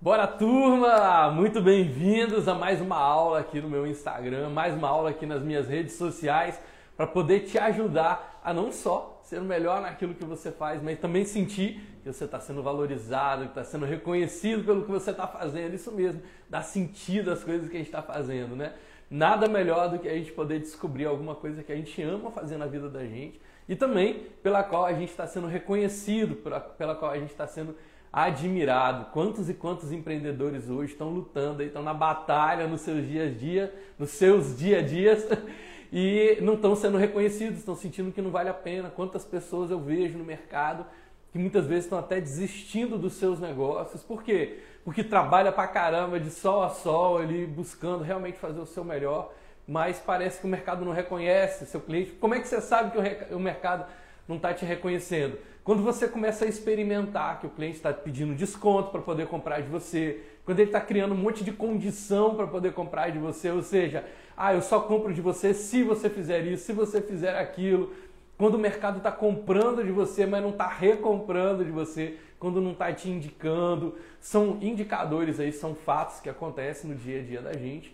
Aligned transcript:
Bora 0.00 0.28
turma! 0.28 1.28
Muito 1.28 1.60
bem-vindos 1.60 2.46
a 2.46 2.54
mais 2.54 2.80
uma 2.80 2.96
aula 2.96 3.40
aqui 3.40 3.60
no 3.60 3.68
meu 3.68 3.84
Instagram, 3.84 4.48
mais 4.48 4.72
uma 4.72 4.88
aula 4.88 5.10
aqui 5.10 5.26
nas 5.26 5.42
minhas 5.42 5.66
redes 5.66 5.94
sociais 5.94 6.56
para 6.96 7.04
poder 7.04 7.40
te 7.40 7.58
ajudar 7.58 8.40
a 8.44 8.54
não 8.54 8.70
só 8.70 9.20
ser 9.24 9.40
melhor 9.40 9.80
naquilo 9.80 10.14
que 10.14 10.24
você 10.24 10.52
faz, 10.52 10.80
mas 10.80 11.00
também 11.00 11.24
sentir 11.24 11.80
que 12.04 12.12
você 12.12 12.26
está 12.26 12.38
sendo 12.38 12.62
valorizado, 12.62 13.42
que 13.42 13.48
está 13.48 13.64
sendo 13.64 13.84
reconhecido 13.86 14.62
pelo 14.62 14.84
que 14.84 14.90
você 14.92 15.10
está 15.10 15.26
fazendo. 15.26 15.74
Isso 15.74 15.90
mesmo, 15.90 16.22
dar 16.48 16.62
sentido 16.62 17.32
às 17.32 17.42
coisas 17.42 17.68
que 17.68 17.74
a 17.74 17.78
gente 17.78 17.88
está 17.88 18.00
fazendo, 18.00 18.54
né? 18.54 18.74
Nada 19.10 19.48
melhor 19.48 19.90
do 19.90 19.98
que 19.98 20.08
a 20.08 20.14
gente 20.14 20.30
poder 20.30 20.60
descobrir 20.60 21.06
alguma 21.06 21.34
coisa 21.34 21.64
que 21.64 21.72
a 21.72 21.76
gente 21.76 22.00
ama 22.02 22.30
fazer 22.30 22.56
na 22.56 22.66
vida 22.66 22.88
da 22.88 23.04
gente 23.04 23.40
e 23.68 23.74
também 23.74 24.28
pela 24.44 24.62
qual 24.62 24.86
a 24.86 24.92
gente 24.92 25.10
está 25.10 25.26
sendo 25.26 25.48
reconhecido, 25.48 26.36
pela, 26.36 26.60
pela 26.60 26.94
qual 26.94 27.10
a 27.10 27.18
gente 27.18 27.30
está 27.30 27.48
sendo 27.48 27.74
admirado. 28.12 29.06
Quantos 29.12 29.48
e 29.48 29.54
quantos 29.54 29.92
empreendedores 29.92 30.68
hoje 30.68 30.92
estão 30.92 31.10
lutando, 31.10 31.62
estão 31.62 31.82
na 31.82 31.94
batalha 31.94 32.66
nos 32.66 32.80
seus 32.80 33.06
dias 33.06 33.32
a 33.32 33.38
dia, 33.38 33.74
nos 33.98 34.10
seus 34.10 34.56
dia 34.56 34.78
a 34.78 34.82
dias 34.82 35.26
e 35.92 36.38
não 36.40 36.54
estão 36.54 36.74
sendo 36.74 36.98
reconhecidos, 36.98 37.58
estão 37.58 37.74
sentindo 37.74 38.12
que 38.12 38.22
não 38.22 38.30
vale 38.30 38.48
a 38.48 38.54
pena. 38.54 38.90
Quantas 38.90 39.24
pessoas 39.24 39.70
eu 39.70 39.80
vejo 39.80 40.18
no 40.18 40.24
mercado 40.24 40.86
que 41.32 41.38
muitas 41.38 41.66
vezes 41.66 41.84
estão 41.84 41.98
até 41.98 42.20
desistindo 42.20 42.96
dos 42.96 43.14
seus 43.14 43.38
negócios. 43.38 44.02
Por 44.02 44.22
quê? 44.22 44.60
Porque 44.84 45.04
trabalha 45.04 45.52
pra 45.52 45.66
caramba 45.66 46.18
de 46.18 46.30
sol 46.30 46.62
a 46.62 46.70
sol, 46.70 47.18
ali 47.18 47.46
buscando 47.46 48.02
realmente 48.02 48.38
fazer 48.38 48.60
o 48.60 48.66
seu 48.66 48.84
melhor 48.84 49.32
mas 49.68 50.00
parece 50.00 50.40
que 50.40 50.46
o 50.46 50.48
mercado 50.48 50.82
não 50.82 50.92
reconhece 50.92 51.66
seu 51.66 51.78
cliente. 51.78 52.12
Como 52.12 52.34
é 52.34 52.40
que 52.40 52.48
você 52.48 52.58
sabe 52.58 52.90
que 52.90 53.34
o 53.34 53.38
mercado 53.38 53.84
não 54.28 54.36
está 54.36 54.52
te 54.52 54.64
reconhecendo? 54.64 55.38
Quando 55.64 55.82
você 55.82 56.06
começa 56.06 56.44
a 56.44 56.48
experimentar 56.48 57.40
que 57.40 57.46
o 57.46 57.50
cliente 57.50 57.76
está 57.76 57.92
pedindo 57.92 58.34
desconto 58.34 58.90
para 58.90 59.00
poder 59.00 59.26
comprar 59.26 59.60
de 59.60 59.68
você, 59.68 60.20
quando 60.44 60.60
ele 60.60 60.68
está 60.68 60.80
criando 60.80 61.12
um 61.12 61.18
monte 61.18 61.42
de 61.42 61.52
condição 61.52 62.34
para 62.34 62.46
poder 62.46 62.72
comprar 62.72 63.10
de 63.10 63.18
você, 63.18 63.50
ou 63.50 63.62
seja, 63.62 64.04
ah, 64.36 64.54
eu 64.54 64.62
só 64.62 64.80
compro 64.80 65.12
de 65.12 65.20
você 65.20 65.52
se 65.52 65.82
você 65.82 66.08
fizer 66.08 66.46
isso, 66.46 66.64
se 66.64 66.72
você 66.72 67.02
fizer 67.02 67.38
aquilo. 67.38 67.92
Quando 68.36 68.54
o 68.54 68.58
mercado 68.58 68.98
está 68.98 69.10
comprando 69.10 69.82
de 69.84 69.90
você, 69.90 70.24
mas 70.24 70.42
não 70.42 70.50
está 70.50 70.68
recomprando 70.68 71.64
de 71.64 71.70
você, 71.70 72.16
quando 72.38 72.60
não 72.60 72.70
está 72.70 72.92
te 72.92 73.10
indicando, 73.10 73.96
são 74.20 74.58
indicadores 74.62 75.40
aí, 75.40 75.52
são 75.52 75.74
fatos 75.74 76.20
que 76.20 76.30
acontecem 76.30 76.88
no 76.88 76.96
dia 76.96 77.20
a 77.20 77.22
dia 77.22 77.42
da 77.42 77.52
gente 77.52 77.92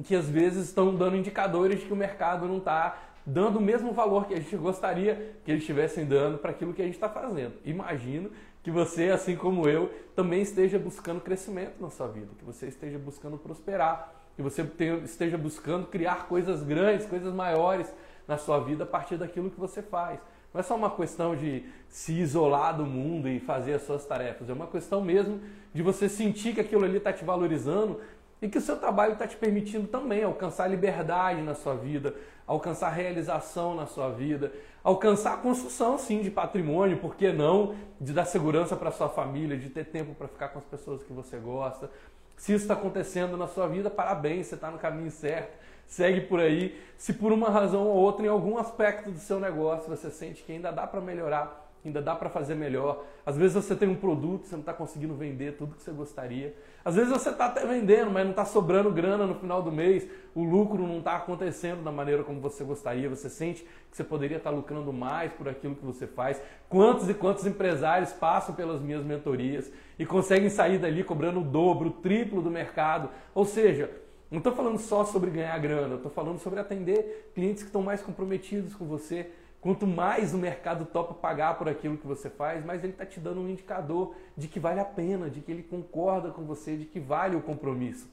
que 0.00 0.14
às 0.14 0.28
vezes 0.28 0.68
estão 0.68 0.94
dando 0.94 1.16
indicadores 1.16 1.80
de 1.80 1.86
que 1.86 1.92
o 1.92 1.96
mercado 1.96 2.46
não 2.46 2.58
está 2.58 3.11
dando 3.24 3.58
o 3.58 3.62
mesmo 3.62 3.92
valor 3.92 4.26
que 4.26 4.34
a 4.34 4.40
gente 4.40 4.56
gostaria 4.56 5.36
que 5.44 5.50
eles 5.50 5.62
estivessem 5.62 6.04
dando 6.04 6.38
para 6.38 6.50
aquilo 6.50 6.72
que 6.72 6.82
a 6.82 6.84
gente 6.84 6.94
está 6.94 7.08
fazendo. 7.08 7.54
Imagino 7.64 8.30
que 8.62 8.70
você, 8.70 9.10
assim 9.10 9.36
como 9.36 9.68
eu, 9.68 9.90
também 10.14 10.42
esteja 10.42 10.78
buscando 10.78 11.20
crescimento 11.20 11.80
na 11.80 11.90
sua 11.90 12.08
vida, 12.08 12.28
que 12.38 12.44
você 12.44 12.66
esteja 12.66 12.98
buscando 12.98 13.36
prosperar, 13.36 14.12
que 14.36 14.42
você 14.42 14.62
esteja 15.04 15.36
buscando 15.36 15.86
criar 15.86 16.26
coisas 16.28 16.62
grandes, 16.62 17.06
coisas 17.06 17.32
maiores 17.34 17.92
na 18.26 18.38
sua 18.38 18.60
vida 18.60 18.84
a 18.84 18.86
partir 18.86 19.16
daquilo 19.16 19.50
que 19.50 19.58
você 19.58 19.82
faz. 19.82 20.20
Não 20.52 20.60
é 20.60 20.62
só 20.62 20.76
uma 20.76 20.90
questão 20.90 21.34
de 21.34 21.64
se 21.88 22.12
isolar 22.12 22.76
do 22.76 22.84
mundo 22.84 23.28
e 23.28 23.40
fazer 23.40 23.74
as 23.74 23.82
suas 23.82 24.04
tarefas, 24.04 24.48
é 24.48 24.52
uma 24.52 24.66
questão 24.66 25.00
mesmo 25.00 25.40
de 25.72 25.82
você 25.82 26.08
sentir 26.08 26.54
que 26.54 26.60
aquilo 26.60 26.84
ali 26.84 26.98
está 26.98 27.12
te 27.12 27.24
valorizando 27.24 28.00
e 28.42 28.48
que 28.48 28.58
o 28.58 28.60
seu 28.60 28.76
trabalho 28.76 29.12
está 29.12 29.24
te 29.24 29.36
permitindo 29.36 29.86
também 29.86 30.24
alcançar 30.24 30.66
liberdade 30.66 31.40
na 31.40 31.54
sua 31.54 31.76
vida, 31.76 32.12
alcançar 32.44 32.90
realização 32.90 33.76
na 33.76 33.86
sua 33.86 34.10
vida, 34.10 34.52
alcançar 34.82 35.34
a 35.34 35.36
construção 35.36 35.96
sim 35.96 36.20
de 36.20 36.30
patrimônio, 36.30 36.98
por 36.98 37.14
que 37.14 37.32
não? 37.32 37.76
De 38.00 38.12
dar 38.12 38.24
segurança 38.24 38.74
para 38.74 38.90
sua 38.90 39.08
família, 39.08 39.56
de 39.56 39.70
ter 39.70 39.84
tempo 39.84 40.12
para 40.12 40.26
ficar 40.26 40.48
com 40.48 40.58
as 40.58 40.64
pessoas 40.64 41.04
que 41.04 41.12
você 41.12 41.36
gosta. 41.36 41.88
Se 42.36 42.52
isso 42.52 42.64
está 42.64 42.74
acontecendo 42.74 43.36
na 43.36 43.46
sua 43.46 43.68
vida, 43.68 43.88
parabéns, 43.88 44.48
você 44.48 44.56
está 44.56 44.72
no 44.72 44.78
caminho 44.78 45.12
certo. 45.12 45.56
Segue 45.86 46.22
por 46.22 46.40
aí. 46.40 46.76
Se 46.98 47.12
por 47.12 47.30
uma 47.30 47.48
razão 47.48 47.86
ou 47.86 47.94
outra, 47.94 48.26
em 48.26 48.28
algum 48.28 48.58
aspecto 48.58 49.08
do 49.08 49.18
seu 49.18 49.38
negócio, 49.38 49.88
você 49.88 50.10
sente 50.10 50.42
que 50.42 50.50
ainda 50.50 50.72
dá 50.72 50.84
para 50.84 51.00
melhorar, 51.00 51.61
ainda 51.84 52.00
dá 52.00 52.14
para 52.14 52.30
fazer 52.30 52.54
melhor. 52.54 53.04
Às 53.26 53.36
vezes 53.36 53.54
você 53.54 53.74
tem 53.74 53.88
um 53.88 53.94
produto, 53.94 54.46
você 54.46 54.54
não 54.54 54.60
está 54.60 54.72
conseguindo 54.72 55.14
vender 55.14 55.56
tudo 55.56 55.74
que 55.74 55.82
você 55.82 55.90
gostaria. 55.90 56.54
Às 56.84 56.94
vezes 56.94 57.10
você 57.10 57.30
está 57.30 57.46
até 57.46 57.66
vendendo, 57.66 58.10
mas 58.10 58.24
não 58.24 58.30
está 58.30 58.44
sobrando 58.44 58.90
grana 58.90 59.26
no 59.26 59.34
final 59.34 59.62
do 59.62 59.72
mês, 59.72 60.06
o 60.34 60.44
lucro 60.44 60.86
não 60.86 60.98
está 60.98 61.16
acontecendo 61.16 61.82
da 61.82 61.90
maneira 61.90 62.22
como 62.22 62.40
você 62.40 62.62
gostaria. 62.62 63.08
Você 63.08 63.28
sente 63.28 63.62
que 63.62 63.96
você 63.96 64.04
poderia 64.04 64.36
estar 64.36 64.50
tá 64.50 64.56
lucrando 64.56 64.92
mais 64.92 65.32
por 65.32 65.48
aquilo 65.48 65.74
que 65.74 65.84
você 65.84 66.06
faz. 66.06 66.40
Quantos 66.68 67.08
e 67.08 67.14
quantos 67.14 67.46
empresários 67.46 68.12
passam 68.12 68.54
pelas 68.54 68.80
minhas 68.80 69.04
mentorias 69.04 69.70
e 69.98 70.06
conseguem 70.06 70.50
sair 70.50 70.78
dali 70.78 71.02
cobrando 71.02 71.40
o 71.40 71.44
dobro, 71.44 71.88
o 71.88 71.92
triplo 71.92 72.40
do 72.40 72.50
mercado? 72.50 73.10
Ou 73.34 73.44
seja, 73.44 73.90
não 74.30 74.38
estou 74.38 74.54
falando 74.54 74.78
só 74.78 75.04
sobre 75.04 75.30
ganhar 75.30 75.58
grana, 75.58 75.96
estou 75.96 76.10
falando 76.10 76.38
sobre 76.38 76.58
atender 76.58 77.30
clientes 77.34 77.62
que 77.62 77.68
estão 77.68 77.82
mais 77.82 78.00
comprometidos 78.00 78.74
com 78.74 78.86
você 78.86 79.30
Quanto 79.62 79.86
mais 79.86 80.34
o 80.34 80.38
mercado 80.38 80.84
topa 80.84 81.14
pagar 81.14 81.56
por 81.56 81.68
aquilo 81.68 81.96
que 81.96 82.06
você 82.06 82.28
faz, 82.28 82.64
mais 82.64 82.82
ele 82.82 82.92
está 82.92 83.06
te 83.06 83.20
dando 83.20 83.40
um 83.40 83.48
indicador 83.48 84.12
de 84.36 84.48
que 84.48 84.58
vale 84.58 84.80
a 84.80 84.84
pena, 84.84 85.30
de 85.30 85.40
que 85.40 85.52
ele 85.52 85.62
concorda 85.62 86.30
com 86.30 86.42
você, 86.42 86.76
de 86.76 86.84
que 86.84 86.98
vale 86.98 87.36
o 87.36 87.40
compromisso. 87.40 88.10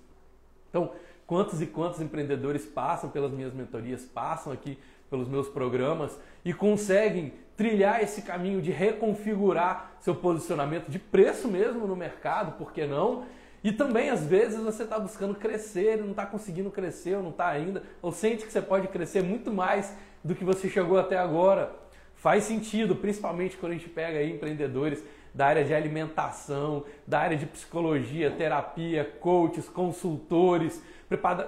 Então, 0.69 0.91
quantos 1.25 1.59
e 1.59 1.65
quantos 1.65 1.99
empreendedores 1.99 2.67
passam 2.67 3.09
pelas 3.09 3.31
minhas 3.31 3.51
mentorias, 3.51 4.05
passam 4.05 4.53
aqui 4.53 4.77
pelos 5.09 5.27
meus 5.27 5.49
programas 5.49 6.15
e 6.45 6.53
conseguem 6.53 7.33
trilhar 7.57 8.03
esse 8.03 8.21
caminho 8.21 8.61
de 8.61 8.69
reconfigurar 8.69 9.93
seu 10.01 10.13
posicionamento 10.13 10.87
de 10.87 10.99
preço 10.99 11.47
mesmo 11.47 11.87
no 11.87 11.95
mercado, 11.95 12.59
por 12.59 12.71
que 12.71 12.85
não? 12.85 13.25
E 13.63 13.71
também, 13.71 14.09
às 14.09 14.23
vezes, 14.23 14.61
você 14.61 14.83
está 14.83 14.97
buscando 14.97 15.35
crescer 15.35 15.97
não 15.97 16.11
está 16.11 16.25
conseguindo 16.25 16.71
crescer, 16.71 17.15
ou 17.15 17.23
não 17.23 17.31
está 17.31 17.47
ainda, 17.47 17.83
ou 18.01 18.11
sente 18.11 18.45
que 18.45 18.51
você 18.51 18.61
pode 18.61 18.87
crescer 18.87 19.21
muito 19.21 19.51
mais 19.51 19.93
do 20.23 20.35
que 20.35 20.43
você 20.43 20.69
chegou 20.69 20.97
até 20.97 21.17
agora. 21.17 21.71
Faz 22.15 22.43
sentido, 22.43 22.95
principalmente 22.95 23.57
quando 23.57 23.71
a 23.71 23.75
gente 23.75 23.89
pega 23.89 24.23
empreendedores 24.23 25.03
da 25.33 25.45
área 25.45 25.63
de 25.63 25.73
alimentação, 25.73 26.83
da 27.07 27.19
área 27.19 27.37
de 27.37 27.45
psicologia, 27.45 28.31
terapia, 28.31 29.05
coaches, 29.19 29.69
consultores, 29.69 30.81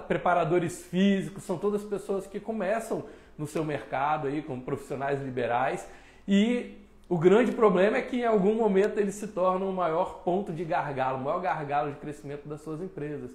preparadores 0.08 0.84
físicos, 0.86 1.44
são 1.44 1.58
todas 1.58 1.84
pessoas 1.84 2.26
que 2.26 2.40
começam 2.40 3.04
no 3.36 3.46
seu 3.46 3.64
mercado 3.64 4.28
aí 4.28 4.42
como 4.42 4.62
profissionais 4.62 5.20
liberais 5.22 5.88
e 6.26 6.78
o 7.08 7.18
grande 7.18 7.52
problema 7.52 7.98
é 7.98 8.02
que 8.02 8.16
em 8.16 8.24
algum 8.24 8.54
momento 8.54 8.98
eles 8.98 9.16
se 9.16 9.28
tornam 9.28 9.68
o 9.68 9.72
maior 9.72 10.22
ponto 10.24 10.52
de 10.52 10.64
gargalo, 10.64 11.18
o 11.18 11.24
maior 11.24 11.42
gargalo 11.42 11.90
de 11.90 11.98
crescimento 11.98 12.48
das 12.48 12.62
suas 12.62 12.80
empresas. 12.80 13.30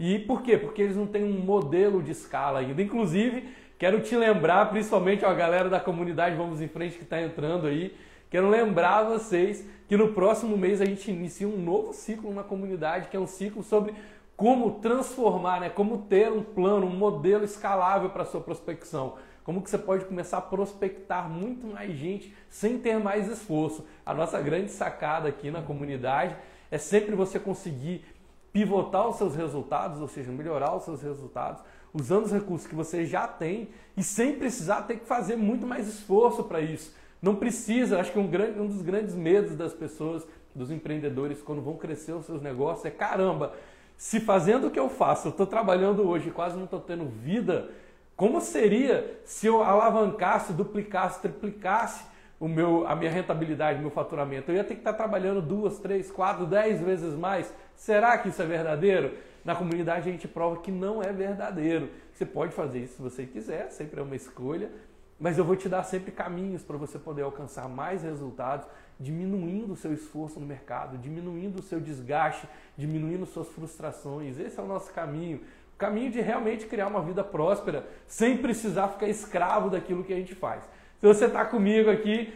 E 0.00 0.18
por 0.18 0.42
quê? 0.42 0.56
Porque 0.56 0.82
eles 0.82 0.96
não 0.96 1.06
têm 1.06 1.22
um 1.22 1.38
modelo 1.38 2.02
de 2.02 2.10
escala 2.10 2.58
ainda. 2.58 2.82
Inclusive, 2.82 3.48
Quero 3.80 4.02
te 4.02 4.14
lembrar, 4.14 4.68
principalmente 4.68 5.24
a 5.24 5.32
galera 5.32 5.70
da 5.70 5.80
comunidade 5.80 6.36
Vamos 6.36 6.60
em 6.60 6.68
Frente 6.68 6.98
que 6.98 7.02
está 7.02 7.18
entrando 7.18 7.66
aí, 7.66 7.96
quero 8.28 8.46
lembrar 8.46 9.04
vocês 9.04 9.66
que 9.88 9.96
no 9.96 10.12
próximo 10.12 10.54
mês 10.54 10.82
a 10.82 10.84
gente 10.84 11.10
inicia 11.10 11.48
um 11.48 11.56
novo 11.56 11.94
ciclo 11.94 12.30
na 12.34 12.42
comunidade, 12.42 13.08
que 13.08 13.16
é 13.16 13.18
um 13.18 13.26
ciclo 13.26 13.62
sobre 13.62 13.94
como 14.36 14.80
transformar, 14.80 15.60
né? 15.60 15.70
como 15.70 16.02
ter 16.02 16.30
um 16.30 16.42
plano, 16.42 16.84
um 16.84 16.94
modelo 16.94 17.42
escalável 17.42 18.10
para 18.10 18.26
sua 18.26 18.42
prospecção. 18.42 19.14
Como 19.44 19.62
que 19.62 19.70
você 19.70 19.78
pode 19.78 20.04
começar 20.04 20.36
a 20.36 20.42
prospectar 20.42 21.26
muito 21.30 21.66
mais 21.66 21.96
gente 21.96 22.36
sem 22.50 22.76
ter 22.76 22.98
mais 22.98 23.28
esforço. 23.28 23.86
A 24.04 24.12
nossa 24.12 24.42
grande 24.42 24.70
sacada 24.70 25.26
aqui 25.26 25.50
na 25.50 25.62
comunidade 25.62 26.36
é 26.70 26.76
sempre 26.76 27.14
você 27.14 27.40
conseguir 27.40 28.04
pivotar 28.52 29.08
os 29.08 29.16
seus 29.16 29.34
resultados, 29.34 30.02
ou 30.02 30.08
seja, 30.08 30.30
melhorar 30.30 30.76
os 30.76 30.84
seus 30.84 31.02
resultados, 31.02 31.62
usando 31.92 32.24
os 32.24 32.32
recursos 32.32 32.66
que 32.66 32.74
você 32.74 33.04
já 33.04 33.26
tem 33.26 33.68
e 33.96 34.02
sem 34.02 34.34
precisar 34.34 34.82
ter 34.82 34.96
que 34.96 35.06
fazer 35.06 35.36
muito 35.36 35.66
mais 35.66 35.88
esforço 35.88 36.44
para 36.44 36.60
isso. 36.60 36.94
Não 37.20 37.36
precisa, 37.36 38.00
acho 38.00 38.12
que 38.12 38.18
um, 38.18 38.26
grande, 38.26 38.58
um 38.58 38.66
dos 38.66 38.82
grandes 38.82 39.14
medos 39.14 39.54
das 39.56 39.74
pessoas, 39.74 40.26
dos 40.54 40.70
empreendedores, 40.70 41.42
quando 41.42 41.60
vão 41.60 41.76
crescer 41.76 42.12
os 42.12 42.26
seus 42.26 42.40
negócios 42.40 42.84
é 42.84 42.90
caramba, 42.90 43.54
se 43.96 44.18
fazendo 44.18 44.68
o 44.68 44.70
que 44.70 44.78
eu 44.78 44.88
faço, 44.88 45.28
eu 45.28 45.30
estou 45.30 45.46
trabalhando 45.46 46.08
hoje 46.08 46.30
quase 46.30 46.56
não 46.56 46.64
estou 46.64 46.80
tendo 46.80 47.04
vida, 47.04 47.68
como 48.16 48.40
seria 48.40 49.20
se 49.24 49.46
eu 49.46 49.62
alavancasse, 49.62 50.52
duplicasse, 50.52 51.20
triplicasse 51.20 52.04
o 52.38 52.48
meu, 52.48 52.86
a 52.86 52.96
minha 52.96 53.10
rentabilidade, 53.10 53.80
meu 53.80 53.90
faturamento? 53.90 54.50
Eu 54.50 54.56
ia 54.56 54.64
ter 54.64 54.74
que 54.74 54.80
estar 54.80 54.94
trabalhando 54.94 55.42
duas, 55.42 55.78
três, 55.78 56.10
quatro, 56.10 56.46
dez 56.46 56.80
vezes 56.80 57.14
mais. 57.14 57.52
Será 57.76 58.16
que 58.18 58.28
isso 58.28 58.40
é 58.40 58.46
verdadeiro? 58.46 59.12
Na 59.44 59.54
comunidade 59.54 60.08
a 60.08 60.12
gente 60.12 60.28
prova 60.28 60.60
que 60.60 60.70
não 60.70 61.02
é 61.02 61.12
verdadeiro. 61.12 61.90
Você 62.12 62.26
pode 62.26 62.52
fazer 62.52 62.80
isso 62.80 62.96
se 62.96 63.02
você 63.02 63.26
quiser, 63.26 63.70
sempre 63.70 64.00
é 64.00 64.02
uma 64.02 64.16
escolha, 64.16 64.70
mas 65.18 65.36
eu 65.36 65.44
vou 65.44 65.56
te 65.56 65.68
dar 65.68 65.82
sempre 65.82 66.10
caminhos 66.10 66.62
para 66.62 66.76
você 66.76 66.98
poder 66.98 67.22
alcançar 67.22 67.68
mais 67.68 68.02
resultados, 68.02 68.66
diminuindo 68.98 69.74
o 69.74 69.76
seu 69.76 69.92
esforço 69.92 70.40
no 70.40 70.46
mercado, 70.46 70.96
diminuindo 70.98 71.60
o 71.60 71.62
seu 71.62 71.80
desgaste, 71.80 72.46
diminuindo 72.76 73.26
suas 73.26 73.48
frustrações. 73.48 74.38
Esse 74.38 74.58
é 74.58 74.62
o 74.62 74.66
nosso 74.66 74.92
caminho. 74.92 75.40
O 75.74 75.78
caminho 75.78 76.10
de 76.10 76.20
realmente 76.20 76.66
criar 76.66 76.86
uma 76.86 77.02
vida 77.02 77.22
próspera, 77.22 77.86
sem 78.06 78.36
precisar 78.38 78.88
ficar 78.88 79.08
escravo 79.08 79.70
daquilo 79.70 80.04
que 80.04 80.12
a 80.12 80.16
gente 80.16 80.34
faz. 80.34 80.62
Se 80.98 81.06
você 81.06 81.26
está 81.26 81.44
comigo 81.44 81.90
aqui, 81.90 82.32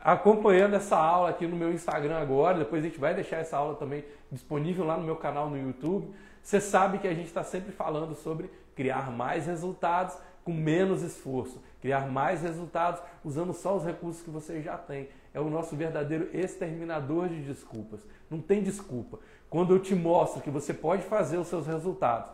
acompanhando 0.00 0.74
essa 0.74 0.96
aula 0.96 1.30
aqui 1.30 1.46
no 1.46 1.56
meu 1.56 1.72
Instagram 1.72 2.18
agora, 2.18 2.58
depois 2.58 2.84
a 2.84 2.88
gente 2.88 3.00
vai 3.00 3.14
deixar 3.14 3.38
essa 3.38 3.56
aula 3.56 3.74
também 3.74 4.04
disponível 4.30 4.84
lá 4.84 4.96
no 4.96 5.04
meu 5.04 5.16
canal 5.16 5.50
no 5.50 5.58
YouTube. 5.58 6.14
Você 6.42 6.60
sabe 6.60 6.98
que 6.98 7.08
a 7.08 7.14
gente 7.14 7.26
está 7.26 7.44
sempre 7.44 7.72
falando 7.72 8.14
sobre 8.14 8.50
criar 8.74 9.10
mais 9.10 9.46
resultados 9.46 10.16
com 10.44 10.52
menos 10.52 11.02
esforço, 11.02 11.62
criar 11.80 12.08
mais 12.08 12.42
resultados 12.42 13.00
usando 13.24 13.52
só 13.52 13.76
os 13.76 13.84
recursos 13.84 14.22
que 14.22 14.30
você 14.30 14.60
já 14.60 14.76
tem. 14.76 15.08
É 15.32 15.40
o 15.40 15.48
nosso 15.48 15.76
verdadeiro 15.76 16.28
exterminador 16.36 17.28
de 17.28 17.42
desculpas. 17.42 18.00
Não 18.28 18.40
tem 18.40 18.62
desculpa. 18.62 19.18
Quando 19.48 19.74
eu 19.74 19.78
te 19.78 19.94
mostro 19.94 20.42
que 20.42 20.50
você 20.50 20.74
pode 20.74 21.02
fazer 21.02 21.36
os 21.36 21.46
seus 21.46 21.66
resultados 21.66 22.30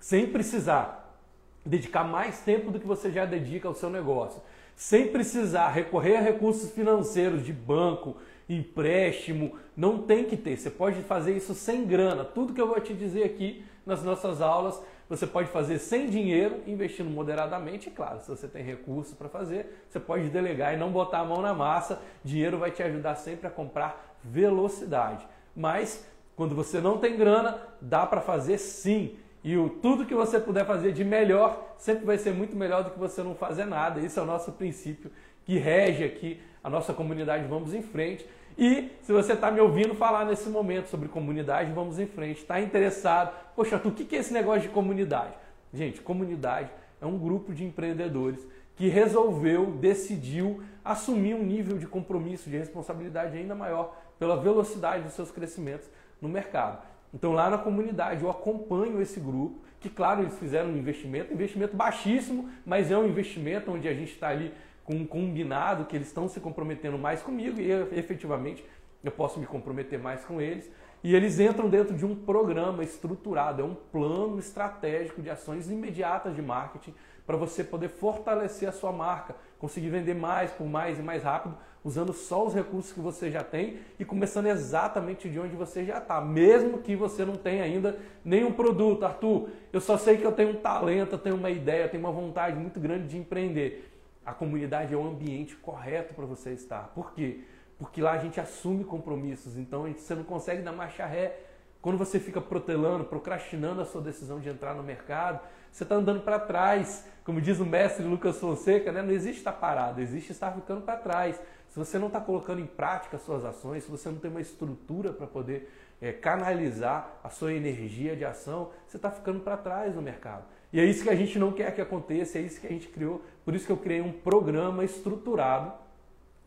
sem 0.00 0.26
precisar 0.26 1.16
dedicar 1.64 2.02
mais 2.02 2.40
tempo 2.40 2.72
do 2.72 2.80
que 2.80 2.86
você 2.86 3.12
já 3.12 3.24
dedica 3.24 3.68
ao 3.68 3.74
seu 3.74 3.88
negócio, 3.88 4.42
sem 4.74 5.08
precisar 5.08 5.68
recorrer 5.68 6.16
a 6.16 6.20
recursos 6.20 6.72
financeiros 6.72 7.44
de 7.44 7.52
banco, 7.52 8.16
empréstimo, 8.48 9.56
não 9.76 9.98
tem 9.98 10.24
que 10.24 10.36
ter. 10.36 10.56
Você 10.56 10.70
pode 10.70 11.02
fazer 11.02 11.36
isso 11.36 11.54
sem 11.54 11.86
grana. 11.86 12.24
Tudo 12.24 12.52
que 12.52 12.60
eu 12.60 12.66
vou 12.66 12.80
te 12.80 12.94
dizer 12.94 13.24
aqui 13.24 13.64
nas 13.84 14.02
nossas 14.02 14.40
aulas, 14.40 14.80
você 15.08 15.26
pode 15.26 15.48
fazer 15.48 15.78
sem 15.78 16.08
dinheiro, 16.08 16.62
investindo 16.66 17.10
moderadamente. 17.10 17.88
E 17.88 17.92
claro, 17.92 18.20
se 18.20 18.28
você 18.28 18.48
tem 18.48 18.62
recurso 18.62 19.14
para 19.16 19.28
fazer, 19.28 19.84
você 19.88 20.00
pode 20.00 20.28
delegar 20.28 20.74
e 20.74 20.76
não 20.76 20.90
botar 20.90 21.18
a 21.18 21.24
mão 21.24 21.42
na 21.42 21.52
massa. 21.52 22.00
Dinheiro 22.24 22.58
vai 22.58 22.70
te 22.70 22.82
ajudar 22.82 23.16
sempre 23.16 23.46
a 23.46 23.50
comprar 23.50 24.16
velocidade. 24.24 25.26
Mas 25.54 26.06
quando 26.34 26.54
você 26.54 26.80
não 26.80 26.98
tem 26.98 27.16
grana, 27.16 27.58
dá 27.80 28.06
para 28.06 28.20
fazer 28.20 28.58
sim. 28.58 29.16
E 29.44 29.56
o, 29.56 29.68
tudo 29.68 30.06
que 30.06 30.14
você 30.14 30.38
puder 30.38 30.64
fazer 30.64 30.92
de 30.92 31.04
melhor 31.04 31.74
sempre 31.76 32.04
vai 32.04 32.16
ser 32.16 32.32
muito 32.32 32.56
melhor 32.56 32.84
do 32.84 32.90
que 32.90 32.98
você 32.98 33.22
não 33.22 33.34
fazer 33.34 33.64
nada. 33.64 34.00
Esse 34.00 34.18
é 34.18 34.22
o 34.22 34.26
nosso 34.26 34.52
princípio 34.52 35.10
que 35.44 35.58
rege 35.58 36.04
aqui 36.04 36.40
a 36.62 36.70
nossa 36.70 36.92
comunidade 36.92 37.46
Vamos 37.46 37.74
em 37.74 37.82
Frente. 37.82 38.26
E 38.56 38.90
se 39.02 39.12
você 39.12 39.32
está 39.32 39.50
me 39.50 39.60
ouvindo 39.60 39.94
falar 39.94 40.24
nesse 40.26 40.48
momento 40.48 40.88
sobre 40.88 41.08
comunidade, 41.08 41.72
vamos 41.72 41.98
em 41.98 42.06
frente, 42.06 42.42
está 42.42 42.60
interessado, 42.60 43.34
poxa, 43.56 43.80
o 43.82 43.90
que 43.90 44.14
é 44.14 44.18
esse 44.18 44.32
negócio 44.32 44.62
de 44.62 44.68
comunidade? 44.68 45.32
Gente, 45.72 46.02
comunidade 46.02 46.70
é 47.00 47.06
um 47.06 47.18
grupo 47.18 47.54
de 47.54 47.64
empreendedores 47.64 48.46
que 48.76 48.88
resolveu, 48.88 49.72
decidiu 49.72 50.62
assumir 50.84 51.34
um 51.34 51.42
nível 51.42 51.78
de 51.78 51.86
compromisso, 51.86 52.50
de 52.50 52.58
responsabilidade 52.58 53.36
ainda 53.36 53.54
maior 53.54 53.96
pela 54.18 54.36
velocidade 54.36 55.04
dos 55.04 55.14
seus 55.14 55.30
crescimentos 55.30 55.88
no 56.20 56.28
mercado. 56.28 56.82
Então 57.14 57.32
lá 57.32 57.50
na 57.50 57.58
comunidade 57.58 58.22
eu 58.22 58.30
acompanho 58.30 59.00
esse 59.00 59.18
grupo, 59.18 59.60
que 59.80 59.88
claro, 59.88 60.22
eles 60.22 60.38
fizeram 60.38 60.70
um 60.70 60.76
investimento, 60.76 61.32
investimento 61.32 61.76
baixíssimo, 61.76 62.48
mas 62.64 62.90
é 62.90 62.96
um 62.96 63.06
investimento 63.06 63.70
onde 63.70 63.88
a 63.88 63.94
gente 63.94 64.12
está 64.12 64.28
ali 64.28 64.52
com 64.84 64.94
um 64.94 65.06
combinado 65.06 65.84
que 65.84 65.96
eles 65.96 66.08
estão 66.08 66.28
se 66.28 66.40
comprometendo 66.40 66.98
mais 66.98 67.22
comigo 67.22 67.60
e 67.60 67.70
eu, 67.70 67.88
efetivamente 67.92 68.64
eu 69.02 69.10
posso 69.10 69.38
me 69.38 69.46
comprometer 69.46 69.98
mais 69.98 70.24
com 70.24 70.40
eles. 70.40 70.70
E 71.04 71.16
eles 71.16 71.40
entram 71.40 71.68
dentro 71.68 71.96
de 71.96 72.06
um 72.06 72.14
programa 72.14 72.84
estruturado, 72.84 73.62
é 73.62 73.64
um 73.64 73.74
plano 73.74 74.38
estratégico 74.38 75.20
de 75.20 75.30
ações 75.30 75.68
imediatas 75.68 76.34
de 76.34 76.40
marketing 76.40 76.94
para 77.26 77.36
você 77.36 77.64
poder 77.64 77.88
fortalecer 77.88 78.68
a 78.68 78.72
sua 78.72 78.92
marca, 78.92 79.34
conseguir 79.58 79.90
vender 79.90 80.14
mais 80.14 80.50
por 80.52 80.66
mais 80.66 80.98
e 80.98 81.02
mais 81.02 81.22
rápido, 81.24 81.56
usando 81.84 82.12
só 82.12 82.46
os 82.46 82.54
recursos 82.54 82.92
que 82.92 83.00
você 83.00 83.30
já 83.30 83.42
tem 83.42 83.78
e 83.98 84.04
começando 84.04 84.46
exatamente 84.46 85.28
de 85.28 85.38
onde 85.38 85.56
você 85.56 85.84
já 85.84 85.98
está, 85.98 86.20
mesmo 86.20 86.78
que 86.78 86.94
você 86.94 87.24
não 87.24 87.34
tenha 87.34 87.64
ainda 87.64 87.98
nenhum 88.24 88.52
produto. 88.52 89.04
Arthur, 89.04 89.48
eu 89.72 89.80
só 89.80 89.96
sei 89.98 90.16
que 90.16 90.24
eu 90.24 90.32
tenho 90.32 90.50
um 90.50 90.60
talento, 90.60 91.12
eu 91.12 91.18
tenho 91.18 91.36
uma 91.36 91.50
ideia, 91.50 91.84
eu 91.84 91.88
tenho 91.88 92.02
uma 92.02 92.12
vontade 92.12 92.56
muito 92.56 92.78
grande 92.78 93.08
de 93.08 93.18
empreender. 93.18 93.91
A 94.24 94.32
comunidade 94.32 94.94
é 94.94 94.96
o 94.96 95.06
ambiente 95.06 95.56
correto 95.56 96.14
para 96.14 96.24
você 96.24 96.50
estar. 96.50 96.88
Por 96.94 97.12
quê? 97.12 97.44
Porque 97.78 98.00
lá 98.00 98.12
a 98.12 98.18
gente 98.18 98.40
assume 98.40 98.84
compromissos, 98.84 99.56
então 99.56 99.92
você 99.92 100.14
não 100.14 100.22
consegue 100.22 100.62
dar 100.62 100.72
marcha 100.72 101.04
ré. 101.04 101.40
Quando 101.80 101.98
você 101.98 102.20
fica 102.20 102.40
protelando, 102.40 103.04
procrastinando 103.04 103.80
a 103.80 103.84
sua 103.84 104.00
decisão 104.00 104.38
de 104.38 104.48
entrar 104.48 104.72
no 104.72 104.84
mercado, 104.84 105.40
você 105.70 105.82
está 105.82 105.96
andando 105.96 106.20
para 106.20 106.38
trás. 106.38 107.04
Como 107.24 107.40
diz 107.40 107.58
o 107.58 107.66
mestre 107.66 108.04
Lucas 108.04 108.38
Fonseca, 108.38 108.92
né? 108.92 109.02
não 109.02 109.10
existe 109.10 109.38
estar 109.38 109.52
parado, 109.52 110.00
existe 110.00 110.30
estar 110.30 110.52
ficando 110.52 110.82
para 110.82 110.96
trás. 110.96 111.40
Se 111.70 111.78
você 111.78 111.98
não 111.98 112.06
está 112.06 112.20
colocando 112.20 112.60
em 112.60 112.66
prática 112.66 113.16
as 113.16 113.22
suas 113.22 113.44
ações, 113.44 113.82
se 113.82 113.90
você 113.90 114.08
não 114.08 114.18
tem 114.18 114.30
uma 114.30 114.40
estrutura 114.40 115.12
para 115.12 115.26
poder 115.26 115.72
é, 116.00 116.12
canalizar 116.12 117.18
a 117.24 117.30
sua 117.30 117.52
energia 117.52 118.14
de 118.14 118.24
ação, 118.24 118.70
você 118.86 118.96
está 118.96 119.10
ficando 119.10 119.40
para 119.40 119.56
trás 119.56 119.94
no 119.94 120.02
mercado. 120.02 120.44
E 120.72 120.80
é 120.80 120.84
isso 120.84 121.02
que 121.02 121.10
a 121.10 121.14
gente 121.14 121.38
não 121.38 121.52
quer 121.52 121.74
que 121.74 121.80
aconteça, 121.80 122.38
é 122.38 122.42
isso 122.42 122.60
que 122.60 122.66
a 122.66 122.70
gente 122.70 122.88
criou. 122.88 123.20
Por 123.44 123.54
isso 123.54 123.66
que 123.66 123.72
eu 123.72 123.76
criei 123.76 124.00
um 124.00 124.12
programa 124.12 124.84
estruturado 124.84 125.72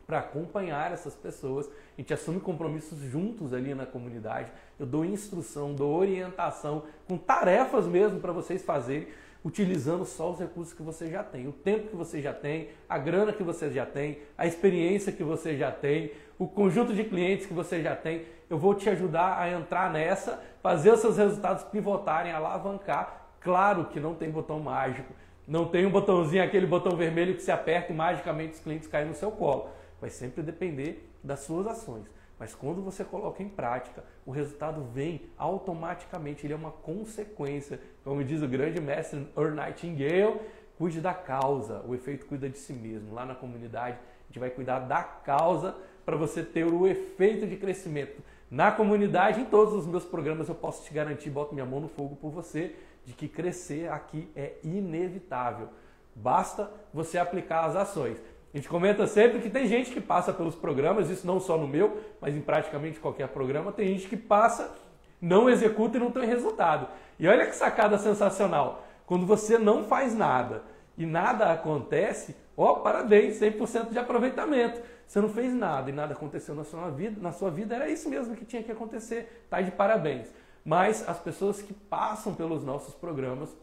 para 0.04 0.18
acompanhar 0.18 0.92
essas 0.92 1.14
pessoas. 1.14 1.66
A 1.66 2.00
gente 2.00 2.12
assume 2.12 2.40
compromissos 2.40 2.98
juntos 3.00 3.52
ali 3.52 3.72
na 3.74 3.86
comunidade. 3.86 4.50
Eu 4.78 4.86
dou 4.86 5.04
instrução, 5.04 5.74
dou 5.74 5.94
orientação, 5.94 6.84
com 7.06 7.16
tarefas 7.16 7.86
mesmo 7.86 8.18
para 8.18 8.32
vocês 8.32 8.62
fazerem, 8.62 9.06
utilizando 9.44 10.04
só 10.04 10.32
os 10.32 10.40
recursos 10.40 10.74
que 10.74 10.82
você 10.82 11.08
já 11.08 11.22
tem, 11.22 11.46
o 11.46 11.52
tempo 11.52 11.88
que 11.88 11.96
você 11.96 12.20
já 12.20 12.32
tem, 12.32 12.70
a 12.88 12.98
grana 12.98 13.32
que 13.32 13.44
você 13.44 13.70
já 13.70 13.86
tem, 13.86 14.18
a 14.36 14.44
experiência 14.44 15.12
que 15.12 15.22
você 15.22 15.56
já 15.56 15.70
tem, 15.70 16.10
o 16.36 16.48
conjunto 16.48 16.92
de 16.92 17.04
clientes 17.04 17.46
que 17.46 17.54
você 17.54 17.80
já 17.80 17.94
tem. 17.94 18.26
Eu 18.50 18.58
vou 18.58 18.74
te 18.74 18.88
ajudar 18.90 19.38
a 19.38 19.50
entrar 19.50 19.92
nessa, 19.92 20.42
fazer 20.62 20.92
os 20.92 21.00
seus 21.00 21.16
resultados 21.16 21.62
pivotarem, 21.64 22.32
alavancar 22.32 23.25
Claro 23.46 23.84
que 23.84 24.00
não 24.00 24.12
tem 24.12 24.28
botão 24.28 24.58
mágico, 24.58 25.14
não 25.46 25.68
tem 25.68 25.86
um 25.86 25.90
botãozinho, 25.92 26.42
aquele 26.42 26.66
botão 26.66 26.96
vermelho 26.96 27.36
que 27.36 27.42
se 27.42 27.52
aperta 27.52 27.92
e 27.92 27.94
magicamente 27.94 28.54
os 28.54 28.58
clientes 28.58 28.88
caem 28.88 29.06
no 29.06 29.14
seu 29.14 29.30
colo. 29.30 29.68
Vai 30.00 30.10
sempre 30.10 30.42
depender 30.42 31.08
das 31.22 31.38
suas 31.44 31.64
ações. 31.68 32.10
Mas 32.40 32.56
quando 32.56 32.82
você 32.82 33.04
coloca 33.04 33.44
em 33.44 33.48
prática, 33.48 34.02
o 34.26 34.32
resultado 34.32 34.82
vem 34.92 35.30
automaticamente, 35.38 36.44
ele 36.44 36.54
é 36.54 36.56
uma 36.56 36.72
consequência. 36.72 37.78
Como 38.02 38.24
diz 38.24 38.42
o 38.42 38.48
grande 38.48 38.80
mestre 38.80 39.28
Earl 39.36 39.54
Nightingale, 39.54 40.40
cuide 40.76 41.00
da 41.00 41.14
causa, 41.14 41.84
o 41.86 41.94
efeito 41.94 42.26
cuida 42.26 42.48
de 42.48 42.58
si 42.58 42.72
mesmo. 42.72 43.14
Lá 43.14 43.24
na 43.24 43.36
comunidade, 43.36 43.96
a 43.96 44.26
gente 44.26 44.40
vai 44.40 44.50
cuidar 44.50 44.80
da 44.80 45.04
causa 45.04 45.76
para 46.04 46.16
você 46.16 46.42
ter 46.42 46.64
o 46.64 46.84
efeito 46.84 47.46
de 47.46 47.56
crescimento. 47.56 48.20
Na 48.50 48.72
comunidade, 48.72 49.40
em 49.40 49.44
todos 49.44 49.72
os 49.72 49.86
meus 49.86 50.04
programas, 50.04 50.48
eu 50.48 50.54
posso 50.56 50.84
te 50.84 50.92
garantir, 50.92 51.30
boto 51.30 51.54
minha 51.54 51.66
mão 51.66 51.78
no 51.78 51.88
fogo 51.88 52.16
por 52.16 52.30
você, 52.30 52.74
de 53.06 53.12
que 53.12 53.28
crescer 53.28 53.88
aqui 53.88 54.28
é 54.34 54.54
inevitável. 54.64 55.68
Basta 56.14 56.68
você 56.92 57.16
aplicar 57.16 57.64
as 57.64 57.76
ações. 57.76 58.18
A 58.52 58.56
gente 58.56 58.68
comenta 58.68 59.06
sempre 59.06 59.38
que 59.38 59.48
tem 59.48 59.66
gente 59.66 59.92
que 59.92 60.00
passa 60.00 60.32
pelos 60.32 60.56
programas, 60.56 61.08
isso 61.08 61.26
não 61.26 61.38
só 61.38 61.56
no 61.56 61.68
meu, 61.68 62.00
mas 62.20 62.34
em 62.34 62.40
praticamente 62.40 62.98
qualquer 62.98 63.28
programa, 63.28 63.70
tem 63.70 63.88
gente 63.88 64.08
que 64.08 64.16
passa, 64.16 64.74
não 65.20 65.48
executa 65.48 65.96
e 65.96 66.00
não 66.00 66.10
tem 66.10 66.26
resultado. 66.26 66.88
E 67.18 67.28
olha 67.28 67.46
que 67.46 67.54
sacada 67.54 67.96
sensacional. 67.96 68.84
Quando 69.06 69.24
você 69.24 69.56
não 69.56 69.84
faz 69.84 70.14
nada 70.14 70.64
e 70.98 71.06
nada 71.06 71.52
acontece, 71.52 72.34
ó, 72.56 72.76
parabéns, 72.76 73.38
100% 73.38 73.90
de 73.90 73.98
aproveitamento. 73.98 74.80
Você 75.06 75.20
não 75.20 75.28
fez 75.28 75.54
nada 75.54 75.90
e 75.90 75.92
nada 75.92 76.14
aconteceu 76.14 76.54
na 76.54 76.64
sua 76.64 76.90
vida, 76.90 77.20
na 77.20 77.30
sua 77.30 77.50
vida 77.50 77.76
era 77.76 77.88
isso 77.88 78.08
mesmo 78.08 78.34
que 78.34 78.44
tinha 78.44 78.62
que 78.64 78.72
acontecer. 78.72 79.46
Tá 79.48 79.60
de 79.60 79.70
parabéns 79.70 80.28
mas 80.66 81.08
as 81.08 81.20
pessoas 81.20 81.62
que 81.62 81.72
passam 81.72 82.34
pelos 82.34 82.64
nossos 82.64 82.92
programas 82.92 83.56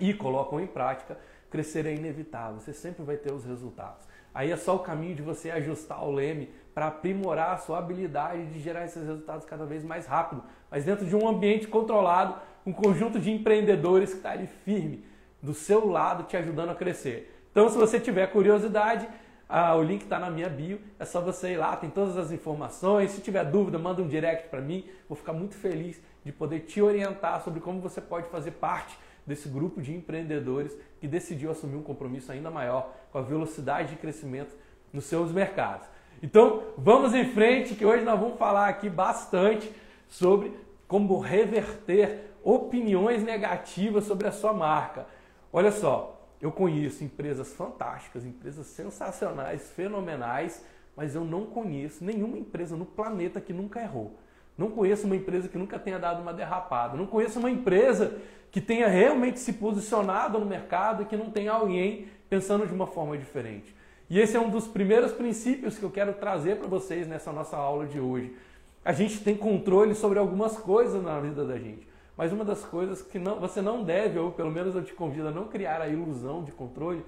e 0.00 0.14
colocam 0.14 0.58
em 0.58 0.66
prática, 0.66 1.18
crescer 1.50 1.84
é 1.84 1.94
inevitável, 1.94 2.58
você 2.58 2.72
sempre 2.72 3.04
vai 3.04 3.18
ter 3.18 3.30
os 3.30 3.44
resultados. 3.44 4.08
Aí 4.34 4.50
é 4.50 4.56
só 4.56 4.76
o 4.76 4.78
caminho 4.78 5.14
de 5.14 5.20
você 5.20 5.50
ajustar 5.50 6.02
o 6.02 6.10
leme 6.10 6.48
para 6.74 6.86
aprimorar 6.86 7.52
a 7.52 7.58
sua 7.58 7.76
habilidade 7.76 8.46
de 8.46 8.60
gerar 8.60 8.86
esses 8.86 9.06
resultados 9.06 9.44
cada 9.44 9.66
vez 9.66 9.84
mais 9.84 10.06
rápido, 10.06 10.42
mas 10.70 10.86
dentro 10.86 11.04
de 11.04 11.14
um 11.14 11.28
ambiente 11.28 11.68
controlado, 11.68 12.40
um 12.64 12.72
conjunto 12.72 13.20
de 13.20 13.30
empreendedores 13.30 14.12
que 14.12 14.16
está 14.16 14.30
ali 14.30 14.46
firme 14.64 15.04
do 15.42 15.52
seu 15.52 15.86
lado 15.86 16.24
te 16.24 16.34
ajudando 16.34 16.70
a 16.70 16.74
crescer. 16.74 17.46
Então, 17.50 17.68
se 17.68 17.76
você 17.76 18.00
tiver 18.00 18.26
curiosidade, 18.28 19.06
ah, 19.54 19.76
o 19.76 19.82
link 19.82 20.04
está 20.04 20.18
na 20.18 20.30
minha 20.30 20.48
bio, 20.48 20.80
é 20.98 21.04
só 21.04 21.20
você 21.20 21.52
ir 21.52 21.56
lá, 21.58 21.76
tem 21.76 21.90
todas 21.90 22.16
as 22.16 22.32
informações. 22.32 23.10
Se 23.10 23.20
tiver 23.20 23.44
dúvida, 23.44 23.78
manda 23.78 24.00
um 24.00 24.08
direct 24.08 24.48
para 24.48 24.62
mim, 24.62 24.88
vou 25.06 25.14
ficar 25.14 25.34
muito 25.34 25.54
feliz 25.54 26.00
de 26.24 26.32
poder 26.32 26.60
te 26.60 26.80
orientar 26.80 27.44
sobre 27.44 27.60
como 27.60 27.78
você 27.78 28.00
pode 28.00 28.30
fazer 28.30 28.52
parte 28.52 28.98
desse 29.26 29.50
grupo 29.50 29.82
de 29.82 29.94
empreendedores 29.94 30.74
que 30.98 31.06
decidiu 31.06 31.50
assumir 31.50 31.76
um 31.76 31.82
compromisso 31.82 32.32
ainda 32.32 32.50
maior 32.50 32.94
com 33.12 33.18
a 33.18 33.20
velocidade 33.20 33.90
de 33.90 33.96
crescimento 33.96 34.56
nos 34.90 35.04
seus 35.04 35.30
mercados. 35.30 35.86
Então, 36.22 36.62
vamos 36.78 37.12
em 37.12 37.26
frente, 37.26 37.74
que 37.74 37.84
hoje 37.84 38.06
nós 38.06 38.18
vamos 38.18 38.38
falar 38.38 38.70
aqui 38.70 38.88
bastante 38.88 39.70
sobre 40.08 40.50
como 40.88 41.18
reverter 41.18 42.32
opiniões 42.42 43.22
negativas 43.22 44.04
sobre 44.04 44.26
a 44.28 44.32
sua 44.32 44.54
marca. 44.54 45.04
Olha 45.52 45.70
só, 45.70 46.21
eu 46.42 46.50
conheço 46.50 47.04
empresas 47.04 47.54
fantásticas, 47.54 48.24
empresas 48.24 48.66
sensacionais, 48.66 49.70
fenomenais, 49.70 50.66
mas 50.96 51.14
eu 51.14 51.24
não 51.24 51.46
conheço 51.46 52.04
nenhuma 52.04 52.36
empresa 52.36 52.76
no 52.76 52.84
planeta 52.84 53.40
que 53.40 53.52
nunca 53.52 53.80
errou. 53.80 54.18
Não 54.58 54.68
conheço 54.68 55.06
uma 55.06 55.14
empresa 55.14 55.48
que 55.48 55.56
nunca 55.56 55.78
tenha 55.78 56.00
dado 56.00 56.20
uma 56.20 56.34
derrapada. 56.34 56.96
Não 56.96 57.06
conheço 57.06 57.38
uma 57.38 57.48
empresa 57.48 58.18
que 58.50 58.60
tenha 58.60 58.88
realmente 58.88 59.38
se 59.38 59.52
posicionado 59.52 60.36
no 60.38 60.44
mercado 60.44 61.04
e 61.04 61.06
que 61.06 61.16
não 61.16 61.30
tenha 61.30 61.52
alguém 61.52 62.08
pensando 62.28 62.66
de 62.66 62.74
uma 62.74 62.88
forma 62.88 63.16
diferente. 63.16 63.74
E 64.10 64.18
esse 64.18 64.36
é 64.36 64.40
um 64.40 64.50
dos 64.50 64.66
primeiros 64.66 65.12
princípios 65.12 65.78
que 65.78 65.84
eu 65.84 65.90
quero 65.90 66.12
trazer 66.14 66.56
para 66.56 66.66
vocês 66.66 67.06
nessa 67.06 67.32
nossa 67.32 67.56
aula 67.56 67.86
de 67.86 68.00
hoje. 68.00 68.36
A 68.84 68.92
gente 68.92 69.22
tem 69.22 69.36
controle 69.36 69.94
sobre 69.94 70.18
algumas 70.18 70.58
coisas 70.58 71.02
na 71.02 71.20
vida 71.20 71.44
da 71.44 71.56
gente. 71.56 71.91
Mas 72.16 72.32
uma 72.32 72.44
das 72.44 72.64
coisas 72.64 73.02
que 73.02 73.18
não, 73.18 73.40
você 73.40 73.62
não 73.62 73.82
deve, 73.82 74.18
ou 74.18 74.30
pelo 74.30 74.50
menos 74.50 74.74
eu 74.74 74.84
te 74.84 74.92
convido 74.92 75.28
a 75.28 75.30
não 75.30 75.48
criar 75.48 75.80
a 75.80 75.88
ilusão 75.88 76.44
de 76.44 76.52
controle, 76.52 77.04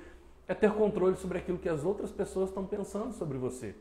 é 0.48 0.54
ter 0.54 0.72
controle 0.72 1.16
sobre 1.16 1.38
aquilo 1.38 1.58
que 1.58 1.68
as 1.68 1.84
outras 1.84 2.10
pessoas 2.10 2.48
estão 2.48 2.64
pensando 2.64 3.12
sobre 3.12 3.38
você. 3.38 3.74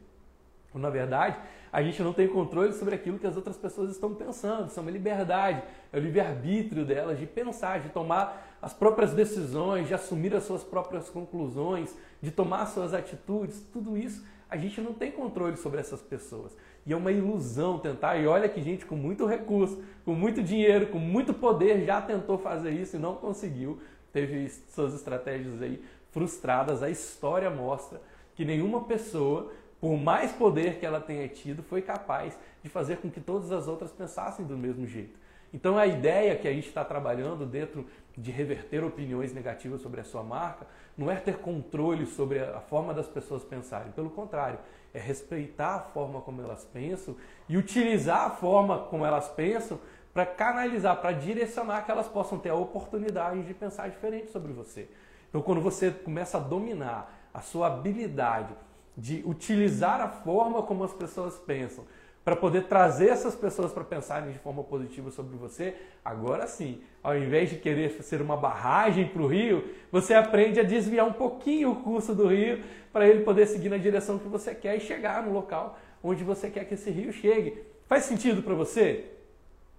Na 0.74 0.90
verdade, 0.90 1.38
a 1.72 1.84
gente 1.84 2.02
não 2.02 2.14
tem 2.14 2.28
controle 2.28 2.74
sobre 2.74 2.96
aquilo 2.96 3.20
que 3.20 3.28
as 3.28 3.36
outras 3.36 3.56
pessoas 3.58 3.92
estão 3.92 4.14
pensando. 4.14 4.68
Isso 4.68 4.80
é 4.80 4.82
uma 4.82 4.92
liberdade, 4.92 5.62
é 5.92 5.98
o 5.98 6.00
livre-arbítrio 6.00 6.84
delas 6.84 7.20
de 7.20 7.28
pensar, 7.28 7.80
de 7.80 7.90
tomar 7.90 8.58
as 8.62 8.74
próprias 8.74 9.14
decisões, 9.14 9.88
de 9.88 9.94
assumir 9.94 10.36
as 10.36 10.44
suas 10.44 10.64
próprias 10.64 11.10
conclusões, 11.10 11.96
de 12.22 12.32
tomar 12.32 12.66
suas 12.66 12.94
atitudes. 12.94 13.62
Tudo 13.72 13.98
isso 13.98 14.26
a 14.50 14.58
gente 14.58 14.80
não 14.82 14.94
tem 14.94 15.12
controle 15.12 15.58
sobre 15.58 15.80
essas 15.80 16.02
pessoas. 16.02 16.56
E 16.86 16.94
é 16.94 16.96
uma 16.96 17.12
ilusão 17.12 17.80
tentar. 17.80 18.18
E 18.18 18.28
olha 18.28 18.50
que 18.50 18.62
gente 18.62 18.86
com 18.86 18.96
muito 18.96 19.26
recurso, 19.26 19.82
com 20.04 20.14
muito 20.14 20.44
dinheiro, 20.44 20.88
com 20.88 21.00
muito 21.00 21.34
poder 21.34 21.86
já 21.86 22.02
tentou 22.02 22.38
fazer 22.38 22.72
isso 22.72 22.96
e 22.96 23.00
não 23.00 23.16
conseguiu. 23.16 23.80
Teve 24.12 24.50
suas 24.50 24.94
estratégias 24.94 25.62
aí 25.62 25.84
frustradas. 26.12 26.84
A 26.84 26.90
história 26.90 27.50
mostra 27.50 28.02
que 28.36 28.44
nenhuma 28.46 28.84
pessoa 28.84 29.52
por 29.84 29.98
mais 29.98 30.32
poder 30.32 30.80
que 30.80 30.86
ela 30.86 31.02
tenha 31.02 31.28
tido, 31.28 31.62
foi 31.62 31.82
capaz 31.82 32.40
de 32.64 32.70
fazer 32.70 33.00
com 33.00 33.12
que 33.12 33.20
todas 33.20 33.52
as 33.52 33.68
outras 33.68 33.92
pensassem 33.92 34.46
do 34.46 34.56
mesmo 34.56 34.88
jeito. 34.88 35.20
Então 35.54 35.78
a 35.78 35.86
ideia 35.86 36.38
que 36.38 36.48
a 36.48 36.54
gente 36.54 36.70
está 36.70 36.86
trabalhando 36.86 37.46
dentro 37.46 37.86
de 38.18 38.32
reverter 38.32 38.82
opiniões 38.82 39.34
negativas 39.34 39.82
sobre 39.82 40.00
a 40.00 40.06
sua 40.06 40.24
marca 40.24 40.66
não 40.98 41.12
é 41.12 41.18
ter 41.18 41.40
controle 41.40 42.06
sobre 42.06 42.40
a 42.40 42.62
forma 42.62 42.94
das 42.94 43.08
pessoas 43.08 43.44
pensarem, 43.44 43.92
pelo 43.92 44.10
contrário, 44.10 44.58
é 44.94 45.00
respeitar 45.00 45.76
a 45.76 45.80
forma 45.80 46.22
como 46.22 46.42
elas 46.42 46.64
pensam 46.66 47.16
e 47.50 47.58
utilizar 47.58 48.28
a 48.28 48.30
forma 48.30 48.80
como 48.80 49.06
elas 49.06 49.28
pensam 49.30 49.80
para 50.14 50.26
canalizar, 50.26 51.02
para 51.02 51.12
direcionar 51.12 51.84
que 51.84 51.92
elas 51.92 52.08
possam 52.08 52.38
ter 52.38 52.50
a 52.50 52.56
oportunidade 52.56 53.42
de 53.42 53.54
pensar 53.54 53.90
diferente 53.90 54.32
sobre 54.32 54.54
você. 54.54 54.88
Então 55.30 55.42
quando 55.42 55.62
você 55.62 55.90
começa 55.90 56.38
a 56.38 56.42
dominar 56.42 57.30
a 57.34 57.42
sua 57.42 57.68
habilidade 57.68 58.54
de 58.96 59.24
utilizar 59.26 60.00
a 60.00 60.08
forma 60.08 60.62
como 60.62 60.84
as 60.84 60.94
pessoas 60.94 61.40
pensam 61.40 61.84
para 62.24 62.36
poder 62.36 62.64
trazer 62.64 63.10
essas 63.10 63.36
pessoas 63.36 63.72
para 63.72 63.84
pensarem 63.84 64.32
de 64.32 64.40
forma 64.40 64.64
positiva 64.64 65.12
sobre 65.12 65.36
você, 65.36 65.76
agora 66.04 66.48
sim, 66.48 66.82
ao 67.04 67.18
invés 67.18 67.50
de 67.50 67.58
querer 67.58 68.02
ser 68.02 68.22
uma 68.22 68.38
barragem 68.38 69.08
para 69.08 69.22
o 69.22 69.28
rio, 69.28 69.64
você 69.92 70.14
aprende 70.14 70.60
a 70.60 70.64
desviar 70.64 71.06
um 71.06 71.14
pouquinho 71.14 71.72
o 71.72 71.76
curso 71.78 72.16
do 72.16 72.28
rio 72.28 72.64
para 72.94 73.08
ele 73.08 73.24
poder 73.24 73.46
seguir 73.48 73.70
na 73.70 73.78
direção 73.78 74.18
que 74.18 74.28
você 74.28 74.56
quer 74.56 74.78
e 74.78 74.80
chegar 74.80 75.24
no 75.24 75.34
local 75.34 75.78
onde 76.04 76.24
você 76.24 76.50
quer 76.50 76.66
que 76.66 76.74
esse 76.74 76.90
rio 76.90 77.12
chegue. 77.12 77.62
Faz 77.88 78.04
sentido 78.04 78.42
para 78.42 78.54
você? 78.54 79.06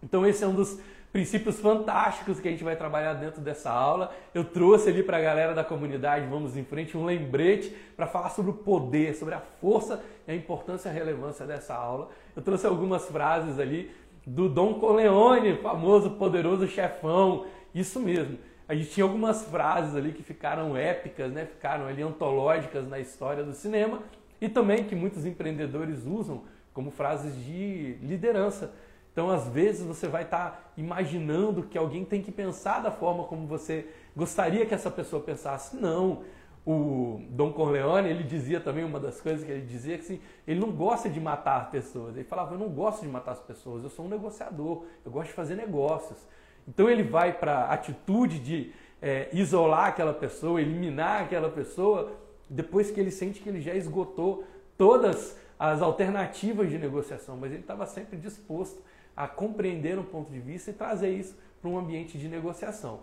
Então 0.02 0.26
esse 0.26 0.42
é 0.44 0.46
um 0.46 0.54
dos 0.54 0.78
princípios 1.14 1.60
fantásticos 1.60 2.40
que 2.40 2.48
a 2.48 2.50
gente 2.50 2.64
vai 2.64 2.74
trabalhar 2.74 3.14
dentro 3.14 3.40
dessa 3.40 3.70
aula. 3.70 4.12
Eu 4.34 4.44
trouxe 4.44 4.88
ali 4.88 5.00
para 5.00 5.16
a 5.16 5.20
galera 5.20 5.54
da 5.54 5.62
comunidade, 5.62 6.26
vamos 6.26 6.56
em 6.56 6.64
frente, 6.64 6.98
um 6.98 7.04
lembrete 7.04 7.72
para 7.96 8.08
falar 8.08 8.30
sobre 8.30 8.50
o 8.50 8.54
poder, 8.54 9.14
sobre 9.14 9.32
a 9.32 9.38
força 9.38 10.02
e 10.26 10.32
a 10.32 10.34
importância 10.34 10.88
e 10.88 10.90
a 10.90 10.92
relevância 10.92 11.46
dessa 11.46 11.72
aula. 11.72 12.08
Eu 12.34 12.42
trouxe 12.42 12.66
algumas 12.66 13.06
frases 13.06 13.60
ali 13.60 13.92
do 14.26 14.48
Dom 14.48 14.74
Corleone, 14.80 15.56
famoso, 15.58 16.10
poderoso 16.10 16.66
chefão. 16.66 17.46
Isso 17.72 18.00
mesmo. 18.00 18.36
A 18.68 18.74
gente 18.74 18.90
tinha 18.90 19.04
algumas 19.04 19.44
frases 19.44 19.94
ali 19.94 20.10
que 20.10 20.24
ficaram 20.24 20.76
épicas, 20.76 21.30
né? 21.30 21.46
ficaram 21.46 21.86
ali 21.86 22.02
antológicas 22.02 22.88
na 22.88 22.98
história 22.98 23.44
do 23.44 23.52
cinema 23.52 24.00
e 24.40 24.48
também 24.48 24.82
que 24.82 24.96
muitos 24.96 25.24
empreendedores 25.24 26.04
usam 26.04 26.42
como 26.72 26.90
frases 26.90 27.36
de 27.36 27.98
liderança. 28.02 28.74
Então, 29.14 29.30
às 29.30 29.46
vezes, 29.46 29.86
você 29.86 30.08
vai 30.08 30.24
estar 30.24 30.50
tá 30.50 30.60
imaginando 30.76 31.62
que 31.62 31.78
alguém 31.78 32.04
tem 32.04 32.20
que 32.20 32.32
pensar 32.32 32.80
da 32.80 32.90
forma 32.90 33.22
como 33.22 33.46
você 33.46 33.86
gostaria 34.16 34.66
que 34.66 34.74
essa 34.74 34.90
pessoa 34.90 35.22
pensasse. 35.22 35.76
Não. 35.76 36.24
O 36.66 37.20
Dom 37.30 37.52
Corleone, 37.52 38.08
ele 38.08 38.24
dizia 38.24 38.58
também, 38.58 38.82
uma 38.82 38.98
das 38.98 39.20
coisas 39.20 39.44
que 39.44 39.52
ele 39.52 39.64
dizia, 39.64 39.96
que 39.96 40.02
assim, 40.02 40.20
ele 40.48 40.58
não 40.58 40.72
gosta 40.72 41.08
de 41.08 41.20
matar 41.20 41.70
pessoas. 41.70 42.16
Ele 42.16 42.24
falava, 42.24 42.54
eu 42.54 42.58
não 42.58 42.68
gosto 42.68 43.02
de 43.02 43.08
matar 43.08 43.32
as 43.32 43.40
pessoas, 43.40 43.84
eu 43.84 43.90
sou 43.90 44.04
um 44.04 44.08
negociador, 44.08 44.84
eu 45.04 45.12
gosto 45.12 45.28
de 45.28 45.34
fazer 45.34 45.54
negócios. 45.54 46.18
Então, 46.66 46.90
ele 46.90 47.04
vai 47.04 47.32
para 47.32 47.66
a 47.66 47.72
atitude 47.74 48.40
de 48.40 48.72
é, 49.00 49.28
isolar 49.32 49.90
aquela 49.90 50.12
pessoa, 50.12 50.60
eliminar 50.60 51.22
aquela 51.22 51.50
pessoa, 51.50 52.10
depois 52.50 52.90
que 52.90 52.98
ele 52.98 53.12
sente 53.12 53.40
que 53.40 53.48
ele 53.48 53.60
já 53.60 53.76
esgotou 53.76 54.42
todas 54.76 55.38
as 55.56 55.80
alternativas 55.80 56.68
de 56.68 56.78
negociação, 56.78 57.36
mas 57.36 57.52
ele 57.52 57.60
estava 57.60 57.86
sempre 57.86 58.16
disposto 58.16 58.82
a 59.16 59.28
compreender 59.28 59.98
um 59.98 60.04
ponto 60.04 60.30
de 60.32 60.40
vista 60.40 60.70
e 60.70 60.74
trazer 60.74 61.10
isso 61.10 61.36
para 61.60 61.70
um 61.70 61.78
ambiente 61.78 62.18
de 62.18 62.28
negociação. 62.28 63.00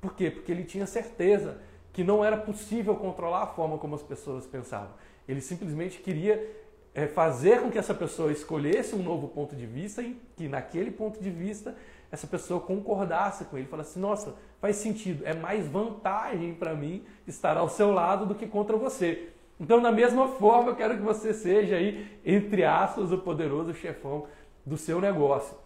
Por 0.00 0.14
quê? 0.14 0.30
Porque 0.30 0.52
ele 0.52 0.64
tinha 0.64 0.86
certeza 0.86 1.60
que 1.92 2.04
não 2.04 2.24
era 2.24 2.36
possível 2.36 2.94
controlar 2.96 3.42
a 3.42 3.46
forma 3.46 3.78
como 3.78 3.94
as 3.94 4.02
pessoas 4.02 4.46
pensavam. 4.46 4.90
Ele 5.26 5.40
simplesmente 5.40 5.98
queria 5.98 6.56
é, 6.94 7.06
fazer 7.06 7.60
com 7.60 7.70
que 7.70 7.78
essa 7.78 7.94
pessoa 7.94 8.32
escolhesse 8.32 8.94
um 8.94 9.02
novo 9.02 9.28
ponto 9.28 9.54
de 9.54 9.66
vista 9.66 10.02
e 10.02 10.20
que 10.36 10.48
naquele 10.48 10.90
ponto 10.90 11.20
de 11.20 11.30
vista 11.30 11.76
essa 12.10 12.26
pessoa 12.26 12.60
concordasse 12.60 13.44
com 13.44 13.58
ele, 13.58 13.66
falasse: 13.66 13.98
nossa, 13.98 14.34
faz 14.60 14.76
sentido, 14.76 15.26
é 15.26 15.34
mais 15.34 15.66
vantagem 15.66 16.54
para 16.54 16.74
mim 16.74 17.04
estar 17.26 17.56
ao 17.56 17.68
seu 17.68 17.90
lado 17.90 18.26
do 18.26 18.34
que 18.34 18.46
contra 18.46 18.76
você. 18.76 19.28
Então, 19.60 19.82
da 19.82 19.90
mesma 19.90 20.28
forma, 20.28 20.70
eu 20.70 20.76
quero 20.76 20.96
que 20.96 21.02
você 21.02 21.34
seja 21.34 21.76
aí, 21.76 22.06
entre 22.24 22.64
aspas, 22.64 23.10
o 23.10 23.18
poderoso 23.18 23.74
chefão 23.74 24.26
do 24.68 24.76
seu 24.76 25.00
negócio. 25.00 25.56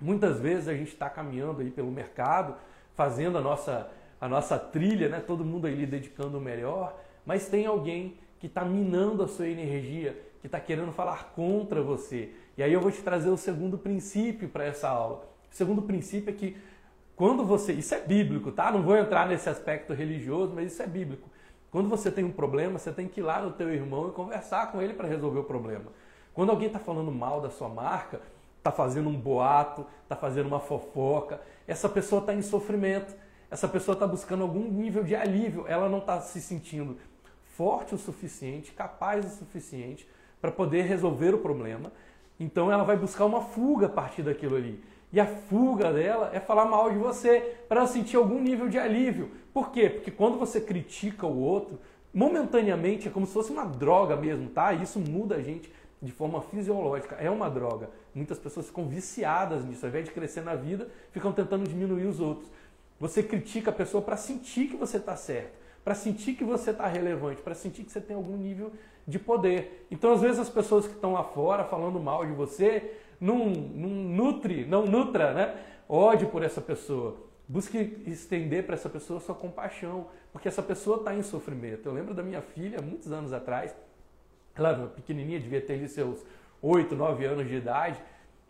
Muitas 0.00 0.40
vezes 0.40 0.66
a 0.66 0.74
gente 0.74 0.92
está 0.92 1.10
caminhando 1.10 1.60
aí 1.60 1.70
pelo 1.70 1.90
mercado, 1.90 2.54
fazendo 2.94 3.36
a 3.36 3.40
nossa, 3.40 3.90
a 4.20 4.28
nossa 4.28 4.58
trilha, 4.58 5.08
né? 5.08 5.20
todo 5.20 5.44
mundo 5.44 5.66
aí 5.66 5.84
dedicando 5.84 6.38
o 6.38 6.40
melhor, 6.40 6.98
mas 7.24 7.48
tem 7.48 7.66
alguém 7.66 8.16
que 8.38 8.46
está 8.46 8.64
minando 8.64 9.22
a 9.22 9.28
sua 9.28 9.46
energia, 9.46 10.18
que 10.40 10.46
está 10.46 10.58
querendo 10.58 10.90
falar 10.90 11.32
contra 11.34 11.82
você. 11.82 12.32
E 12.56 12.62
aí 12.62 12.72
eu 12.72 12.80
vou 12.80 12.90
te 12.90 13.02
trazer 13.02 13.28
o 13.28 13.36
segundo 13.36 13.76
princípio 13.76 14.48
para 14.48 14.64
essa 14.64 14.88
aula. 14.88 15.28
O 15.52 15.54
segundo 15.54 15.82
princípio 15.82 16.30
é 16.30 16.32
que 16.32 16.56
quando 17.14 17.44
você. 17.44 17.74
Isso 17.74 17.94
é 17.94 18.00
bíblico, 18.00 18.50
tá? 18.50 18.72
Não 18.72 18.82
vou 18.82 18.96
entrar 18.96 19.28
nesse 19.28 19.50
aspecto 19.50 19.92
religioso, 19.92 20.54
mas 20.54 20.72
isso 20.72 20.82
é 20.82 20.86
bíblico. 20.86 21.28
Quando 21.70 21.90
você 21.90 22.10
tem 22.10 22.24
um 22.24 22.32
problema, 22.32 22.78
você 22.78 22.90
tem 22.90 23.06
que 23.06 23.20
ir 23.20 23.22
lá 23.22 23.42
no 23.42 23.52
teu 23.52 23.70
irmão 23.70 24.08
e 24.08 24.12
conversar 24.12 24.72
com 24.72 24.80
ele 24.80 24.94
para 24.94 25.06
resolver 25.06 25.40
o 25.40 25.44
problema. 25.44 25.92
Quando 26.34 26.50
alguém 26.50 26.68
está 26.68 26.78
falando 26.78 27.10
mal 27.10 27.40
da 27.40 27.50
sua 27.50 27.68
marca, 27.68 28.20
está 28.58 28.70
fazendo 28.70 29.08
um 29.08 29.16
boato, 29.16 29.86
está 30.02 30.14
fazendo 30.14 30.46
uma 30.46 30.60
fofoca, 30.60 31.40
essa 31.66 31.88
pessoa 31.88 32.20
está 32.20 32.34
em 32.34 32.42
sofrimento, 32.42 33.14
essa 33.50 33.66
pessoa 33.66 33.94
está 33.94 34.06
buscando 34.06 34.42
algum 34.42 34.70
nível 34.70 35.02
de 35.02 35.14
alívio, 35.14 35.64
ela 35.66 35.88
não 35.88 35.98
está 35.98 36.20
se 36.20 36.40
sentindo 36.40 36.96
forte 37.56 37.94
o 37.94 37.98
suficiente, 37.98 38.72
capaz 38.72 39.24
o 39.26 39.36
suficiente 39.36 40.08
para 40.40 40.50
poder 40.50 40.82
resolver 40.82 41.34
o 41.34 41.38
problema. 41.38 41.92
Então 42.38 42.72
ela 42.72 42.84
vai 42.84 42.96
buscar 42.96 43.26
uma 43.26 43.42
fuga 43.42 43.86
a 43.86 43.90
partir 43.90 44.22
daquilo 44.22 44.56
ali. 44.56 44.82
E 45.12 45.18
a 45.20 45.26
fuga 45.26 45.92
dela 45.92 46.30
é 46.32 46.38
falar 46.38 46.64
mal 46.64 46.90
de 46.90 46.96
você, 46.96 47.58
para 47.68 47.80
ela 47.80 47.88
sentir 47.88 48.16
algum 48.16 48.40
nível 48.40 48.68
de 48.68 48.78
alívio. 48.78 49.30
Por 49.52 49.70
quê? 49.70 49.90
Porque 49.90 50.10
quando 50.10 50.38
você 50.38 50.60
critica 50.60 51.26
o 51.26 51.38
outro, 51.38 51.78
momentaneamente 52.14 53.08
é 53.08 53.10
como 53.10 53.26
se 53.26 53.32
fosse 53.32 53.50
uma 53.50 53.64
droga 53.64 54.16
mesmo, 54.16 54.48
tá? 54.48 54.72
Isso 54.72 55.00
muda 55.00 55.34
a 55.34 55.42
gente 55.42 55.70
de 56.02 56.12
forma 56.12 56.40
fisiológica. 56.40 57.16
É 57.16 57.30
uma 57.30 57.50
droga. 57.50 57.90
Muitas 58.14 58.38
pessoas 58.38 58.66
ficam 58.66 58.88
viciadas 58.88 59.64
nisso. 59.64 59.84
Ao 59.84 59.88
invés 59.88 60.04
de 60.04 60.10
crescer 60.12 60.42
na 60.42 60.54
vida, 60.54 60.88
ficam 61.12 61.32
tentando 61.32 61.68
diminuir 61.68 62.06
os 62.06 62.20
outros. 62.20 62.50
Você 62.98 63.22
critica 63.22 63.70
a 63.70 63.72
pessoa 63.72 64.02
para 64.02 64.16
sentir 64.16 64.68
que 64.68 64.76
você 64.76 64.98
está 64.98 65.16
certo, 65.16 65.58
para 65.82 65.94
sentir 65.94 66.34
que 66.34 66.44
você 66.44 66.70
está 66.70 66.86
relevante, 66.86 67.40
para 67.40 67.54
sentir 67.54 67.84
que 67.84 67.90
você 67.90 68.00
tem 68.00 68.14
algum 68.14 68.36
nível 68.36 68.72
de 69.06 69.18
poder. 69.18 69.86
Então, 69.90 70.12
às 70.12 70.20
vezes, 70.20 70.38
as 70.38 70.50
pessoas 70.50 70.86
que 70.86 70.94
estão 70.94 71.14
lá 71.14 71.24
fora 71.24 71.64
falando 71.64 71.98
mal 71.98 72.26
de 72.26 72.32
você 72.32 72.94
não, 73.20 73.46
não 73.46 73.88
nutre, 73.88 74.64
não 74.64 74.86
nutra, 74.86 75.32
né? 75.32 75.64
Ódio 75.88 76.28
por 76.28 76.42
essa 76.42 76.60
pessoa. 76.60 77.16
Busque 77.48 78.02
estender 78.06 78.64
para 78.64 78.74
essa 78.74 78.88
pessoa 78.88 79.18
sua 79.18 79.34
compaixão, 79.34 80.06
porque 80.32 80.46
essa 80.46 80.62
pessoa 80.62 80.98
está 80.98 81.14
em 81.14 81.22
sofrimento. 81.22 81.86
Eu 81.86 81.92
lembro 81.92 82.14
da 82.14 82.22
minha 82.22 82.40
filha, 82.40 82.80
muitos 82.80 83.10
anos 83.10 83.32
atrás, 83.32 83.74
ela 84.60 84.88
pequenininha, 84.88 85.40
devia 85.40 85.60
ter 85.60 85.74
ali 85.74 85.88
seus 85.88 86.24
8, 86.62 86.94
9 86.94 87.24
anos 87.24 87.48
de 87.48 87.56
idade, 87.56 88.00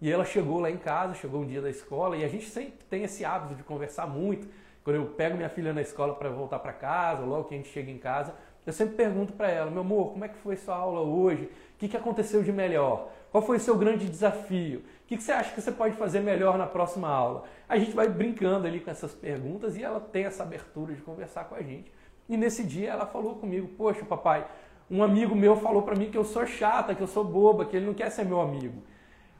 e 0.00 0.10
ela 0.10 0.24
chegou 0.24 0.60
lá 0.60 0.70
em 0.70 0.78
casa, 0.78 1.14
chegou 1.14 1.42
um 1.42 1.46
dia 1.46 1.60
da 1.60 1.70
escola, 1.70 2.16
e 2.16 2.24
a 2.24 2.28
gente 2.28 2.48
sempre 2.48 2.84
tem 2.88 3.02
esse 3.04 3.24
hábito 3.24 3.54
de 3.54 3.62
conversar 3.62 4.06
muito. 4.06 4.48
Quando 4.82 4.96
eu 4.96 5.06
pego 5.06 5.36
minha 5.36 5.48
filha 5.48 5.72
na 5.72 5.82
escola 5.82 6.14
para 6.14 6.30
voltar 6.30 6.58
para 6.58 6.72
casa, 6.72 7.22
logo 7.22 7.44
que 7.44 7.54
a 7.54 7.56
gente 7.56 7.68
chega 7.68 7.90
em 7.90 7.98
casa, 7.98 8.34
eu 8.66 8.72
sempre 8.72 8.94
pergunto 8.94 9.32
para 9.32 9.50
ela, 9.50 9.70
meu 9.70 9.80
amor, 9.80 10.12
como 10.12 10.24
é 10.24 10.28
que 10.28 10.36
foi 10.38 10.56
sua 10.56 10.76
aula 10.76 11.00
hoje? 11.00 11.44
O 11.44 11.78
que, 11.78 11.88
que 11.88 11.96
aconteceu 11.96 12.42
de 12.42 12.52
melhor? 12.52 13.10
Qual 13.30 13.42
foi 13.42 13.56
o 13.56 13.60
seu 13.60 13.76
grande 13.76 14.08
desafio? 14.08 14.80
O 14.80 15.06
que, 15.06 15.16
que 15.16 15.22
você 15.22 15.32
acha 15.32 15.54
que 15.54 15.60
você 15.60 15.72
pode 15.72 15.96
fazer 15.96 16.20
melhor 16.20 16.58
na 16.58 16.66
próxima 16.66 17.08
aula? 17.08 17.44
A 17.68 17.78
gente 17.78 17.92
vai 17.92 18.08
brincando 18.08 18.66
ali 18.66 18.80
com 18.80 18.90
essas 18.90 19.12
perguntas 19.12 19.76
e 19.76 19.82
ela 19.82 20.00
tem 20.00 20.24
essa 20.24 20.42
abertura 20.42 20.94
de 20.94 21.00
conversar 21.00 21.44
com 21.44 21.54
a 21.54 21.62
gente. 21.62 21.92
E 22.28 22.36
nesse 22.36 22.62
dia 22.62 22.90
ela 22.90 23.06
falou 23.06 23.36
comigo, 23.36 23.68
poxa 23.76 24.04
papai, 24.04 24.46
Um 24.90 25.02
amigo 25.02 25.36
meu 25.36 25.56
falou 25.56 25.82
para 25.82 25.94
mim 25.94 26.10
que 26.10 26.18
eu 26.18 26.24
sou 26.24 26.44
chata, 26.46 26.94
que 26.94 27.00
eu 27.00 27.06
sou 27.06 27.22
boba, 27.22 27.64
que 27.64 27.76
ele 27.76 27.86
não 27.86 27.94
quer 27.94 28.10
ser 28.10 28.24
meu 28.24 28.40
amigo. 28.40 28.82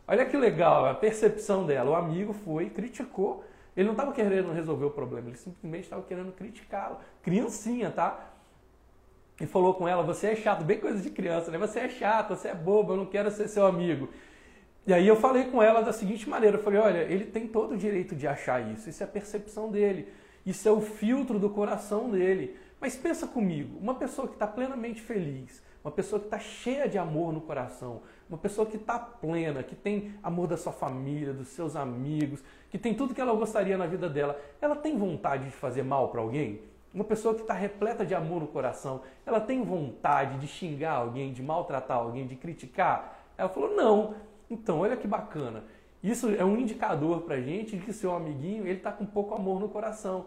Olha 0.06 0.24
que 0.24 0.36
legal 0.36 0.86
a 0.86 0.94
percepção 0.94 1.66
dela. 1.66 1.90
O 1.90 1.94
amigo 1.94 2.32
foi, 2.32 2.70
criticou. 2.70 3.44
Ele 3.76 3.86
não 3.86 3.94
estava 3.94 4.12
querendo 4.12 4.52
resolver 4.52 4.84
o 4.84 4.90
problema, 4.90 5.28
ele 5.28 5.36
simplesmente 5.36 5.84
estava 5.84 6.02
querendo 6.02 6.32
criticá-lo. 6.32 6.98
Criancinha, 7.22 7.90
tá? 7.90 8.30
E 9.40 9.46
falou 9.46 9.74
com 9.74 9.88
ela: 9.88 10.02
Você 10.02 10.28
é 10.28 10.36
chato, 10.36 10.64
bem 10.64 10.78
coisa 10.78 11.00
de 11.00 11.10
criança, 11.10 11.50
né? 11.50 11.58
Você 11.58 11.80
é 11.80 11.88
chato, 11.88 12.36
você 12.36 12.48
é 12.48 12.54
boba, 12.54 12.92
eu 12.92 12.96
não 12.98 13.06
quero 13.06 13.30
ser 13.30 13.48
seu 13.48 13.66
amigo. 13.66 14.08
E 14.86 14.92
aí 14.92 15.06
eu 15.06 15.16
falei 15.16 15.44
com 15.44 15.62
ela 15.62 15.80
da 15.80 15.92
seguinte 15.92 16.28
maneira: 16.28 16.56
Eu 16.56 16.62
falei, 16.62 16.80
olha, 16.80 16.98
ele 16.98 17.24
tem 17.24 17.46
todo 17.46 17.72
o 17.74 17.76
direito 17.76 18.14
de 18.14 18.26
achar 18.26 18.60
isso, 18.72 18.88
isso 18.88 19.02
é 19.02 19.06
a 19.06 19.08
percepção 19.08 19.70
dele, 19.70 20.08
isso 20.44 20.68
é 20.68 20.72
o 20.72 20.80
filtro 20.80 21.38
do 21.38 21.50
coração 21.50 22.10
dele. 22.10 22.56
Mas 22.80 22.96
pensa 22.96 23.26
comigo: 23.26 23.78
uma 23.78 23.94
pessoa 23.94 24.26
que 24.26 24.34
está 24.34 24.46
plenamente 24.46 25.00
feliz, 25.00 25.62
uma 25.84 25.90
pessoa 25.90 26.18
que 26.18 26.26
está 26.26 26.38
cheia 26.38 26.88
de 26.88 26.98
amor 26.98 27.32
no 27.32 27.40
coração, 27.40 28.02
uma 28.28 28.38
pessoa 28.38 28.66
que 28.66 28.76
está 28.76 28.98
plena, 28.98 29.62
que 29.62 29.74
tem 29.74 30.14
amor 30.22 30.46
da 30.46 30.56
sua 30.56 30.72
família, 30.72 31.32
dos 31.32 31.48
seus 31.48 31.76
amigos, 31.76 32.42
que 32.70 32.78
tem 32.78 32.94
tudo 32.94 33.14
que 33.14 33.20
ela 33.20 33.34
gostaria 33.34 33.76
na 33.76 33.86
vida 33.86 34.08
dela, 34.08 34.40
ela 34.60 34.76
tem 34.76 34.96
vontade 34.96 35.44
de 35.44 35.50
fazer 35.50 35.82
mal 35.82 36.08
para 36.08 36.20
alguém? 36.20 36.62
Uma 36.92 37.04
pessoa 37.04 37.34
que 37.34 37.42
está 37.42 37.54
repleta 37.54 38.04
de 38.04 38.14
amor 38.14 38.40
no 38.40 38.48
coração, 38.48 39.02
ela 39.24 39.40
tem 39.40 39.62
vontade 39.62 40.38
de 40.38 40.48
xingar 40.48 40.94
alguém, 40.94 41.32
de 41.32 41.42
maltratar 41.42 41.98
alguém, 41.98 42.26
de 42.26 42.34
criticar? 42.34 43.20
Ela 43.36 43.48
falou: 43.48 43.74
não. 43.74 44.14
Então, 44.50 44.80
olha 44.80 44.96
que 44.96 45.06
bacana. 45.06 45.62
Isso 46.02 46.30
é 46.30 46.44
um 46.44 46.56
indicador 46.56 47.20
para 47.22 47.40
gente 47.40 47.76
de 47.76 47.84
que 47.84 47.92
seu 47.92 48.14
amiguinho 48.14 48.66
ele 48.66 48.78
está 48.78 48.90
com 48.90 49.04
pouco 49.04 49.34
amor 49.34 49.60
no 49.60 49.68
coração. 49.68 50.26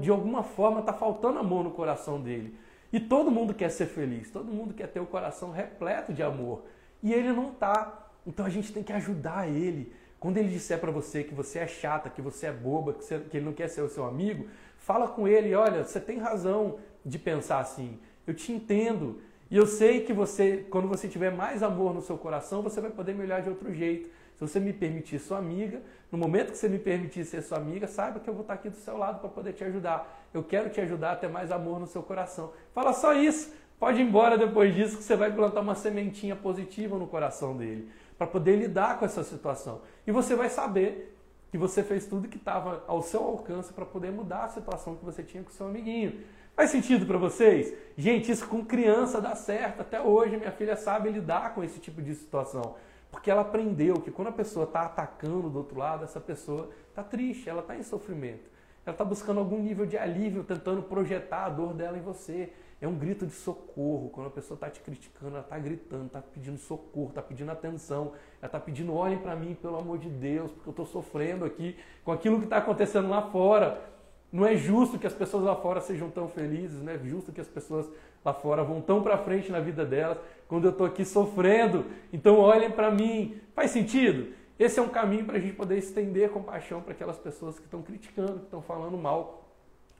De 0.00 0.10
alguma 0.10 0.42
forma 0.42 0.80
está 0.80 0.92
faltando 0.92 1.38
amor 1.38 1.64
no 1.64 1.70
coração 1.70 2.20
dele. 2.20 2.56
E 2.92 3.00
todo 3.00 3.30
mundo 3.30 3.52
quer 3.52 3.70
ser 3.70 3.86
feliz, 3.86 4.30
todo 4.30 4.52
mundo 4.52 4.72
quer 4.72 4.86
ter 4.86 5.00
o 5.00 5.06
coração 5.06 5.50
repleto 5.50 6.12
de 6.12 6.22
amor 6.22 6.62
e 7.02 7.12
ele 7.12 7.32
não 7.32 7.50
está. 7.50 8.08
Então 8.26 8.46
a 8.46 8.48
gente 8.48 8.72
tem 8.72 8.82
que 8.82 8.92
ajudar 8.92 9.46
ele. 9.46 9.92
Quando 10.18 10.38
ele 10.38 10.48
disser 10.48 10.80
para 10.80 10.90
você 10.90 11.22
que 11.22 11.34
você 11.34 11.58
é 11.58 11.66
chata, 11.66 12.08
que 12.08 12.22
você 12.22 12.46
é 12.46 12.52
boba, 12.52 12.94
que, 12.94 13.04
você, 13.04 13.18
que 13.18 13.36
ele 13.36 13.44
não 13.44 13.52
quer 13.52 13.68
ser 13.68 13.82
o 13.82 13.90
seu 13.90 14.06
amigo, 14.06 14.46
fala 14.78 15.06
com 15.06 15.28
ele, 15.28 15.54
olha, 15.54 15.84
você 15.84 16.00
tem 16.00 16.18
razão 16.18 16.78
de 17.04 17.18
pensar 17.18 17.58
assim. 17.58 17.98
Eu 18.26 18.32
te 18.32 18.50
entendo. 18.50 19.20
E 19.50 19.56
eu 19.56 19.66
sei 19.66 20.00
que 20.00 20.14
você, 20.14 20.64
quando 20.70 20.88
você 20.88 21.08
tiver 21.08 21.30
mais 21.30 21.62
amor 21.62 21.92
no 21.92 22.00
seu 22.00 22.16
coração, 22.16 22.62
você 22.62 22.80
vai 22.80 22.90
poder 22.90 23.14
me 23.14 23.22
olhar 23.22 23.42
de 23.42 23.50
outro 23.50 23.74
jeito. 23.74 24.08
Se 24.34 24.40
você 24.40 24.58
me 24.58 24.72
permitir 24.72 25.18
sua 25.18 25.38
amiga, 25.38 25.80
no 26.10 26.18
momento 26.18 26.52
que 26.52 26.58
você 26.58 26.68
me 26.68 26.78
permitir 26.78 27.24
ser 27.24 27.42
sua 27.42 27.58
amiga, 27.58 27.86
saiba 27.86 28.18
que 28.18 28.28
eu 28.28 28.34
vou 28.34 28.42
estar 28.42 28.54
aqui 28.54 28.68
do 28.68 28.76
seu 28.76 28.96
lado 28.96 29.20
para 29.20 29.28
poder 29.28 29.52
te 29.52 29.62
ajudar. 29.64 30.28
Eu 30.34 30.42
quero 30.42 30.70
te 30.70 30.80
ajudar 30.80 31.12
a 31.12 31.16
ter 31.16 31.28
mais 31.28 31.52
amor 31.52 31.78
no 31.78 31.86
seu 31.86 32.02
coração. 32.02 32.52
Fala 32.72 32.92
só 32.92 33.14
isso. 33.14 33.52
Pode 33.78 34.00
ir 34.00 34.04
embora 34.04 34.38
depois 34.38 34.74
disso 34.74 34.96
que 34.96 35.02
você 35.02 35.16
vai 35.16 35.32
plantar 35.32 35.60
uma 35.60 35.74
sementinha 35.74 36.34
positiva 36.34 36.98
no 36.98 37.06
coração 37.06 37.56
dele, 37.56 37.90
para 38.16 38.26
poder 38.26 38.56
lidar 38.56 38.98
com 38.98 39.04
essa 39.04 39.22
situação. 39.22 39.82
E 40.06 40.12
você 40.12 40.34
vai 40.34 40.48
saber 40.48 41.16
que 41.50 41.58
você 41.58 41.82
fez 41.82 42.06
tudo 42.06 42.28
que 42.28 42.36
estava 42.36 42.82
ao 42.86 43.02
seu 43.02 43.22
alcance 43.22 43.72
para 43.72 43.84
poder 43.84 44.10
mudar 44.10 44.44
a 44.44 44.48
situação 44.48 44.96
que 44.96 45.04
você 45.04 45.22
tinha 45.22 45.42
com 45.42 45.50
seu 45.50 45.66
amiguinho. 45.66 46.20
Faz 46.56 46.70
sentido 46.70 47.04
para 47.06 47.18
vocês? 47.18 47.72
Gente, 47.96 48.30
isso 48.30 48.46
com 48.48 48.64
criança 48.64 49.20
dá 49.20 49.34
certo. 49.34 49.80
Até 49.80 50.00
hoje 50.00 50.36
minha 50.36 50.52
filha 50.52 50.76
sabe 50.76 51.10
lidar 51.10 51.54
com 51.54 51.62
esse 51.62 51.78
tipo 51.78 52.00
de 52.00 52.14
situação. 52.14 52.76
Porque 53.14 53.30
ela 53.30 53.42
aprendeu 53.42 54.00
que 54.00 54.10
quando 54.10 54.28
a 54.28 54.32
pessoa 54.32 54.64
está 54.64 54.82
atacando 54.82 55.48
do 55.48 55.58
outro 55.58 55.78
lado, 55.78 56.02
essa 56.02 56.20
pessoa 56.20 56.68
está 56.88 57.00
triste, 57.00 57.48
ela 57.48 57.60
está 57.60 57.76
em 57.76 57.82
sofrimento. 57.84 58.50
Ela 58.84 58.92
está 58.92 59.04
buscando 59.04 59.38
algum 59.38 59.60
nível 59.60 59.86
de 59.86 59.96
alívio, 59.96 60.42
tentando 60.42 60.82
projetar 60.82 61.44
a 61.44 61.48
dor 61.48 61.72
dela 61.74 61.96
em 61.96 62.00
você. 62.00 62.52
É 62.80 62.88
um 62.88 62.96
grito 62.96 63.24
de 63.24 63.32
socorro. 63.32 64.10
Quando 64.10 64.26
a 64.26 64.30
pessoa 64.30 64.56
está 64.56 64.68
te 64.68 64.80
criticando, 64.80 65.36
ela 65.36 65.44
está 65.44 65.56
gritando, 65.60 66.06
está 66.06 66.20
pedindo 66.20 66.58
socorro, 66.58 67.10
está 67.10 67.22
pedindo 67.22 67.52
atenção. 67.52 68.14
Ela 68.42 68.46
está 68.46 68.58
pedindo, 68.58 68.92
olhem 68.92 69.18
para 69.18 69.36
mim, 69.36 69.54
pelo 69.54 69.78
amor 69.78 69.98
de 69.98 70.10
Deus, 70.10 70.50
porque 70.50 70.68
eu 70.68 70.72
estou 70.72 70.84
sofrendo 70.84 71.44
aqui 71.44 71.78
com 72.04 72.10
aquilo 72.10 72.38
que 72.38 72.46
está 72.46 72.56
acontecendo 72.56 73.08
lá 73.08 73.22
fora. 73.30 73.80
Não 74.32 74.44
é 74.44 74.56
justo 74.56 74.98
que 74.98 75.06
as 75.06 75.14
pessoas 75.14 75.44
lá 75.44 75.54
fora 75.54 75.80
sejam 75.80 76.10
tão 76.10 76.26
felizes, 76.26 76.82
não 76.82 76.92
é 76.92 76.98
justo 76.98 77.30
que 77.30 77.40
as 77.40 77.46
pessoas 77.46 77.88
lá 78.24 78.32
fora 78.32 78.64
vão 78.64 78.80
tão 78.80 79.02
para 79.02 79.18
frente 79.18 79.52
na 79.52 79.60
vida 79.60 79.84
delas 79.84 80.18
quando 80.48 80.64
eu 80.64 80.70
estou 80.70 80.86
aqui 80.86 81.04
sofrendo. 81.04 81.84
Então 82.12 82.38
olhem 82.38 82.70
para 82.70 82.90
mim. 82.90 83.40
Faz 83.54 83.70
sentido? 83.70 84.32
Esse 84.58 84.78
é 84.78 84.82
um 84.82 84.88
caminho 84.88 85.24
para 85.24 85.36
a 85.36 85.40
gente 85.40 85.54
poder 85.54 85.76
estender 85.78 86.30
compaixão 86.30 86.80
para 86.80 86.92
aquelas 86.92 87.18
pessoas 87.18 87.58
que 87.58 87.64
estão 87.64 87.82
criticando, 87.82 88.38
que 88.38 88.44
estão 88.44 88.62
falando 88.62 88.96
mal 88.96 89.48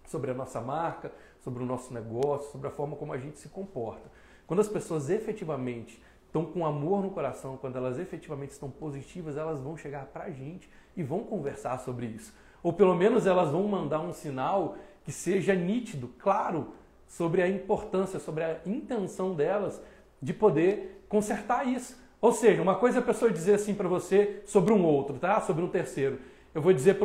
sobre 0.06 0.30
a 0.30 0.34
nossa 0.34 0.60
marca, 0.60 1.12
sobre 1.40 1.62
o 1.62 1.66
nosso 1.66 1.92
negócio, 1.92 2.52
sobre 2.52 2.68
a 2.68 2.70
forma 2.70 2.96
como 2.96 3.12
a 3.12 3.18
gente 3.18 3.38
se 3.38 3.48
comporta. 3.48 4.08
Quando 4.46 4.60
as 4.60 4.68
pessoas 4.68 5.10
efetivamente 5.10 6.00
estão 6.26 6.44
com 6.44 6.64
amor 6.64 7.02
no 7.02 7.10
coração, 7.10 7.56
quando 7.56 7.76
elas 7.76 7.98
efetivamente 7.98 8.52
estão 8.52 8.70
positivas, 8.70 9.36
elas 9.36 9.60
vão 9.60 9.76
chegar 9.76 10.06
para 10.06 10.24
a 10.24 10.30
gente 10.30 10.68
e 10.96 11.02
vão 11.02 11.20
conversar 11.20 11.78
sobre 11.78 12.06
isso. 12.06 12.34
Ou 12.62 12.72
pelo 12.72 12.94
menos 12.94 13.26
elas 13.26 13.50
vão 13.50 13.64
mandar 13.64 14.00
um 14.00 14.12
sinal 14.12 14.76
que 15.04 15.12
seja 15.12 15.54
nítido, 15.54 16.08
claro, 16.18 16.72
sobre 17.14 17.42
a 17.42 17.48
importância, 17.48 18.18
sobre 18.18 18.42
a 18.42 18.56
intenção 18.66 19.34
delas 19.34 19.80
de 20.20 20.32
poder 20.32 21.04
consertar 21.08 21.64
isso. 21.64 21.96
Ou 22.20 22.32
seja, 22.32 22.60
uma 22.60 22.74
coisa 22.74 22.98
é 22.98 23.00
a 23.00 23.04
pessoa 23.04 23.30
dizer 23.30 23.54
assim 23.54 23.72
para 23.72 23.86
você 23.86 24.42
sobre 24.44 24.72
um 24.72 24.84
outro, 24.84 25.16
tá? 25.16 25.40
Sobre 25.40 25.62
um 25.62 25.68
terceiro. 25.68 26.18
Eu 26.52 26.60
vou 26.60 26.72
dizer 26.72 26.98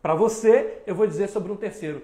para 0.00 0.14
você, 0.14 0.82
eu 0.86 0.94
vou 0.94 1.08
dizer 1.08 1.28
sobre 1.28 1.50
um 1.50 1.56
terceiro. 1.56 2.00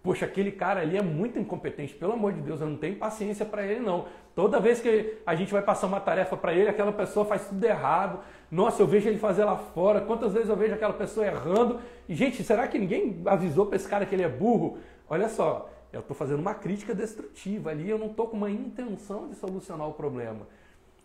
Poxa, 0.00 0.26
aquele 0.26 0.52
cara 0.52 0.82
ali 0.82 0.96
é 0.96 1.02
muito 1.02 1.36
incompetente, 1.40 1.92
pelo 1.92 2.12
amor 2.12 2.32
de 2.32 2.40
Deus, 2.40 2.60
eu 2.60 2.68
não 2.68 2.76
tenho 2.76 2.94
paciência 2.94 3.44
para 3.44 3.66
ele 3.66 3.80
não. 3.80 4.06
Toda 4.36 4.60
vez 4.60 4.80
que 4.80 5.14
a 5.26 5.34
gente 5.34 5.52
vai 5.52 5.62
passar 5.62 5.88
uma 5.88 5.98
tarefa 5.98 6.36
para 6.36 6.54
ele, 6.54 6.68
aquela 6.68 6.92
pessoa 6.92 7.26
faz 7.26 7.48
tudo 7.48 7.64
errado. 7.64 8.20
Nossa, 8.48 8.80
eu 8.80 8.86
vejo 8.86 9.08
ele 9.08 9.18
fazer 9.18 9.44
lá 9.44 9.56
fora. 9.56 10.02
Quantas 10.02 10.32
vezes 10.32 10.48
eu 10.48 10.54
vejo 10.54 10.74
aquela 10.74 10.92
pessoa 10.92 11.26
errando? 11.26 11.80
E 12.08 12.14
gente, 12.14 12.44
será 12.44 12.68
que 12.68 12.78
ninguém 12.78 13.22
avisou 13.26 13.66
para 13.66 13.74
esse 13.74 13.88
cara 13.88 14.06
que 14.06 14.14
ele 14.14 14.22
é 14.22 14.28
burro? 14.28 14.78
Olha 15.08 15.28
só, 15.28 15.68
eu 15.92 16.00
estou 16.00 16.16
fazendo 16.16 16.40
uma 16.40 16.54
crítica 16.54 16.94
destrutiva 16.94 17.70
ali, 17.70 17.88
eu 17.88 17.98
não 17.98 18.08
estou 18.08 18.28
com 18.28 18.36
uma 18.36 18.50
intenção 18.50 19.28
de 19.28 19.36
solucionar 19.36 19.88
o 19.88 19.94
problema. 19.94 20.46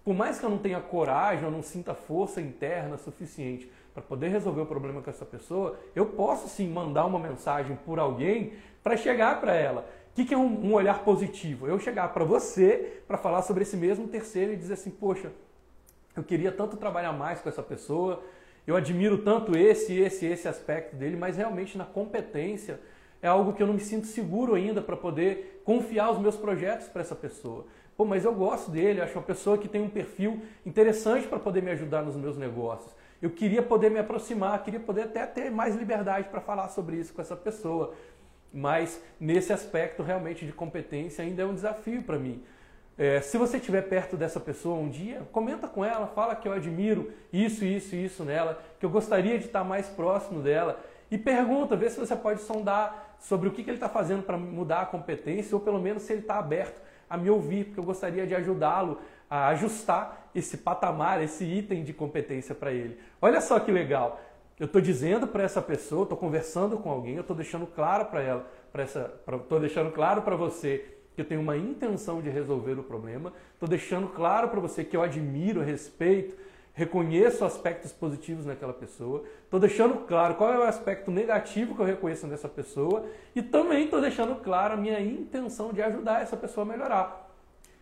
Por 0.04 0.15
mais 0.15 0.39
que 0.39 0.46
eu 0.46 0.50
não 0.50 0.58
tenha 0.58 0.80
coragem, 0.80 1.44
eu 1.44 1.52
não 1.52 1.62
sinta 1.62 1.94
força 1.94 2.41
interna 2.41 2.98
suficiente 2.98 3.72
para 3.94 4.02
poder 4.02 4.30
resolver 4.30 4.62
o 4.62 4.65
problema 4.65 5.02
com 5.02 5.10
essa 5.10 5.26
pessoa, 5.26 5.78
eu 5.96 6.08
posso 6.08 6.48
sim 6.48 6.67
mandar 6.67 7.06
uma 7.06 7.20
mensagem 7.20 7.78
por 7.86 8.00
alguém 8.00 8.54
para 8.82 8.98
chegar 8.98 9.39
para 9.39 9.54
ela. 9.54 9.88
O 10.12 10.13
que, 10.15 10.26
que 10.26 10.34
é 10.34 10.38
um, 10.38 10.65
um, 10.65 10.74
olhar 10.74 11.04
positivo? 11.04 11.67
Eu 11.67 11.80
chegar 11.80 12.10
para 12.13 12.24
você 12.24 13.02
para 13.08 13.17
falar 13.17 13.44
sobre 13.44 13.63
esse 13.63 13.78
mesmo 13.78 14.08
terceiro 14.08 14.54
e 14.54 14.58
dizer 14.58 14.74
assim: 14.74 14.89
poxa, 14.89 15.32
eu 16.15 16.24
queria 16.24 16.52
tanto 16.52 16.78
trabalhar 16.78 17.13
mais 17.13 17.39
com 17.39 17.48
essa 17.48 17.63
pessoa, 17.63 18.22
eu 18.65 18.76
admiro 18.76 19.20
tanto 19.20 19.58
esse, 19.58 19.98
esse, 20.00 20.26
esse 20.26 20.48
aspecto 20.48 20.96
dele, 20.96 21.15
mas 21.15 21.38
realmente 21.38 21.78
na 21.78 21.86
competência 21.86 22.80
é 23.21 23.27
algo 23.27 23.53
que 23.53 23.62
eu 23.62 23.67
não 23.67 23.73
me 23.73 23.79
sinto 23.79 24.07
seguro 24.07 24.55
ainda 24.55 24.81
para 24.81 24.97
poder 24.97 25.62
confiar 25.63 26.12
os 26.12 26.19
meus 26.19 26.36
projetos 26.36 26.88
para 26.88 27.01
essa 27.01 27.15
pessoa. 27.15 27.65
Pô, 27.95 28.05
mas 28.05 28.25
eu 28.25 28.34
gosto 28.34 28.71
dele, 28.71 29.01
acho 29.01 29.13
uma 29.13 29.23
pessoa 29.23 29.57
que 29.57 29.67
tem 29.67 29.81
um 29.81 29.89
perfil 29.89 30.41
interessante 30.65 31.27
para 31.27 31.38
poder 31.38 31.62
me 31.62 31.71
ajudar 31.71 32.01
nos 32.01 32.15
meus 32.15 32.38
negócios. 32.38 32.91
Eu 33.21 33.29
queria 33.29 33.62
poder 33.62 33.91
me 33.91 33.99
aproximar, 33.99 34.63
queria 34.63 34.79
poder 34.79 35.03
até 35.03 35.25
ter 35.27 35.51
mais 35.51 35.75
liberdade 35.75 36.29
para 36.29 36.41
falar 36.41 36.69
sobre 36.69 36.95
isso 36.95 37.13
com 37.13 37.21
essa 37.21 37.36
pessoa. 37.36 37.93
Mas 38.51 38.99
nesse 39.19 39.53
aspecto 39.53 40.01
realmente 40.01 40.45
de 40.45 40.51
competência 40.51 41.23
ainda 41.23 41.43
é 41.43 41.45
um 41.45 41.53
desafio 41.53 42.01
para 42.01 42.17
mim. 42.17 42.43
É, 42.97 43.21
se 43.21 43.38
você 43.38 43.57
estiver 43.57 43.84
perto 43.84 44.17
dessa 44.17 44.39
pessoa 44.39 44.77
um 44.77 44.89
dia, 44.89 45.21
comenta 45.31 45.67
com 45.67 45.86
ela, 45.86 46.07
fala 46.07 46.36
que 46.36 46.47
eu 46.47 46.53
admiro 46.53 47.12
isso, 47.31 47.63
isso, 47.63 47.95
isso 47.95 48.23
nela, 48.23 48.62
que 48.79 48.86
eu 48.86 48.89
gostaria 48.89 49.38
de 49.38 49.45
estar 49.45 49.63
mais 49.63 49.88
próximo 49.88 50.41
dela 50.41 50.79
e 51.10 51.17
pergunta, 51.17 51.75
vê 51.75 51.89
se 51.89 51.99
você 51.99 52.15
pode 52.15 52.41
sondar 52.41 53.11
sobre 53.21 53.47
o 53.47 53.51
que, 53.51 53.63
que 53.63 53.69
ele 53.69 53.77
está 53.77 53.88
fazendo 53.88 54.23
para 54.23 54.36
mudar 54.38 54.81
a 54.81 54.86
competência 54.86 55.55
ou 55.55 55.62
pelo 55.62 55.79
menos 55.79 56.03
se 56.03 56.12
ele 56.12 56.21
está 56.21 56.38
aberto 56.38 56.81
a 57.10 57.15
me 57.15 57.29
ouvir, 57.29 57.65
porque 57.65 57.79
eu 57.79 57.84
gostaria 57.84 58.25
de 58.25 58.34
ajudá-lo 58.34 58.99
a 59.29 59.47
ajustar 59.49 60.29
esse 60.34 60.57
patamar, 60.57 61.21
esse 61.21 61.45
item 61.45 61.84
de 61.84 61.93
competência 61.93 62.55
para 62.55 62.71
ele. 62.71 62.97
Olha 63.21 63.39
só 63.39 63.60
que 63.60 63.71
legal. 63.71 64.19
Eu 64.60 64.65
estou 64.65 64.81
dizendo 64.81 65.27
para 65.27 65.43
essa 65.43 65.62
pessoa, 65.62 66.03
estou 66.03 66.17
conversando 66.17 66.77
com 66.77 66.89
alguém, 66.89 67.15
eu 67.15 67.21
estou 67.21 67.36
deixando 67.36 67.65
claro 67.65 68.05
para 68.05 68.21
ela, 68.21 68.51
para 68.71 68.84
essa, 68.84 69.13
estou 69.27 69.60
deixando 69.60 69.91
claro 69.91 70.21
para 70.21 70.36
você 70.36 70.86
que 71.15 71.21
eu 71.21 71.25
tenho 71.25 71.41
uma 71.41 71.57
intenção 71.57 72.21
de 72.21 72.29
resolver 72.29 72.73
o 72.79 72.84
problema, 72.84 73.34
estou 73.53 73.67
deixando 73.67 74.07
claro 74.07 74.49
para 74.49 74.60
você 74.60 74.84
que 74.84 74.95
eu 74.95 75.01
admiro, 75.01 75.62
respeito, 75.62 76.36
reconheço 76.82 77.46
aspectos 77.46 77.91
positivos 77.91 78.46
naquela 78.46 78.74
pessoa, 78.74 79.24
estou 79.44 79.60
deixando 79.60 80.06
claro 80.08 80.36
qual 80.36 80.52
é 80.52 80.58
o 80.58 80.63
aspecto 80.63 81.12
negativo 81.12 81.76
que 81.76 81.82
eu 81.82 81.86
reconheço 81.86 82.26
nessa 82.26 82.50
pessoa 82.50 83.06
e 83.36 83.41
também 83.41 83.86
estou 83.86 84.02
deixando 84.02 84.36
claro 84.36 84.74
a 84.74 84.78
minha 84.78 85.00
intenção 85.00 85.72
de 85.72 85.82
ajudar 85.82 86.22
essa 86.22 86.36
pessoa 86.36 86.65
a 86.65 86.70
melhorar. 86.70 87.30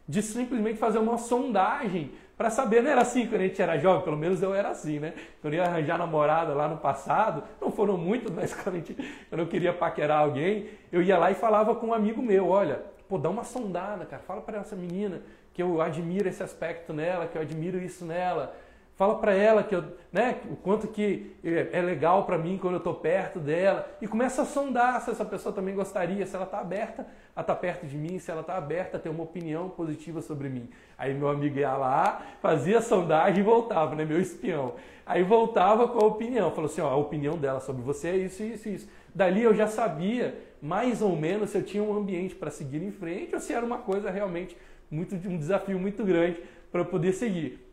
De 0.08 0.22
simplesmente 0.22 0.78
fazer 0.78 0.98
uma 0.98 1.18
sondagem 1.18 2.12
para 2.36 2.50
saber, 2.50 2.82
não 2.82 2.92
era 2.92 3.02
assim 3.02 3.26
quando 3.28 3.42
a 3.42 3.48
gente 3.48 3.62
era 3.62 3.78
jovem, 3.78 4.04
pelo 4.04 4.18
menos 4.18 4.42
eu 4.42 4.54
era 4.54 4.70
assim, 4.70 5.00
né? 5.00 5.14
Quando 5.42 5.54
eu 5.54 5.60
ia 5.60 5.66
arranjar 5.66 5.98
namorada 5.98 6.54
lá 6.54 6.68
no 6.68 6.78
passado, 6.78 7.44
não 7.62 7.72
foram 7.72 7.98
muitos, 7.98 8.32
mas 8.36 8.54
quando, 8.54 8.76
gente, 8.76 8.96
quando 9.30 9.42
eu 9.42 9.48
queria 9.48 9.72
paquerar 9.72 10.22
alguém, 10.22 10.70
eu 10.92 11.02
ia 11.02 11.18
lá 11.18 11.32
e 11.32 11.36
falava 11.36 11.76
com 11.76 11.88
um 11.88 11.94
amigo 11.94 12.22
meu, 12.22 12.50
olha, 12.50 12.82
pô, 13.08 13.18
dá 13.18 13.30
uma 13.30 13.44
sondada, 13.44 14.06
cara. 14.06 14.22
Fala 14.24 14.42
para 14.42 14.60
essa 14.60 14.76
menina 14.76 15.22
que 15.54 15.62
eu 15.62 15.82
admiro 15.82 16.28
esse 16.28 16.42
aspecto 16.42 16.94
nela, 16.94 17.28
que 17.28 17.38
eu 17.38 17.42
admiro 17.42 17.78
isso 17.78 18.06
nela. 18.06 18.56
Fala 19.00 19.18
para 19.18 19.34
ela 19.34 19.64
que 19.64 19.74
eu, 19.74 19.82
né, 20.12 20.42
o 20.52 20.58
quanto 20.58 20.86
que 20.86 21.34
é 21.42 21.82
legal 21.82 22.26
para 22.26 22.38
mim 22.38 22.58
quando 22.58 22.74
eu 22.74 22.80
estou 22.80 22.94
perto 22.94 23.40
dela 23.40 23.90
e 24.02 24.08
começa 24.10 24.42
a 24.42 24.46
sondar 24.46 25.00
se 25.00 25.10
essa 25.10 25.24
pessoa 25.24 25.56
também 25.56 25.74
gostaria, 25.74 26.26
se 26.26 26.36
ela 26.36 26.44
está 26.44 26.60
aberta 26.60 27.08
a 27.34 27.40
estar 27.40 27.56
tá 27.56 27.56
perto 27.56 27.88
de 27.88 27.96
mim, 27.96 28.20
se 28.20 28.30
ela 28.30 28.42
está 28.42 28.58
aberta 28.58 28.98
a 28.98 29.00
ter 29.00 29.08
uma 29.08 29.24
opinião 29.24 29.70
positiva 29.70 30.22
sobre 30.22 30.50
mim. 30.50 30.70
Aí 30.98 31.14
meu 31.14 31.30
amigo 31.30 31.58
ia 31.58 31.78
lá, 31.78 32.22
fazia 32.42 32.80
a 32.80 32.82
sondagem 32.82 33.40
e 33.40 33.42
voltava, 33.42 33.96
né, 33.96 34.04
meu 34.04 34.20
espião. 34.20 34.74
Aí 35.06 35.24
voltava 35.24 35.88
com 35.88 36.00
a 36.00 36.06
opinião, 36.06 36.52
falou 36.52 36.70
assim, 36.70 36.82
ó, 36.82 36.90
a 36.90 36.98
opinião 36.98 37.38
dela 37.38 37.62
sobre 37.62 37.82
você 37.82 38.10
é 38.10 38.18
isso, 38.18 38.44
isso, 38.44 38.68
isso. 38.68 38.90
Dali 39.16 39.44
eu 39.44 39.56
já 39.56 39.68
sabia 39.68 40.38
mais 40.62 41.02
ou 41.02 41.16
menos 41.16 41.52
se 41.52 41.58
eu 41.58 41.64
tinha 41.64 41.82
um 41.82 41.96
ambiente 41.96 42.36
para 42.36 42.52
seguir 42.52 42.84
em 42.84 42.92
frente 42.92 43.34
ou 43.34 43.40
se 43.40 43.54
era 43.54 43.66
uma 43.66 43.78
coisa 43.78 44.12
realmente 44.12 44.58
muito 44.92 45.16
um 45.16 45.38
desafio 45.38 45.80
muito 45.80 46.04
grande 46.04 46.44
para 46.70 46.84
poder 46.84 47.14
seguir 47.14 47.69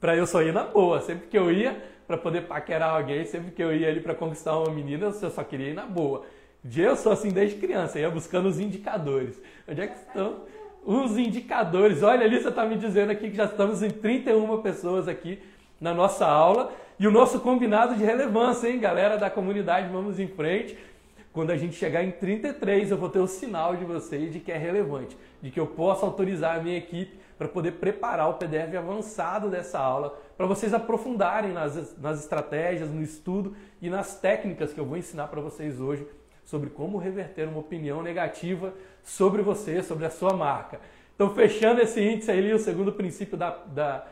para 0.00 0.16
eu 0.16 0.26
só 0.26 0.42
ir 0.42 0.52
na 0.52 0.64
boa. 0.64 1.00
Sempre 1.00 1.28
que 1.28 1.38
eu 1.38 1.50
ia 1.50 1.76
para 2.06 2.16
poder 2.16 2.42
paquerar 2.42 2.94
alguém, 2.94 3.24
sempre 3.26 3.50
que 3.50 3.62
eu 3.62 3.74
ia 3.74 3.88
ali 3.88 4.00
para 4.00 4.14
conquistar 4.14 4.58
uma 4.58 4.70
menina, 4.70 5.06
eu 5.06 5.30
só 5.30 5.44
queria 5.44 5.68
ir 5.68 5.74
na 5.74 5.84
boa. 5.84 6.24
Eu 6.76 6.96
sou 6.96 7.12
assim 7.12 7.30
desde 7.30 7.56
criança, 7.56 7.98
ia 7.98 8.10
buscando 8.10 8.48
os 8.48 8.58
indicadores. 8.58 9.40
Onde 9.68 9.80
é 9.80 9.86
que 9.86 9.98
estão 9.98 10.40
os 10.84 11.16
indicadores? 11.18 12.02
Olha 12.02 12.24
ali, 12.24 12.40
você 12.40 12.48
está 12.48 12.64
me 12.64 12.76
dizendo 12.76 13.12
aqui 13.12 13.30
que 13.30 13.36
já 13.36 13.44
estamos 13.44 13.82
em 13.82 13.90
31 13.90 14.60
pessoas 14.62 15.06
aqui 15.06 15.38
na 15.80 15.92
nossa 15.92 16.26
aula. 16.26 16.72
E 16.98 17.06
o 17.06 17.10
nosso 17.10 17.40
combinado 17.40 17.94
de 17.94 18.02
relevância, 18.02 18.68
hein, 18.68 18.80
galera 18.80 19.16
da 19.16 19.30
comunidade, 19.30 19.88
vamos 19.92 20.18
em 20.18 20.26
frente. 20.26 20.76
Quando 21.32 21.50
a 21.50 21.56
gente 21.56 21.76
chegar 21.76 22.02
em 22.02 22.10
33, 22.10 22.90
eu 22.90 22.96
vou 22.96 23.08
ter 23.08 23.20
o 23.20 23.26
sinal 23.26 23.76
de 23.76 23.84
vocês 23.84 24.32
de 24.32 24.40
que 24.40 24.50
é 24.50 24.56
relevante, 24.56 25.16
de 25.40 25.50
que 25.50 25.60
eu 25.60 25.66
posso 25.66 26.04
autorizar 26.04 26.56
a 26.58 26.62
minha 26.62 26.76
equipe 26.76 27.16
para 27.38 27.46
poder 27.46 27.72
preparar 27.74 28.28
o 28.28 28.34
PDF 28.34 28.74
avançado 28.76 29.48
dessa 29.48 29.78
aula, 29.78 30.18
para 30.36 30.44
vocês 30.44 30.74
aprofundarem 30.74 31.52
nas, 31.52 31.96
nas 31.96 32.20
estratégias, 32.20 32.90
no 32.90 33.00
estudo 33.00 33.54
e 33.80 33.88
nas 33.88 34.18
técnicas 34.18 34.72
que 34.72 34.80
eu 34.80 34.84
vou 34.84 34.96
ensinar 34.96 35.28
para 35.28 35.40
vocês 35.40 35.80
hoje 35.80 36.04
sobre 36.44 36.68
como 36.68 36.98
reverter 36.98 37.46
uma 37.48 37.60
opinião 37.60 38.02
negativa 38.02 38.74
sobre 39.04 39.40
você, 39.40 39.82
sobre 39.84 40.04
a 40.04 40.10
sua 40.10 40.32
marca. 40.34 40.80
Então, 41.14 41.32
fechando 41.32 41.80
esse 41.80 42.00
índice 42.00 42.30
aí, 42.30 42.52
o 42.52 42.58
segundo 42.58 42.92
princípio 42.92 43.36
da, 43.36 43.50
da, 43.50 44.06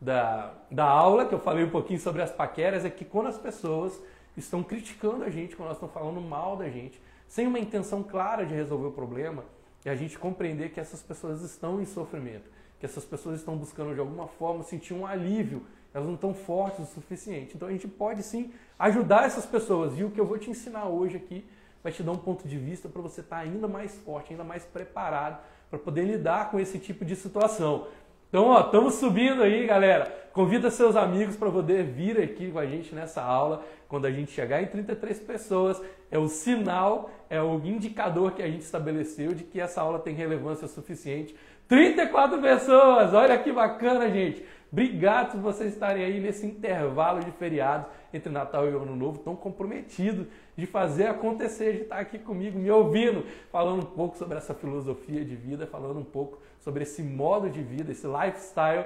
da, 0.00 0.54
da 0.70 0.84
aula, 0.84 1.24
que 1.26 1.34
eu 1.34 1.38
falei 1.38 1.64
um 1.64 1.70
pouquinho 1.70 2.00
sobre 2.00 2.20
as 2.20 2.32
paqueras, 2.32 2.84
é 2.84 2.90
que 2.90 3.04
quando 3.04 3.28
as 3.28 3.38
pessoas 3.38 4.02
estão 4.36 4.62
criticando 4.62 5.22
a 5.22 5.30
gente, 5.30 5.54
quando 5.54 5.66
elas 5.66 5.76
estão 5.76 5.88
falando 5.88 6.20
mal 6.20 6.56
da 6.56 6.68
gente, 6.68 7.00
sem 7.28 7.46
uma 7.46 7.58
intenção 7.58 8.02
clara 8.02 8.44
de 8.44 8.54
resolver 8.54 8.88
o 8.88 8.92
problema, 8.92 9.44
é 9.84 9.90
a 9.90 9.94
gente 9.94 10.18
compreender 10.18 10.70
que 10.70 10.80
essas 10.80 11.02
pessoas 11.02 11.42
estão 11.42 11.80
em 11.80 11.84
sofrimento 11.84 12.50
que 12.82 12.86
essas 12.86 13.04
pessoas 13.04 13.38
estão 13.38 13.56
buscando 13.56 13.94
de 13.94 14.00
alguma 14.00 14.26
forma 14.26 14.64
sentir 14.64 14.92
um 14.92 15.06
alívio, 15.06 15.62
elas 15.94 16.04
não 16.04 16.16
estão 16.16 16.34
fortes 16.34 16.80
o 16.80 16.86
suficiente. 16.86 17.52
Então 17.54 17.68
a 17.68 17.70
gente 17.70 17.86
pode 17.86 18.24
sim 18.24 18.50
ajudar 18.76 19.24
essas 19.24 19.46
pessoas. 19.46 19.96
E 19.96 20.02
o 20.02 20.10
que 20.10 20.20
eu 20.20 20.26
vou 20.26 20.36
te 20.36 20.50
ensinar 20.50 20.88
hoje 20.88 21.16
aqui 21.16 21.44
vai 21.80 21.92
te 21.92 22.02
dar 22.02 22.10
um 22.10 22.16
ponto 22.16 22.48
de 22.48 22.58
vista 22.58 22.88
para 22.88 23.00
você 23.00 23.20
estar 23.20 23.36
tá 23.36 23.42
ainda 23.42 23.68
mais 23.68 23.96
forte, 23.98 24.32
ainda 24.32 24.42
mais 24.42 24.64
preparado 24.64 25.38
para 25.70 25.78
poder 25.78 26.02
lidar 26.02 26.50
com 26.50 26.58
esse 26.58 26.76
tipo 26.76 27.04
de 27.04 27.14
situação. 27.14 27.86
Então, 28.28 28.46
ó, 28.46 28.62
estamos 28.62 28.94
subindo 28.94 29.44
aí, 29.44 29.64
galera. 29.64 30.06
Convida 30.32 30.68
seus 30.68 30.96
amigos 30.96 31.36
para 31.36 31.52
poder 31.52 31.84
vir 31.84 32.20
aqui 32.20 32.50
com 32.50 32.58
a 32.58 32.66
gente 32.66 32.92
nessa 32.96 33.22
aula. 33.22 33.64
Quando 33.86 34.06
a 34.06 34.10
gente 34.10 34.32
chegar 34.32 34.60
em 34.60 34.66
33 34.66 35.20
pessoas, 35.20 35.80
é 36.10 36.18
o 36.18 36.26
sinal, 36.26 37.10
é 37.30 37.40
o 37.40 37.60
indicador 37.64 38.32
que 38.32 38.42
a 38.42 38.48
gente 38.48 38.62
estabeleceu 38.62 39.34
de 39.34 39.44
que 39.44 39.60
essa 39.60 39.80
aula 39.82 40.00
tem 40.00 40.16
relevância 40.16 40.66
suficiente 40.66 41.36
34 41.72 42.38
pessoas! 42.42 43.14
Olha 43.14 43.38
que 43.38 43.50
bacana, 43.50 44.10
gente! 44.10 44.44
Obrigado 44.70 45.32
por 45.32 45.40
vocês 45.40 45.72
estarem 45.72 46.04
aí 46.04 46.20
nesse 46.20 46.44
intervalo 46.44 47.20
de 47.20 47.30
feriados 47.30 47.86
entre 48.12 48.30
Natal 48.30 48.66
e 48.66 48.68
Ano 48.68 48.94
Novo, 48.94 49.20
tão 49.20 49.34
comprometidos 49.34 50.26
de 50.54 50.66
fazer 50.66 51.06
acontecer, 51.06 51.72
de 51.72 51.82
estar 51.84 51.96
aqui 51.96 52.18
comigo, 52.18 52.58
me 52.58 52.70
ouvindo, 52.70 53.24
falando 53.50 53.84
um 53.84 53.86
pouco 53.86 54.18
sobre 54.18 54.36
essa 54.36 54.52
filosofia 54.52 55.24
de 55.24 55.34
vida, 55.34 55.66
falando 55.66 55.98
um 55.98 56.04
pouco 56.04 56.38
sobre 56.60 56.82
esse 56.82 57.02
modo 57.02 57.48
de 57.48 57.62
vida, 57.62 57.90
esse 57.90 58.06
lifestyle, 58.06 58.84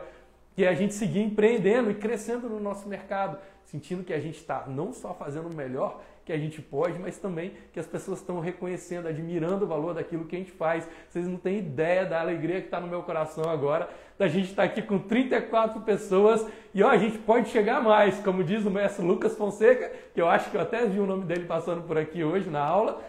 que 0.55 0.65
a 0.65 0.73
gente 0.73 0.95
seguir 0.95 1.23
empreendendo 1.23 1.91
e 1.91 1.95
crescendo 1.95 2.49
no 2.49 2.61
nosso 2.61 2.89
mercado, 2.89 3.37
sentindo 3.65 4.05
que 4.05 4.13
a 4.13 4.21
gente 4.21 4.37
está 4.37 4.65
não 4.69 4.93
só 4.93 5.13
fazendo 5.13 5.53
o 5.53 5.57
melhor 5.57 6.01
que 6.27 6.33
a 6.33 6.37
gente 6.37 6.61
pode, 6.61 6.99
mas 6.99 7.17
também 7.17 7.53
que 7.73 7.79
as 7.79 7.87
pessoas 7.87 8.19
estão 8.19 8.41
reconhecendo, 8.41 9.07
admirando 9.07 9.65
o 9.65 9.69
valor 9.69 9.95
daquilo 9.95 10.25
que 10.25 10.35
a 10.35 10.39
gente 10.41 10.51
faz. 10.51 10.87
Vocês 11.09 11.29
não 11.29 11.37
têm 11.37 11.59
ideia 11.59 12.05
da 12.05 12.21
alegria 12.21 12.61
que 12.61 12.67
está 12.67 12.81
no 12.81 12.89
meu 12.89 13.05
coração 13.05 13.49
agora, 13.49 13.89
da 14.19 14.27
gente 14.27 14.51
estar 14.51 14.65
tá 14.65 14.69
aqui 14.69 14.83
com 14.83 14.99
34 14.99 15.83
pessoas 15.83 16.45
e 16.75 16.83
ó, 16.83 16.89
a 16.89 16.97
gente 16.97 17.17
pode 17.19 17.49
chegar 17.51 17.81
mais, 17.81 18.19
como 18.19 18.43
diz 18.43 18.67
o 18.67 18.71
mestre 18.71 19.07
Lucas 19.07 19.37
Fonseca, 19.37 19.93
que 20.13 20.21
eu 20.21 20.29
acho 20.29 20.51
que 20.51 20.57
eu 20.57 20.61
até 20.61 20.85
vi 20.85 20.99
o 20.99 21.07
nome 21.07 21.25
dele 21.25 21.45
passando 21.45 21.83
por 21.83 21.97
aqui 21.97 22.25
hoje 22.25 22.51
na 22.51 22.61
aula. 22.61 23.01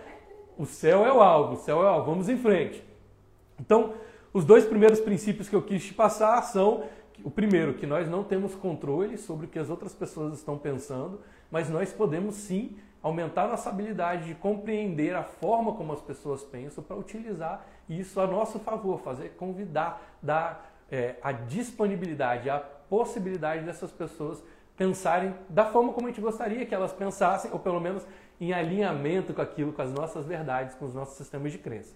O 0.55 0.67
céu 0.67 1.03
é 1.03 1.11
o 1.11 1.19
alvo, 1.19 1.53
o 1.53 1.57
céu 1.57 1.81
é 1.81 1.85
o 1.85 1.87
alvo, 1.87 2.11
vamos 2.11 2.29
em 2.29 2.37
frente. 2.37 2.83
Então, 3.59 3.95
os 4.31 4.45
dois 4.45 4.63
primeiros 4.63 4.99
princípios 4.99 5.49
que 5.49 5.55
eu 5.55 5.63
quis 5.63 5.83
te 5.83 5.93
passar 5.95 6.39
são 6.43 6.83
o 7.23 7.31
primeiro, 7.31 7.73
que 7.73 7.87
nós 7.87 8.07
não 8.07 8.23
temos 8.23 8.53
controle 8.53 9.17
sobre 9.17 9.47
o 9.47 9.49
que 9.49 9.57
as 9.57 9.71
outras 9.71 9.95
pessoas 9.95 10.35
estão 10.35 10.55
pensando, 10.55 11.19
mas 11.49 11.67
nós 11.67 11.91
podemos 11.91 12.35
sim 12.35 12.77
aumentar 13.07 13.47
nossa 13.47 13.69
habilidade 13.69 14.25
de 14.27 14.35
compreender 14.35 15.15
a 15.15 15.23
forma 15.23 15.73
como 15.73 15.93
as 15.93 16.01
pessoas 16.01 16.43
pensam 16.43 16.83
para 16.83 16.95
utilizar 16.95 17.65
isso 17.89 18.19
a 18.19 18.27
nosso 18.27 18.59
favor, 18.59 18.99
fazer 18.99 19.29
convidar, 19.37 20.17
dar 20.21 20.73
é, 20.91 21.15
a 21.21 21.31
disponibilidade, 21.31 22.49
a 22.49 22.59
possibilidade 22.59 23.65
dessas 23.65 23.91
pessoas 23.91 24.43
pensarem 24.75 25.33
da 25.49 25.65
forma 25.65 25.91
como 25.91 26.07
a 26.07 26.09
gente 26.09 26.21
gostaria 26.21 26.65
que 26.65 26.75
elas 26.75 26.93
pensassem, 26.93 27.51
ou 27.51 27.59
pelo 27.59 27.79
menos 27.79 28.05
em 28.39 28.53
alinhamento 28.53 29.33
com 29.33 29.41
aquilo, 29.41 29.73
com 29.73 29.81
as 29.81 29.91
nossas 29.91 30.25
verdades, 30.25 30.75
com 30.75 30.85
os 30.85 30.93
nossos 30.93 31.17
sistemas 31.17 31.51
de 31.51 31.57
crença. 31.57 31.95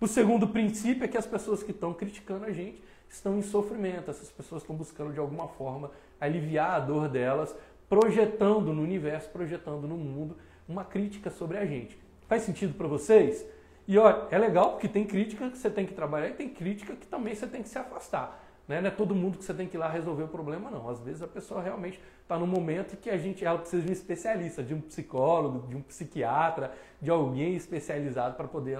O 0.00 0.06
segundo 0.06 0.46
princípio 0.48 1.04
é 1.04 1.08
que 1.08 1.16
as 1.16 1.26
pessoas 1.26 1.62
que 1.62 1.70
estão 1.70 1.94
criticando 1.94 2.44
a 2.44 2.52
gente 2.52 2.82
estão 3.08 3.38
em 3.38 3.42
sofrimento, 3.42 4.10
essas 4.10 4.30
pessoas 4.30 4.62
estão 4.62 4.76
buscando 4.76 5.12
de 5.12 5.18
alguma 5.18 5.48
forma 5.48 5.90
aliviar 6.20 6.72
a 6.72 6.80
dor 6.80 7.08
delas 7.08 7.54
projetando 7.88 8.72
no 8.72 8.82
universo, 8.82 9.30
projetando 9.30 9.88
no 9.88 9.96
mundo 9.96 10.36
uma 10.68 10.84
crítica 10.84 11.30
sobre 11.30 11.56
a 11.56 11.64
gente. 11.64 11.98
Faz 12.28 12.42
sentido 12.42 12.74
para 12.74 12.86
vocês? 12.86 13.44
E 13.86 13.96
olha, 13.96 14.26
é 14.30 14.38
legal 14.38 14.72
porque 14.72 14.86
tem 14.86 15.06
crítica 15.06 15.48
que 15.48 15.56
você 15.56 15.70
tem 15.70 15.86
que 15.86 15.94
trabalhar 15.94 16.28
e 16.28 16.34
tem 16.34 16.48
crítica 16.48 16.94
que 16.94 17.06
também 17.06 17.34
você 17.34 17.46
tem 17.46 17.62
que 17.62 17.68
se 17.68 17.78
afastar. 17.78 18.44
Né? 18.68 18.82
Não 18.82 18.88
é 18.88 18.90
todo 18.90 19.14
mundo 19.14 19.38
que 19.38 19.44
você 19.44 19.54
tem 19.54 19.66
que 19.66 19.78
ir 19.78 19.80
lá 19.80 19.88
resolver 19.88 20.24
o 20.24 20.28
problema, 20.28 20.70
não. 20.70 20.90
Às 20.90 21.00
vezes 21.00 21.22
a 21.22 21.26
pessoa 21.26 21.62
realmente 21.62 21.98
está 22.22 22.38
num 22.38 22.46
momento 22.46 22.98
que 22.98 23.08
a 23.08 23.16
gente 23.16 23.42
ela 23.42 23.58
precisa 23.58 23.82
de 23.82 23.88
um 23.88 23.92
especialista, 23.92 24.62
de 24.62 24.74
um 24.74 24.80
psicólogo, 24.82 25.66
de 25.68 25.74
um 25.74 25.80
psiquiatra, 25.80 26.72
de 27.00 27.10
alguém 27.10 27.54
especializado 27.54 28.34
para 28.34 28.46
poder, 28.46 28.78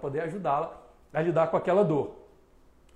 poder 0.00 0.22
ajudá-la 0.22 0.82
a 1.12 1.22
lidar 1.22 1.46
com 1.46 1.56
aquela 1.56 1.84
dor. 1.84 2.16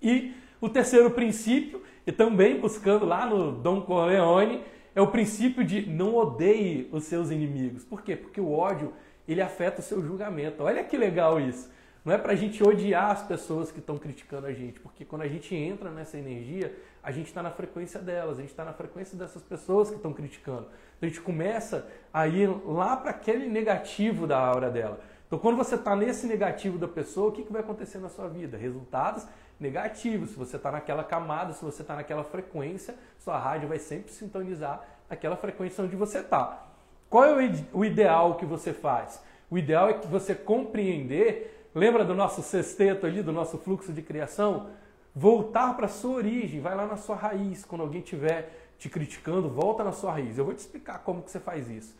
E 0.03 0.35
o 0.61 0.68
terceiro 0.68 1.11
princípio, 1.12 1.85
e 2.05 2.11
também 2.11 2.61
buscando 2.61 3.07
lá 3.07 3.27
no 3.27 3.53
Dom 3.53 3.83
Corleone, 3.83 4.64
é 4.94 5.00
o 5.00 5.09
princípio 5.09 5.64
de 5.64 5.88
não 5.88 6.14
odeie 6.14 6.88
os 6.92 7.04
seus 7.04 7.30
inimigos. 7.30 7.85
Por 7.85 8.02
quê? 8.02 8.14
Porque 8.14 8.40
o 8.40 8.52
ódio 8.52 8.92
ele 9.26 9.40
afeta 9.40 9.80
o 9.80 9.85
seu 9.85 10.02
julgamento. 10.02 10.62
Olha 10.62 10.85
que 10.85 10.96
legal 10.96 11.40
isso. 11.40 11.72
Não 12.04 12.12
é 12.12 12.18
para 12.18 12.33
a 12.33 12.37
gente 12.37 12.62
odiar 12.62 13.11
as 13.11 13.22
pessoas 13.22 13.72
que 13.72 13.78
estão 13.78 13.96
criticando 13.96 14.46
a 14.46 14.52
gente, 14.52 14.78
porque 14.78 15.07
quando 15.07 15.22
a 15.22 15.28
gente 15.28 15.54
entra 15.54 15.90
nessa 15.90 16.18
energia, 16.18 16.70
a 17.02 17.11
gente 17.11 17.28
está 17.28 17.42
na 17.42 17.50
frequência 17.50 17.98
delas, 17.98 18.37
a 18.37 18.42
gente 18.42 18.50
está 18.50 18.62
na 18.62 18.74
frequência 18.74 19.16
dessas 19.16 19.42
pessoas 19.42 19.88
que 19.88 19.96
estão 19.96 20.12
criticando. 20.12 20.68
Então 20.96 21.00
a 21.02 21.07
gente 21.07 21.22
começa 21.22 21.88
a 22.12 22.28
ir 22.28 22.46
lá 22.66 22.94
para 22.94 23.11
aquele 23.11 23.48
negativo 23.48 24.26
da 24.26 24.38
aura 24.38 24.70
dela. 24.70 25.00
Então 25.26 25.38
quando 25.38 25.57
você 25.57 25.76
está 25.76 25.96
nesse 25.96 26.26
negativo 26.26 26.76
da 26.76 26.87
pessoa, 26.87 27.30
o 27.30 27.33
que, 27.33 27.42
que 27.42 27.52
vai 27.52 27.62
acontecer 27.62 27.98
na 27.98 28.11
sua 28.11 28.28
vida? 28.28 28.59
Resultados 28.59 29.26
negativo. 29.58 30.26
Se 30.26 30.34
você 30.34 30.56
está 30.56 30.70
naquela 30.70 31.04
camada, 31.04 31.52
se 31.52 31.64
você 31.64 31.82
está 31.82 31.96
naquela 31.96 32.24
frequência, 32.24 32.94
sua 33.18 33.38
rádio 33.38 33.68
vai 33.68 33.78
sempre 33.78 34.12
sintonizar 34.12 34.82
aquela 35.08 35.36
frequência 35.36 35.84
onde 35.84 35.96
você 35.96 36.18
está. 36.18 36.66
Qual 37.08 37.24
é 37.24 37.50
o 37.72 37.84
ideal 37.84 38.36
que 38.36 38.44
você 38.44 38.72
faz? 38.72 39.22
O 39.50 39.56
ideal 39.56 39.88
é 39.88 39.94
que 39.94 40.06
você 40.06 40.34
compreender, 40.34 41.68
lembra 41.74 42.04
do 42.04 42.14
nosso 42.14 42.42
sexteto 42.42 43.06
ali, 43.06 43.22
do 43.22 43.32
nosso 43.32 43.58
fluxo 43.58 43.92
de 43.92 44.02
criação? 44.02 44.70
Voltar 45.14 45.76
para 45.76 45.86
a 45.86 45.88
sua 45.88 46.16
origem, 46.16 46.60
vai 46.60 46.74
lá 46.74 46.86
na 46.86 46.96
sua 46.96 47.14
raiz. 47.14 47.64
Quando 47.64 47.82
alguém 47.82 48.00
estiver 48.00 48.50
te 48.78 48.88
criticando, 48.88 49.48
volta 49.48 49.84
na 49.84 49.92
sua 49.92 50.12
raiz. 50.12 50.36
Eu 50.36 50.44
vou 50.44 50.54
te 50.54 50.58
explicar 50.58 50.98
como 51.04 51.22
que 51.22 51.30
você 51.30 51.38
faz 51.38 51.70
isso. 51.70 51.96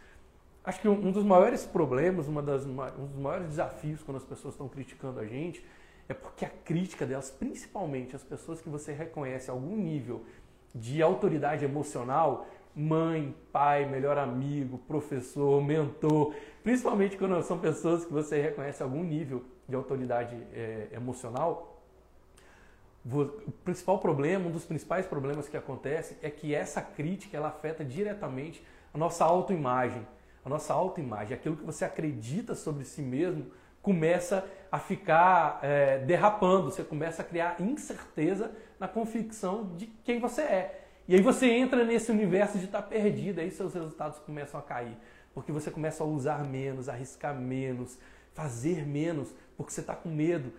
Acho 0.65 0.81
que 0.81 0.89
um 0.89 1.13
dos 1.13 1.25
maiores 1.25 1.65
problemas, 1.65 2.27
uma 2.27 2.43
das, 2.43 2.65
um 2.65 3.07
dos 3.07 3.21
maiores 3.21 3.49
desafios 3.49 4.03
quando 4.03 4.17
as 4.17 4.25
pessoas 4.25 4.55
estão 4.55 4.67
criticando 4.67 5.21
a 5.21 5.27
gente, 5.27 5.65
é 6.09 6.15
porque 6.15 6.45
a 6.45 6.51
crítica 6.51 7.07
delas, 7.07 7.31
principalmente 7.31 8.15
as 8.15 8.23
pessoas 8.23 8.61
que 8.61 8.69
você 8.69 8.93
reconhece 8.93 9.51
algum 9.51 9.77
nível 9.77 10.25
de 10.75 11.03
autoridade 11.03 11.65
emocional, 11.65 12.47
mãe, 12.75 13.35
pai, 13.53 13.87
melhor 13.87 14.19
amigo, 14.19 14.79
professor, 14.79 15.63
mentor, 15.63 16.35
principalmente 16.63 17.17
quando 17.17 17.41
são 17.43 17.59
pessoas 17.59 18.05
que 18.05 18.13
você 18.13 18.41
reconhece 18.41 18.83
algum 18.83 19.03
nível 19.03 19.45
de 19.69 19.77
autoridade 19.77 20.37
é, 20.53 20.89
emocional, 20.93 21.75
o 23.07 23.53
principal 23.63 23.99
problema, 23.99 24.49
um 24.49 24.51
dos 24.51 24.65
principais 24.65 25.07
problemas 25.07 25.47
que 25.47 25.57
acontece 25.57 26.17
é 26.23 26.31
que 26.31 26.55
essa 26.55 26.81
crítica 26.81 27.37
ela 27.37 27.49
afeta 27.49 27.85
diretamente 27.85 28.65
a 28.95 28.99
nossa 28.99 29.25
autoimagem. 29.25 30.07
A 30.43 30.49
nossa 30.49 30.73
autoimagem, 30.73 31.35
aquilo 31.35 31.57
que 31.57 31.65
você 31.65 31.85
acredita 31.85 32.55
sobre 32.55 32.85
si 32.85 33.03
mesmo, 33.03 33.47
começa 33.85 34.45
a 34.73 34.79
ficar 34.79 35.61
é, 35.63 35.99
derrapando, 35.99 36.71
você 36.71 36.83
começa 36.83 37.21
a 37.23 37.25
criar 37.25 37.61
incerteza 37.61 38.51
na 38.81 38.89
convicção 38.89 39.77
de 39.77 39.87
quem 39.87 40.19
você 40.19 40.41
é. 40.41 40.85
E 41.07 41.15
aí 41.15 41.21
você 41.21 41.51
entra 41.51 41.85
nesse 41.85 42.11
universo 42.11 42.59
de 42.59 42.65
estar 42.65 42.81
tá 42.81 42.89
perdido, 42.89 43.41
aí 43.41 43.51
seus 43.51 43.75
resultados 43.75 44.19
começam 44.21 44.59
a 44.59 44.63
cair. 44.63 44.97
Porque 45.35 45.53
você 45.53 45.71
começa 45.71 46.03
a 46.03 46.07
usar 46.07 46.45
menos, 46.45 46.89
arriscar 46.89 47.35
menos, 47.35 47.99
fazer 48.33 48.87
menos, 48.87 49.35
porque 49.55 49.71
você 49.71 49.83
está 49.83 49.95
com 49.95 50.09
medo. 50.09 50.51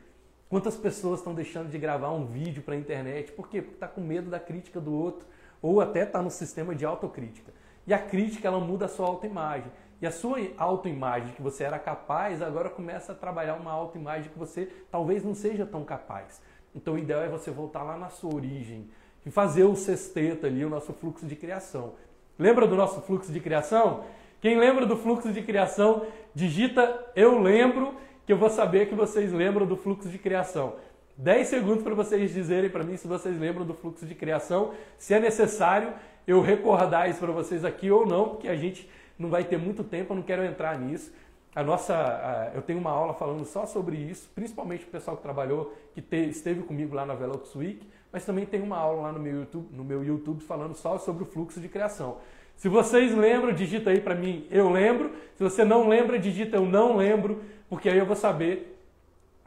Quantas 0.48 0.78
pessoas 0.78 1.20
estão 1.20 1.34
deixando 1.34 1.70
de 1.70 1.80
gravar 1.80 2.12
um 2.12 2.28
vídeo 2.28 2.62
para 2.62 2.76
a 2.76 2.78
internet? 2.78 3.32
Por 3.32 3.50
quê? 3.50 3.60
Porque 3.60 3.76
está 3.76 3.88
com 3.88 4.02
medo 4.02 4.30
da 4.30 4.40
crítica 4.40 4.80
do 4.80 4.94
outro, 4.94 5.26
ou 5.62 5.82
até 5.82 6.04
está 6.04 6.22
no 6.22 6.30
sistema 6.30 6.76
de 6.76 6.86
autocrítica. 6.86 7.52
E 7.88 7.94
a 7.94 8.00
crítica 8.00 8.48
ela 8.48 8.60
muda 8.60 8.86
a 8.86 8.88
sua 8.88 9.08
autoimagem. 9.08 9.72
E 10.02 10.06
a 10.06 10.12
sua 10.12 10.40
autoimagem 10.58 11.34
que 11.34 11.42
você 11.42 11.64
era 11.64 11.80
capaz, 11.80 12.42
agora 12.42 12.70
começa 12.70 13.14
a 13.14 13.16
trabalhar 13.16 13.56
uma 13.56 13.72
autoimagem 13.72 14.30
que 14.30 14.38
você 14.38 14.70
talvez 14.92 15.24
não 15.24 15.34
seja 15.34 15.66
tão 15.66 15.84
capaz. 15.84 16.42
Então 16.76 16.96
o 16.96 16.98
ideal 16.98 17.22
é 17.22 17.30
você 17.30 17.50
voltar 17.50 17.84
lá 17.84 17.98
na 17.98 18.10
sua 18.10 18.36
origem 18.36 18.90
e 19.26 19.32
fazer 19.32 19.64
o 19.64 19.76
sexteto 19.76 20.46
ali, 20.46 20.66
o 20.66 20.70
nosso 20.70 20.94
fluxo 20.94 21.26
de 21.26 21.36
criação. 21.36 21.94
Lembra 22.38 22.68
do 22.68 22.76
nosso 22.76 23.02
fluxo 23.02 23.32
de 23.32 23.40
criação? 23.40 24.04
Quem 24.42 24.60
lembra 24.60 24.86
do 24.86 24.98
fluxo 24.98 25.32
de 25.32 25.42
criação, 25.42 26.06
digita 26.34 27.12
eu 27.16 27.40
lembro 27.42 27.96
que 28.26 28.34
eu 28.34 28.38
vou 28.38 28.50
saber 28.50 28.88
que 28.88 28.96
vocês 28.96 29.32
lembram 29.32 29.66
do 29.66 29.78
fluxo 29.78 30.10
de 30.10 30.18
criação. 30.18 30.76
10 31.18 31.48
segundos 31.48 31.84
para 31.84 31.96
vocês 31.96 32.34
dizerem 32.34 32.70
para 32.70 32.84
mim 32.84 32.98
se 32.98 33.08
vocês 33.08 33.40
lembram 33.40 33.66
do 33.66 33.74
fluxo 33.74 34.06
de 34.06 34.14
criação, 34.14 34.74
se 34.98 35.14
é 35.14 35.20
necessário 35.20 35.94
eu 36.28 36.42
recordar 36.42 37.10
isso 37.10 37.20
para 37.20 37.32
vocês 37.32 37.64
aqui 37.64 37.90
ou 37.90 38.06
não, 38.06 38.30
porque 38.30 38.50
a 38.50 38.56
gente 38.56 38.90
não 39.18 39.30
vai 39.30 39.44
ter 39.44 39.58
muito 39.58 39.84
tempo, 39.84 40.14
eu 40.14 40.18
não 40.18 40.24
quero 40.24 40.44
entrar 40.44 40.78
nisso. 40.78 41.12
A 41.56 41.64
nossa, 41.64 41.96
a, 41.96 42.52
eu 42.54 42.62
tenho 42.62 42.80
uma 42.80 42.92
aula 42.92 43.14
falando 43.14 43.46
só 43.46 43.66
sobre 43.66 43.96
isso, 43.96 44.30
principalmente 44.36 44.84
o 44.84 44.88
pessoal 44.88 45.16
que 45.16 45.24
trabalhou, 45.24 45.74
que 45.94 46.02
te, 46.02 46.18
esteve 46.30 46.64
comigo 46.64 46.94
lá 46.94 47.06
na 47.06 47.16
Velox 47.16 47.56
Week, 47.56 47.88
mas 48.12 48.26
também 48.26 48.46
tem 48.46 48.62
uma 48.62 48.78
aula 48.78 49.04
lá 49.04 49.12
no 49.12 49.20
meu 49.20 49.40
YouTube, 49.40 49.68
no 49.72 49.84
meu 49.84 50.04
YouTube 50.04 50.44
falando 50.44 50.76
só 50.76 50.98
sobre 50.98 51.24
o 51.24 51.26
fluxo 51.26 51.60
de 51.60 51.70
criação. 51.70 52.18
Se 52.58 52.70
vocês 52.70 53.14
lembram, 53.16 53.54
digita 53.54 53.90
aí 53.90 54.00
para 54.00 54.16
mim, 54.16 54.48
eu 54.50 54.70
lembro. 54.70 55.12
Se 55.36 55.44
você 55.44 55.66
não 55.66 55.88
lembra, 55.90 56.18
digita 56.18 56.56
eu 56.56 56.66
não 56.66 56.96
lembro 56.96 57.42
porque 57.70 57.90
aí 57.90 57.98
eu 57.98 58.06
vou 58.06 58.16
saber 58.16 58.80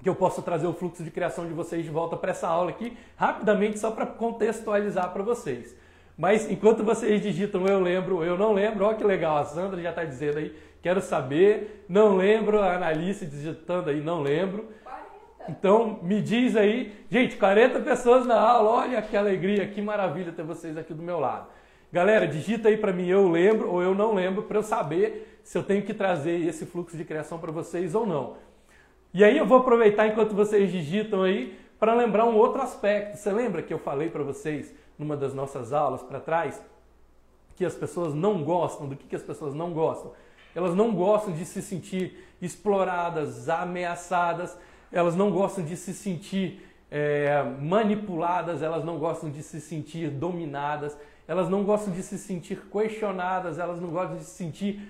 que 0.02 0.08
eu 0.08 0.14
posso 0.14 0.42
trazer 0.42 0.66
o 0.66 0.72
fluxo 0.72 1.02
de 1.02 1.10
criação 1.10 1.46
de 1.46 1.52
vocês 1.52 1.84
de 1.84 1.90
volta 1.90 2.16
para 2.16 2.30
essa 2.30 2.46
aula 2.46 2.70
aqui, 2.70 2.96
rapidamente, 3.16 3.78
só 3.78 3.90
para 3.90 4.06
contextualizar 4.06 5.12
para 5.12 5.22
vocês. 5.22 5.74
Mas 6.18 6.50
enquanto 6.50 6.82
vocês 6.82 7.22
digitam 7.22 7.64
eu 7.68 7.78
lembro, 7.78 8.24
eu 8.24 8.36
não 8.36 8.52
lembro, 8.52 8.84
olha 8.84 8.96
que 8.96 9.04
legal, 9.04 9.36
a 9.36 9.44
Sandra 9.44 9.80
já 9.80 9.90
está 9.90 10.02
dizendo 10.02 10.38
aí, 10.38 10.52
quero 10.82 11.00
saber, 11.00 11.84
não 11.88 12.16
lembro, 12.16 12.58
a 12.60 12.74
Analice 12.74 13.24
digitando 13.24 13.88
aí, 13.88 14.00
não 14.00 14.20
lembro. 14.20 14.66
40. 14.82 15.06
Então 15.48 16.00
me 16.02 16.20
diz 16.20 16.56
aí, 16.56 16.92
gente, 17.08 17.36
40 17.36 17.78
pessoas 17.80 18.26
na 18.26 18.34
aula, 18.34 18.68
olha 18.68 19.00
que 19.00 19.16
alegria, 19.16 19.68
que 19.68 19.80
maravilha 19.80 20.32
ter 20.32 20.42
vocês 20.42 20.76
aqui 20.76 20.92
do 20.92 21.04
meu 21.04 21.20
lado. 21.20 21.46
Galera, 21.92 22.26
digita 22.26 22.68
aí 22.68 22.76
para 22.76 22.92
mim 22.92 23.06
eu 23.06 23.28
lembro 23.28 23.70
ou 23.70 23.80
eu 23.80 23.94
não 23.94 24.12
lembro 24.12 24.42
para 24.42 24.58
eu 24.58 24.62
saber 24.64 25.38
se 25.44 25.56
eu 25.56 25.62
tenho 25.62 25.82
que 25.82 25.94
trazer 25.94 26.44
esse 26.46 26.66
fluxo 26.66 26.96
de 26.96 27.04
criação 27.04 27.38
para 27.38 27.52
vocês 27.52 27.94
ou 27.94 28.04
não. 28.04 28.36
E 29.14 29.22
aí 29.22 29.38
eu 29.38 29.46
vou 29.46 29.58
aproveitar 29.58 30.08
enquanto 30.08 30.34
vocês 30.34 30.70
digitam 30.70 31.22
aí 31.22 31.56
para 31.78 31.94
lembrar 31.94 32.24
um 32.24 32.36
outro 32.36 32.60
aspecto. 32.60 33.16
Você 33.16 33.32
lembra 33.32 33.62
que 33.62 33.72
eu 33.72 33.78
falei 33.78 34.10
para 34.10 34.24
vocês 34.24 34.74
numa 34.98 35.16
das 35.16 35.32
nossas 35.32 35.72
aulas 35.72 36.02
para 36.02 36.20
trás 36.20 36.60
que 37.56 37.64
as 37.64 37.74
pessoas 37.74 38.14
não 38.14 38.42
gostam? 38.42 38.88
Do 38.88 38.96
que, 38.96 39.06
que 39.06 39.16
as 39.16 39.22
pessoas 39.22 39.54
não 39.54 39.72
gostam? 39.72 40.12
Elas 40.54 40.74
não 40.74 40.94
gostam 40.94 41.32
de 41.32 41.44
se 41.44 41.62
sentir 41.62 42.24
exploradas, 42.40 43.48
ameaçadas, 43.48 44.56
elas 44.90 45.14
não 45.14 45.30
gostam 45.30 45.64
de 45.64 45.76
se 45.76 45.92
sentir 45.92 46.66
é, 46.90 47.42
manipuladas, 47.60 48.62
elas 48.62 48.84
não 48.84 48.98
gostam 48.98 49.30
de 49.30 49.42
se 49.42 49.60
sentir 49.60 50.10
dominadas, 50.10 50.96
elas 51.26 51.48
não 51.48 51.62
gostam 51.64 51.92
de 51.92 52.02
se 52.02 52.18
sentir 52.18 52.62
questionadas, 52.72 53.58
elas 53.58 53.80
não 53.80 53.90
gostam 53.90 54.16
de 54.16 54.24
se 54.24 54.30
sentir 54.30 54.80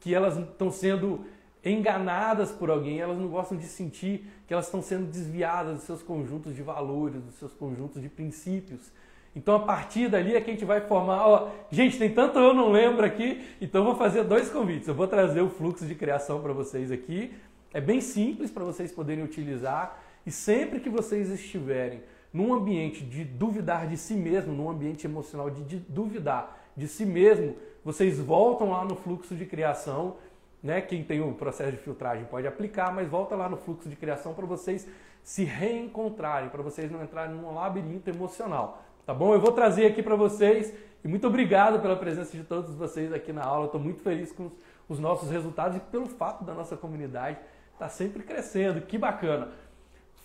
que 0.00 0.14
elas 0.14 0.36
estão 0.36 0.70
sendo 0.70 1.24
enganadas 1.64 2.50
por 2.52 2.68
alguém, 2.68 3.00
elas 3.00 3.16
não 3.16 3.28
gostam 3.28 3.56
de 3.56 3.64
sentir 3.64 4.26
que 4.46 4.52
elas 4.52 4.66
estão 4.66 4.82
sendo 4.82 5.06
desviadas 5.06 5.76
dos 5.76 5.84
seus 5.84 6.02
conjuntos 6.02 6.54
de 6.54 6.62
valores, 6.62 7.22
dos 7.22 7.36
seus 7.36 7.54
conjuntos 7.54 8.02
de 8.02 8.08
princípios. 8.08 8.92
Então, 9.36 9.56
a 9.56 9.60
partir 9.60 10.08
dali 10.08 10.34
é 10.34 10.40
que 10.40 10.50
a 10.50 10.52
gente 10.52 10.64
vai 10.64 10.80
formar. 10.80 11.26
Ó, 11.26 11.50
gente, 11.70 11.98
tem 11.98 12.12
tanto 12.12 12.38
eu 12.38 12.54
não 12.54 12.70
lembro 12.70 13.04
aqui, 13.04 13.44
então 13.60 13.84
vou 13.84 13.96
fazer 13.96 14.22
dois 14.24 14.48
convites. 14.48 14.86
Eu 14.86 14.94
vou 14.94 15.08
trazer 15.08 15.40
o 15.40 15.50
fluxo 15.50 15.84
de 15.86 15.94
criação 15.94 16.40
para 16.40 16.52
vocês 16.52 16.92
aqui. 16.92 17.34
É 17.72 17.80
bem 17.80 18.00
simples 18.00 18.50
para 18.50 18.64
vocês 18.64 18.92
poderem 18.92 19.24
utilizar. 19.24 20.00
E 20.24 20.30
sempre 20.30 20.78
que 20.80 20.88
vocês 20.88 21.30
estiverem 21.30 22.02
num 22.32 22.54
ambiente 22.54 23.04
de 23.04 23.24
duvidar 23.24 23.86
de 23.88 23.96
si 23.96 24.14
mesmo, 24.14 24.52
num 24.52 24.70
ambiente 24.70 25.06
emocional 25.06 25.50
de, 25.50 25.62
de 25.62 25.78
duvidar 25.78 26.60
de 26.76 26.88
si 26.88 27.04
mesmo, 27.04 27.56
vocês 27.84 28.18
voltam 28.18 28.70
lá 28.70 28.84
no 28.84 28.96
fluxo 28.96 29.34
de 29.34 29.46
criação, 29.46 30.16
né? 30.62 30.80
Quem 30.80 31.04
tem 31.04 31.20
o 31.20 31.32
processo 31.34 31.72
de 31.72 31.78
filtragem 31.78 32.24
pode 32.24 32.46
aplicar, 32.46 32.92
mas 32.92 33.08
volta 33.08 33.36
lá 33.36 33.48
no 33.48 33.56
fluxo 33.56 33.88
de 33.88 33.94
criação 33.94 34.34
para 34.34 34.46
vocês 34.46 34.88
se 35.22 35.44
reencontrarem, 35.44 36.48
para 36.48 36.62
vocês 36.62 36.90
não 36.90 37.02
entrarem 37.02 37.34
num 37.34 37.54
labirinto 37.54 38.10
emocional, 38.10 38.82
tá 39.06 39.14
bom? 39.14 39.34
Eu 39.34 39.40
vou 39.40 39.52
trazer 39.52 39.86
aqui 39.86 40.02
para 40.02 40.16
vocês 40.16 40.74
e 41.04 41.08
muito 41.08 41.26
obrigado 41.26 41.80
pela 41.80 41.96
presença 41.96 42.36
de 42.36 42.44
todos 42.44 42.74
vocês 42.74 43.12
aqui 43.12 43.32
na 43.32 43.42
aula. 43.44 43.66
Estou 43.66 43.80
muito 43.80 44.02
feliz 44.02 44.32
com 44.32 44.50
os 44.88 44.98
nossos 44.98 45.30
resultados 45.30 45.76
e 45.76 45.80
pelo 45.80 46.06
fato 46.06 46.44
da 46.44 46.54
nossa 46.54 46.76
comunidade 46.76 47.38
estar 47.72 47.86
tá 47.86 47.88
sempre 47.88 48.22
crescendo. 48.22 48.80
Que 48.82 48.98
bacana! 48.98 49.48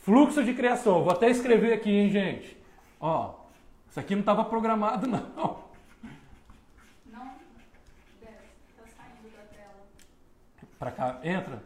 Fluxo 0.03 0.43
de 0.43 0.53
criação. 0.53 1.03
Vou 1.03 1.11
até 1.11 1.29
escrever 1.29 1.73
aqui, 1.73 1.91
hein, 1.91 2.09
gente? 2.09 2.57
Ó, 2.99 3.35
isso 3.89 3.99
aqui 3.99 4.15
não 4.15 4.21
estava 4.21 4.45
programado, 4.45 5.05
não. 5.07 5.69
Para 10.79 10.91
cá, 10.91 11.19
entra. 11.23 11.61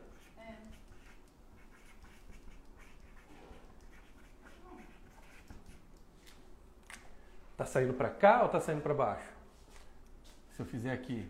Tá 7.63 7.67
saindo 7.67 7.93
para 7.93 8.10
cá 8.10 8.43
ou 8.43 8.49
tá 8.49 8.60
saindo 8.60 8.82
para 8.82 8.93
baixo? 8.93 9.26
Se 10.52 10.62
eu 10.62 10.65
fizer 10.65 10.91
aqui, 10.91 11.26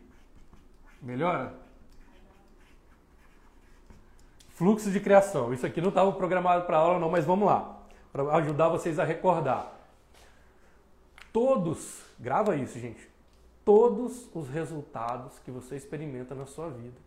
melhora? 0.99 1.53
Fluxo 4.49 4.89
de 4.89 4.99
criação. 4.99 5.53
Isso 5.53 5.63
aqui 5.63 5.79
não 5.79 5.89
estava 5.89 6.11
programado 6.11 6.65
para 6.65 6.77
aula 6.77 6.97
não, 6.97 7.11
mas 7.11 7.23
vamos 7.23 7.45
lá, 7.45 7.77
para 8.11 8.23
ajudar 8.37 8.69
vocês 8.69 8.97
a 8.97 9.03
recordar. 9.03 9.73
Todos, 11.31 12.01
grava 12.19 12.55
isso, 12.55 12.79
gente. 12.79 13.07
Todos 13.63 14.27
os 14.33 14.49
resultados 14.49 15.37
que 15.37 15.51
você 15.51 15.75
experimenta 15.75 16.33
na 16.33 16.47
sua 16.47 16.71
vida 16.71 16.97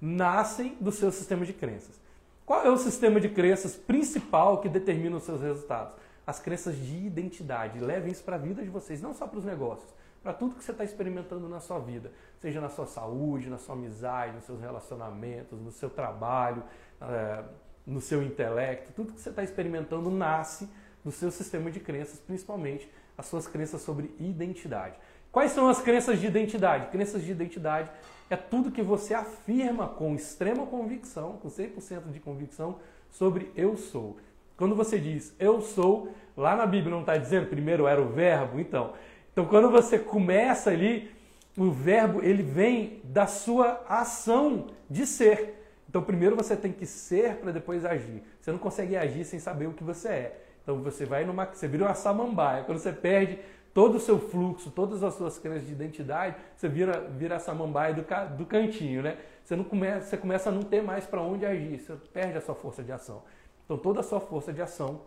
nascem 0.00 0.76
do 0.80 0.92
seu 0.92 1.10
sistema 1.10 1.44
de 1.44 1.52
crenças. 1.52 2.00
Qual 2.46 2.64
é 2.64 2.70
o 2.70 2.78
sistema 2.78 3.20
de 3.20 3.28
crenças 3.28 3.74
principal 3.74 4.60
que 4.60 4.68
determina 4.68 5.16
os 5.16 5.24
seus 5.24 5.40
resultados? 5.40 5.94
As 6.28 6.38
crenças 6.38 6.76
de 6.76 7.06
identidade. 7.06 7.80
Levem 7.80 8.12
isso 8.12 8.22
para 8.22 8.36
a 8.36 8.38
vida 8.38 8.62
de 8.62 8.68
vocês, 8.68 9.00
não 9.00 9.14
só 9.14 9.26
para 9.26 9.38
os 9.38 9.46
negócios, 9.46 9.88
para 10.22 10.34
tudo 10.34 10.56
que 10.56 10.62
você 10.62 10.72
está 10.72 10.84
experimentando 10.84 11.48
na 11.48 11.58
sua 11.58 11.78
vida, 11.78 12.12
seja 12.38 12.60
na 12.60 12.68
sua 12.68 12.86
saúde, 12.86 13.48
na 13.48 13.56
sua 13.56 13.74
amizade, 13.74 14.34
nos 14.34 14.44
seus 14.44 14.60
relacionamentos, 14.60 15.58
no 15.58 15.72
seu 15.72 15.88
trabalho, 15.88 16.62
é, 17.00 17.44
no 17.86 18.02
seu 18.02 18.22
intelecto. 18.22 18.92
Tudo 18.92 19.14
que 19.14 19.22
você 19.22 19.30
está 19.30 19.42
experimentando 19.42 20.10
nasce 20.10 20.68
do 21.02 21.10
seu 21.10 21.30
sistema 21.30 21.70
de 21.70 21.80
crenças, 21.80 22.18
principalmente 22.20 22.92
as 23.16 23.24
suas 23.24 23.46
crenças 23.46 23.80
sobre 23.80 24.14
identidade. 24.20 24.96
Quais 25.32 25.52
são 25.52 25.66
as 25.66 25.80
crenças 25.80 26.20
de 26.20 26.26
identidade? 26.26 26.90
Crenças 26.90 27.22
de 27.22 27.32
identidade 27.32 27.90
é 28.28 28.36
tudo 28.36 28.70
que 28.70 28.82
você 28.82 29.14
afirma 29.14 29.88
com 29.88 30.14
extrema 30.14 30.66
convicção, 30.66 31.38
com 31.38 31.48
100% 31.48 32.10
de 32.10 32.20
convicção, 32.20 32.80
sobre 33.08 33.50
eu 33.56 33.78
sou. 33.78 34.18
Quando 34.58 34.74
você 34.74 34.98
diz 34.98 35.34
eu 35.38 35.62
sou, 35.62 36.12
lá 36.36 36.56
na 36.56 36.66
Bíblia 36.66 36.90
não 36.90 37.00
está 37.00 37.16
dizendo 37.16 37.46
primeiro 37.46 37.86
era 37.86 38.02
o 38.02 38.08
verbo, 38.08 38.58
então. 38.60 38.92
Então 39.32 39.46
quando 39.46 39.70
você 39.70 39.98
começa 39.98 40.68
ali, 40.68 41.10
o 41.56 41.70
verbo 41.70 42.20
ele 42.22 42.42
vem 42.42 43.00
da 43.04 43.26
sua 43.26 43.84
ação 43.88 44.66
de 44.90 45.06
ser. 45.06 45.64
Então 45.88 46.02
primeiro 46.02 46.34
você 46.34 46.56
tem 46.56 46.72
que 46.72 46.84
ser 46.84 47.36
para 47.36 47.52
depois 47.52 47.84
agir. 47.84 48.22
Você 48.40 48.50
não 48.50 48.58
consegue 48.58 48.96
agir 48.96 49.24
sem 49.24 49.38
saber 49.38 49.66
o 49.66 49.72
que 49.72 49.84
você 49.84 50.08
é. 50.08 50.40
Então 50.64 50.82
você 50.82 51.06
vai 51.06 51.24
numa, 51.24 51.46
você 51.46 51.68
vira 51.68 51.84
uma 51.84 51.94
samambaia. 51.94 52.64
Quando 52.64 52.78
você 52.78 52.92
perde 52.92 53.38
todo 53.72 53.94
o 53.94 54.00
seu 54.00 54.18
fluxo, 54.18 54.72
todas 54.72 55.04
as 55.04 55.14
suas 55.14 55.38
crenças 55.38 55.66
de 55.66 55.72
identidade, 55.72 56.34
você 56.56 56.68
vira, 56.68 57.00
vira 57.16 57.36
essa 57.36 57.54
mambaia 57.54 57.94
do, 57.94 58.04
do 58.36 58.44
cantinho, 58.44 59.02
né? 59.02 59.16
Você, 59.44 59.54
não 59.54 59.62
começa, 59.62 60.08
você 60.08 60.16
começa 60.16 60.48
a 60.48 60.52
não 60.52 60.62
ter 60.62 60.82
mais 60.82 61.06
para 61.06 61.22
onde 61.22 61.46
agir, 61.46 61.78
você 61.78 61.94
perde 62.12 62.38
a 62.38 62.40
sua 62.40 62.56
força 62.56 62.82
de 62.82 62.90
ação. 62.90 63.22
Então 63.68 63.76
toda 63.76 64.00
a 64.00 64.02
sua 64.02 64.18
força 64.18 64.50
de 64.50 64.62
ação 64.62 65.02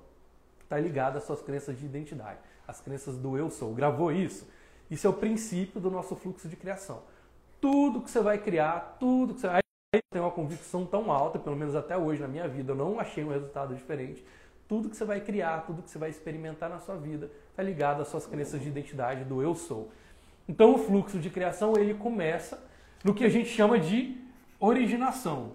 está 0.61 0.77
ligada 0.77 1.17
às 1.17 1.23
suas 1.23 1.41
crenças 1.41 1.75
de 1.79 1.83
identidade, 1.83 2.37
às 2.67 2.79
crenças 2.79 3.17
do 3.17 3.35
eu 3.35 3.49
sou. 3.49 3.73
Gravou 3.73 4.11
isso? 4.11 4.47
Isso 4.87 5.07
é 5.07 5.09
o 5.09 5.13
princípio 5.13 5.81
do 5.81 5.89
nosso 5.89 6.15
fluxo 6.15 6.47
de 6.47 6.55
criação. 6.55 7.01
Tudo 7.59 8.01
que 8.01 8.11
você 8.11 8.21
vai 8.21 8.37
criar, 8.37 8.97
tudo 8.99 9.33
que 9.33 9.41
você 9.41 9.47
vai 9.47 9.61
tem 10.11 10.21
uma 10.21 10.29
convicção 10.29 10.85
tão 10.85 11.11
alta, 11.11 11.39
pelo 11.39 11.55
menos 11.55 11.75
até 11.75 11.97
hoje 11.97 12.21
na 12.21 12.27
minha 12.27 12.47
vida, 12.47 12.71
eu 12.71 12.75
não 12.75 12.99
achei 12.99 13.23
um 13.23 13.29
resultado 13.29 13.73
diferente. 13.73 14.23
Tudo 14.67 14.89
que 14.89 14.95
você 14.95 15.03
vai 15.03 15.19
criar, 15.21 15.65
tudo 15.65 15.81
que 15.81 15.89
você 15.89 15.97
vai 15.97 16.11
experimentar 16.11 16.69
na 16.69 16.77
sua 16.79 16.95
vida 16.95 17.31
está 17.49 17.63
ligado 17.63 18.01
às 18.01 18.09
suas 18.09 18.27
crenças 18.27 18.61
de 18.61 18.69
identidade 18.69 19.23
do 19.23 19.41
eu 19.41 19.55
sou. 19.55 19.91
Então 20.47 20.75
o 20.75 20.77
fluxo 20.77 21.17
de 21.17 21.31
criação 21.31 21.73
ele 21.75 21.95
começa 21.95 22.63
no 23.03 23.13
que 23.13 23.25
a 23.25 23.29
gente 23.29 23.49
chama 23.49 23.79
de 23.79 24.17
originação. 24.59 25.53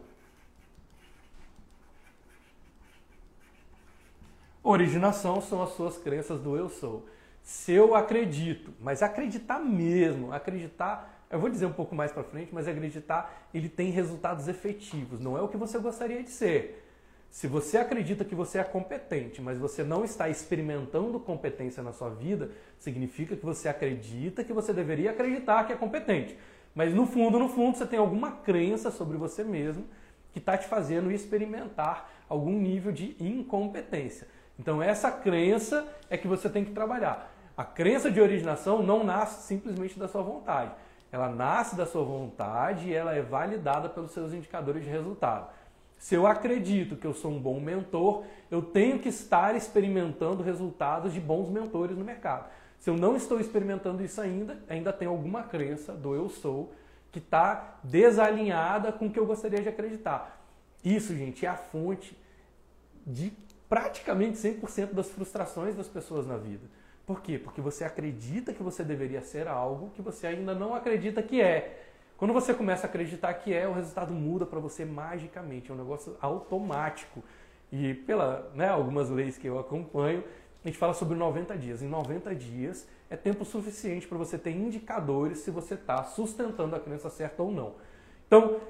Originação 4.69 5.41
são 5.41 5.63
as 5.63 5.71
suas 5.75 5.97
crenças 5.97 6.41
do 6.41 6.57
eu 6.57 6.69
sou. 6.69 7.07
Se 7.41 7.71
eu 7.71 7.95
acredito, 7.95 8.73
mas 8.81 9.01
acreditar 9.01 9.61
mesmo, 9.61 10.33
acreditar 10.33 11.23
eu 11.31 11.39
vou 11.39 11.49
dizer 11.49 11.67
um 11.67 11.73
pouco 11.73 11.95
mais 11.95 12.11
para 12.11 12.25
frente, 12.25 12.53
mas 12.53 12.67
acreditar 12.67 13.49
ele 13.55 13.69
tem 13.69 13.91
resultados 13.91 14.49
efetivos, 14.49 15.21
não 15.21 15.39
é 15.39 15.41
o 15.41 15.47
que 15.47 15.57
você 15.57 15.79
gostaria 15.79 16.21
de 16.21 16.31
ser. 16.31 16.85
Se 17.31 17.47
você 17.47 17.79
acredita 17.79 18.25
que 18.25 18.35
você 18.35 18.59
é 18.59 18.65
competente, 18.65 19.41
mas 19.41 19.57
você 19.57 19.85
não 19.85 20.05
está 20.05 20.29
experimentando 20.29 21.21
competência 21.21 21.81
na 21.81 21.93
sua 21.93 22.11
vida, 22.11 22.51
significa 22.77 23.37
que 23.37 23.45
você 23.45 23.69
acredita 23.69 24.43
que 24.43 24.53
você 24.53 24.73
deveria 24.73 25.13
acreditar 25.13 25.65
que 25.65 25.73
é 25.73 25.77
competente. 25.77 26.37
Mas 26.75 26.93
no 26.93 27.07
fundo, 27.07 27.39
no 27.39 27.49
fundo, 27.49 27.79
você 27.79 27.87
tem 27.87 28.01
alguma 28.01 28.33
crença 28.33 28.91
sobre 28.91 29.17
você 29.17 29.45
mesmo 29.45 29.85
que 30.33 30.41
está 30.41 30.59
te 30.59 30.67
fazendo 30.67 31.13
experimentar 31.13 32.11
algum 32.29 32.59
nível 32.59 32.91
de 32.91 33.15
incompetência. 33.21 34.27
Então 34.59 34.83
essa 34.83 35.11
crença 35.11 35.87
é 36.09 36.17
que 36.17 36.29
você 36.29 36.49
tem 36.49 36.65
que 36.65 36.73
trabalhar. 36.73 37.33
A 37.57 37.65
crença 37.65 38.11
de 38.11 38.21
originação 38.21 38.83
não 38.83 39.03
nasce 39.03 39.47
simplesmente 39.47 39.99
da 39.99 40.09
sua 40.09 40.23
vontade. 40.23 40.73
Ela 41.11 41.29
nasce 41.29 41.77
da 41.77 41.87
sua 41.87 42.05
vontade 42.05 42.89
e 42.89 42.95
ela 42.95 43.15
é 43.15 43.23
validada 43.23 43.89
pelos 43.89 44.11
seus 44.11 44.33
indicadores 44.33 44.85
de 44.85 44.91
resultado. 44.91 45.49
Se 45.99 46.15
eu 46.15 46.27
acredito 46.27 46.97
que 46.97 47.07
eu 47.07 47.15
sou 47.15 47.31
um 47.31 47.41
bom 47.41 47.59
mentor, 47.59 48.25
eu 48.51 48.61
tenho 48.61 48.99
que 48.99 49.09
estar 49.09 49.57
experimentando 49.57 50.43
resultados 50.43 51.13
de 51.13 51.21
bons 51.21 51.49
mentores 51.49 51.97
no 51.97 52.05
mercado. 52.05 52.51
Se 52.79 52.91
eu 52.91 52.97
não 52.97 53.17
estou 53.17 53.41
experimentando 53.41 54.05
isso 54.05 54.21
ainda, 54.21 54.59
ainda 54.69 54.93
tem 54.93 55.09
alguma 55.09 55.43
crença 55.43 55.93
do 55.95 56.15
eu 56.15 56.29
sou 56.29 56.73
que 57.11 57.19
está 57.19 57.79
desalinhada 57.83 58.93
com 58.93 59.07
o 59.07 59.11
que 59.11 59.19
eu 59.19 59.25
gostaria 59.25 59.63
de 59.63 59.69
acreditar. 59.69 60.39
Isso, 60.85 61.17
gente, 61.17 61.47
é 61.47 61.49
a 61.49 61.57
fonte 61.57 62.17
de 63.07 63.33
praticamente 63.69 64.39
100% 64.39 64.93
das 64.93 65.11
frustrações 65.11 65.75
das 65.75 65.89
pessoas 65.89 66.27
na 66.27 66.37
vida. 66.37 66.67
Por 67.07 67.21
quê? 67.21 67.39
Porque 67.39 67.61
você 67.61 67.85
acredita 67.85 68.53
que 68.53 68.63
você 68.63 68.83
deveria 68.83 69.23
ser 69.23 69.47
algo 69.47 69.91
que 69.91 70.03
você 70.03 70.27
ainda 70.27 70.55
não 70.55 70.75
acredita 70.75 71.23
que 71.23 71.41
é. 71.41 71.85
Quando 72.17 72.33
você 72.33 72.55
começa 72.55 72.87
a 72.87 72.91
acreditar 72.91 73.33
que 73.35 73.53
é, 73.53 73.69
o 73.69 73.73
resultado 73.73 74.13
muda 74.13 74.47
para 74.47 74.59
você 74.59 74.85
magicamente, 74.85 75.71
é 75.71 75.75
um 75.75 75.77
negócio 75.77 76.17
automático. 76.21 77.23
E 77.71 77.95
pela 77.95 78.51
né, 78.55 78.69
algumas 78.69 79.11
leis 79.11 79.37
que 79.37 79.47
eu 79.47 79.59
acompanho, 79.59 80.25
a 80.65 80.69
gente 80.69 80.79
fala 80.79 80.95
sobre 80.95 81.17
90 81.17 81.57
dias. 81.57 81.83
Em 81.83 81.89
90 81.89 82.35
dias 82.35 82.89
é 83.09 83.17
tempo 83.17 83.45
suficiente 83.45 84.09
para 84.09 84.19
você 84.19 84.37
ter 84.37 84.51
indicadores 84.51 85.39
se 85.39 85.51
você 85.51 85.75
está 85.75 86.03
sustentando 86.03 86.75
a 86.75 86.81
crença 86.81 87.09
certa 87.09 87.43
ou 87.43 87.53
não. 87.53 87.75
Então, 88.27 88.61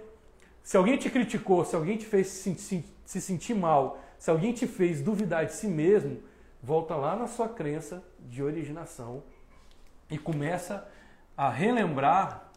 se 0.66 0.76
alguém 0.76 0.96
te 0.96 1.08
criticou, 1.08 1.64
se 1.64 1.76
alguém 1.76 1.96
te 1.96 2.04
fez 2.04 2.26
se, 2.26 2.84
se 3.04 3.20
sentir 3.20 3.54
mal, 3.54 4.00
se 4.18 4.28
alguém 4.28 4.52
te 4.52 4.66
fez 4.66 5.00
duvidar 5.00 5.46
de 5.46 5.52
si 5.52 5.68
mesmo, 5.68 6.20
volta 6.60 6.96
lá 6.96 7.14
na 7.14 7.28
sua 7.28 7.48
crença 7.48 8.02
de 8.18 8.42
originação 8.42 9.22
e 10.10 10.18
começa 10.18 10.84
a 11.36 11.48
relembrar 11.48 12.50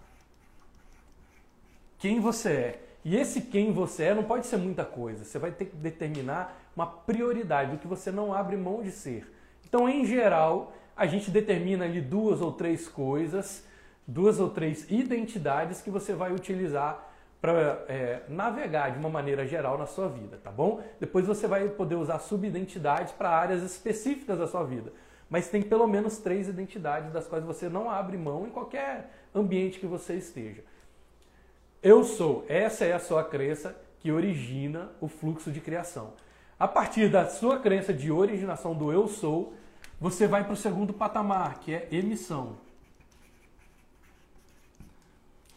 quem 2.00 2.20
você 2.20 2.50
é. 2.50 2.84
E 3.06 3.16
esse 3.16 3.42
quem 3.42 3.72
você 3.72 4.06
é 4.06 4.16
não 4.16 4.24
pode 4.24 4.48
ser 4.48 4.58
muita 4.58 4.84
coisa. 4.84 5.24
Você 5.24 5.38
vai 5.38 5.52
ter 5.52 5.66
que 5.66 5.76
determinar 5.76 6.60
uma 6.76 6.88
prioridade 6.88 7.74
do 7.74 7.78
que 7.78 7.86
você 7.86 8.12
não 8.12 8.34
abre 8.34 8.58
mão 8.58 8.82
de 8.82 8.90
ser. 8.90 9.32
Então, 9.68 9.88
em 9.88 10.04
geral, 10.04 10.74
a 10.98 11.06
gente 11.06 11.30
determina 11.30 11.86
ali 11.86 12.02
duas 12.02 12.42
ou 12.42 12.54
três 12.54 12.88
coisas, 12.88 13.64
duas 14.08 14.40
ou 14.40 14.50
três 14.50 14.90
identidades 14.90 15.80
que 15.80 15.92
você 15.92 16.16
vai 16.16 16.34
utilizar 16.34 17.08
para 17.42 17.86
é, 17.88 18.22
navegar 18.28 18.92
de 18.92 19.00
uma 19.00 19.10
maneira 19.10 19.48
geral 19.48 19.78
na 19.78 19.86
sua 19.86 20.10
vida, 20.10 20.40
tá 20.44 20.52
bom? 20.52 20.84
Depois 21.00 21.26
você 21.26 21.48
vai 21.48 21.70
poder 21.70 21.96
usar 21.96 22.20
subidentidades 22.20 23.14
para 23.14 23.30
áreas 23.30 23.64
específicas 23.64 24.38
da 24.38 24.48
sua 24.48 24.64
vida. 24.64 24.92
Mas 25.30 25.48
tem 25.48 25.62
pelo 25.62 25.88
menos 25.88 26.18
três 26.18 26.48
identidades 26.48 27.14
das 27.14 27.28
quais 27.28 27.46
você 27.46 27.70
não 27.70 27.90
abre 27.90 28.18
mão 28.18 28.46
em 28.46 28.50
qualquer 28.50 29.12
ambiente 29.34 29.80
que 29.80 29.86
você 29.86 30.16
esteja. 30.16 30.64
Eu 31.82 32.04
sou, 32.04 32.44
essa 32.50 32.84
é 32.84 32.92
a 32.92 33.00
sua 33.00 33.24
crença 33.24 33.76
que 34.00 34.12
origina 34.12 34.90
o 35.00 35.08
fluxo 35.08 35.52
de 35.52 35.62
criação. 35.62 36.14
A 36.60 36.68
partir 36.68 37.10
da 37.10 37.26
sua 37.26 37.60
crença 37.60 37.94
de 37.94 38.12
originação 38.12 38.76
do 38.76 38.92
eu 38.92 39.08
sou, 39.08 39.54
você 40.00 40.28
vai 40.28 40.44
para 40.44 40.54
o 40.54 40.58
segundo 40.58 40.94
patamar, 40.94 41.60
que 41.60 41.74
é 41.74 41.88
emissão. 41.90 42.58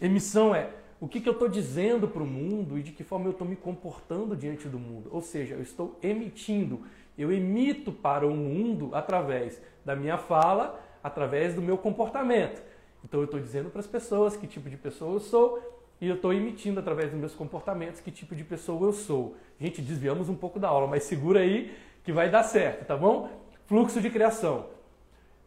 Emissão 0.00 0.54
é 0.54 0.70
o 1.02 1.08
que, 1.08 1.20
que 1.20 1.28
eu 1.28 1.32
estou 1.32 1.48
dizendo 1.48 2.06
para 2.06 2.22
o 2.22 2.26
mundo 2.26 2.78
e 2.78 2.82
de 2.84 2.92
que 2.92 3.02
forma 3.02 3.26
eu 3.26 3.32
estou 3.32 3.44
me 3.44 3.56
comportando 3.56 4.36
diante 4.36 4.68
do 4.68 4.78
mundo. 4.78 5.08
Ou 5.10 5.20
seja, 5.20 5.56
eu 5.56 5.60
estou 5.60 5.98
emitindo, 6.00 6.82
eu 7.18 7.32
emito 7.32 7.90
para 7.90 8.24
o 8.24 8.30
mundo 8.30 8.94
através 8.94 9.60
da 9.84 9.96
minha 9.96 10.16
fala, 10.16 10.80
através 11.02 11.56
do 11.56 11.60
meu 11.60 11.76
comportamento. 11.76 12.62
Então 13.04 13.18
eu 13.18 13.24
estou 13.24 13.40
dizendo 13.40 13.68
para 13.68 13.80
as 13.80 13.86
pessoas 13.88 14.36
que 14.36 14.46
tipo 14.46 14.70
de 14.70 14.76
pessoa 14.76 15.14
eu 15.14 15.18
sou 15.18 15.82
e 16.00 16.06
eu 16.06 16.14
estou 16.14 16.32
emitindo 16.32 16.78
através 16.78 17.10
dos 17.10 17.18
meus 17.18 17.34
comportamentos 17.34 18.00
que 18.00 18.12
tipo 18.12 18.36
de 18.36 18.44
pessoa 18.44 18.86
eu 18.86 18.92
sou. 18.92 19.34
Gente, 19.58 19.82
desviamos 19.82 20.28
um 20.28 20.36
pouco 20.36 20.60
da 20.60 20.68
aula, 20.68 20.86
mas 20.86 21.02
segura 21.02 21.40
aí 21.40 21.74
que 22.04 22.12
vai 22.12 22.30
dar 22.30 22.44
certo, 22.44 22.86
tá 22.86 22.96
bom? 22.96 23.28
Fluxo 23.66 24.00
de 24.00 24.08
criação. 24.08 24.66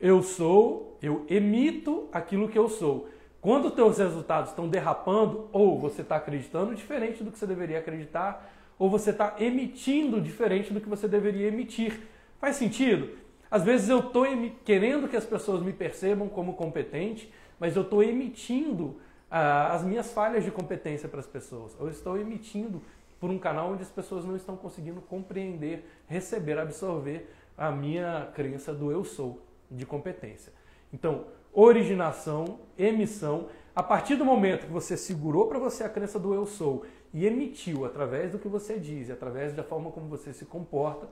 Eu 0.02 0.22
sou, 0.22 0.98
eu 1.02 1.26
emito 1.30 2.10
aquilo 2.12 2.50
que 2.50 2.60
eu 2.60 2.68
sou. 2.68 3.08
Quando 3.46 3.66
os 3.66 3.76
teus 3.76 4.00
resultados 4.00 4.50
estão 4.50 4.68
derrapando, 4.68 5.48
ou 5.54 5.80
você 5.80 6.02
está 6.02 6.16
acreditando 6.16 6.74
diferente 6.74 7.24
do 7.24 7.32
que 7.32 7.38
você 7.38 7.46
deveria 7.46 7.78
acreditar, 7.78 8.52
ou 8.80 8.90
você 8.90 9.12
está 9.12 9.36
emitindo 9.38 10.20
diferente 10.20 10.74
do 10.74 10.82
que 10.82 10.90
você 10.90 11.08
deveria 11.08 11.50
emitir. 11.50 12.08
Faz 12.40 12.56
sentido? 12.56 13.16
Às 13.52 13.62
vezes 13.62 13.88
eu 13.88 14.00
estou 14.00 14.26
querendo 14.64 15.08
que 15.08 15.16
as 15.16 15.26
pessoas 15.26 15.62
me 15.62 15.72
percebam 15.72 16.28
como 16.28 16.56
competente, 16.56 17.32
mas 17.60 17.76
eu 17.76 17.84
estou 17.84 18.02
emitindo 18.02 19.00
ah, 19.30 19.76
as 19.76 19.84
minhas 19.84 20.12
falhas 20.12 20.44
de 20.44 20.50
competência 20.50 21.08
para 21.08 21.20
as 21.20 21.28
pessoas. 21.28 21.80
Ou 21.80 21.88
estou 21.88 22.18
emitindo 22.18 22.82
por 23.20 23.30
um 23.30 23.38
canal 23.38 23.74
onde 23.74 23.84
as 23.84 23.92
pessoas 23.92 24.26
não 24.26 24.36
estão 24.36 24.58
conseguindo 24.58 25.02
compreender, 25.02 25.88
receber, 26.08 26.58
absorver 26.58 27.32
a 27.56 27.70
minha 27.70 28.28
crença 28.34 28.74
do 28.74 28.92
eu 28.92 29.04
sou 29.04 29.40
de 29.70 29.86
competência. 29.86 30.52
Então, 30.92 31.26
originação, 31.56 32.60
emissão. 32.78 33.48
A 33.76 33.82
partir 33.82 34.16
do 34.16 34.26
momento 34.26 34.68
que 34.68 34.72
você 34.72 34.96
segurou 34.96 35.48
para 35.48 35.58
você 35.58 35.84
a 35.84 35.90
crença 35.90 36.20
do 36.20 36.34
eu 36.34 36.46
sou 36.46 36.86
e 37.14 37.26
emitiu 37.26 37.86
através 37.86 38.32
do 38.32 38.40
que 38.40 38.48
você 38.48 38.78
diz, 38.78 39.10
através 39.10 39.54
da 39.54 39.64
forma 39.64 39.90
como 39.92 40.08
você 40.08 40.34
se 40.34 40.46
comporta, 40.46 41.08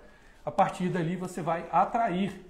a 0.46 0.52
partir 0.52 0.90
dali 0.90 1.16
você 1.16 1.42
vai 1.42 1.68
atrair. 1.72 2.46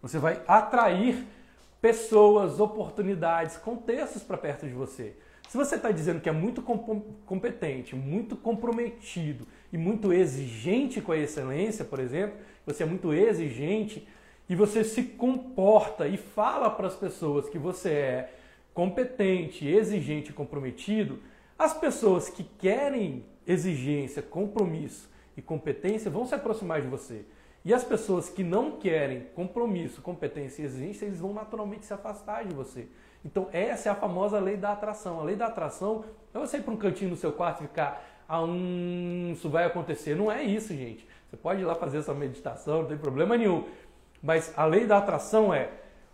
Você 0.00 0.18
vai 0.18 0.40
atrair 0.46 1.26
pessoas, 1.80 2.60
oportunidades, 2.60 3.56
contextos 3.56 4.22
para 4.22 4.38
perto 4.38 4.66
de 4.66 4.72
você. 4.72 5.16
Se 5.48 5.56
você 5.56 5.76
está 5.76 5.90
dizendo 5.90 6.20
que 6.20 6.28
é 6.28 6.32
muito 6.32 6.60
competente, 6.60 7.94
muito 7.94 8.36
comprometido 8.36 9.46
e 9.72 9.78
muito 9.78 10.12
exigente 10.12 11.00
com 11.00 11.12
a 11.12 11.16
excelência, 11.16 11.84
por 11.84 12.00
exemplo, 12.00 12.36
você 12.64 12.82
é 12.82 12.86
muito 12.86 13.12
exigente 13.12 14.06
e 14.48 14.56
você 14.56 14.82
se 14.82 15.02
comporta 15.02 16.08
e 16.08 16.16
fala 16.16 16.68
para 16.68 16.88
as 16.88 16.96
pessoas 16.96 17.48
que 17.48 17.58
você 17.58 17.90
é 17.90 18.34
competente, 18.74 19.66
exigente 19.66 20.30
e 20.30 20.34
comprometido, 20.34 21.20
as 21.58 21.72
pessoas 21.72 22.28
que 22.28 22.44
querem 22.44 23.24
exigência, 23.46 24.20
compromisso 24.20 25.08
e 25.36 25.42
competência 25.42 26.10
vão 26.10 26.26
se 26.26 26.34
aproximar 26.34 26.82
de 26.82 26.88
você. 26.88 27.24
E 27.64 27.72
as 27.72 27.82
pessoas 27.82 28.28
que 28.28 28.44
não 28.44 28.72
querem 28.72 29.26
compromisso, 29.34 30.02
competência 30.02 30.62
e 30.62 30.64
exigência, 30.66 31.06
eles 31.06 31.20
vão 31.20 31.32
naturalmente 31.32 31.86
se 31.86 31.92
afastar 31.92 32.44
de 32.44 32.54
você. 32.54 32.86
Então, 33.24 33.48
essa 33.52 33.88
é 33.88 33.92
a 33.92 33.94
famosa 33.94 34.38
lei 34.38 34.56
da 34.56 34.72
atração. 34.72 35.20
A 35.20 35.24
lei 35.24 35.36
da 35.36 35.46
atração 35.46 36.04
é 36.34 36.38
você 36.38 36.58
ir 36.58 36.62
para 36.62 36.72
um 36.72 36.76
cantinho 36.76 37.10
no 37.10 37.16
seu 37.16 37.32
quarto 37.32 37.64
e 37.64 37.66
ficar, 37.66 38.04
ah, 38.28 38.42
hum, 38.42 39.30
isso 39.32 39.48
vai 39.48 39.64
acontecer. 39.64 40.14
Não 40.14 40.30
é 40.30 40.42
isso, 40.42 40.74
gente. 40.74 41.06
Você 41.28 41.36
pode 41.36 41.60
ir 41.60 41.64
lá 41.64 41.74
fazer 41.74 41.98
essa 41.98 42.14
meditação, 42.14 42.82
não 42.82 42.88
tem 42.88 42.96
problema 42.96 43.36
nenhum. 43.36 43.64
Mas 44.22 44.52
a 44.56 44.64
lei 44.64 44.86
da 44.86 44.98
atração 44.98 45.52
é 45.52 45.70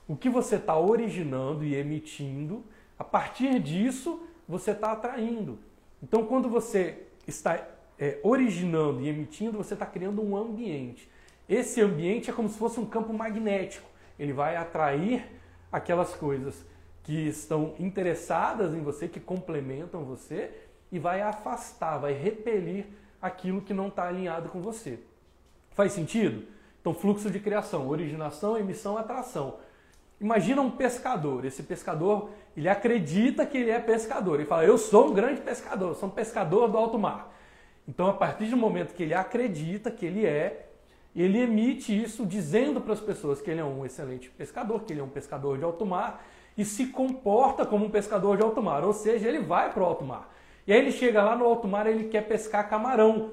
o 0.08 0.16
que 0.16 0.28
você 0.28 0.56
está 0.56 0.78
originando 0.78 1.64
e 1.64 1.74
emitindo, 1.74 2.64
a 2.98 3.04
partir 3.04 3.60
disso 3.60 4.26
você 4.48 4.72
está 4.72 4.92
atraindo. 4.92 5.58
Então, 6.02 6.26
quando 6.26 6.48
você 6.48 7.06
está 7.26 7.64
é, 7.98 8.18
originando 8.22 9.00
e 9.00 9.08
emitindo, 9.08 9.56
você 9.56 9.74
está 9.74 9.86
criando 9.86 10.22
um 10.22 10.36
ambiente. 10.36 11.08
Esse 11.48 11.80
ambiente 11.80 12.30
é 12.30 12.32
como 12.32 12.48
se 12.48 12.58
fosse 12.58 12.80
um 12.80 12.86
campo 12.86 13.12
magnético. 13.12 13.88
Ele 14.18 14.32
vai 14.32 14.56
atrair 14.56 15.24
aquelas 15.70 16.14
coisas 16.14 16.66
que 17.02 17.28
estão 17.28 17.74
interessadas 17.78 18.74
em 18.74 18.80
você, 18.80 19.08
que 19.08 19.20
complementam 19.20 20.04
você, 20.04 20.50
e 20.90 20.98
vai 20.98 21.22
afastar, 21.22 21.98
vai 21.98 22.12
repelir 22.12 22.86
aquilo 23.20 23.62
que 23.62 23.72
não 23.72 23.88
está 23.88 24.08
alinhado 24.08 24.48
com 24.48 24.60
você. 24.60 24.98
Faz 25.70 25.92
sentido? 25.92 26.46
Então, 26.80 26.92
fluxo 26.92 27.30
de 27.30 27.40
criação, 27.40 27.88
originação, 27.88 28.58
emissão, 28.58 28.98
atração. 28.98 29.58
Imagina 30.20 30.60
um 30.60 30.70
pescador. 30.70 31.44
Esse 31.44 31.62
pescador, 31.62 32.30
ele 32.56 32.68
acredita 32.68 33.46
que 33.46 33.56
ele 33.56 33.70
é 33.70 33.80
pescador. 33.80 34.38
Ele 34.38 34.48
fala: 34.48 34.64
Eu 34.64 34.76
sou 34.76 35.10
um 35.10 35.14
grande 35.14 35.40
pescador, 35.40 35.94
sou 35.94 36.08
um 36.08 36.12
pescador 36.12 36.68
do 36.68 36.76
alto 36.76 36.98
mar. 36.98 37.32
Então, 37.88 38.06
a 38.06 38.12
partir 38.12 38.46
do 38.46 38.56
momento 38.56 38.94
que 38.94 39.02
ele 39.02 39.14
acredita 39.14 39.90
que 39.90 40.06
ele 40.06 40.26
é, 40.26 40.68
ele 41.14 41.40
emite 41.40 42.00
isso 42.00 42.24
dizendo 42.24 42.80
para 42.80 42.92
as 42.92 43.00
pessoas 43.00 43.40
que 43.40 43.50
ele 43.50 43.60
é 43.60 43.64
um 43.64 43.84
excelente 43.84 44.30
pescador, 44.30 44.82
que 44.82 44.92
ele 44.92 45.00
é 45.00 45.04
um 45.04 45.08
pescador 45.08 45.58
de 45.58 45.64
alto 45.64 45.84
mar 45.84 46.24
e 46.56 46.64
se 46.64 46.86
comporta 46.86 47.64
como 47.64 47.86
um 47.86 47.90
pescador 47.90 48.36
de 48.36 48.42
alto 48.42 48.62
mar, 48.62 48.84
ou 48.84 48.92
seja, 48.92 49.28
ele 49.28 49.40
vai 49.40 49.72
para 49.72 49.82
o 49.82 49.86
alto 49.86 50.04
mar. 50.04 50.32
E 50.66 50.72
aí 50.72 50.78
ele 50.78 50.92
chega 50.92 51.22
lá 51.22 51.34
no 51.34 51.44
alto 51.44 51.66
mar, 51.66 51.86
ele 51.86 52.04
quer 52.04 52.22
pescar 52.22 52.68
camarão. 52.68 53.32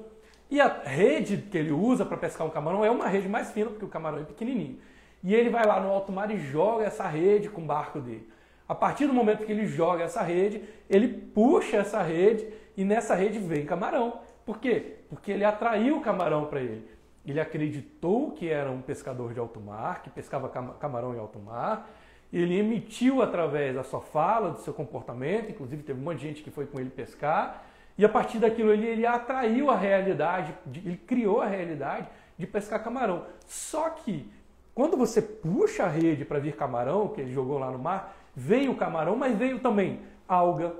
E 0.50 0.60
a 0.60 0.66
rede 0.66 1.36
que 1.36 1.56
ele 1.56 1.70
usa 1.70 2.04
para 2.04 2.16
pescar 2.16 2.46
um 2.46 2.50
camarão 2.50 2.84
é 2.84 2.90
uma 2.90 3.06
rede 3.06 3.28
mais 3.28 3.52
fina, 3.52 3.70
porque 3.70 3.84
o 3.84 3.88
camarão 3.88 4.18
é 4.18 4.24
pequenininho. 4.24 4.78
E 5.22 5.34
ele 5.34 5.50
vai 5.50 5.64
lá 5.66 5.78
no 5.80 5.90
alto 5.90 6.10
mar 6.10 6.30
e 6.30 6.38
joga 6.38 6.84
essa 6.84 7.06
rede 7.06 7.48
com 7.48 7.60
o 7.60 7.64
barco 7.64 8.00
dele. 8.00 8.28
A 8.66 8.74
partir 8.74 9.06
do 9.06 9.12
momento 9.12 9.44
que 9.44 9.52
ele 9.52 9.66
joga 9.66 10.04
essa 10.04 10.22
rede, 10.22 10.62
ele 10.88 11.08
puxa 11.08 11.78
essa 11.78 12.02
rede 12.02 12.46
e 12.76 12.84
nessa 12.84 13.14
rede 13.14 13.38
vem 13.38 13.66
camarão. 13.66 14.20
Por 14.46 14.58
quê? 14.58 14.96
Porque 15.08 15.30
ele 15.30 15.44
atraiu 15.44 15.98
o 15.98 16.00
camarão 16.00 16.46
para 16.46 16.60
ele. 16.60 16.88
Ele 17.24 17.38
acreditou 17.38 18.30
que 18.30 18.48
era 18.48 18.70
um 18.70 18.80
pescador 18.80 19.34
de 19.34 19.38
alto 19.38 19.60
mar, 19.60 20.02
que 20.02 20.10
pescava 20.10 20.48
camarão 20.48 21.14
em 21.14 21.18
alto 21.18 21.38
mar. 21.38 21.90
Ele 22.32 22.58
emitiu 22.58 23.22
através 23.22 23.74
da 23.74 23.82
sua 23.82 24.00
fala, 24.00 24.50
do 24.50 24.60
seu 24.60 24.72
comportamento, 24.72 25.50
inclusive 25.50 25.82
teve 25.82 26.00
um 26.00 26.04
monte 26.04 26.18
de 26.18 26.28
gente 26.28 26.42
que 26.42 26.50
foi 26.50 26.66
com 26.66 26.78
ele 26.78 26.90
pescar. 26.90 27.64
E 27.98 28.04
a 28.04 28.08
partir 28.08 28.38
daquilo 28.38 28.72
ele, 28.72 28.86
ele 28.86 29.06
atraiu 29.06 29.70
a 29.70 29.76
realidade, 29.76 30.54
ele 30.74 30.96
criou 30.96 31.40
a 31.40 31.46
realidade 31.46 32.08
de 32.38 32.46
pescar 32.46 32.82
camarão. 32.82 33.26
Só 33.46 33.90
que 33.90 34.30
quando 34.74 34.96
você 34.96 35.20
puxa 35.20 35.84
a 35.84 35.88
rede 35.88 36.24
para 36.24 36.38
vir 36.38 36.56
camarão, 36.56 37.08
que 37.08 37.20
ele 37.20 37.32
jogou 37.32 37.58
lá 37.58 37.70
no 37.70 37.78
mar, 37.78 38.16
veio 38.34 38.72
o 38.72 38.76
camarão, 38.76 39.16
mas 39.16 39.36
veio 39.36 39.58
também 39.58 40.00
alga, 40.26 40.74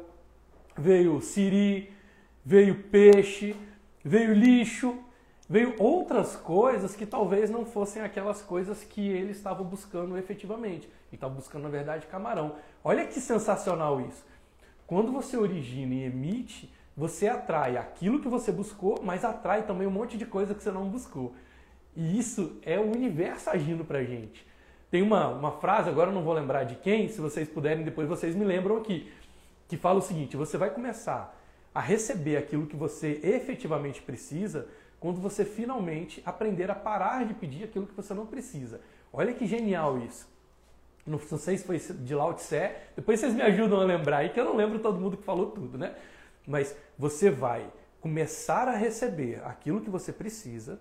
veio 0.79 1.21
siri, 1.21 1.93
veio 2.45 2.85
peixe, 2.85 3.55
veio 4.05 4.33
lixo, 4.33 4.97
veio 5.49 5.75
outras 5.79 6.37
coisas 6.37 6.95
que 6.95 7.05
talvez 7.05 7.51
não 7.51 7.67
fossem 7.67 8.01
aquelas 8.03 8.41
coisas 8.41 8.85
que 8.85 9.09
ele 9.09 9.33
estava 9.33 9.65
buscando 9.65 10.17
efetivamente. 10.17 10.89
Ele 11.11 11.17
estava 11.17 11.35
buscando, 11.35 11.65
na 11.65 11.69
verdade, 11.69 12.07
camarão. 12.07 12.57
Olha 12.83 13.07
que 13.07 13.21
sensacional 13.21 14.01
isso. 14.01 14.25
Quando 14.87 15.13
você 15.13 15.37
origina 15.37 15.95
e 15.95 16.05
emite, 16.05 16.73
você 16.97 17.29
atrai 17.29 17.77
aquilo 17.77 18.21
que 18.21 18.29
você 18.29 18.51
buscou, 18.53 19.01
mas 19.03 19.25
atrai 19.25 19.63
também 19.63 19.87
um 19.87 19.91
monte 19.91 20.17
de 20.17 20.27
coisa 20.27 20.55
que 20.55 20.63
você 20.63 20.71
não 20.71 20.89
buscou. 20.89 21.35
E 21.97 22.19
isso 22.19 22.59
é 22.63 22.79
o 22.79 22.91
universo 22.91 23.51
agindo 23.51 23.85
pra 23.85 24.05
gente. 24.05 24.47
Tem 24.91 25.03
uma, 25.03 25.29
uma 25.29 25.53
frase, 25.53 25.89
agora 25.89 26.11
eu 26.11 26.15
não 26.15 26.23
vou 26.23 26.33
lembrar 26.33 26.65
de 26.65 26.75
quem, 26.75 27.09
se 27.09 27.21
vocês 27.21 27.49
puderem, 27.49 27.85
depois 27.85 28.09
vocês 28.09 28.35
me 28.35 28.45
lembram 28.45 28.77
aqui, 28.77 29.13
que 29.69 29.77
fala 29.77 29.99
o 30.01 30.03
seguinte: 30.03 30.37
você 30.37 30.59
vai 30.59 30.71
começar 30.71 31.37
a 31.75 31.81
receber 31.81 32.37
aquilo 32.37 32.67
que 32.67 32.77
você 32.77 33.21
efetivamente 33.23 34.03
precisa 34.03 34.69
quando 34.99 35.21
você 35.21 35.45
finalmente 35.45 36.23
aprender 36.27 36.71
a 36.71 36.75
parar 36.75 37.25
de 37.25 37.35
pedir 37.35 37.65
aquilo 37.65 37.87
que 37.87 37.95
você 37.95 38.13
não 38.13 38.27
precisa. 38.27 38.81
Olha 39.13 39.33
que 39.33 39.47
genial 39.47 39.99
isso. 39.99 40.29
Não 41.07 41.19
sei 41.19 41.59
se 41.59 41.65
foi 41.65 41.79
de 41.79 42.15
Lao 42.15 42.35
Tse, 42.35 42.71
depois 42.95 43.19
vocês 43.19 43.35
me 43.35 43.43
ajudam 43.43 43.81
a 43.81 43.85
lembrar 43.85 44.19
aí, 44.19 44.29
que 44.29 44.39
eu 44.39 44.45
não 44.45 44.57
lembro 44.57 44.79
todo 44.79 45.01
mundo 45.01 45.17
que 45.17 45.25
falou 45.25 45.47
tudo, 45.51 45.77
né? 45.79 45.95
Mas 46.47 46.77
você 46.99 47.31
vai 47.31 47.67
começar 48.01 48.69
a 48.69 48.77
receber 48.77 49.43
aquilo 49.45 49.81
que 49.81 49.91
você 49.91 50.13
precisa 50.13 50.81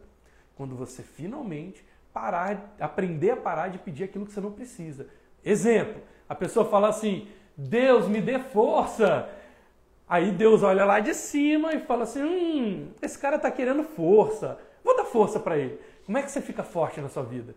quando 0.55 0.75
você 0.75 1.01
finalmente 1.01 1.85
parar, 2.13 2.75
aprender 2.79 3.31
a 3.31 3.37
parar 3.37 3.69
de 3.69 3.77
pedir 3.77 4.03
aquilo 4.03 4.25
que 4.25 4.33
você 4.33 4.41
não 4.41 4.51
precisa. 4.51 5.07
Exemplo, 5.43 6.01
a 6.27 6.35
pessoa 6.35 6.65
fala 6.65 6.89
assim: 6.89 7.27
Deus 7.57 8.07
me 8.07 8.21
dê 8.21 8.39
força 8.39 9.29
Aí 10.09 10.31
Deus 10.31 10.63
olha 10.63 10.83
lá 10.85 10.99
de 10.99 11.13
cima 11.13 11.71
e 11.75 11.79
fala 11.81 12.03
assim: 12.03 12.23
hum, 12.23 12.91
esse 12.99 13.17
cara 13.17 13.35
está 13.35 13.51
querendo 13.51 13.83
força. 13.83 14.57
Vou 14.83 14.97
dar 14.97 15.05
força 15.05 15.39
para 15.39 15.55
ele. 15.55 15.79
Como 16.03 16.17
é 16.17 16.23
que 16.23 16.31
você 16.31 16.41
fica 16.41 16.63
forte 16.63 16.99
na 16.99 17.07
sua 17.07 17.21
vida? 17.21 17.53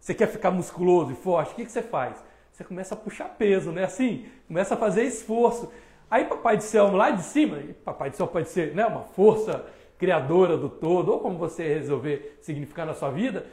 Você 0.00 0.14
quer 0.14 0.28
ficar 0.28 0.50
musculoso 0.50 1.12
e 1.12 1.14
forte? 1.14 1.52
O 1.52 1.54
que, 1.56 1.64
que 1.64 1.72
você 1.72 1.82
faz? 1.82 2.22
Você 2.52 2.64
começa 2.64 2.94
a 2.94 2.96
puxar 2.96 3.28
peso, 3.30 3.70
né? 3.72 3.84
Assim, 3.84 4.26
começa 4.46 4.74
a 4.74 4.76
fazer 4.76 5.04
esforço. 5.04 5.72
Aí 6.10 6.24
Papai 6.24 6.56
do 6.56 6.62
Céu 6.62 6.90
lá 6.92 7.10
de 7.10 7.22
cima, 7.22 7.60
Papai 7.84 8.10
do 8.10 8.16
Céu 8.16 8.26
pode 8.26 8.48
ser 8.48 8.74
né, 8.74 8.86
uma 8.86 9.02
força 9.02 9.66
criadora 9.98 10.56
do 10.56 10.68
todo, 10.68 11.12
ou 11.12 11.20
como 11.20 11.36
você 11.36 11.66
resolver 11.74 12.38
significar 12.40 12.86
na 12.86 12.94
sua 12.94 13.10
vida, 13.10 13.46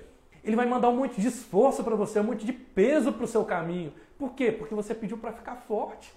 ele 0.44 0.56
vai 0.56 0.66
mandar 0.66 0.90
um 0.90 0.98
monte 0.98 1.20
de 1.20 1.28
esforço 1.28 1.84
para 1.84 1.96
você, 1.96 2.20
um 2.20 2.26
monte 2.26 2.46
de 2.46 2.54
peso 2.54 3.14
para 3.14 3.24
o 3.24 3.28
seu 3.28 3.46
caminho. 3.46 3.94
Por 4.18 4.34
quê? 4.34 4.52
Porque 4.52 4.76
você 4.76 4.94
pediu 4.94 5.18
para 5.18 5.32
ficar 5.32 5.56
forte. 5.56 6.14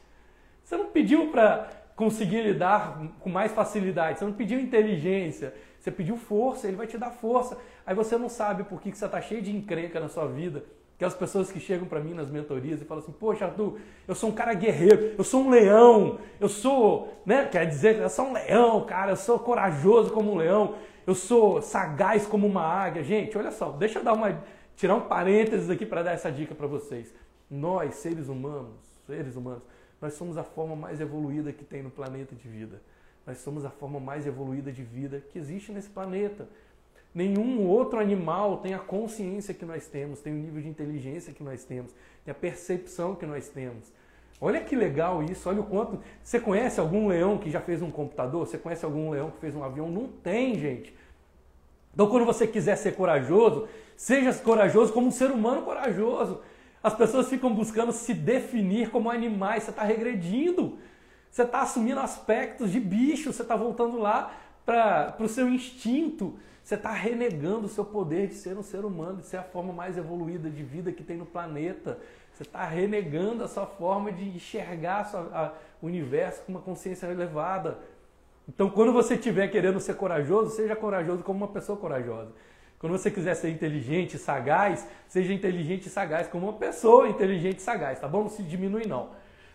Você 0.64 0.76
não 0.76 0.86
pediu 0.86 1.30
para 1.30 1.70
conseguir 1.94 2.42
lidar 2.42 3.00
com 3.20 3.30
mais 3.30 3.52
facilidade. 3.52 4.18
Você 4.18 4.24
não 4.24 4.32
pediu 4.32 4.60
inteligência, 4.60 5.54
você 5.78 5.90
pediu 5.90 6.16
força, 6.16 6.66
ele 6.66 6.76
vai 6.76 6.86
te 6.86 6.98
dar 6.98 7.10
força. 7.10 7.56
Aí 7.86 7.94
você 7.94 8.18
não 8.18 8.28
sabe 8.28 8.64
por 8.64 8.80
que 8.80 8.90
você 8.92 9.06
está 9.06 9.20
cheio 9.20 9.40
de 9.40 9.54
encrenca 9.54 10.00
na 10.00 10.08
sua 10.08 10.26
vida. 10.26 10.64
Aquelas 10.96 11.14
pessoas 11.14 11.52
que 11.52 11.60
chegam 11.60 11.86
para 11.86 12.00
mim 12.00 12.14
nas 12.14 12.30
mentorias 12.30 12.80
e 12.80 12.84
falam 12.84 13.02
assim: 13.02 13.12
Poxa, 13.12 13.44
Arthur, 13.44 13.78
eu 14.08 14.14
sou 14.14 14.30
um 14.30 14.32
cara 14.32 14.54
guerreiro, 14.54 15.14
eu 15.16 15.22
sou 15.22 15.42
um 15.42 15.50
leão, 15.50 16.18
eu 16.40 16.48
sou, 16.48 17.20
né? 17.24 17.44
Quer 17.44 17.66
dizer, 17.66 17.96
eu 17.96 18.08
sou 18.08 18.26
um 18.26 18.32
leão, 18.32 18.84
cara, 18.86 19.12
eu 19.12 19.16
sou 19.16 19.38
corajoso 19.38 20.10
como 20.10 20.32
um 20.32 20.36
leão, 20.36 20.74
eu 21.06 21.14
sou 21.14 21.60
sagaz 21.60 22.26
como 22.26 22.46
uma 22.46 22.62
águia. 22.62 23.04
Gente, 23.04 23.36
olha 23.36 23.52
só, 23.52 23.70
deixa 23.72 23.98
eu 23.98 24.04
dar 24.04 24.14
uma, 24.14 24.42
tirar 24.74 24.94
um 24.94 25.02
parênteses 25.02 25.68
aqui 25.68 25.84
para 25.84 26.02
dar 26.02 26.12
essa 26.12 26.32
dica 26.32 26.54
para 26.54 26.66
vocês. 26.66 27.14
Nós, 27.48 27.96
seres 27.96 28.28
humanos, 28.28 28.74
seres 29.06 29.36
humanos, 29.36 29.62
nós 30.00 30.14
somos 30.14 30.36
a 30.38 30.42
forma 30.42 30.74
mais 30.74 31.00
evoluída 31.00 31.52
que 31.52 31.64
tem 31.64 31.82
no 31.82 31.90
planeta 31.90 32.34
de 32.34 32.48
vida. 32.48 32.80
Nós 33.26 33.38
somos 33.38 33.64
a 33.64 33.70
forma 33.70 34.00
mais 34.00 34.26
evoluída 34.26 34.72
de 34.72 34.82
vida 34.82 35.22
que 35.30 35.38
existe 35.38 35.72
nesse 35.72 35.90
planeta. 35.90 36.48
Nenhum 37.16 37.66
outro 37.66 37.98
animal 37.98 38.58
tem 38.58 38.74
a 38.74 38.78
consciência 38.78 39.54
que 39.54 39.64
nós 39.64 39.86
temos, 39.86 40.20
tem 40.20 40.34
o 40.34 40.36
nível 40.36 40.60
de 40.60 40.68
inteligência 40.68 41.32
que 41.32 41.42
nós 41.42 41.64
temos, 41.64 41.90
tem 42.22 42.30
a 42.30 42.34
percepção 42.34 43.14
que 43.14 43.24
nós 43.24 43.48
temos. 43.48 43.90
Olha 44.38 44.60
que 44.60 44.76
legal 44.76 45.22
isso, 45.22 45.48
olha 45.48 45.62
o 45.62 45.64
quanto. 45.64 45.98
Você 46.22 46.38
conhece 46.38 46.78
algum 46.78 47.08
leão 47.08 47.38
que 47.38 47.50
já 47.50 47.58
fez 47.58 47.80
um 47.80 47.90
computador? 47.90 48.46
Você 48.46 48.58
conhece 48.58 48.84
algum 48.84 49.08
leão 49.08 49.30
que 49.30 49.40
fez 49.40 49.56
um 49.56 49.64
avião? 49.64 49.90
Não 49.90 50.08
tem, 50.08 50.58
gente. 50.58 50.94
Então, 51.94 52.06
quando 52.06 52.26
você 52.26 52.46
quiser 52.46 52.76
ser 52.76 52.94
corajoso, 52.94 53.66
seja 53.96 54.34
corajoso 54.34 54.92
como 54.92 55.06
um 55.06 55.10
ser 55.10 55.30
humano 55.30 55.62
corajoso. 55.62 56.42
As 56.82 56.94
pessoas 56.94 57.30
ficam 57.30 57.54
buscando 57.54 57.92
se 57.92 58.12
definir 58.12 58.90
como 58.90 59.10
animais, 59.10 59.62
você 59.62 59.70
está 59.70 59.84
regredindo. 59.84 60.76
Você 61.30 61.44
está 61.44 61.62
assumindo 61.62 61.98
aspectos 61.98 62.70
de 62.70 62.78
bicho, 62.78 63.32
você 63.32 63.40
está 63.40 63.56
voltando 63.56 63.98
lá 63.98 64.36
para 64.66 65.16
o 65.18 65.28
seu 65.28 65.48
instinto. 65.48 66.38
Você 66.66 66.74
está 66.74 66.90
renegando 66.90 67.66
o 67.66 67.68
seu 67.68 67.84
poder 67.84 68.26
de 68.26 68.34
ser 68.34 68.58
um 68.58 68.62
ser 68.64 68.84
humano, 68.84 69.18
de 69.18 69.26
ser 69.28 69.36
a 69.36 69.42
forma 69.44 69.72
mais 69.72 69.96
evoluída 69.96 70.50
de 70.50 70.64
vida 70.64 70.90
que 70.90 71.04
tem 71.04 71.16
no 71.16 71.24
planeta. 71.24 71.96
Você 72.32 72.42
está 72.42 72.64
renegando 72.64 73.44
a 73.44 73.46
sua 73.46 73.66
forma 73.66 74.10
de 74.10 74.24
enxergar 74.30 75.08
o 75.80 75.86
universo 75.86 76.42
com 76.42 76.50
uma 76.50 76.60
consciência 76.60 77.06
elevada. 77.06 77.78
Então, 78.48 78.68
quando 78.68 78.92
você 78.92 79.14
estiver 79.14 79.46
querendo 79.46 79.78
ser 79.78 79.94
corajoso, 79.94 80.56
seja 80.56 80.74
corajoso 80.74 81.22
como 81.22 81.38
uma 81.38 81.52
pessoa 81.52 81.78
corajosa. 81.78 82.32
Quando 82.80 82.98
você 82.98 83.12
quiser 83.12 83.36
ser 83.36 83.50
inteligente 83.50 84.14
e 84.14 84.18
sagaz, 84.18 84.88
seja 85.06 85.32
inteligente 85.32 85.86
e 85.86 85.88
sagaz 85.88 86.26
como 86.26 86.48
uma 86.48 86.58
pessoa 86.58 87.06
inteligente 87.06 87.58
e 87.58 87.62
sagaz, 87.62 88.00
tá 88.00 88.08
bom? 88.08 88.22
Não 88.22 88.28
se 88.28 88.42
diminui 88.42 88.88
não. 88.88 89.10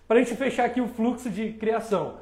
Para 0.08 0.22
a 0.22 0.24
gente 0.24 0.38
fechar 0.38 0.64
aqui 0.64 0.80
o 0.80 0.88
fluxo 0.88 1.30
de 1.30 1.52
criação, 1.52 2.20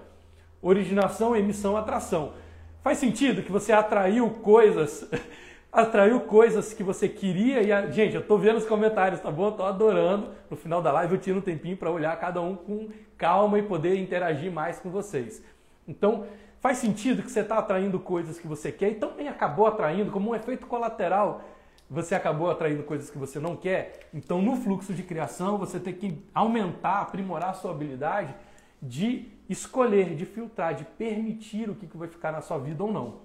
originação, 0.63 1.35
emissão, 1.35 1.77
atração. 1.77 2.33
Faz 2.82 2.97
sentido 2.97 3.43
que 3.43 3.51
você 3.51 3.71
atraiu 3.71 4.30
coisas, 4.30 5.09
atraiu 5.71 6.21
coisas 6.21 6.73
que 6.73 6.84
você 6.84 7.09
queria 7.09 7.61
e 7.61 7.71
a... 7.71 7.89
gente, 7.89 8.15
eu 8.15 8.25
tô 8.25 8.38
vendo 8.38 8.57
os 8.57 8.65
comentários, 8.65 9.19
tá 9.19 9.30
bom? 9.30 9.47
Eu 9.47 9.51
tô 9.51 9.63
adorando. 9.63 10.30
No 10.49 10.57
final 10.57 10.82
da 10.82 10.91
live 10.91 11.15
eu 11.15 11.19
tiro 11.19 11.39
um 11.39 11.41
tempinho 11.41 11.77
para 11.77 11.91
olhar 11.91 12.17
cada 12.19 12.41
um 12.41 12.55
com 12.55 12.89
calma 13.17 13.59
e 13.59 13.63
poder 13.63 13.97
interagir 13.97 14.51
mais 14.51 14.80
com 14.80 14.89
vocês. 14.89 15.43
Então, 15.88 16.25
Faz 16.59 16.77
sentido 16.77 17.23
que 17.23 17.32
você 17.32 17.39
está 17.39 17.57
atraindo 17.57 17.99
coisas 17.99 18.38
que 18.38 18.45
você 18.45 18.71
quer 18.71 18.91
e 18.91 18.95
também 18.95 19.30
acabou 19.30 19.65
atraindo, 19.65 20.11
como 20.11 20.32
um 20.32 20.36
efeito 20.36 20.67
colateral, 20.67 21.41
você 21.89 22.13
acabou 22.13 22.51
atraindo 22.51 22.84
coisas 22.84 23.09
que 23.09 23.17
você 23.17 23.39
não 23.39 23.55
quer. 23.55 24.09
Então, 24.13 24.41
no 24.41 24.57
fluxo 24.57 24.93
de 24.93 25.01
criação, 25.01 25.57
você 25.57 25.80
tem 25.80 25.93
que 25.93 26.21
aumentar, 26.34 26.99
aprimorar 26.99 27.51
a 27.51 27.53
sua 27.53 27.71
habilidade 27.71 28.36
de 28.82 29.32
escolher, 29.49 30.15
de 30.15 30.25
filtrar, 30.25 30.75
de 30.75 30.85
permitir 30.85 31.69
o 31.69 31.75
que 31.75 31.97
vai 31.97 32.07
ficar 32.07 32.31
na 32.31 32.41
sua 32.41 32.59
vida 32.59 32.83
ou 32.83 32.93
não. 32.93 33.21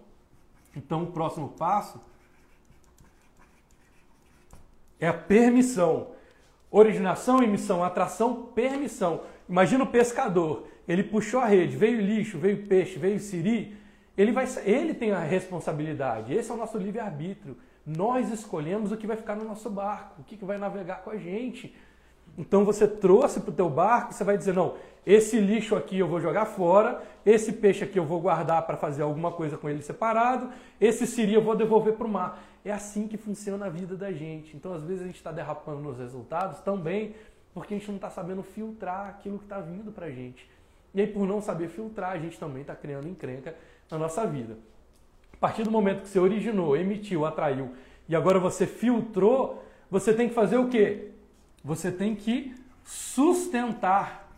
Então, 0.75 1.05
o 1.05 1.13
próximo 1.13 1.51
passo 1.51 2.01
é 4.99 5.07
a 5.07 5.13
permissão. 5.13 6.09
Originação, 6.71 7.43
emissão, 7.43 7.85
atração, 7.85 8.47
permissão. 8.55 9.21
Imagina 9.49 9.85
o 9.85 9.87
pescador. 9.87 10.67
Ele 10.89 11.05
puxou 11.05 11.41
a 11.41 11.47
rede, 11.47 11.77
veio 11.77 12.01
lixo, 12.01 12.39
veio 12.39 12.67
peixe, 12.67 12.99
veio 12.99 13.21
siri. 13.21 13.77
Ele, 14.17 14.33
vai, 14.33 14.47
ele 14.65 14.95
tem 14.95 15.13
a 15.13 15.21
responsabilidade. 15.21 16.33
Esse 16.33 16.51
é 16.51 16.55
o 16.55 16.57
nosso 16.57 16.79
livre-arbítrio. 16.79 17.57
Nós 17.87 18.31
escolhemos 18.33 18.91
o 18.91 18.97
que 18.97 19.07
vai 19.07 19.17
ficar 19.17 19.37
no 19.37 19.45
nosso 19.45 19.69
barco, 19.69 20.21
o 20.21 20.25
que, 20.25 20.37
que 20.37 20.45
vai 20.45 20.57
navegar 20.57 21.03
com 21.03 21.11
a 21.11 21.17
gente. 21.17 21.75
Então 22.37 22.65
você 22.65 22.87
trouxe 22.89 23.41
para 23.41 23.51
o 23.51 23.55
teu 23.55 23.71
barco, 23.71 24.13
você 24.13 24.25
vai 24.25 24.37
dizer, 24.37 24.55
não, 24.55 24.75
esse 25.07 25.39
lixo 25.39 25.77
aqui 25.77 25.99
eu 25.99 26.09
vou 26.09 26.21
jogar 26.21 26.47
fora, 26.47 27.03
esse 27.25 27.53
peixe 27.53 27.85
aqui 27.85 27.99
eu 27.99 28.05
vou 28.05 28.21
guardar 28.21 28.63
para 28.67 28.77
fazer 28.77 29.03
alguma 29.03 29.31
coisa 29.31 29.57
com 29.57 29.69
ele 29.69 29.83
separado, 29.83 30.51
esse 30.81 31.07
siri 31.07 31.35
eu 31.35 31.43
vou 31.43 31.55
devolver 31.55 31.95
para 31.95 32.07
o 32.07 32.11
mar. 32.11 32.43
É 32.65 32.73
assim 32.73 33.07
que 33.07 33.17
funciona 33.17 33.67
a 33.67 33.69
vida 33.69 33.95
da 33.97 34.11
gente. 34.11 34.57
Então 34.57 34.73
às 34.73 34.83
vezes 34.83 35.03
a 35.03 35.07
gente 35.07 35.17
está 35.17 35.31
derrapando 35.31 35.81
nos 35.81 35.99
resultados 35.99 36.61
também 36.61 37.15
porque 37.53 37.75
a 37.75 37.79
gente 37.79 37.89
não 37.89 37.97
está 37.97 38.11
sabendo 38.11 38.43
filtrar 38.43 39.09
aquilo 39.09 39.39
que 39.39 39.45
está 39.45 39.61
vindo 39.61 39.93
para 39.93 40.07
a 40.07 40.11
gente. 40.11 40.49
E 40.93 41.01
aí 41.01 41.07
por 41.07 41.27
não 41.27 41.41
saber 41.41 41.69
filtrar, 41.69 42.13
a 42.13 42.19
gente 42.19 42.39
também 42.39 42.63
está 42.63 42.75
criando 42.75 43.07
encrenca 43.07 43.55
na 43.91 43.99
nossa 43.99 44.27
vida. 44.27 44.57
A 45.33 45.37
partir 45.37 45.63
do 45.63 45.71
momento 45.71 46.03
que 46.03 46.09
você 46.09 46.19
originou, 46.19 46.77
emitiu, 46.77 47.25
atraiu 47.27 47.73
e 48.09 48.17
agora 48.17 48.41
você 48.41 48.67
filtrou, 48.67 49.63
você 49.91 50.13
tem 50.13 50.29
que 50.29 50.35
fazer 50.35 50.57
o 50.57 50.69
quê? 50.69 51.14
Você 51.65 51.91
tem 51.91 52.15
que 52.15 52.55
sustentar. 52.85 54.29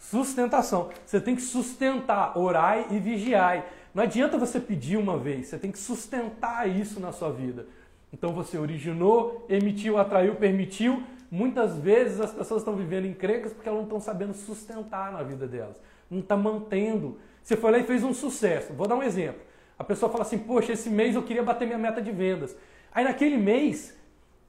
Sustentação. 0.00 0.90
Você 1.06 1.20
tem 1.20 1.36
que 1.36 1.42
sustentar, 1.42 2.36
orai 2.36 2.88
e 2.90 2.98
vigiai. 2.98 3.64
Não 3.94 4.02
adianta 4.02 4.36
você 4.36 4.58
pedir 4.58 4.96
uma 4.96 5.16
vez, 5.16 5.46
você 5.46 5.58
tem 5.58 5.70
que 5.70 5.78
sustentar 5.78 6.68
isso 6.68 6.98
na 6.98 7.12
sua 7.12 7.30
vida. 7.30 7.66
Então 8.12 8.32
você 8.32 8.58
originou, 8.58 9.46
emitiu, 9.48 9.96
atraiu, 9.96 10.34
permitiu. 10.34 11.02
Muitas 11.30 11.76
vezes 11.76 12.20
as 12.20 12.32
pessoas 12.32 12.62
estão 12.62 12.74
vivendo 12.76 13.06
encrencas 13.06 13.52
porque 13.52 13.68
elas 13.68 13.78
não 13.78 13.86
estão 13.86 14.00
sabendo 14.00 14.34
sustentar 14.34 15.12
na 15.12 15.22
vida 15.22 15.46
delas. 15.46 15.80
Não 16.10 16.18
está 16.18 16.36
mantendo. 16.36 17.18
Você 17.42 17.56
foi 17.56 17.70
lá 17.70 17.78
e 17.78 17.84
fez 17.84 18.02
um 18.02 18.12
sucesso. 18.12 18.72
Vou 18.72 18.88
dar 18.88 18.96
um 18.96 19.02
exemplo. 19.02 19.40
A 19.78 19.84
pessoa 19.84 20.10
fala 20.10 20.22
assim: 20.22 20.38
Poxa, 20.38 20.72
esse 20.72 20.90
mês 20.90 21.14
eu 21.14 21.22
queria 21.22 21.42
bater 21.42 21.66
minha 21.66 21.78
meta 21.78 22.00
de 22.00 22.12
vendas. 22.12 22.56
Aí 22.94 23.02
naquele 23.04 23.36
mês, 23.36 23.98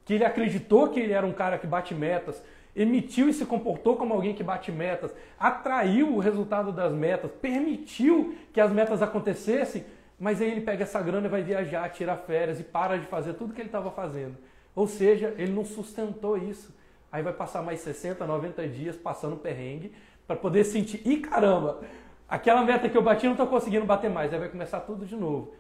que 0.06 0.14
ele 0.14 0.24
acreditou 0.24 0.90
que 0.90 1.00
ele 1.00 1.14
era 1.14 1.26
um 1.26 1.34
cara 1.34 1.58
que 1.58 1.66
bate 1.66 1.96
metas, 1.96 2.42
emitiu 2.76 3.28
e 3.28 3.34
se 3.34 3.46
comportou 3.46 3.96
como 3.96 4.14
alguém 4.14 4.36
que 4.36 4.44
bate 4.44 4.72
metas, 4.72 5.14
atraiu 5.40 6.14
o 6.14 6.20
resultado 6.20 6.72
das 6.72 6.94
metas, 6.94 7.32
permitiu 7.42 8.36
que 8.54 8.62
as 8.62 8.72
metas 8.72 9.02
acontecessem, 9.02 9.86
mas 10.20 10.42
aí 10.42 10.52
ele 10.52 10.62
pega 10.62 10.84
essa 10.84 11.02
grana 11.02 11.26
e 11.28 11.30
vai 11.30 11.42
viajar, 11.42 11.90
tira 11.90 12.16
férias 12.16 12.60
e 12.60 12.64
para 12.64 12.98
de 12.98 13.08
fazer 13.08 13.34
tudo 13.34 13.54
que 13.54 13.62
ele 13.62 13.70
estava 13.70 13.90
fazendo. 13.90 14.38
Ou 14.76 14.88
seja, 14.88 15.34
ele 15.38 15.52
não 15.52 15.66
sustentou 15.66 16.38
isso. 16.38 16.76
Aí 17.12 17.24
vai 17.24 17.34
passar 17.34 17.62
mais 17.62 17.80
60, 17.80 18.26
90 18.26 18.68
dias 18.68 18.96
passando 18.96 19.38
perrengue 19.38 19.94
para 20.28 20.36
poder 20.36 20.66
sentir, 20.66 21.02
ih 21.06 21.18
caramba, 21.18 21.82
aquela 22.28 22.64
meta 22.64 22.90
que 22.90 22.98
eu 22.98 23.02
bati 23.02 23.26
não 23.26 23.34
estou 23.34 23.48
conseguindo 23.48 23.86
bater 23.86 24.10
mais. 24.10 24.34
Aí 24.34 24.40
vai 24.40 24.50
começar 24.50 24.82
tudo 24.82 25.06
de 25.06 25.16
novo. 25.16 25.54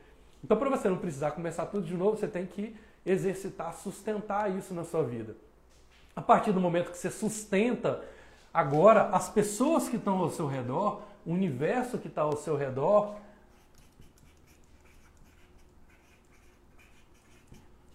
Então, 0.45 0.57
para 0.57 0.69
você 0.69 0.87
não 0.87 0.97
precisar 0.97 1.31
começar 1.31 1.65
tudo 1.65 1.87
de 1.87 1.97
novo, 1.97 2.17
você 2.17 2.27
tem 2.27 2.45
que 2.45 2.75
exercitar, 3.03 3.73
sustentar 3.73 4.55
isso 4.55 4.75
na 4.75 4.83
sua 4.83 5.01
vida. 5.01 5.35
A 6.15 6.21
partir 6.21 6.51
do 6.51 6.61
momento 6.61 6.91
que 6.91 6.97
você 6.99 7.09
sustenta, 7.09 8.05
agora 8.53 9.09
as 9.09 9.27
pessoas 9.27 9.89
que 9.89 9.95
estão 9.95 10.19
ao 10.19 10.29
seu 10.29 10.45
redor, 10.45 11.01
o 11.25 11.31
universo 11.31 11.97
que 11.97 12.07
está 12.07 12.21
ao 12.21 12.37
seu 12.37 12.55
redor, 12.55 13.15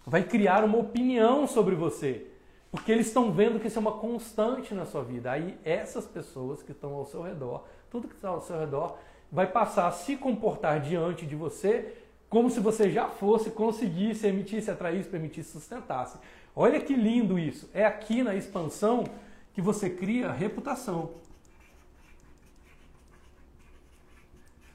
vai 0.04 0.24
criar 0.24 0.64
uma 0.64 0.78
opinião 0.78 1.46
sobre 1.46 1.76
você. 1.76 2.26
Porque 2.72 2.90
eles 2.90 3.06
estão 3.06 3.30
vendo 3.30 3.60
que 3.60 3.68
isso 3.68 3.78
é 3.78 3.80
uma 3.80 3.92
constante 3.92 4.74
na 4.74 4.86
sua 4.86 5.04
vida. 5.04 5.30
Aí 5.30 5.56
essas 5.62 6.04
pessoas 6.04 6.64
que 6.64 6.72
estão 6.72 6.94
ao 6.94 7.06
seu 7.06 7.22
redor, 7.22 7.64
tudo 7.92 8.08
que 8.08 8.14
está 8.16 8.30
ao 8.30 8.40
seu 8.40 8.58
redor, 8.58 8.98
vai 9.30 9.46
passar 9.46 9.86
a 9.86 9.92
se 9.92 10.16
comportar 10.16 10.80
diante 10.80 11.24
de 11.24 11.36
você 11.36 11.99
como 12.30 12.48
se 12.48 12.60
você 12.60 12.88
já 12.88 13.08
fosse, 13.08 13.50
conseguisse, 13.50 14.24
emitisse, 14.24 14.70
atraísse, 14.70 15.08
permitisse, 15.08 15.50
sustentasse. 15.50 16.16
Olha 16.54 16.80
que 16.80 16.94
lindo 16.94 17.36
isso. 17.36 17.68
É 17.74 17.84
aqui 17.84 18.22
na 18.22 18.36
expansão 18.36 19.04
que 19.52 19.60
você 19.60 19.90
cria 19.90 20.30
reputação. 20.30 21.10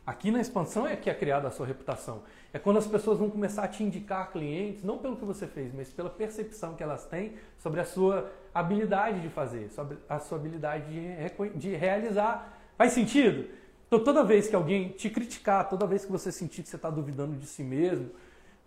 Aqui 0.06 0.30
na 0.32 0.41
expansão 0.41 0.86
é 0.86 0.97
que 0.97 1.10
é 1.10 1.14
criada 1.14 1.47
a 1.47 1.51
sua 1.51 1.66
reputação. 1.66 2.24
É 2.53 2.60
quando 2.60 2.78
as 2.78 2.86
pessoas 2.86 3.18
vão 3.18 3.30
começar 3.30 3.64
a 3.64 3.68
te 3.70 3.84
indicar 3.84 4.32
clientes, 4.32 4.84
não 4.84 4.97
pelo 4.97 5.16
que 5.16 5.26
você 5.26 5.47
fez, 5.47 5.74
mas 5.74 5.91
pela 5.91 6.10
percepção 6.10 6.76
que 6.76 6.84
elas 6.84 7.06
têm 7.06 7.34
sobre 7.58 7.80
a 7.80 7.86
sua 7.86 8.32
habilidade 8.53 9.22
de 9.22 9.30
fazer, 9.30 9.70
sobre 9.70 9.97
a 10.10 10.20
sua 10.20 10.38
habilidade 10.38 10.86
de, 10.91 11.49
de 11.58 11.76
realizar. 11.76 12.53
Faz 12.78 12.91
sentido? 12.91 13.49
Então, 13.88 14.03
toda 14.03 14.23
vez 14.23 14.47
que 14.47 14.55
alguém 14.55 14.89
te 14.89 15.09
criticar, 15.09 15.69
toda 15.69 15.86
vez 15.86 16.03
que 16.05 16.11
você 16.11 16.31
sentir 16.31 16.63
que 16.63 16.69
você 16.69 16.75
está 16.75 16.89
duvidando 16.89 17.36
de 17.36 17.45
si 17.45 17.63
mesmo, 17.63 18.09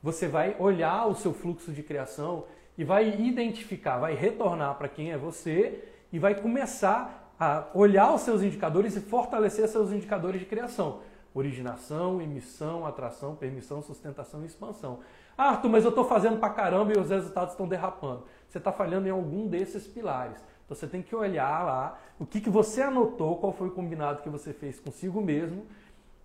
você 0.03 0.29
vai 0.29 0.57
olhar 0.59 1.07
o 1.07 1.15
seu 1.15 1.33
fluxo 1.35 1.73
de 1.73 1.83
criação 1.83 2.45
e 2.77 2.85
vai 2.85 3.21
identificar, 3.21 3.99
vai 3.99 4.15
retornar 4.15 4.77
para 4.77 4.89
quem 4.89 5.11
é 5.11 5.19
você 5.19 5.85
e 6.13 6.19
vai 6.19 6.35
começar 6.35 7.35
a 7.39 7.67
olhar 7.75 8.15
os 8.15 8.23
seus 8.23 8.43
indicadores 8.43 8.97
e 8.97 9.01
fortalecer 9.01 9.69
seus 9.69 9.93
indicadores 9.93 10.41
de 10.41 10.47
criação. 10.47 11.01
Originação, 11.35 12.23
emissão, 12.23 12.87
atração, 12.87 13.35
permissão, 13.35 13.83
sustentação 13.83 14.43
e 14.43 14.47
expansão. 14.47 15.01
Ah, 15.37 15.51
Arthur, 15.51 15.69
mas 15.69 15.85
eu 15.85 15.91
estou 15.91 16.05
fazendo 16.05 16.39
para 16.39 16.51
caramba 16.51 16.93
e 16.97 16.99
os 16.99 17.11
resultados 17.11 17.53
estão 17.53 17.69
derrapando. 17.69 18.25
Você 18.49 18.59
está 18.59 18.73
falhando 18.73 19.07
em 19.07 19.11
algum 19.11 19.47
desses 19.47 19.87
pilares. 19.87 20.43
Então 20.69 20.77
você 20.77 20.87
tem 20.87 21.01
que 21.01 21.17
olhar 21.17 21.65
lá 21.65 21.99
o 22.19 22.27
que, 22.27 22.43
que 22.43 22.51
você 22.51 22.83
anotou, 22.83 23.39
qual 23.39 23.55
foi 23.55 23.69
o 23.69 23.71
combinado 23.71 24.21
que 24.21 24.29
você 24.29 24.53
fez 24.53 24.79
consigo 24.79 25.19
mesmo 25.19 25.65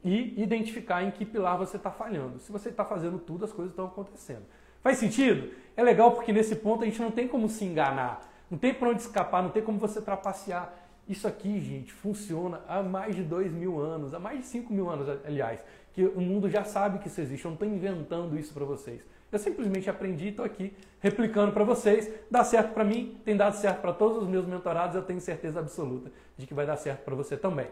e 0.03 0.33
identificar 0.41 1.01
em 1.01 1.11
que 1.11 1.23
pilar 1.23 1.57
você 1.57 1.77
está 1.77 1.89
falhando. 1.89 2.39
Se 2.39 2.51
você 2.51 2.67
está 2.67 2.83
fazendo 2.83 3.17
tudo, 3.19 3.45
as 3.45 3.53
coisas 3.53 3.71
estão 3.71 3.85
acontecendo. 3.85 4.43
Faz 4.81 4.97
sentido? 4.97 5.49
É 5.77 5.81
legal 5.81 6.11
porque 6.11 6.33
nesse 6.33 6.57
ponto 6.57 6.83
a 6.83 6.85
gente 6.85 7.01
não 7.01 7.09
tem 7.09 7.25
como 7.25 7.47
se 7.47 7.63
enganar, 7.63 8.29
não 8.51 8.57
tem 8.57 8.73
para 8.73 8.89
onde 8.89 9.01
escapar, 9.01 9.41
não 9.41 9.49
tem 9.49 9.63
como 9.63 9.79
você 9.79 10.01
trapacear. 10.01 10.73
Isso 11.07 11.25
aqui, 11.25 11.61
gente, 11.61 11.93
funciona 11.93 12.61
há 12.67 12.83
mais 12.83 13.15
de 13.15 13.23
dois 13.23 13.49
mil 13.49 13.79
anos, 13.79 14.13
há 14.13 14.19
mais 14.19 14.39
de 14.39 14.45
cinco 14.45 14.73
mil 14.73 14.89
anos, 14.89 15.07
aliás, 15.25 15.63
que 15.93 16.05
o 16.05 16.19
mundo 16.19 16.49
já 16.49 16.65
sabe 16.65 16.99
que 16.99 17.07
isso 17.07 17.21
existe. 17.21 17.45
Eu 17.45 17.51
não 17.51 17.55
estou 17.55 17.69
inventando 17.69 18.37
isso 18.37 18.53
para 18.53 18.65
vocês. 18.65 19.01
Eu 19.33 19.39
simplesmente 19.39 19.89
aprendi 19.89 20.25
e 20.25 20.29
estou 20.29 20.45
aqui 20.45 20.71
replicando 20.99 21.51
para 21.51 21.63
vocês. 21.63 22.07
Dá 22.29 22.43
certo 22.43 22.71
para 22.71 22.83
mim, 22.83 23.17
tem 23.25 23.35
dado 23.35 23.55
certo 23.55 23.81
para 23.81 23.91
todos 23.91 24.21
os 24.21 24.29
meus 24.29 24.45
mentorados, 24.45 24.95
eu 24.95 25.01
tenho 25.01 25.19
certeza 25.19 25.59
absoluta 25.59 26.11
de 26.37 26.45
que 26.45 26.53
vai 26.53 26.67
dar 26.67 26.77
certo 26.77 27.03
para 27.03 27.15
você 27.15 27.35
também. 27.35 27.65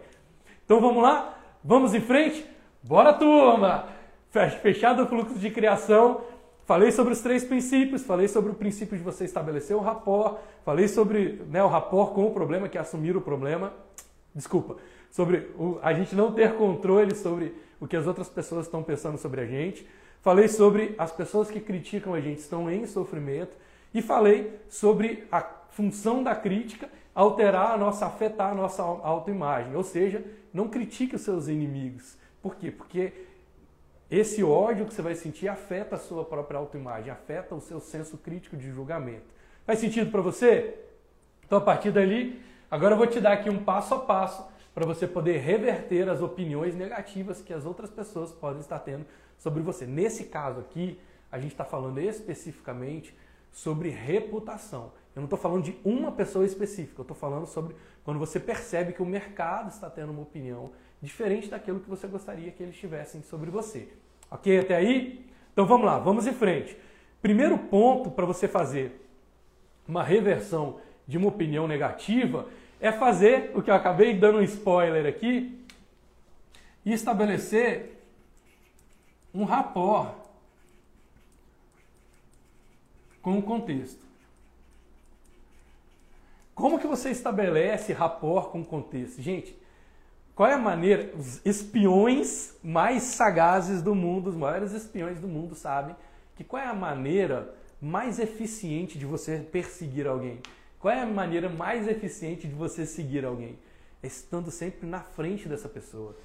Então 0.66 0.82
vamos 0.82 1.04
lá? 1.04 1.38
Vamos 1.64 1.94
em 1.94 2.02
frente? 2.02 2.44
Bora, 2.82 3.14
turma! 3.14 3.88
Fechado 4.62 5.04
o 5.04 5.08
fluxo 5.08 5.38
de 5.38 5.52
criação. 5.52 6.22
Falei 6.66 6.92
sobre 6.92 7.14
os 7.14 7.22
três 7.22 7.44
princípios, 7.44 8.02
falei 8.02 8.28
sobre 8.28 8.52
o 8.52 8.56
princípio 8.56 8.98
de 8.98 9.04
você 9.04 9.26
estabelecer 9.26 9.76
o 9.76 9.82
rapport, 9.82 10.40
falei 10.64 10.88
sobre 10.88 11.44
né, 11.50 11.64
o 11.64 11.68
rapport 11.68 12.14
com 12.14 12.26
o 12.26 12.32
problema, 12.32 12.70
que 12.70 12.78
é 12.78 12.82
assumir 12.82 13.16
o 13.16 13.22
problema. 13.22 13.74
Desculpa, 14.34 14.78
sobre 15.12 15.52
o, 15.60 15.78
a 15.84 15.94
gente 15.94 16.16
não 16.16 16.32
ter 16.32 16.56
controle 16.56 17.14
sobre 17.14 17.54
o 17.80 17.86
que 17.86 17.96
as 17.96 18.08
outras 18.08 18.30
pessoas 18.30 18.66
estão 18.66 18.82
pensando 18.82 19.18
sobre 19.18 19.42
a 19.42 19.46
gente. 19.46 19.86
Falei 20.22 20.48
sobre 20.48 20.94
as 20.98 21.12
pessoas 21.12 21.50
que 21.50 21.60
criticam 21.60 22.14
a 22.14 22.22
gente 22.22 22.40
estão 22.40 22.70
em 22.70 22.86
sofrimento 22.86 23.56
e 23.94 24.02
falei 24.02 24.60
sobre 24.70 25.28
a 25.32 25.42
função 25.72 26.22
da 26.22 26.36
crítica 26.36 26.90
alterar 27.14 27.72
a 27.72 27.78
nossa, 27.78 28.06
afetar 28.06 28.52
a 28.52 28.56
nossa 28.56 28.84
autoimagem. 28.84 29.76
Ou 29.76 29.84
seja, 29.84 30.24
não 30.54 30.68
critique 30.68 31.16
os 31.16 31.22
seus 31.22 31.48
inimigos. 31.48 32.18
Por 32.42 32.56
quê? 32.56 32.70
Porque 32.70 33.14
esse 34.10 34.44
ódio 34.44 34.86
que 34.86 34.94
você 34.94 35.02
vai 35.02 35.16
sentir 35.16 35.48
afeta 35.48 35.96
a 35.96 36.00
sua 36.00 36.24
própria 36.24 36.60
autoimagem, 36.60 37.12
afeta 37.12 37.56
o 37.56 37.62
seu 37.62 37.80
senso 37.80 38.18
crítico 38.18 38.56
de 38.56 38.70
julgamento. 38.70 39.26
Faz 39.66 39.80
sentido 39.80 40.12
para 40.12 40.22
você? 40.22 40.76
Então, 41.46 41.58
a 41.58 41.62
partir 41.62 41.92
dali, 41.92 42.42
agora 42.70 42.94
eu 42.94 42.98
vou 42.98 43.08
te 43.08 43.20
dar 43.20 43.34
aqui 43.34 43.50
um 43.50 43.64
passo 43.64 43.96
a 43.96 44.00
passo 44.00 44.46
para 44.74 44.86
você 44.86 45.08
poder 45.08 45.40
reverter 45.40 46.10
as 46.10 46.22
opiniões 46.22 46.76
negativas 46.76 47.42
que 47.42 47.54
as 47.54 47.66
outras 47.66 47.90
pessoas 47.90 48.32
podem 48.32 48.62
estar 48.62 48.80
tendo 48.80 49.06
sobre 49.42 49.64
você. 49.64 49.88
Nesse 49.88 50.26
caso 50.26 50.60
aqui, 50.60 51.00
a 51.32 51.40
gente 51.40 51.52
está 51.52 51.66
falando 51.66 52.00
especificamente 52.00 53.16
sobre 53.52 53.90
reputação. 53.90 54.92
Eu 55.16 55.22
não 55.22 55.24
estou 55.24 55.40
falando 55.40 55.64
de 55.64 55.76
uma 55.84 56.12
pessoa 56.12 56.46
específica, 56.46 57.00
eu 57.00 57.04
estou 57.04 57.18
falando 57.18 57.48
sobre 57.48 57.76
quando 58.04 58.20
você 58.20 58.40
percebe 58.40 58.94
que 58.94 59.02
o 59.02 59.06
mercado 59.06 59.70
está 59.70 59.90
tendo 59.90 60.12
uma 60.12 60.22
opinião 60.22 60.72
diferente 61.02 61.50
daquilo 61.50 61.80
que 61.80 61.90
você 61.90 62.08
gostaria 62.08 62.52
que 62.52 62.62
eles 62.62 62.78
tivessem 62.78 63.24
sobre 63.24 63.50
você. 63.50 63.90
Ok 64.30 64.60
até 64.60 64.76
aí? 64.76 65.26
Então 65.52 65.66
vamos 65.66 65.88
lá, 65.88 65.98
vamos 65.98 66.28
em 66.28 66.34
frente. 66.34 66.78
Primeiro 67.20 67.58
ponto 67.58 68.12
para 68.12 68.26
você 68.26 68.48
fazer 68.48 69.10
uma 69.88 70.04
reversão 70.04 70.80
de 71.08 71.18
uma 71.18 71.28
opinião 71.28 71.68
negativa 71.68 72.48
é 72.80 72.92
fazer 72.92 73.52
o 73.56 73.62
que 73.62 73.72
eu 73.72 73.76
acabei 73.76 74.14
dando 74.14 74.38
um 74.38 74.44
spoiler 74.44 75.08
aqui 75.08 75.60
e 76.86 76.94
estabelecer 76.94 78.01
um 79.34 79.44
rapport 79.44 80.16
com 83.22 83.38
o 83.38 83.42
contexto. 83.42 84.04
Como 86.54 86.80
que 86.80 86.88
você 86.88 87.10
estabelece 87.10 87.94
rapport 87.94 88.50
com 88.52 88.62
o 88.62 88.66
contexto? 88.66 89.22
Gente, 89.22 89.56
qual 90.36 90.50
é 90.50 90.54
a 90.54 90.58
maneira? 90.58 91.14
Os 91.16 91.44
espiões 91.46 92.56
mais 92.64 93.04
sagazes 93.04 93.82
do 93.82 93.96
mundo, 93.96 94.30
os 94.30 94.36
maiores 94.36 94.72
espiões 94.72 95.20
do 95.20 95.28
mundo 95.28 95.56
sabem 95.56 95.96
que 96.36 96.44
qual 96.44 96.62
é 96.62 96.68
a 96.68 96.74
maneira 96.74 97.54
mais 97.82 98.20
eficiente 98.20 98.98
de 98.98 99.06
você 99.06 99.38
perseguir 99.40 100.08
alguém? 100.08 100.40
Qual 100.80 100.94
é 100.94 101.02
a 101.02 101.06
maneira 101.06 101.48
mais 101.50 101.88
eficiente 101.88 102.48
de 102.48 102.56
você 102.56 102.86
seguir 102.86 103.26
alguém? 103.26 103.58
É 104.02 104.08
estando 104.08 104.50
sempre 104.50 104.88
na 104.88 105.02
frente 105.02 105.48
dessa 105.48 105.70
pessoa. 105.70 106.16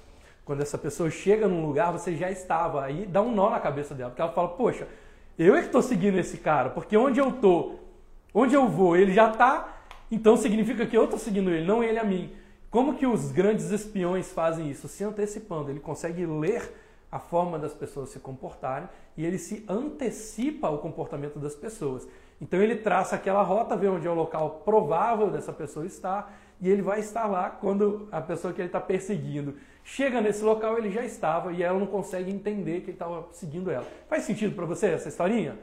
Quando 0.47 0.61
essa 0.61 0.77
pessoa 0.77 1.09
chega 1.09 1.45
num 1.45 1.65
lugar, 1.65 1.91
você 1.91 2.15
já 2.15 2.31
estava. 2.31 2.85
Aí 2.85 3.05
dá 3.05 3.21
um 3.21 3.35
nó 3.35 3.49
na 3.49 3.59
cabeça 3.59 3.93
dela, 3.93 4.09
porque 4.09 4.21
ela 4.21 4.31
fala: 4.31 4.47
Poxa, 4.47 4.87
eu 5.37 5.53
é 5.53 5.59
que 5.59 5.65
estou 5.65 5.81
seguindo 5.81 6.17
esse 6.17 6.37
cara, 6.37 6.69
porque 6.69 6.95
onde 6.95 7.19
eu 7.19 7.27
estou, 7.27 7.83
onde 8.33 8.55
eu 8.55 8.65
vou, 8.65 8.95
ele 8.95 9.11
já 9.11 9.29
está, 9.29 9.81
então 10.09 10.37
significa 10.37 10.85
que 10.85 10.97
eu 10.97 11.03
estou 11.03 11.19
seguindo 11.19 11.51
ele, 11.51 11.67
não 11.67 11.83
ele 11.83 11.99
a 11.99 12.03
mim. 12.05 12.31
Como 12.71 12.93
que 12.93 13.05
os 13.05 13.29
grandes 13.29 13.71
espiões 13.71 14.31
fazem 14.31 14.71
isso? 14.71 14.87
Se 14.87 15.03
antecipando. 15.03 15.69
Ele 15.69 15.81
consegue 15.81 16.25
ler 16.25 16.73
a 17.11 17.19
forma 17.19 17.59
das 17.59 17.73
pessoas 17.73 18.09
se 18.09 18.19
comportarem 18.19 18.87
e 19.17 19.25
ele 19.25 19.37
se 19.37 19.65
antecipa 19.67 20.67
ao 20.67 20.77
comportamento 20.77 21.39
das 21.39 21.55
pessoas. 21.55 22.07
Então 22.39 22.61
ele 22.61 22.77
traça 22.77 23.17
aquela 23.17 23.43
rota, 23.43 23.75
vê 23.75 23.89
onde 23.89 24.07
é 24.07 24.09
o 24.09 24.13
local 24.13 24.61
provável 24.63 25.29
dessa 25.29 25.51
pessoa 25.51 25.85
estar 25.85 26.33
e 26.59 26.69
ele 26.69 26.81
vai 26.81 26.99
estar 26.99 27.27
lá 27.27 27.49
quando 27.49 28.07
a 28.11 28.19
pessoa 28.19 28.53
que 28.53 28.61
ele 28.61 28.67
está 28.67 28.79
perseguindo 28.79 29.55
chega 29.83 30.19
nesse 30.19 30.43
local, 30.43 30.77
ele 30.77 30.91
já 30.91 31.05
estava 31.05 31.53
e 31.53 31.63
ela 31.63 31.79
não 31.79 31.87
consegue 31.87 32.29
entender 32.29 32.81
que 32.81 32.87
ele 32.87 32.91
estava 32.93 33.27
seguindo 33.31 33.71
ela. 33.71 33.87
Faz 34.09 34.23
sentido 34.23 34.55
para 34.55 34.65
você 34.65 34.87
essa 34.87 35.07
historinha? 35.07 35.57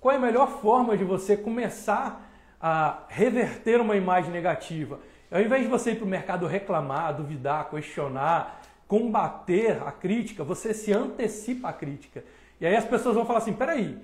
Qual 0.00 0.12
é 0.12 0.16
a 0.16 0.20
melhor 0.20 0.60
forma 0.60 0.96
de 0.96 1.04
você 1.04 1.36
começar 1.36 2.28
a 2.60 3.04
reverter 3.08 3.80
uma 3.80 3.96
imagem 3.96 4.32
negativa? 4.32 4.98
Ao 5.30 5.40
invés 5.40 5.62
de 5.62 5.68
você 5.68 5.92
ir 5.92 5.96
para 5.96 6.04
o 6.04 6.08
mercado 6.08 6.46
reclamar, 6.46 7.14
duvidar, 7.16 7.68
questionar, 7.70 8.62
combater 8.88 9.82
a 9.82 9.92
crítica, 9.92 10.44
você 10.44 10.72
se 10.72 10.92
antecipa 10.92 11.68
à 11.68 11.72
crítica. 11.72 12.24
E 12.60 12.66
aí 12.66 12.76
as 12.76 12.84
pessoas 12.84 13.14
vão 13.14 13.26
falar 13.26 13.40
assim: 13.40 13.52
peraí, 13.52 13.98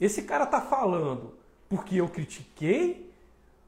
esse 0.00 0.22
cara 0.22 0.44
está 0.44 0.60
falando 0.60 1.34
porque 1.68 1.96
eu 1.96 2.08
critiquei? 2.08 3.05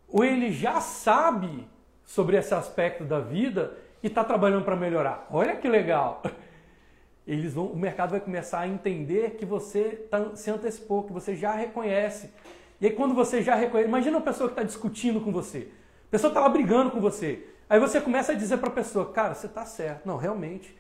Ou 0.09 0.25
ele 0.25 0.51
já 0.53 0.81
sabe 0.81 1.69
sobre 2.05 2.37
esse 2.37 2.55
aspecto 2.55 3.05
da 3.05 3.21
vida 3.21 3.77
e 4.03 4.07
está 4.07 4.25
trabalhando 4.25 4.65
para 4.65 4.77
melhorar? 4.77 5.27
Olha 5.31 5.57
que 5.57 5.69
legal! 5.69 6.23
Eles 7.27 7.53
vão, 7.53 7.67
o 7.67 7.77
mercado 7.77 8.13
vai 8.13 8.21
começar 8.21 8.61
a 8.61 8.69
entender 8.69 9.33
que 9.33 9.45
você 9.45 10.07
tá, 10.11 10.35
se 10.35 10.51
antecipou, 10.51 11.03
que 11.03 11.13
você 11.13 11.37
já 11.37 11.53
reconhece. 11.53 12.33
E 12.81 12.87
aí 12.87 12.93
quando 12.93 13.15
você 13.15 13.43
já 13.43 13.55
reconhece, 13.55 13.87
imagina 13.87 14.17
uma 14.17 14.25
pessoa 14.25 14.49
que 14.49 14.55
está 14.55 14.63
discutindo 14.63 15.21
com 15.21 15.31
você. 15.31 15.69
A 16.07 16.11
pessoa 16.11 16.31
está 16.31 16.41
lá 16.41 16.49
brigando 16.49 16.91
com 16.91 17.01
você. 17.01 17.47
Aí 17.69 17.79
você 17.79 18.01
começa 18.01 18.33
a 18.33 18.35
dizer 18.35 18.57
para 18.57 18.71
a 18.71 18.73
pessoa, 18.73 19.13
cara, 19.13 19.35
você 19.35 19.47
está 19.47 19.67
certo. 19.67 20.07
Não, 20.07 20.17
realmente, 20.17 20.75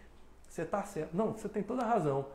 você 0.48 0.62
está 0.62 0.82
certo. 0.84 1.14
Não, 1.14 1.32
você 1.32 1.50
tem 1.50 1.62
toda 1.62 1.82
a 1.82 1.86
razão. 1.86 2.26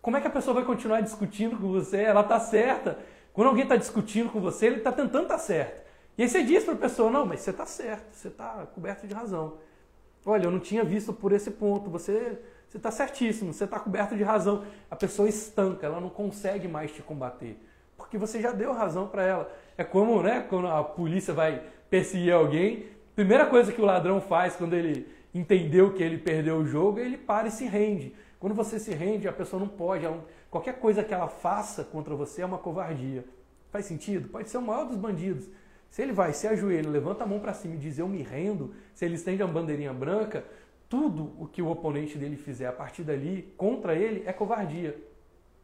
Como 0.00 0.16
é 0.16 0.20
que 0.20 0.26
a 0.26 0.30
pessoa 0.30 0.54
vai 0.54 0.64
continuar 0.64 1.00
discutindo 1.00 1.56
com 1.56 1.70
você? 1.70 2.02
Ela 2.02 2.22
está 2.22 2.40
certa. 2.40 2.98
Quando 3.32 3.46
alguém 3.46 3.62
está 3.62 3.76
discutindo 3.76 4.30
com 4.30 4.40
você, 4.40 4.66
ele 4.66 4.78
está 4.78 4.90
tentando 4.90 5.22
estar 5.22 5.36
tá 5.36 5.38
certo. 5.38 5.81
E 6.16 6.22
aí 6.22 6.28
você 6.28 6.42
diz 6.42 6.64
para 6.64 6.74
a 6.74 6.76
pessoa, 6.76 7.10
não, 7.10 7.24
mas 7.24 7.40
você 7.40 7.50
está 7.50 7.64
certo, 7.64 8.12
você 8.12 8.28
está 8.28 8.66
coberto 8.74 9.06
de 9.06 9.14
razão. 9.14 9.58
Olha, 10.24 10.44
eu 10.44 10.50
não 10.50 10.60
tinha 10.60 10.84
visto 10.84 11.12
por 11.12 11.32
esse 11.32 11.50
ponto, 11.50 11.90
você 11.90 12.38
está 12.74 12.90
certíssimo, 12.90 13.52
você 13.52 13.64
está 13.64 13.80
coberto 13.80 14.16
de 14.16 14.22
razão. 14.22 14.64
A 14.90 14.96
pessoa 14.96 15.28
estanca, 15.28 15.86
ela 15.86 16.00
não 16.00 16.10
consegue 16.10 16.68
mais 16.68 16.92
te 16.92 17.02
combater, 17.02 17.58
porque 17.96 18.18
você 18.18 18.40
já 18.40 18.52
deu 18.52 18.72
razão 18.72 19.08
para 19.08 19.24
ela. 19.24 19.52
É 19.76 19.82
como 19.82 20.22
né, 20.22 20.46
quando 20.48 20.68
a 20.68 20.84
polícia 20.84 21.32
vai 21.32 21.62
perseguir 21.90 22.32
alguém, 22.32 22.86
primeira 23.14 23.46
coisa 23.46 23.72
que 23.72 23.80
o 23.80 23.84
ladrão 23.84 24.20
faz 24.20 24.54
quando 24.54 24.74
ele 24.74 25.06
entendeu 25.34 25.94
que 25.94 26.02
ele 26.02 26.18
perdeu 26.18 26.58
o 26.58 26.66
jogo, 26.66 26.98
ele 26.98 27.16
para 27.16 27.48
e 27.48 27.50
se 27.50 27.64
rende. 27.64 28.14
Quando 28.38 28.54
você 28.54 28.78
se 28.78 28.92
rende, 28.92 29.28
a 29.28 29.32
pessoa 29.32 29.60
não 29.60 29.68
pode. 29.68 30.04
Ela, 30.04 30.22
qualquer 30.50 30.78
coisa 30.78 31.02
que 31.02 31.14
ela 31.14 31.28
faça 31.28 31.84
contra 31.84 32.14
você 32.14 32.42
é 32.42 32.46
uma 32.46 32.58
covardia. 32.58 33.24
Faz 33.70 33.86
sentido? 33.86 34.28
Pode 34.28 34.50
ser 34.50 34.58
o 34.58 34.62
maior 34.62 34.84
dos 34.84 34.96
bandidos. 34.96 35.48
Se 35.92 36.00
ele 36.00 36.12
vai, 36.14 36.32
se 36.32 36.48
ajoelha, 36.48 36.88
levanta 36.88 37.22
a 37.22 37.26
mão 37.26 37.38
para 37.38 37.52
cima 37.52 37.74
e 37.74 37.78
diz 37.78 37.98
eu 37.98 38.08
me 38.08 38.22
rendo, 38.22 38.74
se 38.94 39.04
ele 39.04 39.14
estende 39.14 39.42
uma 39.42 39.52
bandeirinha 39.52 39.92
branca, 39.92 40.42
tudo 40.88 41.34
o 41.38 41.46
que 41.46 41.60
o 41.60 41.68
oponente 41.68 42.16
dele 42.16 42.38
fizer 42.38 42.66
a 42.66 42.72
partir 42.72 43.02
dali 43.02 43.52
contra 43.58 43.94
ele 43.94 44.22
é 44.24 44.32
covardia. 44.32 44.96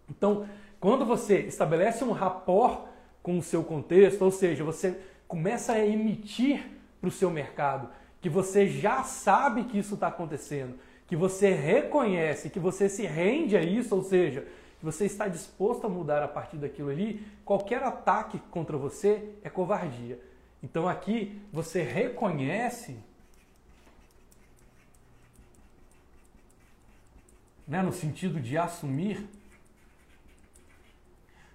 Então, 0.06 0.46
quando 0.78 1.06
você 1.06 1.38
estabelece 1.38 2.04
um 2.04 2.12
rapport 2.12 2.88
com 3.22 3.38
o 3.38 3.42
seu 3.42 3.64
contexto, 3.64 4.20
ou 4.20 4.30
seja, 4.30 4.62
você 4.62 5.00
começa 5.26 5.72
a 5.72 5.86
emitir 5.86 6.62
para 7.00 7.08
o 7.08 7.10
seu 7.10 7.30
mercado 7.30 7.88
que 8.20 8.28
você 8.28 8.66
já 8.66 9.02
sabe 9.04 9.64
que 9.64 9.78
isso 9.78 9.94
está 9.94 10.08
acontecendo, 10.08 10.74
que 11.06 11.16
você 11.16 11.54
reconhece, 11.54 12.50
que 12.50 12.60
você 12.60 12.86
se 12.86 13.06
rende 13.06 13.56
a 13.56 13.62
isso, 13.62 13.94
ou 13.96 14.02
seja, 14.02 14.46
você 14.82 15.06
está 15.06 15.26
disposto 15.26 15.86
a 15.86 15.90
mudar 15.90 16.22
a 16.22 16.28
partir 16.28 16.56
daquilo 16.56 16.90
ali, 16.90 17.26
qualquer 17.44 17.82
ataque 17.82 18.38
contra 18.50 18.76
você 18.76 19.34
é 19.42 19.50
covardia. 19.50 20.20
Então 20.62 20.88
aqui 20.88 21.40
você 21.52 21.82
reconhece, 21.82 22.96
né, 27.66 27.82
no 27.82 27.92
sentido 27.92 28.40
de 28.40 28.56
assumir, 28.56 29.28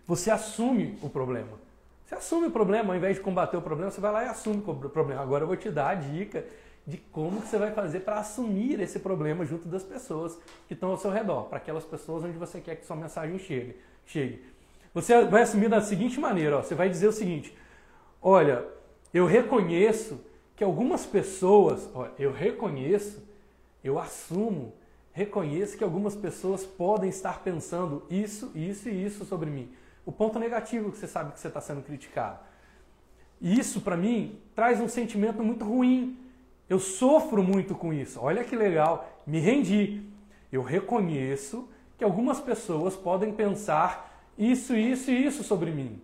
você 0.06 0.30
assume 0.30 0.98
o 1.02 1.10
problema. 1.10 1.58
Você 2.06 2.16
assume 2.16 2.48
o 2.48 2.52
problema, 2.52 2.94
ao 2.94 2.98
invés 2.98 3.16
de 3.16 3.22
combater 3.22 3.56
o 3.56 3.62
problema, 3.62 3.90
você 3.90 4.02
vai 4.02 4.12
lá 4.12 4.24
e 4.26 4.28
assume 4.28 4.62
o 4.66 4.90
problema. 4.90 5.22
Agora 5.22 5.44
eu 5.44 5.48
vou 5.48 5.56
te 5.56 5.72
dar 5.72 5.90
a 5.90 5.96
dica 5.96 6.46
de 6.86 6.98
como 6.98 7.42
que 7.42 7.48
você 7.48 7.58
vai 7.58 7.72
fazer 7.72 8.02
para 8.02 8.20
assumir 8.20 8.80
esse 8.82 9.00
problema 9.00 9.46
junto 9.46 9.68
das 9.68 9.84
pessoas 9.84 10.38
que 10.68 10.74
estão 10.74 10.92
ao 10.92 10.98
seu 10.98 11.12
redor, 11.12 11.44
para 11.44 11.58
aquelas 11.58 11.86
pessoas 11.86 12.24
onde 12.24 12.38
você 12.38 12.60
quer 12.60 12.76
que 12.76 12.86
sua 12.86 12.96
mensagem 12.96 13.40
chegue. 13.40 13.78
chegue. 14.06 14.44
Você 14.94 15.26
vai 15.26 15.44
assumir 15.44 15.70
da 15.70 15.82
seguinte 15.82 16.20
maneira, 16.20 16.58
ó, 16.58 16.62
você 16.62 16.76
vai 16.76 16.90
dizer 16.90 17.08
o 17.08 17.14
seguinte: 17.14 17.56
olha, 18.22 18.66
eu 19.14 19.26
reconheço 19.26 20.20
que 20.56 20.64
algumas 20.64 21.06
pessoas, 21.06 21.90
ó, 21.94 22.08
eu 22.20 22.32
reconheço, 22.32 23.24
eu 23.84 23.98
assumo, 23.98 24.74
reconheço 25.14 25.78
que 25.78 25.84
algumas 25.84 26.16
pessoas 26.16 26.66
podem 26.66 27.10
estar 27.10 27.40
pensando 27.44 28.04
isso, 28.10 28.52
isso 28.54 28.90
e 28.90 29.06
isso 29.06 29.26
sobre 29.26 29.50
mim. 29.50 29.72
O 30.06 30.12
ponto 30.12 30.38
negativo 30.38 30.92
que 30.92 30.98
você 30.98 31.08
sabe 31.08 31.32
que 31.32 31.40
você 31.40 31.48
está 31.48 31.62
sendo 31.62 31.82
criticado. 31.82 32.40
E 33.40 33.58
isso, 33.60 33.82
para 33.82 33.98
mim, 33.98 34.40
traz 34.56 34.80
um 34.80 34.88
sentimento 34.88 35.44
muito 35.44 35.66
ruim, 35.66 36.18
eu 36.74 36.80
sofro 36.80 37.44
muito 37.44 37.76
com 37.76 37.94
isso. 37.94 38.20
Olha 38.22 38.44
que 38.44 38.56
legal, 38.56 39.08
me 39.26 39.40
rendi. 39.40 40.02
Eu 40.52 40.62
reconheço 40.62 41.70
que 41.98 42.04
algumas 42.04 42.40
pessoas 42.40 42.96
podem 42.96 43.32
pensar 43.32 44.26
isso, 44.38 44.76
isso 44.76 45.12
e 45.12 45.26
isso 45.26 45.44
sobre 45.44 45.72
mim. 45.72 46.02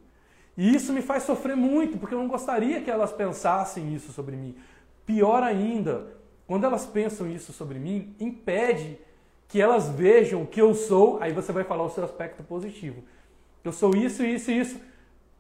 E 0.55 0.75
isso 0.75 0.93
me 0.93 1.01
faz 1.01 1.23
sofrer 1.23 1.55
muito, 1.55 1.97
porque 1.97 2.13
eu 2.13 2.19
não 2.19 2.27
gostaria 2.27 2.81
que 2.81 2.91
elas 2.91 3.11
pensassem 3.11 3.93
isso 3.93 4.11
sobre 4.11 4.35
mim. 4.35 4.55
Pior 5.05 5.41
ainda, 5.41 6.07
quando 6.45 6.65
elas 6.65 6.85
pensam 6.85 7.29
isso 7.29 7.51
sobre 7.51 7.79
mim, 7.79 8.13
impede 8.19 8.97
que 9.47 9.59
elas 9.59 9.89
vejam 9.89 10.45
que 10.45 10.61
eu 10.61 10.75
sou, 10.75 11.17
aí 11.21 11.33
você 11.33 11.51
vai 11.51 11.63
falar 11.63 11.83
o 11.83 11.89
seu 11.89 12.03
aspecto 12.03 12.43
positivo. 12.43 13.03
Eu 13.63 13.71
sou 13.71 13.95
isso, 13.95 14.23
isso 14.23 14.51
e 14.51 14.59
isso 14.59 14.79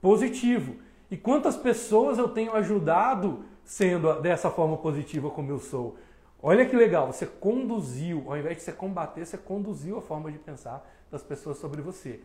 positivo. 0.01 0.77
E 1.11 1.17
quantas 1.17 1.55
pessoas 1.55 2.17
eu 2.17 2.29
tenho 2.29 2.55
ajudado 2.55 3.43
sendo 3.69 4.19
dessa 4.19 4.49
forma 4.49 4.75
positiva 4.77 5.29
como 5.29 5.51
eu 5.51 5.59
sou. 5.59 5.95
Olha 6.41 6.65
que 6.65 6.75
legal, 6.75 7.13
você 7.13 7.27
conduziu, 7.27 8.23
ao 8.25 8.35
invés 8.35 8.57
de 8.57 8.63
você 8.63 8.71
combater, 8.71 9.23
você 9.23 9.37
conduziu 9.37 9.99
a 9.99 10.01
forma 10.01 10.31
de 10.31 10.39
pensar 10.39 10.89
das 11.11 11.21
pessoas 11.21 11.59
sobre 11.59 11.79
você. 11.79 12.19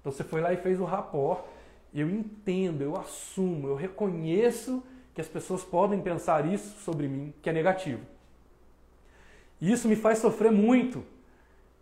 Então 0.00 0.10
você 0.10 0.24
foi 0.24 0.40
lá 0.40 0.54
e 0.54 0.56
fez 0.56 0.80
o 0.80 0.84
rapport. 0.84 1.44
Eu 1.92 2.08
entendo, 2.08 2.80
eu 2.80 2.96
assumo, 2.96 3.68
eu 3.68 3.74
reconheço 3.74 4.82
que 5.12 5.20
as 5.20 5.28
pessoas 5.28 5.62
podem 5.62 6.00
pensar 6.00 6.50
isso 6.50 6.80
sobre 6.80 7.06
mim, 7.06 7.34
que 7.42 7.50
é 7.50 7.52
negativo. 7.52 8.00
E 9.60 9.70
isso 9.70 9.88
me 9.88 9.96
faz 9.96 10.18
sofrer 10.20 10.50
muito. 10.50 11.04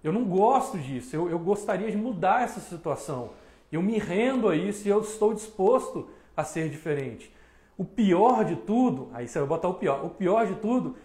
Eu 0.03 0.13
não 0.13 0.25
gosto 0.25 0.77
disso, 0.77 1.15
eu, 1.15 1.31
eu 1.31 1.39
gostaria 1.39 1.89
de 1.89 1.97
mudar 1.97 2.43
essa 2.43 2.59
situação. 2.59 3.31
Eu 3.71 3.81
me 3.81 3.97
rendo 3.97 4.49
a 4.49 4.57
isso 4.57 4.89
e 4.89 4.91
eu 4.91 5.03
estou 5.03 5.33
disposto 5.33 6.11
a 6.37 6.43
ser 6.43 6.69
diferente. 6.69 7.33
O 7.77 7.85
pior 7.85 8.45
de 8.45 8.57
tudo, 8.57 9.09
aí 9.13 9.27
você 9.27 9.39
vai 9.41 9.49
botar 9.49 9.69
o 9.69 9.75
pior, 9.75 10.05
o 10.05 10.11
pior 10.11 10.47
de 10.47 10.55
tudo 10.57 10.97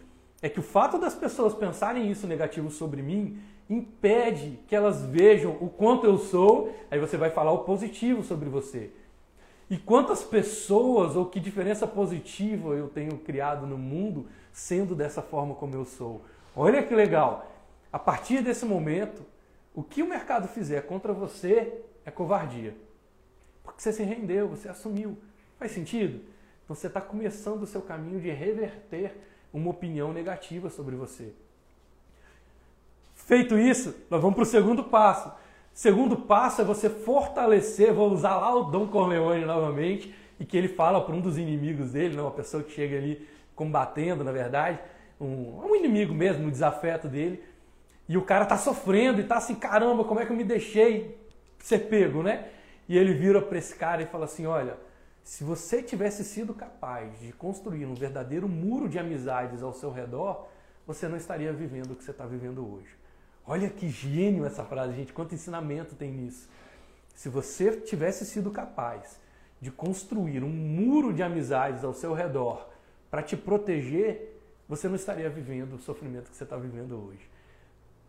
é 0.41 0.47
que 0.47 0.59
o 0.59 0.63
fato 0.63 0.97
das 0.97 1.15
pessoas 1.15 1.53
pensarem 1.53 2.09
isso 2.09 2.27
negativo 2.27 2.69
sobre 2.69 3.01
mim 3.01 3.39
impede 3.69 4.59
que 4.67 4.75
elas 4.75 5.03
vejam 5.03 5.57
o 5.59 5.69
quanto 5.69 6.05
eu 6.05 6.17
sou, 6.17 6.73
aí 6.89 6.99
você 6.99 7.17
vai 7.17 7.29
falar 7.29 7.51
o 7.51 7.59
positivo 7.59 8.23
sobre 8.23 8.49
você. 8.49 8.91
E 9.69 9.77
quantas 9.77 10.23
pessoas 10.23 11.15
ou 11.15 11.25
que 11.25 11.39
diferença 11.39 11.85
positiva 11.85 12.69
eu 12.73 12.87
tenho 12.87 13.17
criado 13.17 13.67
no 13.67 13.77
mundo 13.77 14.27
sendo 14.51 14.95
dessa 14.95 15.21
forma 15.21 15.53
como 15.53 15.75
eu 15.75 15.85
sou. 15.85 16.23
Olha 16.55 16.81
que 16.81 16.95
legal. 16.95 17.51
A 17.93 17.99
partir 17.99 18.41
desse 18.41 18.65
momento, 18.65 19.23
o 19.75 19.83
que 19.83 20.01
o 20.01 20.09
mercado 20.09 20.47
fizer 20.47 20.81
contra 20.81 21.13
você 21.13 21.83
é 22.03 22.09
covardia. 22.09 22.75
Porque 23.63 23.81
você 23.81 23.93
se 23.93 24.03
rendeu, 24.03 24.47
você 24.47 24.67
assumiu. 24.67 25.17
Faz 25.59 25.71
sentido? 25.71 26.19
Você 26.69 26.85
está 26.85 27.01
começando 27.01 27.63
o 27.63 27.67
seu 27.67 27.81
caminho 27.81 28.21
de 28.21 28.29
reverter 28.29 29.15
uma 29.51 29.71
opinião 29.71 30.13
negativa 30.13 30.69
sobre 30.69 30.95
você. 30.95 31.33
Feito 33.15 33.57
isso, 33.57 33.95
nós 34.07 34.21
vamos 34.21 34.35
para 34.35 34.43
o 34.43 34.45
segundo 34.45 34.83
passo. 34.83 35.31
Segundo 35.73 36.15
passo 36.15 36.61
é 36.61 36.63
você 36.63 36.87
fortalecer, 36.87 37.91
vou 37.91 38.11
usar 38.11 38.37
lá 38.37 38.55
o 38.55 38.65
Dom 38.65 38.87
Corleone 38.87 39.45
novamente, 39.45 40.13
e 40.39 40.45
que 40.45 40.55
ele 40.55 40.67
fala 40.67 41.01
para 41.01 41.15
um 41.15 41.19
dos 41.19 41.39
inimigos 41.39 41.93
dele, 41.93 42.15
né, 42.15 42.21
uma 42.21 42.29
pessoa 42.29 42.61
que 42.61 42.71
chega 42.71 42.97
ali 42.97 43.27
combatendo, 43.55 44.23
na 44.23 44.31
verdade, 44.31 44.77
um, 45.19 45.65
um 45.65 45.75
inimigo 45.75 46.13
mesmo, 46.13 46.45
um 46.45 46.51
desafeto 46.51 47.07
dele, 47.07 47.43
e 48.07 48.15
o 48.15 48.21
cara 48.21 48.45
tá 48.45 48.57
sofrendo 48.57 49.19
e 49.19 49.23
tá 49.23 49.37
assim, 49.37 49.55
caramba, 49.55 50.03
como 50.03 50.19
é 50.19 50.25
que 50.25 50.31
eu 50.31 50.37
me 50.37 50.43
deixei 50.43 51.17
ser 51.57 51.79
pego, 51.89 52.21
né? 52.21 52.47
E 52.87 52.95
ele 52.95 53.13
vira 53.13 53.41
para 53.41 53.57
esse 53.57 53.75
cara 53.75 54.03
e 54.03 54.05
fala 54.05 54.25
assim, 54.25 54.45
olha, 54.45 54.77
se 55.29 55.43
você 55.43 55.83
tivesse 55.83 56.23
sido 56.23 56.55
capaz 56.55 57.19
de 57.19 57.31
construir 57.31 57.85
um 57.85 57.93
verdadeiro 57.93 58.49
muro 58.49 58.89
de 58.89 58.97
amizades 58.97 59.61
ao 59.61 59.71
seu 59.71 59.91
redor, 59.91 60.49
você 60.87 61.07
não 61.07 61.15
estaria 61.15 61.53
vivendo 61.53 61.91
o 61.91 61.95
que 61.95 62.03
você 62.03 62.09
está 62.09 62.25
vivendo 62.25 62.67
hoje. 62.67 62.89
Olha 63.45 63.69
que 63.69 63.89
gênio 63.89 64.43
essa 64.43 64.65
frase, 64.65 64.95
gente, 64.95 65.13
quanto 65.13 65.35
ensinamento 65.35 65.93
tem 65.93 66.11
nisso. 66.11 66.49
Se 67.13 67.29
você 67.29 67.79
tivesse 67.79 68.25
sido 68.25 68.49
capaz 68.49 69.19
de 69.61 69.69
construir 69.69 70.43
um 70.43 70.49
muro 70.49 71.13
de 71.13 71.21
amizades 71.21 71.83
ao 71.83 71.93
seu 71.93 72.15
redor 72.15 72.67
para 73.11 73.21
te 73.21 73.37
proteger, 73.37 74.35
você 74.67 74.87
não 74.87 74.95
estaria 74.95 75.29
vivendo 75.29 75.73
o 75.73 75.79
sofrimento 75.79 76.31
que 76.31 76.37
você 76.37 76.43
está 76.43 76.57
vivendo 76.57 76.95
hoje. 77.05 77.29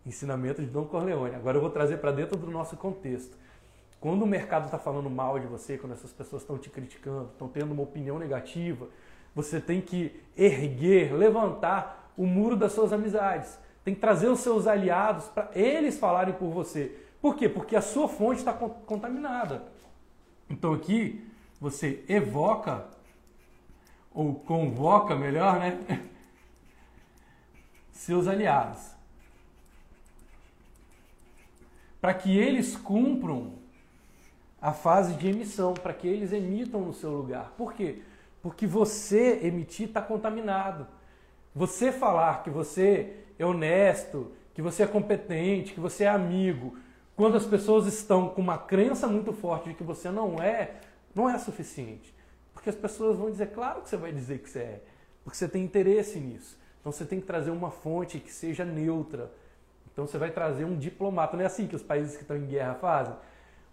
Ensinamento 0.07 0.63
de 0.63 0.71
Dom 0.71 0.87
Corleone. 0.87 1.35
Agora 1.35 1.59
eu 1.59 1.61
vou 1.61 1.71
trazer 1.71 1.99
para 1.99 2.13
dentro 2.13 2.39
do 2.39 2.51
nosso 2.51 2.79
contexto. 2.79 3.37
Quando 4.01 4.23
o 4.23 4.27
mercado 4.27 4.65
está 4.65 4.79
falando 4.79 5.11
mal 5.11 5.39
de 5.39 5.47
você, 5.47 5.77
quando 5.77 5.93
essas 5.93 6.11
pessoas 6.11 6.41
estão 6.41 6.57
te 6.57 6.71
criticando, 6.71 7.29
estão 7.33 7.49
tendo 7.49 7.73
uma 7.73 7.83
opinião 7.83 8.19
negativa, 8.19 8.89
você 9.35 9.61
tem 9.61 9.81
que 9.83 10.19
erguer, 10.37 11.13
levantar 11.13 12.11
o 12.17 12.25
muro 12.25 12.57
das 12.57 12.73
suas 12.73 12.95
amizades. 12.95 13.59
Tem 13.85 13.95
que 13.95 14.01
trazer 14.01 14.29
os 14.29 14.41
seus 14.41 14.67
aliados 14.67 15.27
para 15.27 15.51
eles 15.55 15.99
falarem 15.99 16.33
por 16.33 16.51
você. 16.51 16.97
Por 17.21 17.37
quê? 17.37 17.47
Porque 17.47 17.77
a 17.77 17.83
sua 17.83 18.09
fonte 18.09 18.39
está 18.39 18.55
contaminada. 18.55 19.65
Então 20.49 20.73
aqui 20.73 21.27
você 21.61 22.03
evoca, 22.09 22.87
ou 24.13 24.35
convoca 24.35 25.15
melhor, 25.15 25.59
né? 25.61 25.79
Seus 27.93 28.27
aliados. 28.27 28.95
Para 32.01 32.15
que 32.15 32.37
eles 32.37 32.75
cumpram 32.77 33.60
a 34.61 34.73
fase 34.73 35.15
de 35.15 35.29
emissão, 35.29 35.75
para 35.75 35.95
que 35.95 36.07
eles 36.07 36.33
emitam 36.33 36.81
no 36.81 36.93
seu 36.93 37.11
lugar. 37.11 37.55
Por 37.57 37.73
quê? 37.73 38.03
Porque 38.43 38.67
você 38.67 39.41
emitir 39.43 39.89
está 39.89 40.03
contaminado. 40.03 40.87
Você 41.55 41.91
falar 41.91 42.43
que 42.43 42.51
você 42.51 43.17
é 43.39 43.45
honesto, 43.45 44.33
que 44.55 44.63
você 44.63 44.83
é 44.83 44.87
competente, 44.87 45.73
que 45.73 45.81
você 45.81 46.05
é 46.05 46.09
amigo, 46.09 46.77
quando 47.17 47.37
as 47.37 47.47
pessoas 47.47 47.87
estão 47.87 48.29
com 48.29 48.41
uma 48.41 48.59
crença 48.59 49.07
muito 49.07 49.33
forte 49.33 49.71
de 49.71 49.75
que 49.75 49.83
você 49.83 50.11
não 50.11 50.41
é, 50.43 50.77
não 51.15 51.29
é 51.29 51.39
suficiente. 51.39 52.15
Porque 52.53 52.71
as 52.71 52.77
pessoas 52.77 53.17
vão 53.17 53.31
dizer, 53.31 53.49
claro 53.53 53.83
que 53.83 53.89
você 53.89 53.97
vai 53.97 54.13
dizer 54.13 54.39
que 54.39 54.49
você 54.49 54.59
é, 54.59 54.83
porque 55.25 55.37
você 55.37 55.49
tem 55.49 55.65
interesse 55.65 56.19
nisso. 56.19 56.59
Então 56.81 56.93
você 56.93 57.05
tem 57.05 57.21
que 57.21 57.27
trazer 57.27 57.51
uma 57.51 57.71
fonte 57.71 58.19
que 58.19 58.33
seja 58.33 58.65
neutra. 58.65 59.31
Então 59.93 60.07
você 60.07 60.17
vai 60.17 60.31
trazer 60.31 60.65
um 60.65 60.79
diplomata. 60.79 61.37
Não 61.37 61.45
é 61.45 61.47
assim 61.47 61.67
que 61.67 61.77
os 61.77 61.83
países 61.83 62.17
que 62.17 62.23
estão 62.23 62.37
em 62.37 62.47
guerra 62.47 62.75
fazem? 62.75 63.15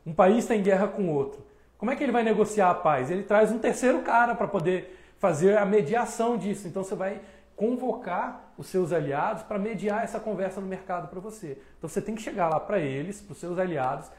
Um 0.07 0.13
país 0.13 0.37
está 0.37 0.55
em 0.55 0.63
guerra 0.63 0.87
com 0.87 1.09
outro. 1.09 1.45
Como 1.77 1.91
é 1.91 1.95
que 1.97 2.01
ele 2.01 2.13
vai 2.13 2.23
negociar 2.23 2.69
a 2.69 2.73
paz? 2.73 3.11
Ele 3.11 3.23
traz 3.23 3.51
um 3.51 3.59
terceiro 3.59 4.03
cara 4.03 4.33
para 4.33 4.47
poder 4.47 4.97
fazer 5.19 5.57
a 5.57 5.65
mediação 5.65 6.37
disso. 6.37 6.65
Então 6.65 6.81
você 6.81 6.95
vai 6.95 7.19
convocar 7.57 8.53
os 8.57 8.67
seus 8.67 8.93
aliados 8.93 9.43
para 9.43 9.59
mediar 9.59 10.05
essa 10.05 10.17
conversa 10.17 10.61
no 10.61 10.67
mercado 10.67 11.09
para 11.09 11.19
você. 11.19 11.57
Então 11.77 11.89
você 11.89 12.01
tem 12.01 12.15
que 12.15 12.21
chegar 12.21 12.47
lá 12.47 12.57
para 12.57 12.79
eles, 12.79 13.19
para 13.19 13.33
os 13.33 13.37
seus 13.37 13.59
aliados, 13.59 14.09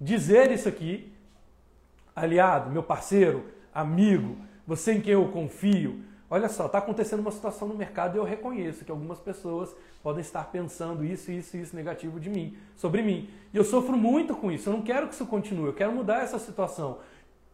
dizer 0.00 0.50
isso 0.50 0.70
aqui, 0.70 1.12
aliado, 2.14 2.70
meu 2.70 2.82
parceiro, 2.82 3.44
amigo, 3.74 4.38
você 4.66 4.94
em 4.94 5.02
quem 5.02 5.12
eu 5.12 5.28
confio, 5.28 6.02
olha 6.30 6.48
só, 6.48 6.66
está 6.66 6.78
acontecendo 6.78 7.20
uma 7.20 7.30
situação 7.30 7.68
no 7.68 7.74
mercado 7.74 8.16
e 8.16 8.18
eu 8.18 8.24
reconheço 8.24 8.84
que 8.84 8.90
algumas 8.90 9.18
pessoas 9.18 9.74
podem 10.02 10.20
estar 10.20 10.44
pensando 10.50 11.04
isso, 11.04 11.30
isso 11.30 11.56
e 11.56 11.62
isso 11.62 11.74
negativo 11.74 12.18
de 12.20 12.30
mim, 12.30 12.56
sobre 12.76 13.02
mim. 13.02 13.28
E 13.52 13.56
eu 13.56 13.64
sofro 13.64 13.96
muito 13.96 14.34
com 14.34 14.50
isso, 14.50 14.68
eu 14.68 14.72
não 14.72 14.82
quero 14.82 15.08
que 15.08 15.14
isso 15.14 15.26
continue, 15.26 15.66
eu 15.66 15.74
quero 15.74 15.92
mudar 15.92 16.22
essa 16.22 16.38
situação. 16.38 16.98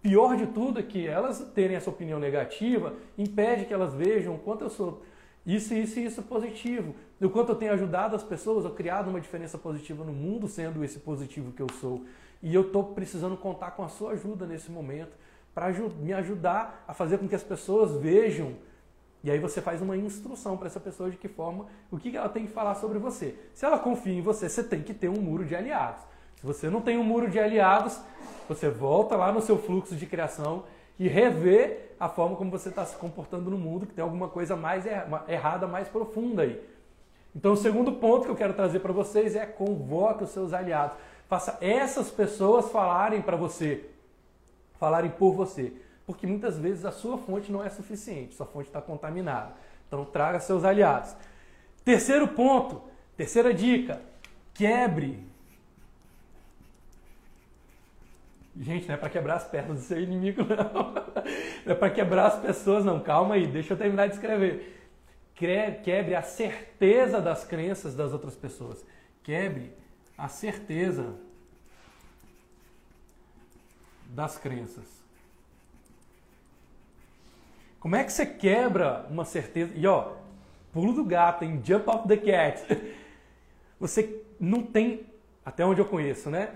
Pior 0.01 0.37
de 0.37 0.47
tudo 0.49 0.81
é 0.81 0.83
que 0.83 1.07
elas 1.07 1.41
terem 1.55 1.77
essa 1.77 1.89
opinião 1.89 2.19
negativa 2.19 2.95
impede 3.17 3.67
que 3.67 3.73
elas 3.73 3.95
vejam 3.95 4.35
o 4.35 4.39
quanto 4.39 4.65
eu 4.65 4.71
sou 4.71 5.03
isso, 5.47 5.75
isso 5.75 5.99
e 5.99 6.05
isso 6.05 6.23
positivo. 6.23 6.95
O 7.21 7.31
quanto 7.31 7.51
eu 7.51 7.57
tenho 7.57 7.73
ajudado 7.73 8.17
as 8.17 8.23
pessoas, 8.23 8.65
eu 8.65 8.73
criado 8.73 9.09
uma 9.09 9.21
diferença 9.21 9.59
positiva 9.59 10.05
no 10.05 10.13
mundo 10.13 10.49
sendo 10.49 10.85
esse 10.85 10.99
positivo 10.99 11.53
que 11.53 11.63
eu 11.63 11.69
sou. 11.81 12.05
E 12.43 12.55
eu 12.55 12.63
estou 12.63 12.85
precisando 12.95 13.37
contar 13.37 13.73
com 13.73 13.85
a 13.85 13.89
sua 13.89 14.13
ajuda 14.13 14.47
nesse 14.47 14.71
momento 14.71 15.13
para 15.55 15.71
me 16.01 16.13
ajudar 16.13 16.85
a 16.87 16.95
fazer 16.95 17.19
com 17.19 17.29
que 17.29 17.35
as 17.35 17.43
pessoas 17.43 18.01
vejam. 18.01 18.55
E 19.25 19.31
aí 19.31 19.39
você 19.39 19.61
faz 19.61 19.81
uma 19.81 19.97
instrução 19.97 20.57
para 20.57 20.67
essa 20.67 20.81
pessoa 20.81 21.11
de 21.11 21.17
que 21.17 21.29
forma, 21.29 21.67
o 21.91 21.99
que 21.99 22.17
ela 22.17 22.29
tem 22.29 22.47
que 22.47 22.53
falar 22.53 22.75
sobre 22.77 22.99
você. 22.99 23.37
Se 23.55 23.65
ela 23.65 23.79
confia 23.79 24.15
em 24.15 24.23
você, 24.23 24.49
você 24.49 24.65
tem 24.65 24.83
que 24.83 24.93
ter 24.93 25.09
um 25.09 25.21
muro 25.21 25.45
de 25.45 25.55
aliados. 25.55 26.03
Se 26.37 26.47
você 26.47 26.69
não 26.69 26.81
tem 26.81 26.99
um 26.99 27.05
muro 27.05 27.31
de 27.31 27.39
aliados, 27.39 28.01
você 28.49 28.69
volta 28.69 29.15
lá 29.15 29.31
no 29.31 29.41
seu 29.41 29.59
fluxo 29.59 29.95
de 29.95 30.07
criação 30.07 30.65
e 30.99 31.07
revê 31.07 31.79
a 32.01 32.09
forma 32.09 32.35
como 32.35 32.51
você 32.51 32.69
está 32.69 32.85
se 32.85 32.97
comportando 32.97 33.49
no 33.49 33.57
mundo, 33.57 33.87
que 33.87 33.95
tem 33.95 34.03
alguma 34.03 34.29
coisa 34.29 34.57
mais 34.57 34.85
errada, 35.29 35.69
mais 35.69 35.87
profunda 35.87 36.43
aí. 36.43 36.61
Então, 37.35 37.53
o 37.53 37.57
segundo 37.57 37.93
ponto 37.93 38.25
que 38.25 38.31
eu 38.31 38.37
quero 38.37 38.53
trazer 38.55 38.81
para 38.81 38.93
vocês 38.93 39.37
é 39.37 39.47
convoque 39.47 40.25
os 40.25 40.31
seus 40.31 40.53
aliados. 40.53 40.97
Faça 41.29 41.57
essas 41.61 42.11
pessoas 42.11 42.71
falarem 42.71 43.23
para 43.23 43.37
você 43.37 43.89
falarem 44.83 45.13
por 45.13 45.33
você. 45.33 45.73
Porque 46.05 46.27
muitas 46.27 46.59
vezes 46.59 46.85
a 46.85 46.91
sua 46.91 47.17
fonte 47.17 47.53
não 47.53 47.63
é 47.63 47.71
suficiente, 47.71 48.35
sua 48.35 48.47
fonte 48.47 48.67
está 48.67 48.83
contaminada. 48.83 49.55
Então 49.87 50.05
traga 50.05 50.41
seus 50.41 50.65
aliados. 50.65 51.15
Terceiro 51.85 52.27
ponto, 52.27 52.83
terceira 53.17 53.55
dica: 53.55 54.03
quebre. 54.53 55.25
Gente, 58.57 58.89
não 58.89 58.97
é 58.97 58.99
para 58.99 59.09
quebrar 59.09 59.37
as 59.37 59.45
pernas 59.45 59.79
do 59.79 59.85
seu 59.85 60.01
inimigo, 60.01 60.43
não. 60.51 60.95
Não 61.65 61.73
é 61.73 61.75
para 61.77 61.89
quebrar 61.89 62.27
as 62.27 62.41
pessoas, 62.41 62.85
não. 62.85 62.99
Calma 62.99 63.37
aí, 63.37 63.47
deixa 63.47 63.75
eu 63.75 63.79
terminar 63.79 64.09
de 64.09 64.15
escrever. 64.15 64.81
Quebre 65.37 66.17
a 66.17 66.23
certeza 66.23 67.21
das 67.21 67.45
crenças 67.45 67.95
das 67.95 68.13
outras 68.13 68.35
pessoas. 68.35 68.85
Quebre 69.23 69.73
a 70.19 70.27
certeza 70.27 71.15
das 74.13 74.39
crenças. 74.39 74.85
Como 77.81 77.97
é 77.97 78.05
que 78.05 78.13
você 78.13 78.25
quebra 78.25 79.07
uma 79.11 79.25
certeza? 79.25 79.73
E 79.75 79.87
ó, 79.87 80.13
pulo 80.73 80.93
do 80.93 81.05
gato, 81.05 81.45
em 81.45 81.61
jump 81.65 81.89
off 81.91 82.07
the 82.07 82.17
cat. 82.17 82.65
Você 83.81 84.23
não 84.39 84.63
tem, 84.63 85.05
até 85.45 85.67
onde 85.67 85.81
eu 85.81 85.85
conheço, 85.85 86.31
né? 86.31 86.51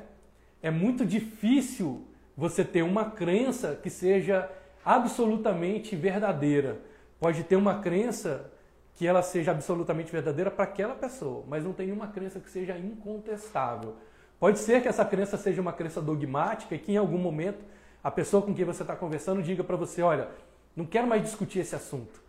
É 0.62 0.70
muito 0.70 1.04
difícil 1.04 2.06
você 2.36 2.64
ter 2.64 2.82
uma 2.82 3.10
crença 3.10 3.74
que 3.74 3.90
seja 3.90 4.48
absolutamente 4.84 5.96
verdadeira. 5.96 6.80
Pode 7.18 7.42
ter 7.42 7.56
uma 7.56 7.80
crença 7.80 8.52
que 8.94 9.04
ela 9.04 9.22
seja 9.22 9.50
absolutamente 9.50 10.12
verdadeira 10.12 10.50
para 10.52 10.64
aquela 10.64 10.94
pessoa, 10.94 11.44
mas 11.48 11.64
não 11.64 11.72
tem 11.72 11.90
uma 11.90 12.06
crença 12.06 12.38
que 12.38 12.48
seja 12.48 12.78
incontestável. 12.78 13.96
Pode 14.38 14.58
ser 14.58 14.82
que 14.82 14.88
essa 14.88 15.04
crença 15.04 15.36
seja 15.36 15.60
uma 15.60 15.72
crença 15.72 16.00
dogmática 16.00 16.74
e 16.74 16.78
que 16.78 16.92
em 16.92 16.96
algum 16.96 17.18
momento 17.18 17.64
a 18.04 18.10
pessoa 18.10 18.42
com 18.42 18.54
quem 18.54 18.64
você 18.64 18.82
está 18.82 18.94
conversando 18.94 19.42
diga 19.42 19.64
para 19.64 19.76
você: 19.76 20.02
olha, 20.02 20.28
não 20.74 20.84
quero 20.84 21.06
mais 21.06 21.22
discutir 21.22 21.60
esse 21.60 21.74
assunto. 21.74 22.22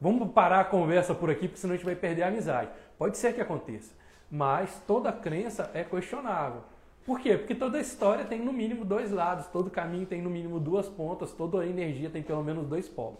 Vamos 0.00 0.30
parar 0.32 0.60
a 0.60 0.64
conversa 0.64 1.14
por 1.14 1.30
aqui, 1.30 1.48
porque 1.48 1.60
senão 1.60 1.74
a 1.74 1.76
gente 1.76 1.86
vai 1.86 1.96
perder 1.96 2.24
a 2.24 2.28
amizade. 2.28 2.70
Pode 2.98 3.16
ser 3.16 3.32
que 3.32 3.40
aconteça, 3.40 3.92
mas 4.30 4.82
toda 4.86 5.10
crença 5.10 5.70
é 5.72 5.82
questionável. 5.82 6.62
Por 7.06 7.20
quê? 7.20 7.36
Porque 7.36 7.54
toda 7.54 7.78
história 7.78 8.24
tem 8.24 8.40
no 8.40 8.52
mínimo 8.52 8.84
dois 8.84 9.10
lados, 9.10 9.46
todo 9.48 9.70
caminho 9.70 10.06
tem 10.06 10.22
no 10.22 10.30
mínimo 10.30 10.58
duas 10.58 10.88
pontas, 10.88 11.32
toda 11.32 11.66
energia 11.66 12.10
tem 12.10 12.22
pelo 12.22 12.42
menos 12.42 12.66
dois 12.66 12.88
polos. 12.88 13.18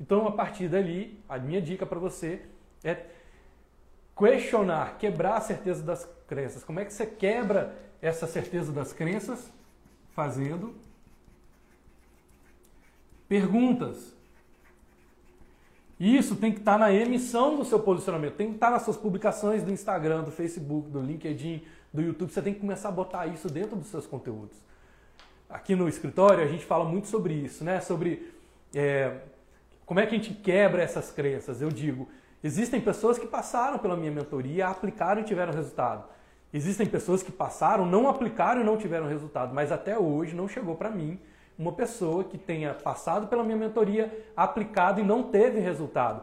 Então, 0.00 0.26
a 0.26 0.32
partir 0.32 0.68
dali, 0.68 1.22
a 1.28 1.38
minha 1.38 1.60
dica 1.60 1.86
para 1.86 1.98
você 1.98 2.42
é 2.84 3.06
questionar, 4.16 4.96
quebrar 4.98 5.36
a 5.36 5.40
certeza 5.40 5.82
das 5.82 6.08
crenças. 6.26 6.64
Como 6.64 6.80
é 6.80 6.84
que 6.84 6.92
você 6.92 7.06
quebra 7.06 7.74
essa 8.00 8.26
certeza 8.26 8.72
das 8.72 8.92
crenças? 8.92 9.50
Fazendo 10.14 10.74
perguntas. 13.28 14.14
Isso 15.98 16.36
tem 16.36 16.52
que 16.52 16.58
estar 16.58 16.78
na 16.78 16.92
emissão 16.92 17.56
do 17.56 17.64
seu 17.64 17.80
posicionamento, 17.80 18.34
tem 18.34 18.48
que 18.48 18.54
estar 18.54 18.70
nas 18.70 18.82
suas 18.82 18.96
publicações 18.96 19.62
do 19.62 19.72
Instagram, 19.72 20.22
do 20.22 20.30
Facebook, 20.30 20.90
do 20.90 21.00
LinkedIn, 21.00 21.62
do 21.92 22.02
YouTube. 22.02 22.30
Você 22.30 22.42
tem 22.42 22.52
que 22.52 22.60
começar 22.60 22.90
a 22.90 22.92
botar 22.92 23.26
isso 23.26 23.48
dentro 23.48 23.76
dos 23.76 23.88
seus 23.88 24.06
conteúdos. 24.06 24.56
Aqui 25.48 25.74
no 25.74 25.88
escritório 25.88 26.44
a 26.44 26.46
gente 26.46 26.64
fala 26.64 26.84
muito 26.84 27.08
sobre 27.08 27.32
isso, 27.32 27.64
né? 27.64 27.80
Sobre 27.80 28.30
é, 28.74 29.20
como 29.86 30.00
é 30.00 30.06
que 30.06 30.14
a 30.14 30.18
gente 30.18 30.34
quebra 30.34 30.82
essas 30.82 31.10
crenças. 31.10 31.62
Eu 31.62 31.70
digo, 31.70 32.08
existem 32.44 32.80
pessoas 32.80 33.18
que 33.18 33.26
passaram 33.26 33.78
pela 33.78 33.96
minha 33.96 34.12
mentoria, 34.12 34.68
aplicaram 34.68 35.22
e 35.22 35.24
tiveram 35.24 35.54
resultado. 35.54 36.04
Existem 36.52 36.86
pessoas 36.86 37.22
que 37.22 37.32
passaram, 37.32 37.84
não 37.84 38.08
aplicaram 38.08 38.60
e 38.60 38.64
não 38.64 38.76
tiveram 38.76 39.08
resultado, 39.08 39.54
mas 39.54 39.72
até 39.72 39.98
hoje 39.98 40.34
não 40.34 40.48
chegou 40.48 40.74
para 40.74 40.90
mim 40.90 41.18
uma 41.58 41.72
pessoa 41.72 42.24
que 42.24 42.38
tenha 42.38 42.74
passado 42.74 43.26
pela 43.26 43.42
minha 43.42 43.56
mentoria, 43.56 44.26
aplicado 44.36 45.00
e 45.00 45.04
não 45.04 45.24
teve 45.24 45.58
resultado. 45.58 46.22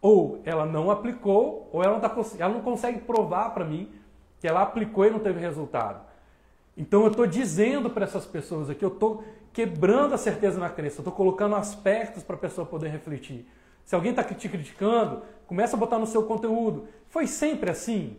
Ou 0.00 0.40
ela 0.44 0.64
não 0.64 0.90
aplicou, 0.90 1.68
ou 1.72 1.82
ela 1.82 1.94
não, 1.94 2.00
tá, 2.00 2.14
ela 2.38 2.54
não 2.54 2.60
consegue 2.60 3.00
provar 3.00 3.50
para 3.50 3.64
mim 3.64 3.90
que 4.40 4.46
ela 4.46 4.62
aplicou 4.62 5.04
e 5.04 5.10
não 5.10 5.18
teve 5.18 5.40
resultado. 5.40 6.00
Então 6.76 7.02
eu 7.02 7.10
estou 7.10 7.26
dizendo 7.26 7.90
para 7.90 8.04
essas 8.04 8.24
pessoas 8.24 8.70
aqui, 8.70 8.84
eu 8.84 8.92
estou 8.92 9.24
quebrando 9.52 10.14
a 10.14 10.18
certeza 10.18 10.60
na 10.60 10.70
crença, 10.70 10.98
eu 10.98 11.02
estou 11.02 11.12
colocando 11.12 11.56
aspectos 11.56 12.22
para 12.22 12.36
a 12.36 12.38
pessoa 12.38 12.66
poder 12.66 12.88
refletir. 12.88 13.44
Se 13.84 13.94
alguém 13.94 14.10
está 14.10 14.22
te 14.22 14.48
criticando, 14.48 15.22
começa 15.46 15.74
a 15.74 15.78
botar 15.78 15.98
no 15.98 16.06
seu 16.06 16.22
conteúdo. 16.24 16.86
Foi 17.08 17.26
sempre 17.26 17.70
assim? 17.70 18.16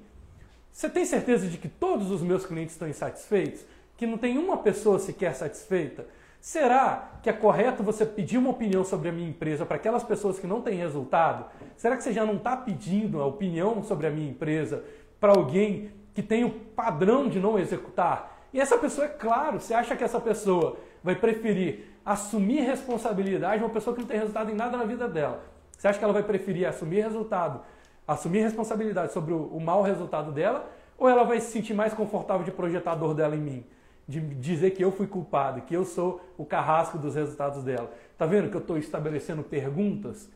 Você 0.79 0.87
tem 0.87 1.03
certeza 1.03 1.45
de 1.45 1.57
que 1.57 1.67
todos 1.67 2.09
os 2.09 2.21
meus 2.21 2.45
clientes 2.45 2.73
estão 2.73 2.87
insatisfeitos? 2.87 3.65
Que 3.97 4.07
não 4.07 4.17
tem 4.17 4.37
uma 4.37 4.55
pessoa 4.55 4.97
sequer 4.97 5.35
satisfeita? 5.35 6.07
Será 6.39 7.19
que 7.21 7.29
é 7.29 7.33
correto 7.33 7.83
você 7.83 8.05
pedir 8.05 8.37
uma 8.37 8.51
opinião 8.51 8.85
sobre 8.85 9.09
a 9.09 9.11
minha 9.11 9.27
empresa 9.27 9.65
para 9.65 9.75
aquelas 9.75 10.03
pessoas 10.03 10.39
que 10.39 10.47
não 10.47 10.61
têm 10.61 10.77
resultado? 10.77 11.47
Será 11.75 11.97
que 11.97 12.03
você 12.03 12.13
já 12.13 12.25
não 12.25 12.37
está 12.37 12.55
pedindo 12.55 13.19
a 13.19 13.25
opinião 13.25 13.83
sobre 13.83 14.07
a 14.07 14.09
minha 14.09 14.29
empresa 14.29 14.81
para 15.19 15.33
alguém 15.33 15.91
que 16.13 16.23
tem 16.23 16.45
o 16.45 16.49
padrão 16.49 17.27
de 17.27 17.41
não 17.41 17.59
executar? 17.59 18.47
E 18.53 18.61
essa 18.61 18.77
pessoa, 18.77 19.07
é 19.07 19.09
claro, 19.09 19.59
você 19.59 19.73
acha 19.73 19.97
que 19.97 20.03
essa 20.05 20.21
pessoa 20.21 20.77
vai 21.03 21.15
preferir 21.15 21.89
assumir 22.05 22.61
responsabilidade 22.61 23.57
de 23.57 23.65
uma 23.65 23.73
pessoa 23.73 23.93
que 23.93 24.01
não 24.01 24.07
tem 24.07 24.19
resultado 24.19 24.49
em 24.49 24.55
nada 24.55 24.77
na 24.77 24.85
vida 24.85 25.09
dela? 25.09 25.43
Você 25.77 25.89
acha 25.89 25.99
que 25.99 26.05
ela 26.05 26.13
vai 26.13 26.23
preferir 26.23 26.65
assumir 26.65 27.01
resultado, 27.01 27.59
assumir 28.13 28.41
responsabilidade 28.41 29.13
sobre 29.13 29.33
o, 29.33 29.43
o 29.47 29.59
mau 29.59 29.81
resultado 29.81 30.31
dela? 30.31 30.69
Ou 30.97 31.07
ela 31.07 31.23
vai 31.23 31.39
se 31.39 31.51
sentir 31.51 31.73
mais 31.73 31.93
confortável 31.93 32.43
de 32.43 32.51
projetar 32.51 32.91
a 32.91 32.95
dor 32.95 33.13
dela 33.13 33.35
em 33.35 33.41
mim? 33.41 33.65
de 34.09 34.19
dizer 34.19 34.71
que 34.71 34.83
eu 34.83 34.91
fui 34.91 35.05
culpado, 35.05 35.61
que 35.61 35.75
eu 35.75 35.85
sou 35.85 36.19
o 36.35 36.43
carrasco 36.43 36.97
dos 36.97 37.13
resultados 37.13 37.63
dela. 37.63 37.93
Tá 38.17 38.25
vendo 38.25 38.49
que 38.49 38.55
eu 38.55 38.61
estou 38.61 38.75
estabelecendo 38.75 39.43
perguntas? 39.43 40.27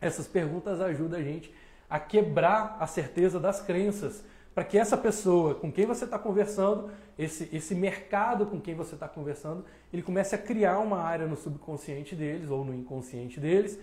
Essas 0.00 0.26
perguntas 0.26 0.80
ajudam 0.80 1.20
a 1.20 1.22
gente 1.22 1.54
a 1.88 2.00
quebrar 2.00 2.76
a 2.80 2.88
certeza 2.88 3.38
das 3.38 3.62
crenças, 3.62 4.24
para 4.52 4.64
que 4.64 4.76
essa 4.76 4.96
pessoa 4.96 5.54
com 5.54 5.70
quem 5.70 5.86
você 5.86 6.04
está 6.04 6.18
conversando, 6.18 6.90
esse, 7.16 7.48
esse 7.52 7.76
mercado 7.76 8.44
com 8.44 8.60
quem 8.60 8.74
você 8.74 8.96
está 8.96 9.06
conversando, 9.06 9.64
ele 9.92 10.02
comece 10.02 10.34
a 10.34 10.38
criar 10.38 10.80
uma 10.80 10.98
área 10.98 11.28
no 11.28 11.36
subconsciente 11.36 12.16
deles 12.16 12.50
ou 12.50 12.64
no 12.64 12.74
inconsciente 12.74 13.38
deles 13.38 13.78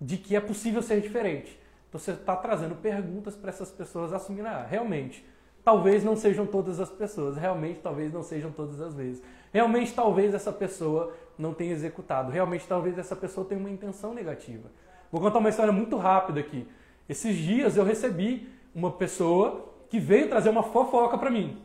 de 0.00 0.16
que 0.16 0.34
é 0.34 0.40
possível 0.40 0.80
ser 0.80 1.02
diferente. 1.02 1.60
Então 1.88 1.98
você 1.98 2.12
está 2.12 2.36
trazendo 2.36 2.74
perguntas 2.74 3.34
para 3.34 3.50
essas 3.50 3.70
pessoas 3.70 4.12
assumirem, 4.12 4.50
ah, 4.50 4.66
realmente, 4.68 5.24
talvez 5.64 6.04
não 6.04 6.16
sejam 6.16 6.46
todas 6.46 6.80
as 6.80 6.90
pessoas, 6.90 7.36
realmente 7.36 7.80
talvez 7.80 8.12
não 8.12 8.22
sejam 8.22 8.50
todas 8.50 8.80
as 8.80 8.94
vezes. 8.94 9.22
Realmente 9.52 9.94
talvez 9.94 10.34
essa 10.34 10.52
pessoa 10.52 11.14
não 11.38 11.54
tenha 11.54 11.72
executado, 11.72 12.30
realmente 12.30 12.66
talvez 12.66 12.98
essa 12.98 13.16
pessoa 13.16 13.46
tenha 13.46 13.60
uma 13.60 13.70
intenção 13.70 14.12
negativa. 14.12 14.70
Vou 15.10 15.20
contar 15.20 15.38
uma 15.38 15.48
história 15.48 15.72
muito 15.72 15.96
rápida 15.96 16.40
aqui. 16.40 16.68
Esses 17.08 17.36
dias 17.36 17.76
eu 17.76 17.84
recebi 17.84 18.48
uma 18.74 18.90
pessoa 18.90 19.74
que 19.88 19.98
veio 19.98 20.28
trazer 20.28 20.50
uma 20.50 20.62
fofoca 20.62 21.16
para 21.16 21.30
mim. 21.30 21.62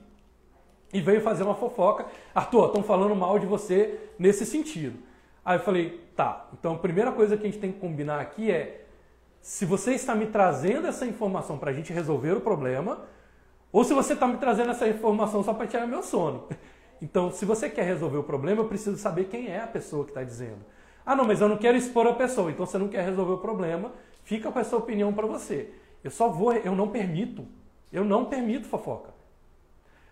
E 0.94 1.02
veio 1.02 1.22
fazer 1.22 1.44
uma 1.44 1.56
fofoca. 1.56 2.06
Arthur, 2.34 2.68
estão 2.68 2.84
falando 2.84 3.16
mal 3.16 3.38
de 3.40 3.46
você 3.46 4.00
nesse 4.18 4.46
sentido. 4.46 4.98
Aí 5.44 5.58
eu 5.58 5.62
falei, 5.62 6.02
tá, 6.16 6.48
então 6.54 6.76
a 6.76 6.78
primeira 6.78 7.12
coisa 7.12 7.36
que 7.36 7.44
a 7.44 7.50
gente 7.50 7.60
tem 7.60 7.72
que 7.72 7.80
combinar 7.80 8.20
aqui 8.20 8.50
é 8.50 8.83
se 9.44 9.66
você 9.66 9.92
está 9.92 10.16
me 10.16 10.28
trazendo 10.28 10.88
essa 10.88 11.06
informação 11.06 11.58
para 11.58 11.70
a 11.70 11.74
gente 11.74 11.92
resolver 11.92 12.32
o 12.32 12.40
problema, 12.40 13.02
ou 13.74 13.84
se 13.84 13.94
você 13.94 14.14
está 14.14 14.26
me 14.26 14.38
trazendo 14.38 14.72
essa 14.72 14.88
informação 14.88 15.44
só 15.44 15.54
para 15.54 15.68
tirar 15.68 15.86
meu 15.86 16.02
sono. 16.02 16.48
Então, 17.02 17.30
se 17.30 17.44
você 17.44 17.70
quer 17.70 17.84
resolver 17.84 18.16
o 18.16 18.24
problema, 18.24 18.62
eu 18.62 18.66
preciso 18.70 18.96
saber 18.96 19.26
quem 19.26 19.50
é 19.50 19.60
a 19.60 19.68
pessoa 19.68 20.06
que 20.06 20.12
está 20.12 20.24
dizendo. 20.24 20.60
Ah, 21.06 21.14
não, 21.14 21.26
mas 21.26 21.42
eu 21.42 21.50
não 21.50 21.58
quero 21.58 21.78
expor 21.78 22.08
a 22.08 22.14
pessoa. 22.14 22.50
Então, 22.50 22.66
você 22.66 22.78
não 22.78 22.88
quer 22.88 23.04
resolver 23.04 23.34
o 23.34 23.40
problema, 23.40 23.92
fica 24.24 24.50
com 24.50 24.58
essa 24.58 24.78
opinião 24.78 25.12
para 25.12 25.28
você. 25.28 25.74
Eu 26.02 26.10
só 26.10 26.30
vou, 26.30 26.54
eu 26.54 26.74
não 26.74 26.88
permito. 26.88 27.46
Eu 27.92 28.06
não 28.06 28.24
permito 28.24 28.70
fofoca. 28.70 29.14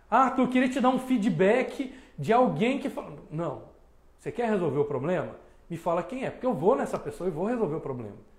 Ah, 0.09 0.25
Arthur, 0.25 0.41
eu 0.41 0.47
queria 0.49 0.67
te 0.67 0.81
dar 0.81 0.89
um 0.89 0.99
feedback 0.99 1.95
de 2.19 2.33
alguém 2.33 2.77
que 2.77 2.89
fala. 2.89 3.13
Não. 3.31 3.61
Você 4.19 4.29
quer 4.29 4.49
resolver 4.49 4.79
o 4.79 4.85
problema? 4.85 5.37
Me 5.69 5.77
fala 5.77 6.03
quem 6.03 6.25
é, 6.25 6.29
porque 6.29 6.45
eu 6.45 6.53
vou 6.53 6.75
nessa 6.75 6.99
pessoa 6.99 7.29
e 7.29 7.31
vou 7.31 7.45
resolver 7.45 7.75
o 7.75 7.79
problema. 7.79 8.30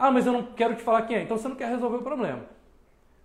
Ah, 0.00 0.10
mas 0.10 0.24
eu 0.24 0.32
não 0.32 0.42
quero 0.42 0.74
te 0.74 0.82
falar 0.82 1.02
quem 1.02 1.18
é. 1.18 1.22
Então 1.22 1.36
você 1.36 1.46
não 1.46 1.54
quer 1.54 1.68
resolver 1.68 1.98
o 1.98 2.02
problema. 2.02 2.46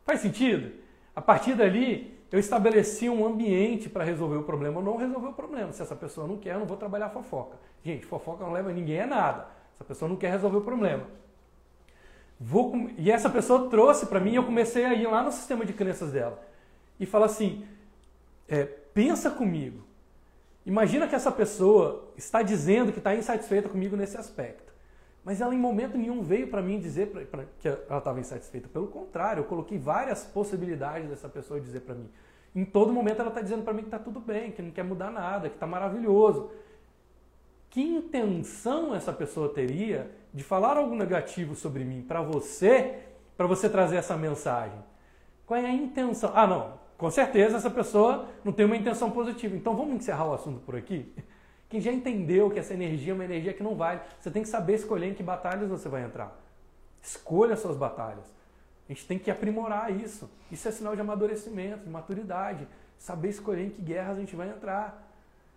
Faz 0.04 0.20
sentido? 0.20 0.74
A 1.16 1.22
partir 1.22 1.56
dali, 1.56 2.14
eu 2.30 2.38
estabeleci 2.38 3.10
um 3.10 3.26
ambiente 3.26 3.88
para 3.88 4.04
resolver 4.04 4.36
o 4.36 4.44
problema 4.44 4.80
ou 4.80 4.84
não 4.84 4.98
resolver 4.98 5.30
o 5.30 5.34
problema. 5.34 5.72
Se 5.72 5.82
essa 5.82 5.96
pessoa 5.96 6.28
não 6.28 6.36
quer, 6.36 6.56
eu 6.56 6.60
não 6.60 6.66
vou 6.66 6.76
trabalhar 6.76 7.10
fofoca. 7.12 7.58
Gente, 7.82 8.06
fofoca 8.06 8.44
não 8.44 8.52
leva 8.52 8.74
ninguém 8.74 9.00
a 9.00 9.08
nada. 9.08 9.48
Essa 9.76 9.86
pessoa 9.86 10.10
não 10.10 10.18
quer 10.18 10.32
resolver 10.32 10.58
o 10.58 10.62
problema. 10.62 11.06
Vou, 12.38 12.90
e 12.98 13.10
essa 13.10 13.30
pessoa 13.30 13.70
trouxe 13.70 14.08
para 14.08 14.20
mim 14.20 14.34
e 14.34 14.36
eu 14.36 14.44
comecei 14.44 14.84
a 14.84 14.94
ir 14.94 15.08
lá 15.08 15.24
no 15.24 15.32
sistema 15.32 15.66
de 15.66 15.72
crenças 15.72 16.12
dela. 16.12 16.46
E 17.00 17.06
fala 17.06 17.28
assim, 17.28 17.66
é, 18.50 18.66
pensa 18.66 19.32
comigo. 19.32 19.82
Imagina 20.66 21.08
que 21.08 21.16
essa 21.16 21.32
pessoa 21.32 22.12
está 22.18 22.42
dizendo 22.42 22.92
que 22.92 22.98
está 22.98 23.16
insatisfeita 23.16 23.70
comigo 23.70 23.96
nesse 23.96 24.18
aspecto. 24.18 24.75
Mas 25.26 25.42
ela 25.42 25.56
em 25.56 25.58
momento 25.58 25.98
nenhum 25.98 26.22
veio 26.22 26.48
para 26.48 26.62
mim 26.62 26.80
dizer 26.80 27.08
pra, 27.08 27.26
pra, 27.26 27.46
que 27.60 27.68
ela 27.68 27.98
estava 27.98 28.20
insatisfeita. 28.20 28.70
Pelo 28.70 28.88
contrário, 28.88 29.42
eu 29.42 29.46
coloquei 29.46 29.80
várias 29.80 30.24
possibilidades 30.24 31.10
dessa 31.10 31.28
pessoa 31.28 31.60
dizer 31.60 31.82
para 31.82 31.96
mim. 31.96 32.08
Em 32.56 32.64
todo 32.64 32.94
momento 32.94 33.22
ela 33.22 33.30
está 33.30 33.42
dizendo 33.42 33.64
para 33.64 33.74
mim 33.74 33.82
que 33.82 33.88
está 33.88 33.98
tudo 33.98 34.20
bem, 34.20 34.52
que 34.52 34.62
não 34.62 34.70
quer 34.70 34.84
mudar 34.84 35.10
nada, 35.10 35.50
que 35.50 35.56
está 35.56 35.66
maravilhoso. 35.66 36.52
Que 37.72 37.82
intenção 37.82 38.94
essa 38.94 39.12
pessoa 39.12 39.50
teria 39.50 40.12
de 40.32 40.44
falar 40.44 40.78
algo 40.78 40.96
negativo 40.96 41.56
sobre 41.56 41.84
mim 41.84 42.04
para 42.08 42.22
você, 42.22 43.00
para 43.36 43.48
você 43.48 43.68
trazer 43.68 43.96
essa 43.98 44.16
mensagem? 44.16 44.78
Qual 45.46 45.60
é 45.60 45.66
a 45.66 45.74
intenção? 45.74 46.32
Ah, 46.36 46.46
não, 46.46 46.74
com 46.98 47.10
certeza 47.10 47.58
essa 47.58 47.70
pessoa 47.70 48.28
não 48.44 48.54
tem 48.54 48.66
uma 48.66 48.78
intenção 48.78 49.10
positiva. 49.10 49.56
Então 49.56 49.76
vamos 49.76 49.96
encerrar 49.96 50.30
o 50.30 50.34
assunto 50.34 50.60
por 50.62 50.76
aqui? 50.76 51.12
Quem 51.76 51.82
já 51.82 51.92
entendeu 51.92 52.50
que 52.50 52.58
essa 52.58 52.74
energia 52.74 53.12
é 53.12 53.14
uma 53.14 53.26
energia 53.26 53.52
que 53.52 53.62
não 53.62 53.76
vale, 53.76 54.00
você 54.18 54.32
tem 54.32 54.42
que 54.42 54.48
saber 54.48 54.76
escolher 54.76 55.08
em 55.08 55.14
que 55.14 55.22
batalhas 55.22 55.70
você 55.70 55.90
vai 55.90 56.06
entrar. 56.06 56.34
Escolha 57.02 57.58
suas 57.58 57.76
batalhas. 57.76 58.24
A 58.88 58.94
gente 58.94 59.06
tem 59.06 59.20
que 59.20 59.30
aprimorar 59.30 59.94
isso. 59.94 60.32
Isso 60.50 60.70
é 60.70 60.72
sinal 60.72 60.96
de 60.96 61.02
amadurecimento, 61.02 61.84
de 61.84 61.90
maturidade. 61.90 62.66
Saber 62.98 63.28
escolher 63.28 63.66
em 63.66 63.70
que 63.72 63.82
guerras 63.82 64.16
a 64.16 64.20
gente 64.22 64.38
vai 64.38 64.48
entrar. 64.52 65.06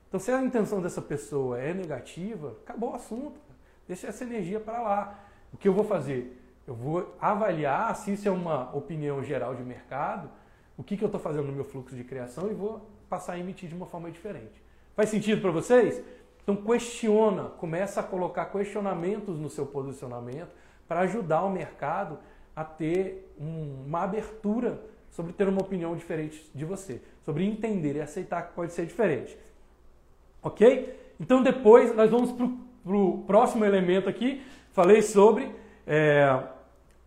Então, 0.08 0.18
se 0.18 0.32
a 0.32 0.42
intenção 0.42 0.82
dessa 0.82 1.00
pessoa 1.00 1.56
é 1.56 1.72
negativa, 1.72 2.56
acabou 2.64 2.90
o 2.90 2.94
assunto. 2.96 3.38
Deixa 3.86 4.08
essa 4.08 4.24
energia 4.24 4.58
para 4.58 4.82
lá. 4.82 5.20
O 5.52 5.56
que 5.56 5.68
eu 5.68 5.72
vou 5.72 5.84
fazer? 5.84 6.36
Eu 6.66 6.74
vou 6.74 7.14
avaliar 7.20 7.94
se 7.94 8.12
isso 8.12 8.26
é 8.26 8.32
uma 8.32 8.74
opinião 8.74 9.22
geral 9.22 9.54
de 9.54 9.62
mercado, 9.62 10.28
o 10.76 10.82
que, 10.82 10.96
que 10.96 11.04
eu 11.04 11.06
estou 11.06 11.20
fazendo 11.20 11.46
no 11.46 11.52
meu 11.52 11.64
fluxo 11.64 11.94
de 11.94 12.02
criação 12.02 12.50
e 12.50 12.54
vou 12.54 12.84
passar 13.08 13.34
a 13.34 13.38
emitir 13.38 13.68
de 13.68 13.76
uma 13.76 13.86
forma 13.86 14.10
diferente. 14.10 14.66
Faz 14.98 15.10
sentido 15.10 15.40
para 15.40 15.52
vocês? 15.52 16.02
Então 16.42 16.56
questiona, 16.56 17.44
começa 17.44 18.00
a 18.00 18.02
colocar 18.02 18.46
questionamentos 18.46 19.38
no 19.38 19.48
seu 19.48 19.64
posicionamento 19.64 20.48
para 20.88 21.02
ajudar 21.02 21.44
o 21.44 21.50
mercado 21.52 22.18
a 22.56 22.64
ter 22.64 23.32
um, 23.40 23.84
uma 23.86 24.02
abertura 24.02 24.82
sobre 25.08 25.32
ter 25.32 25.46
uma 25.46 25.60
opinião 25.60 25.94
diferente 25.94 26.50
de 26.52 26.64
você, 26.64 27.00
sobre 27.24 27.44
entender 27.44 27.94
e 27.94 28.00
aceitar 28.00 28.48
que 28.48 28.54
pode 28.54 28.72
ser 28.72 28.86
diferente. 28.86 29.38
Ok? 30.42 30.98
Então 31.20 31.44
depois 31.44 31.94
nós 31.94 32.10
vamos 32.10 32.32
para 32.32 32.96
o 32.96 33.22
próximo 33.24 33.64
elemento 33.64 34.08
aqui. 34.08 34.42
Falei 34.72 35.00
sobre 35.00 35.48
é, 35.86 36.42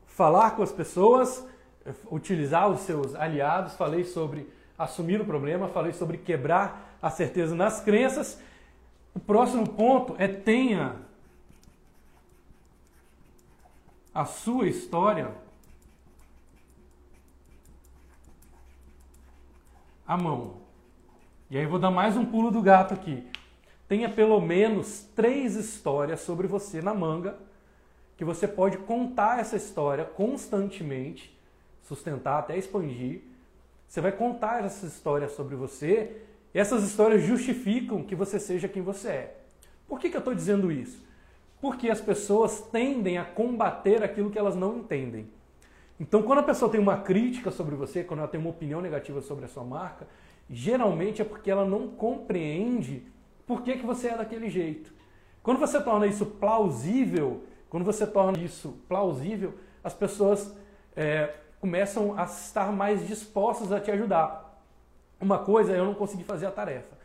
falar 0.06 0.52
com 0.52 0.64
as 0.64 0.72
pessoas, 0.72 1.46
utilizar 2.10 2.70
os 2.70 2.80
seus 2.80 3.16
aliados, 3.16 3.76
falei 3.76 4.06
sobre 4.06 4.48
assumir 4.78 5.20
o 5.20 5.26
problema, 5.26 5.68
falei 5.68 5.92
sobre 5.92 6.18
quebrar 6.18 6.91
a 7.02 7.10
certeza 7.10 7.56
nas 7.56 7.82
crenças. 7.82 8.39
O 9.14 9.20
próximo 9.20 9.68
ponto 9.68 10.16
é 10.18 10.28
tenha 10.28 10.95
a 14.14 14.26
sua 14.26 14.68
história 14.68 15.34
à 20.06 20.18
mão. 20.18 20.58
E 21.49 21.58
aí 21.58 21.66
vou 21.66 21.80
dar 21.80 21.91
mais 21.91 22.16
um 22.16 22.26
pulo 22.26 22.52
do 22.52 22.62
gato 22.62 22.93
aqui. 22.93 23.26
Tenha 23.88 24.10
pelo 24.10 24.39
menos 24.39 25.06
três 25.16 25.56
histórias 25.56 26.22
sobre 26.22 26.47
você 26.47 26.82
na 26.82 26.93
manga, 26.93 27.38
que 28.16 28.24
você 28.24 28.47
pode 28.47 28.78
contar 28.78 29.39
essa 29.39 29.58
história 29.58 30.06
constantemente, 30.06 31.38
sustentar 31.84 32.39
até 32.39 32.58
expandir. 32.58 33.22
Você 33.88 33.99
vai 33.99 34.14
contar 34.14 34.64
essas 34.64 34.93
histórias 34.93 35.34
sobre 35.34 35.56
você, 35.56 36.24
e 36.54 36.60
essas 36.60 36.84
histórias 36.84 37.24
justificam 37.24 38.04
que 38.04 38.16
você 38.16 38.39
seja 38.39 38.68
quem 38.68 38.82
você 38.82 39.08
é. 39.08 39.36
Por 39.88 39.99
que, 39.99 40.10
que 40.10 40.16
eu 40.16 40.20
estou 40.20 40.36
dizendo 40.36 40.72
isso? 40.72 41.06
Porque 41.62 41.89
as 41.89 42.02
pessoas 42.02 42.62
tendem 42.72 43.18
a 43.18 43.26
combater 43.26 44.04
aquilo 44.04 44.30
que 44.30 44.39
elas 44.39 44.56
não 44.56 44.80
entendem. 44.80 45.28
Então, 45.99 46.24
quando 46.24 46.39
a 46.39 46.43
pessoa 46.43 46.72
tem 46.72 46.80
uma 46.80 46.97
crítica 46.97 47.52
sobre 47.52 47.76
você, 47.76 48.04
quando 48.04 48.22
ela 48.22 48.28
tem 48.28 48.39
uma 48.39 48.49
opinião 48.49 48.82
negativa 48.82 49.22
sobre 49.22 49.45
a 49.45 49.47
sua 49.47 49.64
marca, 49.64 50.08
geralmente 50.49 51.22
é 51.22 51.26
porque 51.26 51.52
ela 51.52 51.64
não 51.64 51.88
compreende 51.89 53.04
por 53.45 53.62
que, 53.62 53.78
que 53.78 53.86
você 53.86 54.08
é 54.08 54.18
daquele 54.18 54.49
jeito. 54.49 54.91
Quando 55.43 55.60
você 55.60 55.80
torna 55.82 56.08
isso 56.08 56.26
plausível, 56.26 57.43
quando 57.70 57.84
você 57.84 58.08
torna 58.08 58.39
isso 58.39 58.78
plausível, 58.88 59.54
as 59.84 59.93
pessoas 59.93 60.56
é, 60.95 61.36
começam 61.60 62.18
a 62.20 62.24
estar 62.24 62.72
mais 62.72 63.08
dispostas 63.08 63.72
a 63.72 63.80
te 63.80 63.91
ajudar. 63.91 64.51
Uma 65.22 65.38
coisa 65.38 65.72
é 65.74 65.80
eu 65.80 65.86
não 65.86 65.94
conseguir 65.94 66.24
fazer 66.24 66.48
a 66.48 66.52
tarefa. 66.52 66.98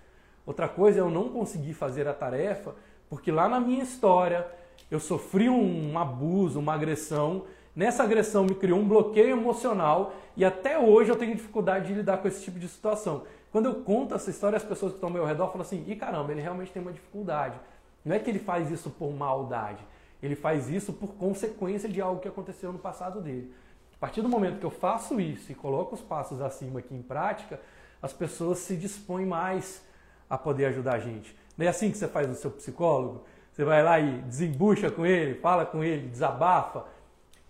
Outra 0.47 0.69
coisa 0.69 0.99
é 0.99 1.03
eu 1.03 1.11
não 1.11 1.29
conseguir 1.29 1.75
fazer 1.75 2.09
a 2.09 2.14
tarefa 2.14 2.75
porque 3.09 3.31
lá 3.31 3.49
na 3.49 3.61
minha 3.61 3.83
história 3.83 4.47
eu 4.91 4.99
sofri 5.01 5.49
um 5.49 5.99
abuso, 5.99 6.59
uma 6.59 6.75
agressão. 6.75 7.45
Nessa 7.75 8.03
agressão 8.03 8.45
me 8.45 8.55
criou 8.55 8.79
um 8.79 8.89
bloqueio 8.89 9.31
emocional 9.31 10.14
e 10.37 10.45
até 10.45 10.79
hoje 10.79 11.11
eu 11.11 11.17
tenho 11.17 11.35
dificuldade 11.35 11.89
de 11.89 11.95
lidar 11.95 12.19
com 12.19 12.29
esse 12.29 12.43
tipo 12.43 12.59
de 12.59 12.69
situação. 12.69 13.25
Quando 13.53 13.67
eu 13.67 13.75
conto 13.77 14.14
essa 14.14 14.31
história, 14.31 14.57
as 14.57 14.64
pessoas 14.64 14.93
que 14.93 14.97
estão 14.97 15.09
ao 15.09 15.12
meu 15.12 15.25
redor 15.25 15.49
falam 15.49 15.62
assim: 15.62 15.85
e 15.87 15.95
caramba, 15.95 16.33
ele 16.33 16.41
realmente 16.41 16.73
tem 16.73 16.81
uma 16.81 16.93
dificuldade. 16.93 17.59
Não 18.05 18.14
é 18.14 18.19
que 18.19 18.31
ele 18.31 18.39
faz 18.39 18.71
isso 18.71 18.91
por 18.91 19.12
maldade, 19.12 19.85
ele 20.23 20.37
faz 20.37 20.71
isso 20.71 20.93
por 20.93 21.14
consequência 21.14 21.89
de 21.89 22.01
algo 22.01 22.21
que 22.21 22.29
aconteceu 22.29 22.73
no 22.73 22.79
passado 22.79 23.21
dele. 23.21 23.53
A 23.95 23.99
partir 23.99 24.21
do 24.21 24.29
momento 24.29 24.61
que 24.61 24.67
eu 24.67 24.71
faço 24.71 25.21
isso 25.21 25.51
e 25.51 25.55
coloco 25.55 25.95
os 25.95 26.03
passos 26.03 26.41
acima 26.41 26.81
aqui 26.81 26.95
em 26.95 27.03
prática, 27.03 27.59
as 28.01 28.12
pessoas 28.12 28.59
se 28.59 28.76
dispõem 28.76 29.26
mais 29.26 29.82
a 30.28 30.36
poder 30.36 30.66
ajudar 30.66 30.94
a 30.94 30.99
gente. 30.99 31.36
Não 31.57 31.66
é 31.66 31.68
assim 31.68 31.90
que 31.90 31.99
você 31.99 32.09
faz 32.09 32.28
no 32.28 32.34
seu 32.34 32.51
psicólogo? 32.51 33.24
Você 33.53 33.64
vai 33.64 33.82
lá 33.82 33.99
e 33.99 34.20
desembucha 34.22 34.90
com 34.90 35.07
ele, 35.07 35.40
fala 35.40 35.64
com 35.64 35.82
ele, 35.82 36.09
desabafa. 36.09 36.84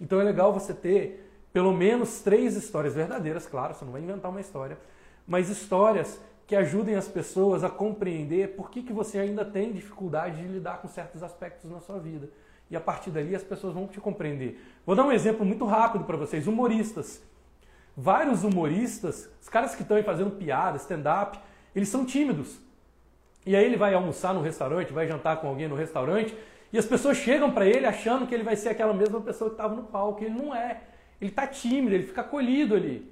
Então 0.00 0.20
é 0.20 0.24
legal 0.24 0.52
você 0.52 0.72
ter 0.72 1.26
pelo 1.52 1.72
menos 1.72 2.20
três 2.20 2.54
histórias 2.54 2.94
verdadeiras, 2.94 3.46
claro, 3.46 3.74
você 3.74 3.84
não 3.84 3.92
vai 3.92 4.02
inventar 4.02 4.30
uma 4.30 4.40
história, 4.40 4.78
mas 5.26 5.48
histórias 5.48 6.20
que 6.46 6.54
ajudem 6.54 6.94
as 6.94 7.08
pessoas 7.08 7.64
a 7.64 7.70
compreender 7.70 8.54
por 8.54 8.70
que, 8.70 8.82
que 8.82 8.92
você 8.92 9.18
ainda 9.18 9.44
tem 9.44 9.72
dificuldade 9.72 10.36
de 10.36 10.46
lidar 10.46 10.80
com 10.80 10.86
certos 10.86 11.22
aspectos 11.22 11.70
na 11.70 11.80
sua 11.80 11.98
vida. 11.98 12.28
E 12.70 12.76
a 12.76 12.80
partir 12.80 13.10
dali 13.10 13.34
as 13.34 13.42
pessoas 13.42 13.74
vão 13.74 13.86
te 13.86 14.00
compreender. 14.00 14.60
Vou 14.84 14.94
dar 14.94 15.04
um 15.04 15.12
exemplo 15.12 15.44
muito 15.44 15.64
rápido 15.64 16.04
para 16.04 16.16
vocês: 16.16 16.46
humoristas. 16.46 17.22
Vários 17.96 18.44
humoristas, 18.44 19.30
os 19.40 19.48
caras 19.48 19.74
que 19.74 19.82
estão 19.82 19.96
aí 19.96 20.02
fazendo 20.02 20.32
piada, 20.32 20.76
stand-up, 20.76 21.38
eles 21.74 21.88
são 21.88 22.04
tímidos. 22.04 22.58
E 23.46 23.56
aí 23.56 23.64
ele 23.64 23.76
vai 23.76 23.94
almoçar 23.94 24.34
no 24.34 24.42
restaurante, 24.42 24.92
vai 24.92 25.06
jantar 25.06 25.36
com 25.40 25.48
alguém 25.48 25.68
no 25.68 25.74
restaurante, 25.74 26.36
e 26.72 26.78
as 26.78 26.84
pessoas 26.84 27.16
chegam 27.16 27.50
para 27.50 27.64
ele 27.64 27.86
achando 27.86 28.26
que 28.26 28.34
ele 28.34 28.42
vai 28.42 28.56
ser 28.56 28.70
aquela 28.70 28.92
mesma 28.92 29.20
pessoa 29.20 29.48
que 29.48 29.54
estava 29.54 29.74
no 29.74 29.84
palco. 29.84 30.22
Ele 30.22 30.34
não 30.34 30.54
é. 30.54 30.80
Ele 31.20 31.30
está 31.30 31.46
tímido, 31.46 31.94
ele 31.94 32.06
fica 32.06 32.22
colhido 32.22 32.74
ali. 32.74 33.10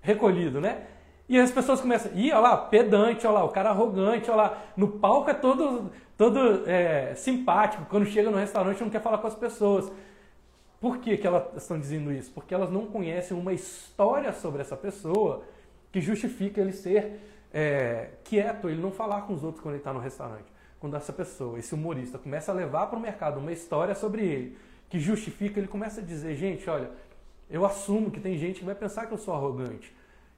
Recolhido, 0.00 0.60
né? 0.60 0.86
E 1.28 1.38
as 1.38 1.50
pessoas 1.50 1.80
começam, 1.80 2.12
ih, 2.14 2.30
olha 2.32 2.40
lá, 2.40 2.56
pedante, 2.56 3.26
olha 3.26 3.38
lá, 3.38 3.44
o 3.44 3.48
cara 3.48 3.70
arrogante, 3.70 4.30
olha 4.30 4.42
lá. 4.42 4.62
No 4.76 4.88
palco 4.88 5.30
é 5.30 5.34
todo, 5.34 5.90
todo 6.16 6.62
é, 6.66 7.14
simpático, 7.14 7.86
quando 7.88 8.06
chega 8.06 8.30
no 8.30 8.36
restaurante 8.36 8.82
não 8.82 8.90
quer 8.90 9.02
falar 9.02 9.18
com 9.18 9.26
as 9.26 9.34
pessoas. 9.34 9.90
Por 10.84 10.98
que, 10.98 11.16
que 11.16 11.26
elas 11.26 11.44
estão 11.56 11.80
dizendo 11.80 12.12
isso? 12.12 12.30
Porque 12.30 12.52
elas 12.52 12.70
não 12.70 12.84
conhecem 12.84 13.34
uma 13.34 13.54
história 13.54 14.30
sobre 14.34 14.60
essa 14.60 14.76
pessoa 14.76 15.42
que 15.90 15.98
justifica 15.98 16.60
ele 16.60 16.72
ser 16.72 17.22
é, 17.54 18.10
quieto, 18.22 18.68
ele 18.68 18.82
não 18.82 18.90
falar 18.90 19.22
com 19.22 19.32
os 19.32 19.42
outros 19.42 19.62
quando 19.62 19.76
ele 19.76 19.80
está 19.80 19.94
no 19.94 19.98
restaurante. 19.98 20.44
Quando 20.78 20.94
essa 20.94 21.10
pessoa, 21.10 21.58
esse 21.58 21.74
humorista, 21.74 22.18
começa 22.18 22.52
a 22.52 22.54
levar 22.54 22.88
para 22.88 22.98
o 22.98 23.00
mercado 23.00 23.40
uma 23.40 23.50
história 23.50 23.94
sobre 23.94 24.26
ele, 24.26 24.58
que 24.90 25.00
justifica, 25.00 25.58
ele 25.58 25.68
começa 25.68 26.02
a 26.02 26.04
dizer, 26.04 26.36
gente, 26.36 26.68
olha, 26.68 26.90
eu 27.48 27.64
assumo 27.64 28.10
que 28.10 28.20
tem 28.20 28.36
gente 28.36 28.58
que 28.58 28.66
vai 28.66 28.74
pensar 28.74 29.06
que 29.06 29.14
eu 29.14 29.18
sou 29.18 29.32
arrogante. 29.32 29.90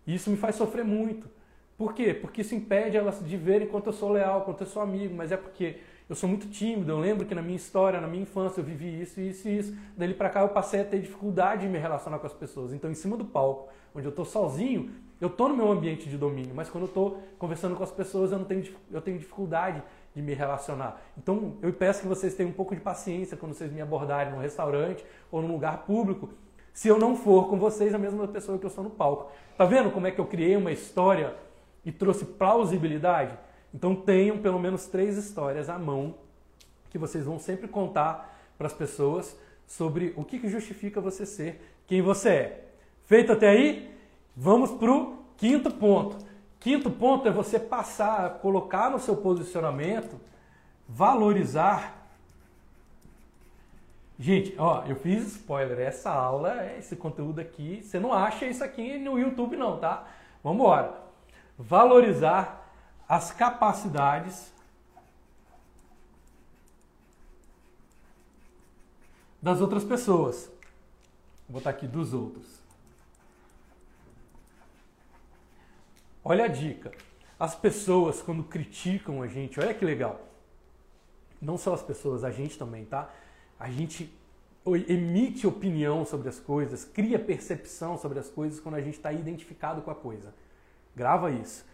E 0.07 0.15
isso 0.15 0.31
me 0.31 0.37
faz 0.37 0.55
sofrer 0.55 0.85
muito. 0.85 1.29
Por 1.77 1.93
quê? 1.93 2.15
Porque 2.15 2.43
isso 2.43 2.55
impede 2.55 2.97
elas 2.97 3.19
de 3.19 3.37
verem 3.37 3.67
quanto 3.67 3.89
eu 3.89 3.93
sou 3.93 4.13
leal, 4.13 4.43
quanto 4.43 4.61
eu 4.61 4.69
sou 4.69 4.81
amigo, 4.81 5.13
mas 5.13 5.33
é 5.33 5.37
porque 5.37 5.81
eu 6.09 6.15
sou 6.15 6.29
muito 6.29 6.49
tímido. 6.49 6.93
Eu 6.93 6.99
lembro 6.99 7.27
que 7.27 7.35
na 7.35 7.43
minha 7.43 7.57
história, 7.57 8.01
na 8.01 8.07
minha 8.07 8.23
infância, 8.23 8.61
eu 8.61 8.65
vivi 8.65 9.01
isso, 9.01 9.21
isso 9.21 9.49
e 9.49 9.59
isso. 9.59 9.77
Dali 9.97 10.15
para 10.15 10.31
cá 10.31 10.41
eu 10.41 10.49
passei 10.49 10.81
a 10.81 10.85
ter 10.85 11.01
dificuldade 11.01 11.67
em 11.67 11.69
me 11.69 11.79
relacionar 11.79 12.19
com 12.19 12.27
as 12.27 12.33
pessoas. 12.33 12.73
Então, 12.73 12.91
em 12.91 12.95
cima 12.95 13.17
do 13.17 13.25
palco, 13.25 13.69
onde 13.95 14.07
eu 14.07 14.11
estou 14.11 14.25
sozinho, 14.25 14.91
eu 15.21 15.29
estou 15.29 15.49
no 15.49 15.57
meu 15.57 15.71
ambiente 15.71 16.09
de 16.09 16.17
domínio, 16.17 16.55
mas 16.55 16.69
quando 16.69 16.85
eu 16.85 16.89
estou 16.89 17.23
conversando 17.39 17.75
com 17.75 17.83
as 17.83 17.91
pessoas, 17.91 18.31
eu, 18.31 18.39
não 18.39 18.45
tenho, 18.45 18.65
eu 18.93 19.01
tenho 19.01 19.19
dificuldade 19.19 19.83
de 20.15 20.23
me 20.23 20.35
relacionar. 20.35 21.01
Então, 21.19 21.57
eu 21.61 21.73
peço 21.73 22.03
que 22.03 22.07
vocês 22.07 22.35
tenham 22.35 22.51
um 22.51 22.55
pouco 22.55 22.75
de 22.75 22.81
paciência 22.81 23.37
quando 23.37 23.55
vocês 23.55 23.73
me 23.73 23.81
abordarem 23.81 24.33
num 24.33 24.41
restaurante 24.41 25.05
ou 25.31 25.43
num 25.43 25.53
lugar 25.53 25.85
público, 25.85 26.31
se 26.73 26.89
eu 26.89 26.99
não 26.99 27.17
for 27.17 27.49
com 27.49 27.59
vocês 27.59 27.95
a 27.95 27.99
mesma 27.99 28.29
pessoa 28.29 28.59
que 28.59 28.67
eu 28.67 28.71
sou 28.71 28.85
no 28.85 28.91
palco. 28.91 29.33
Tá 29.57 29.65
vendo 29.65 29.91
como 29.91 30.07
é 30.07 30.11
que 30.11 30.19
eu 30.19 30.27
criei 30.27 30.57
uma 30.57 30.71
história 30.71 31.35
e 31.85 31.91
trouxe 31.91 32.27
plausibilidade? 32.27 33.37
Então, 33.77 33.95
tenham 33.95 34.39
pelo 34.39 34.59
menos 34.59 34.87
três 34.87 35.19
histórias 35.19 35.69
à 35.69 35.79
mão 35.79 36.15
que 36.89 36.97
vocês 36.97 37.27
vão 37.27 37.39
sempre 37.39 37.69
contar 37.69 38.35
para 38.57 38.67
as 38.67 38.73
pessoas 38.73 39.39
sobre 39.67 40.15
o 40.17 40.25
que, 40.25 40.49
justifica 40.49 40.99
você 40.99 41.27
ser 41.27 41.77
quem 41.87 42.01
você 42.01 42.29
é. 42.31 42.65
Feito 43.05 43.33
até 43.33 43.51
aí? 43.51 43.95
Vamos 44.35 44.71
para 44.71 44.91
o 44.91 45.19
quinto 45.37 45.71
ponto. 45.71 46.17
Quinto 46.59 46.91
ponto 46.91 47.29
é 47.29 47.31
você 47.31 47.61
passar 47.61 48.39
colocar 48.39 48.91
no 48.91 48.99
seu 48.99 49.15
posicionamento, 49.15 50.19
valorizar. 50.89 52.09
Gente, 54.19 54.55
ó, 54.57 54.85
eu 54.87 54.97
fiz 54.97 55.27
spoiler. 55.35 55.79
Essa 55.81 56.11
aula, 56.11 56.67
esse 56.79 56.97
conteúdo 56.97 57.43
aqui, 57.43 57.83
você 57.83 58.01
não 58.01 58.11
acha 58.11 58.47
isso 58.47 58.65
aqui 58.65 58.97
no 58.97 59.19
YouTube 59.19 59.55
não, 59.55 59.79
tá? 59.79 60.07
Vamos 60.43 60.61
embora. 60.61 60.95
Valorizar 61.59 62.66
as 63.09 63.31
capacidades 63.31 64.53
das 69.41 69.61
outras 69.61 69.85
pessoas. 69.85 70.51
Vou 71.49 71.61
botar 71.61 71.71
aqui 71.71 71.87
dos 71.87 72.13
outros. 72.13 72.47
Olha 76.25 76.47
a 76.47 76.49
dica. 76.49 76.91
As 77.39 77.55
pessoas, 77.55 78.21
quando 78.21 78.43
criticam 78.43 79.23
a 79.23 79.29
gente, 79.29 79.61
olha 79.61 79.73
que 79.73 79.85
legal. 79.85 80.21
Não 81.41 81.57
só 81.57 81.75
as 81.75 81.83
pessoas, 81.83 82.25
a 82.25 82.33
gente 82.33 82.59
também, 82.59 82.85
tá? 82.85 83.09
A 83.61 83.71
gente 83.71 84.13
emite 84.89 85.47
opinião 85.47 86.05
sobre 86.05 86.29
as 86.29 86.41
coisas, 86.41 86.85
cria 86.85 87.19
percepção 87.19 87.97
sobre 87.97 88.19
as 88.19 88.29
coisas 88.29 88.59
quando 88.59 88.75
a 88.75 88.81
gente 88.81 88.97
está 88.97 89.13
identificado 89.13 89.83
com 89.83 89.91
a 89.91 89.95
coisa. 89.95 90.35
Grava 90.97 91.31
isso. 91.31 91.65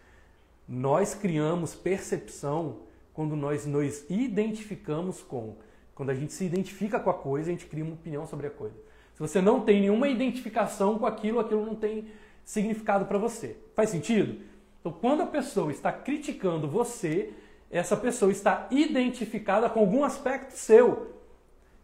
Nós 0.75 1.15
criamos 1.15 1.75
percepção 1.75 2.79
quando 3.13 3.37
nós 3.37 3.67
nos 3.67 4.09
identificamos 4.09 5.21
com. 5.21 5.57
Quando 5.95 6.09
a 6.09 6.15
gente 6.15 6.33
se 6.33 6.47
identifica 6.47 6.99
com 6.99 7.11
a 7.11 7.15
coisa, 7.15 7.51
a 7.51 7.53
gente 7.53 7.67
cria 7.67 7.85
uma 7.85 7.93
opinião 7.93 8.27
sobre 8.27 8.47
a 8.47 8.51
coisa. 8.51 8.75
Se 9.13 9.21
você 9.21 9.43
não 9.43 9.61
tem 9.61 9.83
nenhuma 9.83 10.09
identificação 10.09 10.99
com 10.99 11.05
aquilo, 11.05 11.41
aquilo 11.41 11.67
não 11.67 11.75
tem 11.75 12.07
significado 12.43 13.05
para 13.05 13.19
você. 13.19 13.55
Faz 13.75 13.91
sentido? 13.91 14.41
Então, 14.81 14.91
quando 14.91 15.23
a 15.23 15.27
pessoa 15.27 15.71
está 15.71 15.93
criticando 15.93 16.67
você, 16.67 17.35
essa 17.71 17.95
pessoa 17.95 18.33
está 18.33 18.67
identificada 18.71 19.69
com 19.69 19.81
algum 19.81 20.03
aspecto 20.03 20.53
seu 20.53 21.13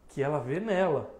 que 0.09 0.22
ela 0.22 0.39
vê 0.39 0.61
nela. 0.61 1.14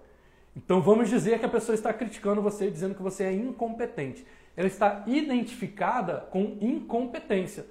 Então, 0.56 0.80
vamos 0.80 1.10
dizer 1.10 1.38
que 1.38 1.44
a 1.44 1.50
pessoa 1.50 1.74
está 1.74 1.92
criticando 1.92 2.40
você, 2.40 2.70
dizendo 2.70 2.94
que 2.94 3.02
você 3.02 3.24
é 3.24 3.32
incompetente. 3.34 4.24
Ela 4.59 4.66
está 4.66 5.04
identificada 5.06 6.26
com 6.32 6.59
incompetência. 6.61 7.64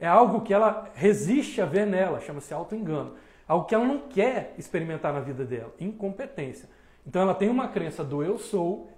É 0.00 0.08
algo 0.08 0.40
que 0.40 0.52
ela 0.52 0.90
resiste 0.92 1.60
a 1.60 1.64
ver 1.64 1.86
nela, 1.86 2.18
chama-se 2.18 2.52
auto-engano. 2.52 3.14
Algo 3.46 3.64
que 3.64 3.72
ela 3.72 3.84
não 3.84 4.08
quer 4.08 4.52
experimentar 4.58 5.12
na 5.12 5.20
vida 5.20 5.44
dela, 5.44 5.72
incompetência. 5.78 6.68
Então 7.06 7.22
ela 7.22 7.32
tem 7.32 7.48
uma 7.48 7.68
crença 7.68 8.02
do 8.02 8.24
eu 8.24 8.38
sou 8.38 8.90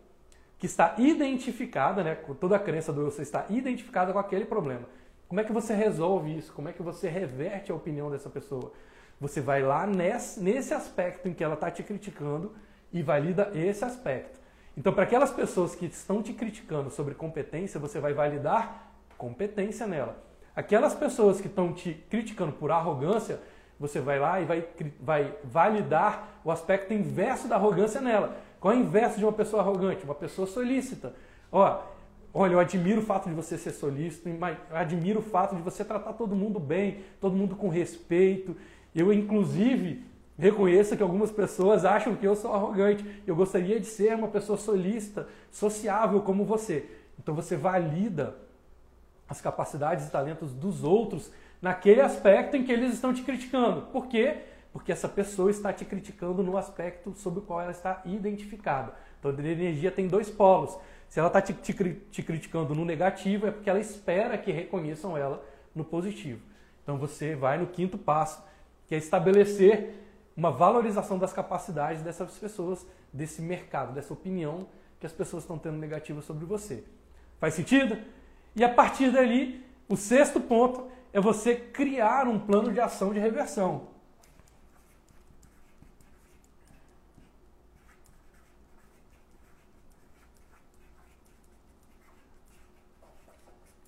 que 0.58 0.64
está 0.64 0.94
identificada, 0.96 2.02
né, 2.02 2.14
toda 2.40 2.56
a 2.56 2.58
crença 2.58 2.90
do 2.90 3.02
eu 3.02 3.10
ser 3.10 3.20
está 3.20 3.44
identificada 3.50 4.10
com 4.10 4.18
aquele 4.18 4.46
problema. 4.46 4.88
Como 5.28 5.38
é 5.38 5.44
que 5.44 5.52
você 5.52 5.74
resolve 5.74 6.34
isso? 6.38 6.50
Como 6.50 6.70
é 6.70 6.72
que 6.72 6.82
você 6.82 7.10
reverte 7.10 7.70
a 7.70 7.74
opinião 7.74 8.10
dessa 8.10 8.30
pessoa? 8.30 8.72
Você 9.20 9.42
vai 9.42 9.62
lá 9.62 9.86
nesse, 9.86 10.40
nesse 10.40 10.72
aspecto 10.72 11.28
em 11.28 11.34
que 11.34 11.44
ela 11.44 11.54
está 11.54 11.70
te 11.70 11.82
criticando 11.82 12.54
e 12.90 13.02
valida 13.02 13.50
esse 13.54 13.84
aspecto. 13.84 14.43
Então, 14.76 14.92
para 14.92 15.04
aquelas 15.04 15.30
pessoas 15.30 15.74
que 15.74 15.86
estão 15.86 16.22
te 16.22 16.32
criticando 16.32 16.90
sobre 16.90 17.14
competência, 17.14 17.78
você 17.78 18.00
vai 18.00 18.12
validar 18.12 18.92
competência 19.16 19.86
nela. 19.86 20.16
Aquelas 20.54 20.94
pessoas 20.94 21.40
que 21.40 21.46
estão 21.46 21.72
te 21.72 21.94
criticando 22.10 22.52
por 22.52 22.70
arrogância, 22.70 23.40
você 23.78 24.00
vai 24.00 24.18
lá 24.18 24.40
e 24.40 24.44
vai, 24.44 24.68
vai 25.00 25.34
validar 25.44 26.40
o 26.44 26.50
aspecto 26.50 26.92
inverso 26.92 27.48
da 27.48 27.56
arrogância 27.56 28.00
nela. 28.00 28.36
Qual 28.60 28.72
é 28.72 28.76
o 28.76 28.80
inverso 28.80 29.18
de 29.18 29.24
uma 29.24 29.32
pessoa 29.32 29.62
arrogante? 29.62 30.04
Uma 30.04 30.14
pessoa 30.14 30.46
solícita. 30.46 31.14
Ó, 31.52 31.82
olha, 32.32 32.54
eu 32.54 32.58
admiro 32.58 33.00
o 33.00 33.04
fato 33.04 33.28
de 33.28 33.34
você 33.34 33.58
ser 33.58 33.72
solícito, 33.72 34.28
admiro 34.70 35.20
o 35.20 35.22
fato 35.22 35.54
de 35.54 35.62
você 35.62 35.84
tratar 35.84 36.14
todo 36.14 36.34
mundo 36.34 36.58
bem, 36.58 37.02
todo 37.20 37.36
mundo 37.36 37.56
com 37.56 37.68
respeito. 37.68 38.56
Eu, 38.94 39.12
inclusive, 39.12 40.04
reconheço 40.38 40.96
que 40.96 41.02
algumas 41.02 41.30
pessoas 41.30 41.84
acham 41.84 42.16
que 42.16 42.26
eu 42.26 42.34
sou 42.34 42.52
arrogante. 42.52 43.22
Eu 43.26 43.36
gostaria 43.36 43.78
de 43.78 43.86
ser 43.86 44.14
uma 44.14 44.28
pessoa 44.28 44.58
solícita, 44.58 45.28
sociável 45.50 46.20
como 46.22 46.44
você. 46.44 46.88
Então 47.18 47.34
você 47.34 47.56
valida 47.56 48.36
as 49.28 49.40
capacidades 49.40 50.06
e 50.06 50.10
talentos 50.10 50.52
dos 50.52 50.84
outros 50.84 51.30
naquele 51.62 52.00
aspecto 52.00 52.56
em 52.56 52.64
que 52.64 52.72
eles 52.72 52.92
estão 52.92 53.14
te 53.14 53.22
criticando. 53.22 53.82
Por 53.82 54.06
quê? 54.06 54.38
Porque 54.72 54.92
essa 54.92 55.08
pessoa 55.08 55.50
está 55.50 55.72
te 55.72 55.84
criticando 55.84 56.42
no 56.42 56.56
aspecto 56.56 57.14
sobre 57.14 57.38
o 57.38 57.42
qual 57.42 57.60
ela 57.60 57.70
está 57.70 58.02
identificada. 58.04 58.92
Então, 59.18 59.30
a 59.30 59.48
energia 59.48 59.90
tem 59.90 60.06
dois 60.06 60.28
polos. 60.28 60.76
Se 61.08 61.20
ela 61.20 61.28
está 61.28 61.40
te, 61.40 61.54
te, 61.54 61.72
te 62.10 62.22
criticando 62.22 62.74
no 62.74 62.84
negativo, 62.84 63.46
é 63.46 63.50
porque 63.50 63.70
ela 63.70 63.78
espera 63.78 64.36
que 64.36 64.50
reconheçam 64.50 65.16
ela 65.16 65.42
no 65.74 65.84
positivo. 65.84 66.40
Então, 66.82 66.98
você 66.98 67.34
vai 67.34 67.56
no 67.56 67.68
quinto 67.68 67.96
passo, 67.96 68.44
que 68.86 68.94
é 68.94 68.98
estabelecer 68.98 70.03
uma 70.36 70.50
valorização 70.50 71.18
das 71.18 71.32
capacidades 71.32 72.02
dessas 72.02 72.36
pessoas, 72.38 72.84
desse 73.12 73.40
mercado, 73.40 73.92
dessa 73.92 74.12
opinião 74.12 74.66
que 74.98 75.06
as 75.06 75.12
pessoas 75.12 75.44
estão 75.44 75.58
tendo 75.58 75.76
negativa 75.76 76.20
sobre 76.22 76.44
você. 76.44 76.84
Faz 77.38 77.54
sentido? 77.54 77.96
E 78.56 78.64
a 78.64 78.68
partir 78.68 79.10
dali, 79.10 79.64
o 79.88 79.96
sexto 79.96 80.40
ponto 80.40 80.88
é 81.12 81.20
você 81.20 81.54
criar 81.54 82.26
um 82.26 82.38
plano 82.38 82.72
de 82.72 82.80
ação 82.80 83.12
de 83.12 83.20
reversão. 83.20 83.88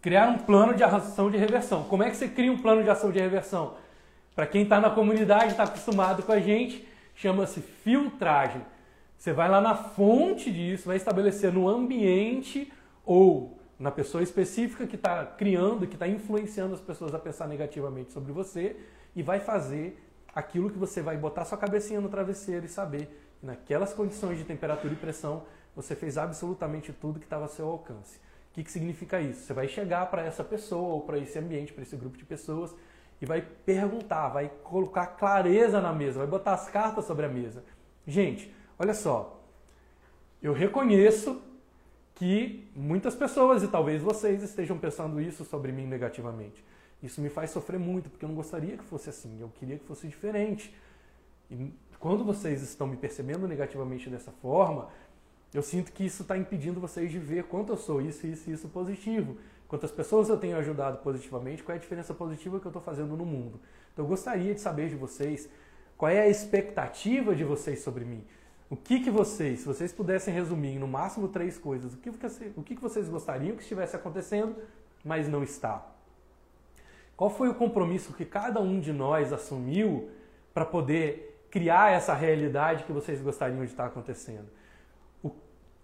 Criar 0.01 0.28
um 0.28 0.38
plano 0.38 0.74
de 0.74 0.84
ação 0.84 1.28
de 1.28 1.36
reversão. 1.36 1.82
Como 1.84 2.05
é 2.05 2.11
que 2.11 2.16
você 2.16 2.28
cria 2.28 2.53
um 2.53 2.59
plano 2.59 2.84
de 2.84 2.90
ação 2.90 3.11
de 3.11 3.18
reversão? 3.18 3.74
Para 4.37 4.47
quem 4.47 4.64
está 4.64 4.78
na 4.78 4.91
comunidade, 4.91 5.53
está 5.53 5.62
acostumado 5.62 6.22
com 6.22 6.30
a 6.30 6.39
gente, 6.39 6.87
chama-se 7.14 7.62
filtragem. 7.62 8.61
Você 9.16 9.32
vai 9.32 9.49
lá 9.49 9.62
na 9.62 9.74
fonte 9.74 10.53
disso, 10.53 10.89
vai 10.89 10.99
estabelecer 10.99 11.51
no 11.51 11.66
ambiente 11.66 12.70
ou 13.03 13.59
na 13.78 13.91
pessoa 13.91 14.22
específica 14.22 14.87
que 14.87 14.97
está 14.97 15.24
criando, 15.24 15.87
que 15.87 15.95
está 15.95 16.07
influenciando 16.07 16.74
as 16.74 16.82
pessoas 16.82 17.14
a 17.14 17.18
pensar 17.18 17.49
negativamente 17.49 18.12
sobre 18.12 18.30
você 18.30 18.76
e 19.14 19.22
vai 19.22 19.41
fazer 19.41 19.99
aquilo 20.34 20.68
que 20.68 20.78
você 20.78 21.01
vai 21.01 21.16
botar 21.16 21.47
sua 21.47 21.57
cabecinha 21.57 21.99
no 21.99 22.11
travesseiro 22.11 22.66
e 22.66 22.68
saber 22.68 23.09
que 23.41 23.47
naquelas 23.47 23.95
condições 23.95 24.37
de 24.37 24.45
temperatura 24.45 24.93
e 24.93 24.97
pressão 24.97 25.45
você 25.74 25.97
fez 25.97 26.18
absolutamente 26.18 26.93
tudo 26.93 27.18
que 27.18 27.24
estava 27.24 27.45
ao 27.45 27.49
seu 27.49 27.66
alcance. 27.66 28.18
O 28.51 28.55
que, 28.57 28.64
que 28.64 28.70
significa 28.70 29.18
isso? 29.18 29.47
Você 29.47 29.55
vai 29.55 29.66
chegar 29.66 30.11
para 30.11 30.22
essa 30.22 30.45
pessoa 30.45 30.93
ou 30.93 31.01
para 31.01 31.18
esse 31.18 31.39
ambiente, 31.39 31.72
para 31.72 31.82
esse 31.82 31.97
grupo 31.97 32.18
de 32.18 32.24
pessoas 32.26 32.74
e 33.20 33.26
vai 33.26 33.40
perguntar, 33.40 34.28
vai 34.28 34.50
colocar 34.62 35.06
clareza 35.06 35.80
na 35.80 35.92
mesa, 35.92 36.18
vai 36.18 36.26
botar 36.26 36.54
as 36.54 36.68
cartas 36.68 37.04
sobre 37.04 37.26
a 37.26 37.28
mesa. 37.28 37.64
Gente, 38.06 38.54
olha 38.78 38.94
só, 38.94 39.40
eu 40.42 40.52
reconheço 40.52 41.40
que 42.14 42.68
muitas 42.74 43.14
pessoas, 43.14 43.62
e 43.62 43.68
talvez 43.68 44.02
vocês, 44.02 44.42
estejam 44.42 44.78
pensando 44.78 45.20
isso 45.20 45.44
sobre 45.44 45.72
mim 45.72 45.86
negativamente. 45.86 46.64
Isso 47.02 47.20
me 47.20 47.28
faz 47.28 47.50
sofrer 47.50 47.78
muito, 47.78 48.08
porque 48.08 48.24
eu 48.24 48.28
não 48.28 48.36
gostaria 48.36 48.76
que 48.76 48.84
fosse 48.84 49.10
assim, 49.10 49.38
eu 49.40 49.48
queria 49.48 49.78
que 49.78 49.84
fosse 49.84 50.06
diferente. 50.06 50.74
E 51.50 51.72
quando 51.98 52.24
vocês 52.24 52.62
estão 52.62 52.86
me 52.86 52.96
percebendo 52.96 53.46
negativamente 53.46 54.08
dessa 54.08 54.32
forma, 54.32 54.88
eu 55.52 55.62
sinto 55.62 55.92
que 55.92 56.04
isso 56.04 56.22
está 56.22 56.36
impedindo 56.36 56.80
vocês 56.80 57.10
de 57.10 57.18
ver 57.18 57.44
quanto 57.44 57.72
eu 57.72 57.76
sou 57.76 58.00
isso, 58.00 58.26
isso 58.26 58.50
e 58.50 58.52
isso 58.52 58.68
positivo. 58.68 59.36
Quantas 59.68 59.90
pessoas 59.90 60.28
eu 60.28 60.36
tenho 60.36 60.56
ajudado 60.56 60.98
positivamente, 60.98 61.62
qual 61.62 61.74
é 61.74 61.78
a 61.78 61.80
diferença 61.80 62.14
positiva 62.14 62.60
que 62.60 62.66
eu 62.66 62.70
estou 62.70 62.82
fazendo 62.82 63.16
no 63.16 63.26
mundo. 63.26 63.60
Então 63.92 64.04
eu 64.04 64.08
gostaria 64.08 64.54
de 64.54 64.60
saber 64.60 64.88
de 64.88 64.94
vocês 64.94 65.48
qual 65.96 66.10
é 66.10 66.20
a 66.20 66.28
expectativa 66.28 67.34
de 67.34 67.42
vocês 67.42 67.80
sobre 67.80 68.04
mim. 68.04 68.24
O 68.68 68.76
que, 68.76 69.00
que 69.00 69.10
vocês, 69.10 69.60
se 69.60 69.66
vocês 69.66 69.92
pudessem 69.92 70.34
resumir 70.34 70.78
no 70.78 70.88
máximo 70.88 71.28
três 71.28 71.56
coisas, 71.56 71.94
o 71.94 71.96
que, 71.98 72.10
o 72.10 72.62
que, 72.62 72.74
vocês 72.74 73.08
gostariam 73.08 73.56
que 73.56 73.62
estivesse 73.62 73.94
acontecendo, 73.94 74.56
mas 75.04 75.28
não 75.28 75.42
está? 75.42 75.86
Qual 77.16 77.30
foi 77.30 77.48
o 77.48 77.54
compromisso 77.54 78.12
que 78.12 78.24
cada 78.24 78.60
um 78.60 78.80
de 78.80 78.92
nós 78.92 79.32
assumiu 79.32 80.10
para 80.52 80.64
poder 80.64 81.46
criar 81.50 81.92
essa 81.92 82.12
realidade 82.12 82.84
que 82.84 82.92
vocês 82.92 83.20
gostariam 83.22 83.64
de 83.64 83.70
estar 83.70 83.86
acontecendo? 83.86 84.48
O, 85.22 85.30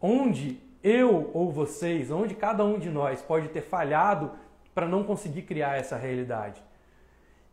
onde 0.00 0.60
eu 0.82 1.30
ou 1.32 1.50
vocês, 1.50 2.10
onde 2.10 2.34
cada 2.34 2.64
um 2.64 2.78
de 2.78 2.90
nós 2.90 3.22
pode 3.22 3.48
ter 3.48 3.62
falhado 3.62 4.30
para 4.74 4.88
não 4.88 5.04
conseguir 5.04 5.42
criar 5.42 5.76
essa 5.76 5.96
realidade? 5.96 6.62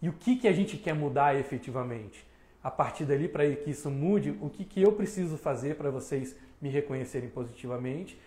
E 0.01 0.09
o 0.09 0.13
que, 0.13 0.37
que 0.37 0.47
a 0.47 0.53
gente 0.53 0.77
quer 0.77 0.93
mudar 0.93 1.35
efetivamente? 1.35 2.29
a 2.63 2.69
partir 2.69 3.05
dali, 3.05 3.27
para 3.27 3.49
que 3.55 3.71
isso 3.71 3.89
mude, 3.89 4.37
o 4.41 4.49
que, 4.49 4.65
que 4.65 4.81
eu 4.81 4.91
preciso 4.91 5.37
fazer 5.37 5.75
para 5.75 5.89
vocês 5.89 6.35
me 6.61 6.69
reconhecerem 6.69 7.29
positivamente 7.29 8.19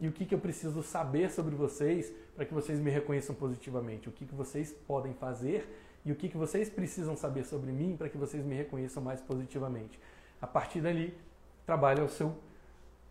e 0.00 0.08
o 0.08 0.12
que, 0.12 0.26
que 0.26 0.34
eu 0.34 0.38
preciso 0.38 0.82
saber 0.82 1.30
sobre 1.30 1.54
vocês 1.54 2.12
para 2.34 2.44
que 2.44 2.52
vocês 2.52 2.80
me 2.80 2.90
reconheçam 2.90 3.34
positivamente, 3.34 4.08
o 4.08 4.12
que, 4.12 4.26
que 4.26 4.34
vocês 4.34 4.72
podem 4.86 5.14
fazer 5.14 5.66
e 6.04 6.12
o 6.12 6.16
que, 6.16 6.28
que 6.28 6.36
vocês 6.36 6.68
precisam 6.68 7.16
saber 7.16 7.44
sobre 7.44 7.70
mim 7.70 7.96
para 7.96 8.08
que 8.08 8.18
vocês 8.18 8.44
me 8.44 8.54
reconheçam 8.54 9.02
mais 9.02 9.20
positivamente. 9.20 9.98
A 10.42 10.46
partir 10.46 10.80
dali, 10.80 11.16
trabalha 11.64 12.04
o 12.04 12.08
seu 12.08 12.36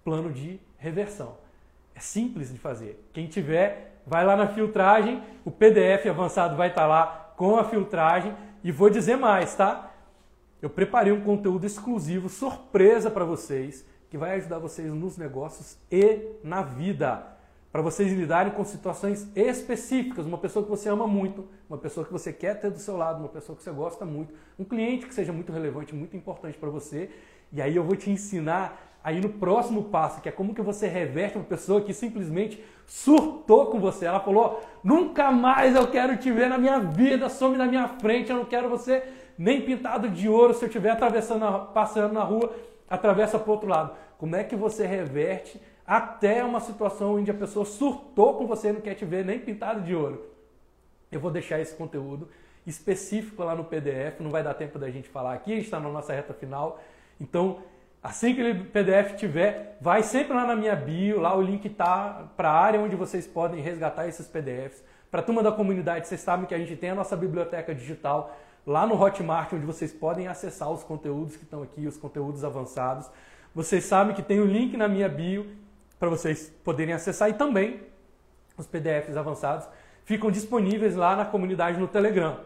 plano 0.06 0.32
de 0.32 0.62
reversão. 0.78 1.36
É 1.94 2.00
simples 2.00 2.54
de 2.54 2.58
fazer. 2.58 3.06
Quem 3.12 3.28
tiver, 3.28 4.00
vai 4.08 4.26
lá 4.26 4.38
na 4.38 4.48
filtragem, 4.48 5.22
o 5.44 5.52
PDF 5.52 6.08
avançado 6.10 6.56
vai 6.56 6.70
estar 6.70 6.88
lá 6.88 7.34
com 7.36 7.58
a 7.58 7.66
filtragem 7.66 8.34
e 8.64 8.72
vou 8.72 8.90
dizer 8.90 9.18
mais, 9.18 9.54
tá? 9.56 9.92
eu 10.66 10.70
preparei 10.70 11.14
um 11.14 11.22
conteúdo 11.22 11.64
exclusivo, 11.64 12.28
surpresa 12.28 13.12
para 13.12 13.24
vocês, 13.24 13.86
que 14.10 14.18
vai 14.18 14.32
ajudar 14.32 14.58
vocês 14.58 14.92
nos 14.92 15.16
negócios 15.16 15.78
e 15.92 16.38
na 16.44 16.64
vida. 16.64 17.24
Para 17.72 17.84
vocês 17.84 18.12
lidarem 18.12 18.52
com 18.52 18.66
situações 18.66 19.28
específicas, 19.36 20.26
uma 20.26 20.40
pessoa 20.40 20.64
que 20.64 20.72
você 20.72 20.90
ama 20.90 21.06
muito, 21.06 21.46
uma 21.70 21.78
pessoa 21.78 22.04
que 22.04 22.12
você 22.12 22.34
quer 22.34 22.60
ter 22.60 22.72
do 22.72 22.80
seu 22.80 22.98
lado, 22.98 23.20
uma 23.20 23.30
pessoa 23.30 23.56
que 23.56 23.62
você 23.62 23.70
gosta 23.70 24.06
muito, 24.06 24.34
um 24.58 24.64
cliente 24.64 25.06
que 25.06 25.14
seja 25.14 25.32
muito 25.32 25.52
relevante, 25.52 25.94
muito 25.94 26.18
importante 26.18 26.58
para 26.58 26.70
você. 26.70 27.12
E 27.54 27.62
aí 27.62 27.76
eu 27.76 27.84
vou 27.84 27.96
te 27.96 28.10
ensinar 28.10 28.85
aí 29.06 29.22
no 29.22 29.30
próximo 29.30 29.84
passo, 29.84 30.20
que 30.20 30.28
é 30.28 30.32
como 30.32 30.56
que 30.56 30.64
você 30.64 30.88
reverte 30.88 31.38
uma 31.38 31.44
pessoa 31.44 31.80
que 31.80 31.94
simplesmente 31.94 32.62
surtou 32.88 33.68
com 33.68 33.80
você. 33.80 34.08
Ela 34.08 34.20
falou: 34.20 34.64
"Nunca 34.84 35.32
mais 35.32 35.76
eu 35.76 35.86
quero 35.92 36.18
te 36.18 36.32
ver 36.32 36.50
na 36.50 36.58
minha 36.58 36.80
vida, 36.80 37.30
some 37.30 37.56
na 37.56 37.68
minha 37.68 37.88
frente, 37.88 38.32
eu 38.32 38.38
não 38.38 38.46
quero 38.46 38.68
você 38.68 39.04
nem 39.38 39.62
pintado 39.62 40.10
de 40.10 40.28
ouro 40.28 40.56
se 40.56 40.66
eu 40.66 40.68
estiver 40.68 40.90
atravessando, 40.90 41.68
passando 41.68 42.14
na 42.14 42.24
rua, 42.24 42.52
atravessa 42.90 43.38
para 43.38 43.48
o 43.48 43.54
outro 43.54 43.70
lado. 43.70 43.96
Como 44.18 44.36
é 44.36 44.44
que 44.44 44.56
você 44.56 44.88
reverte 44.88 45.62
até 45.86 46.44
uma 46.44 46.60
situação 46.60 47.14
onde 47.16 47.30
a 47.30 47.34
pessoa 47.36 47.64
surtou 47.64 48.34
com 48.34 48.48
você 48.48 48.70
e 48.70 48.74
não 48.74 48.82
quer 48.82 48.96
te 48.96 49.06
ver 49.06 49.24
nem 49.24 49.38
pintado 49.38 49.82
de 49.82 49.94
ouro? 49.94 50.26
Eu 51.12 51.20
vou 51.20 51.30
deixar 51.30 51.60
esse 51.60 51.76
conteúdo 51.76 52.28
específico 52.66 53.44
lá 53.44 53.54
no 53.54 53.66
PDF, 53.66 54.20
não 54.20 54.32
vai 54.32 54.42
dar 54.42 54.56
tempo 54.56 54.80
da 54.80 54.90
gente 54.90 55.08
falar 55.08 55.36
aqui, 55.36 55.52
a 55.52 55.56
gente 55.58 55.66
está 55.66 55.80
na 55.80 55.90
nossa 55.90 56.12
reta 56.12 56.34
final. 56.34 56.80
Então, 57.22 57.60
assim 58.06 58.36
que 58.36 58.52
o 58.52 58.66
PDF 58.66 59.16
tiver, 59.16 59.78
vai 59.82 60.04
sempre 60.04 60.32
lá 60.36 60.46
na 60.46 60.56
minha 60.56 60.76
bio, 60.76 61.20
lá 61.20 61.36
o 61.36 61.42
link 61.42 61.66
está 61.66 62.28
para 62.38 62.52
a 62.52 62.54
área 62.54 62.80
onde 62.80 62.96
vocês 62.96 63.26
podem 63.26 63.62
resgatar 63.62 64.08
esses 64.08 64.28
PDFs. 64.28 64.84
Para 65.10 65.22
a 65.22 65.24
turma 65.24 65.42
da 65.42 65.52
comunidade, 65.52 66.08
vocês 66.08 66.22
sabem 66.22 66.46
que 66.46 66.54
a 66.54 66.58
gente 66.60 66.76
tem 66.76 66.92
a 66.92 66.96
nossa 66.96 67.18
biblioteca 67.18 67.74
digital 67.74 68.38
lá 68.66 68.86
no 68.86 68.94
Hotmart, 69.02 69.52
onde 69.54 69.66
vocês 69.66 69.92
podem 69.92 70.28
acessar 70.28 70.70
os 70.72 70.84
conteúdos 70.84 71.36
que 71.36 71.46
estão 71.46 71.64
aqui, 71.64 71.88
os 71.88 71.98
conteúdos 71.98 72.44
avançados. 72.44 73.10
Vocês 73.56 73.84
sabem 73.86 74.14
que 74.16 74.22
tem 74.22 74.40
o 74.40 74.44
um 74.44 74.48
link 74.48 74.78
na 74.78 74.88
minha 74.88 75.10
bio 75.10 75.48
para 75.98 76.08
vocês 76.08 76.54
poderem 76.64 76.94
acessar 76.94 77.32
e 77.32 77.34
também 77.34 77.82
os 78.56 78.68
PDFs 78.68 79.18
avançados 79.18 79.68
ficam 80.04 80.30
disponíveis 80.30 80.96
lá 80.96 81.16
na 81.16 81.26
comunidade 81.26 81.80
no 81.80 81.88
Telegram. 81.88 82.40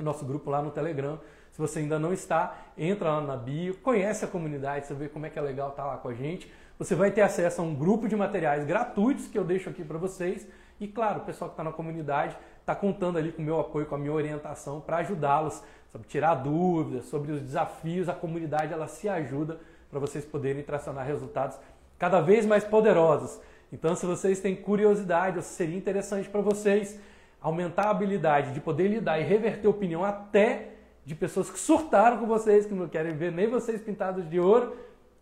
Nosso 0.00 0.24
grupo 0.24 0.50
lá 0.50 0.60
no 0.60 0.72
Telegram. 0.72 1.20
Se 1.52 1.58
você 1.58 1.80
ainda 1.80 1.98
não 1.98 2.14
está, 2.14 2.56
entra 2.78 3.10
lá 3.10 3.20
na 3.20 3.36
bio, 3.36 3.76
conhece 3.76 4.24
a 4.24 4.28
comunidade, 4.28 4.86
você 4.86 4.94
vê 4.94 5.08
como 5.08 5.26
é 5.26 5.30
que 5.30 5.38
é 5.38 5.42
legal 5.42 5.68
estar 5.68 5.84
lá 5.84 5.98
com 5.98 6.08
a 6.08 6.14
gente. 6.14 6.50
Você 6.78 6.94
vai 6.94 7.10
ter 7.10 7.20
acesso 7.20 7.60
a 7.60 7.64
um 7.64 7.74
grupo 7.74 8.08
de 8.08 8.16
materiais 8.16 8.64
gratuitos 8.64 9.28
que 9.28 9.38
eu 9.38 9.44
deixo 9.44 9.68
aqui 9.68 9.84
para 9.84 9.98
vocês. 9.98 10.48
E 10.80 10.88
claro, 10.88 11.20
o 11.20 11.24
pessoal 11.24 11.50
que 11.50 11.52
está 11.52 11.62
na 11.62 11.70
comunidade 11.70 12.34
está 12.58 12.74
contando 12.74 13.18
ali 13.18 13.30
com 13.30 13.42
o 13.42 13.44
meu 13.44 13.60
apoio, 13.60 13.84
com 13.84 13.94
a 13.94 13.98
minha 13.98 14.12
orientação 14.12 14.80
para 14.80 14.96
ajudá-los, 14.96 15.62
sobre 15.92 16.08
tirar 16.08 16.36
dúvidas, 16.36 17.04
sobre 17.04 17.32
os 17.32 17.42
desafios. 17.42 18.08
A 18.08 18.14
comunidade 18.14 18.72
ela 18.72 18.88
se 18.88 19.06
ajuda 19.06 19.60
para 19.90 20.00
vocês 20.00 20.24
poderem 20.24 20.62
tracionar 20.62 21.06
resultados 21.06 21.58
cada 21.98 22.22
vez 22.22 22.46
mais 22.46 22.64
poderosos. 22.64 23.38
Então, 23.70 23.94
se 23.94 24.06
vocês 24.06 24.40
têm 24.40 24.56
curiosidade, 24.56 25.36
ou 25.36 25.42
seria 25.42 25.76
interessante 25.76 26.30
para 26.30 26.40
vocês 26.40 26.98
aumentar 27.42 27.88
a 27.88 27.90
habilidade 27.90 28.54
de 28.54 28.60
poder 28.60 28.88
lidar 28.88 29.20
e 29.20 29.22
reverter 29.22 29.68
opinião 29.68 30.02
até 30.02 30.71
de 31.04 31.14
pessoas 31.14 31.50
que 31.50 31.58
surtaram 31.58 32.18
com 32.18 32.26
vocês, 32.26 32.66
que 32.66 32.74
não 32.74 32.88
querem 32.88 33.16
ver 33.16 33.32
nem 33.32 33.48
vocês 33.48 33.80
pintados 33.80 34.28
de 34.28 34.38
ouro, 34.38 34.76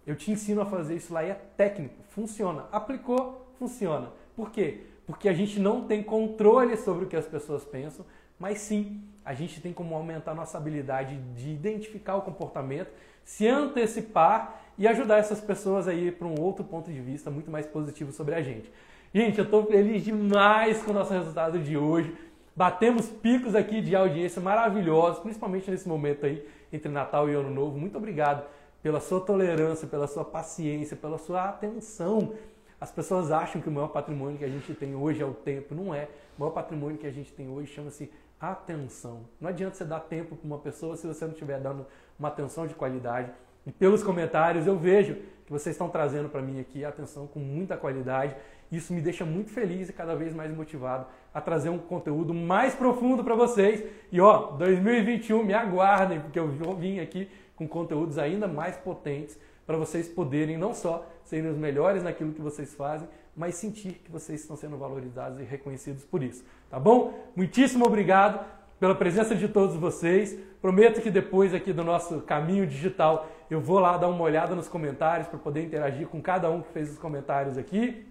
eu 0.07 0.15
te 0.15 0.31
ensino 0.31 0.61
a 0.61 0.66
fazer 0.66 0.97
isso 0.97 1.12
lá 1.12 1.24
e 1.24 1.31
é 1.31 1.40
técnico, 1.57 1.94
funciona. 2.11 2.65
Aplicou, 2.73 3.47
funciona. 3.59 4.09
Por 4.35 4.51
quê? 4.51 4.82
Porque 5.07 5.28
a 5.28 5.32
gente 5.32 5.59
não 5.59 5.85
tem 5.85 6.02
controle 6.02 6.77
sobre 6.77 7.05
o 7.05 7.09
que 7.09 7.16
as 7.16 7.27
pessoas 7.27 7.65
pensam, 7.65 8.05
mas 8.39 8.59
sim 8.59 9.02
a 9.24 9.35
gente 9.35 9.61
tem 9.61 9.73
como 9.73 9.94
aumentar 9.94 10.35
nossa 10.35 10.57
habilidade 10.57 11.16
de 11.36 11.51
identificar 11.51 12.16
o 12.16 12.23
comportamento, 12.23 12.90
se 13.24 13.47
antecipar 13.47 14.62
e 14.78 14.89
ajudar 14.89 15.19
essas 15.19 15.40
pessoas 15.40 15.86
a 15.86 15.94
ir 15.94 16.16
para 16.16 16.27
um 16.27 16.40
outro 16.40 16.65
ponto 16.65 16.90
de 16.90 17.01
vista 17.01 17.31
muito 17.31 17.51
mais 17.51 17.66
positivo 17.66 18.12
sobre 18.12 18.35
a 18.35 18.43
gente. 18.43 18.70
Gente, 19.12 19.39
eu 19.39 19.44
estou 19.44 19.66
feliz 19.66 20.05
demais 20.05 20.82
com 20.82 20.93
o 20.93 20.94
nosso 20.94 21.12
resultado 21.12 21.59
de 21.59 21.77
hoje. 21.77 22.16
Batemos 22.55 23.09
picos 23.09 23.55
aqui 23.55 23.81
de 23.81 23.94
audiência 23.94 24.40
maravilhosos, 24.40 25.20
principalmente 25.20 25.70
nesse 25.70 25.89
momento 25.89 26.27
aí 26.27 26.47
entre 26.72 26.90
Natal 26.90 27.28
e 27.28 27.35
Ano 27.35 27.51
Novo. 27.51 27.78
Muito 27.78 27.97
obrigado 27.97 28.44
pela 28.82 29.01
sua 29.01 29.20
tolerância, 29.20 29.86
pela 29.86 30.06
sua 30.06 30.24
paciência, 30.24 30.97
pela 30.97 31.18
sua 31.18 31.48
atenção. 31.48 32.35
As 32.81 32.90
pessoas 32.90 33.31
acham 33.31 33.60
que 33.60 33.68
o 33.68 33.72
maior 33.72 33.89
patrimônio 33.89 34.39
que 34.39 34.44
a 34.44 34.48
gente 34.48 34.72
tem 34.74 34.94
hoje 34.94 35.22
é 35.22 35.27
o 35.27 35.35
tempo. 35.35 35.74
Não 35.74 35.94
é. 35.94 36.09
O 36.36 36.40
maior 36.40 36.52
patrimônio 36.52 36.97
que 36.97 37.06
a 37.06 37.12
gente 37.12 37.32
tem 37.32 37.48
hoje 37.48 37.72
chama-se 37.72 38.10
atenção. 38.40 39.27
Não 39.39 39.51
adianta 39.51 39.77
você 39.77 39.85
dar 39.85 40.01
tempo 40.01 40.35
para 40.35 40.47
uma 40.47 40.59
pessoa 40.59 40.97
se 40.97 41.06
você 41.06 41.24
não 41.27 41.32
estiver 41.32 41.60
dando 41.60 41.86
uma 42.18 42.28
atenção 42.28 42.66
de 42.66 42.74
qualidade. 42.74 43.31
E 43.66 43.70
pelos 43.70 44.02
comentários 44.02 44.66
eu 44.66 44.78
vejo 44.78 45.14
que 45.44 45.52
vocês 45.52 45.74
estão 45.74 45.90
trazendo 45.90 46.31
para 46.31 46.40
mim 46.40 46.59
aqui 46.59 46.82
atenção 46.82 47.27
com 47.27 47.39
muita 47.39 47.77
qualidade. 47.77 48.35
Isso 48.70 48.92
me 48.92 49.01
deixa 49.01 49.24
muito 49.24 49.51
feliz 49.51 49.88
e 49.88 49.92
cada 49.92 50.14
vez 50.14 50.34
mais 50.34 50.55
motivado 50.55 51.06
a 51.34 51.40
trazer 51.40 51.70
um 51.70 51.78
conteúdo 51.78 52.32
mais 52.32 52.74
profundo 52.74 53.24
para 53.24 53.34
vocês. 53.34 53.84
E 54.12 54.20
ó, 54.20 54.52
2021 54.52 55.44
me 55.44 55.55
aguardem, 55.55 56.20
porque 56.20 56.38
eu 56.38 56.48
vim 56.76 57.01
aqui 57.01 57.28
com 57.56 57.66
conteúdos 57.66 58.18
ainda 58.18 58.47
mais 58.47 58.76
potentes 58.76 59.38
para 59.66 59.76
vocês 59.76 60.09
poderem 60.09 60.56
não 60.56 60.74
só 60.74 61.06
serem 61.24 61.51
os 61.51 61.56
melhores 61.56 62.02
naquilo 62.02 62.32
que 62.32 62.40
vocês 62.40 62.74
fazem, 62.74 63.09
mas 63.36 63.55
sentir 63.55 64.01
que 64.05 64.10
vocês 64.10 64.40
estão 64.40 64.56
sendo 64.56 64.76
valorizados 64.76 65.38
e 65.38 65.44
reconhecidos 65.44 66.05
por 66.05 66.22
isso. 66.22 66.44
Tá 66.68 66.78
bom? 66.78 67.14
Muitíssimo 67.36 67.86
obrigado 67.86 68.44
pela 68.80 68.94
presença 68.94 69.34
de 69.34 69.47
todos 69.47 69.76
vocês. 69.76 70.36
Prometo 70.60 71.01
que 71.01 71.10
depois 71.10 71.55
aqui 71.55 71.72
do 71.72 71.84
nosso 71.84 72.20
caminho 72.22 72.66
digital 72.66 73.28
eu 73.51 73.60
vou 73.60 73.78
lá 73.78 73.97
dar 73.97 74.09
uma 74.09 74.22
olhada 74.22 74.55
nos 74.55 74.68
comentários 74.68 75.28
para 75.28 75.38
poder 75.38 75.62
interagir 75.62 76.09
com 76.09 76.20
cada 76.20 76.51
um 76.51 76.62
que 76.62 76.72
fez 76.72 76.90
os 76.90 76.98
comentários 76.98 77.56
aqui. 77.56 78.06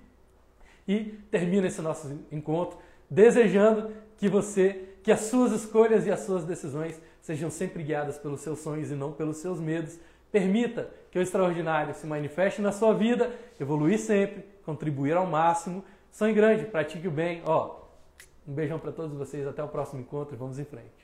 E 0.89 1.19
termino 1.29 1.67
esse 1.67 1.83
nosso 1.83 2.19
encontro 2.31 2.79
desejando 3.07 3.91
que 4.17 4.27
você, 4.27 4.89
que 5.03 5.11
as 5.11 5.19
suas 5.21 5.51
escolhas 5.51 6.07
e 6.07 6.11
as 6.11 6.21
suas 6.21 6.43
decisões 6.43 6.99
sejam 7.21 7.51
sempre 7.51 7.83
guiadas 7.83 8.17
pelos 8.17 8.41
seus 8.41 8.57
sonhos 8.57 8.89
e 8.89 8.95
não 8.95 9.11
pelos 9.11 9.37
seus 9.37 9.59
medos. 9.59 9.99
Permita 10.31 10.89
que 11.11 11.19
o 11.19 11.21
extraordinário 11.21 11.93
se 11.93 12.07
manifeste 12.07 12.59
na 12.59 12.71
sua 12.71 12.91
vida, 12.95 13.31
evoluir 13.59 13.99
sempre, 13.99 14.43
contribuir 14.65 15.15
ao 15.15 15.27
máximo. 15.27 15.85
Sonhe 16.11 16.33
grande, 16.33 16.65
pratique 16.65 17.07
o 17.07 17.11
bem. 17.11 17.43
Ó, 17.45 17.81
um 18.47 18.53
beijão 18.53 18.79
para 18.79 18.91
todos 18.91 19.15
vocês, 19.15 19.45
até 19.45 19.63
o 19.63 19.67
próximo 19.67 20.01
encontro 20.01 20.33
e 20.33 20.37
vamos 20.39 20.57
em 20.57 20.65
frente. 20.65 20.98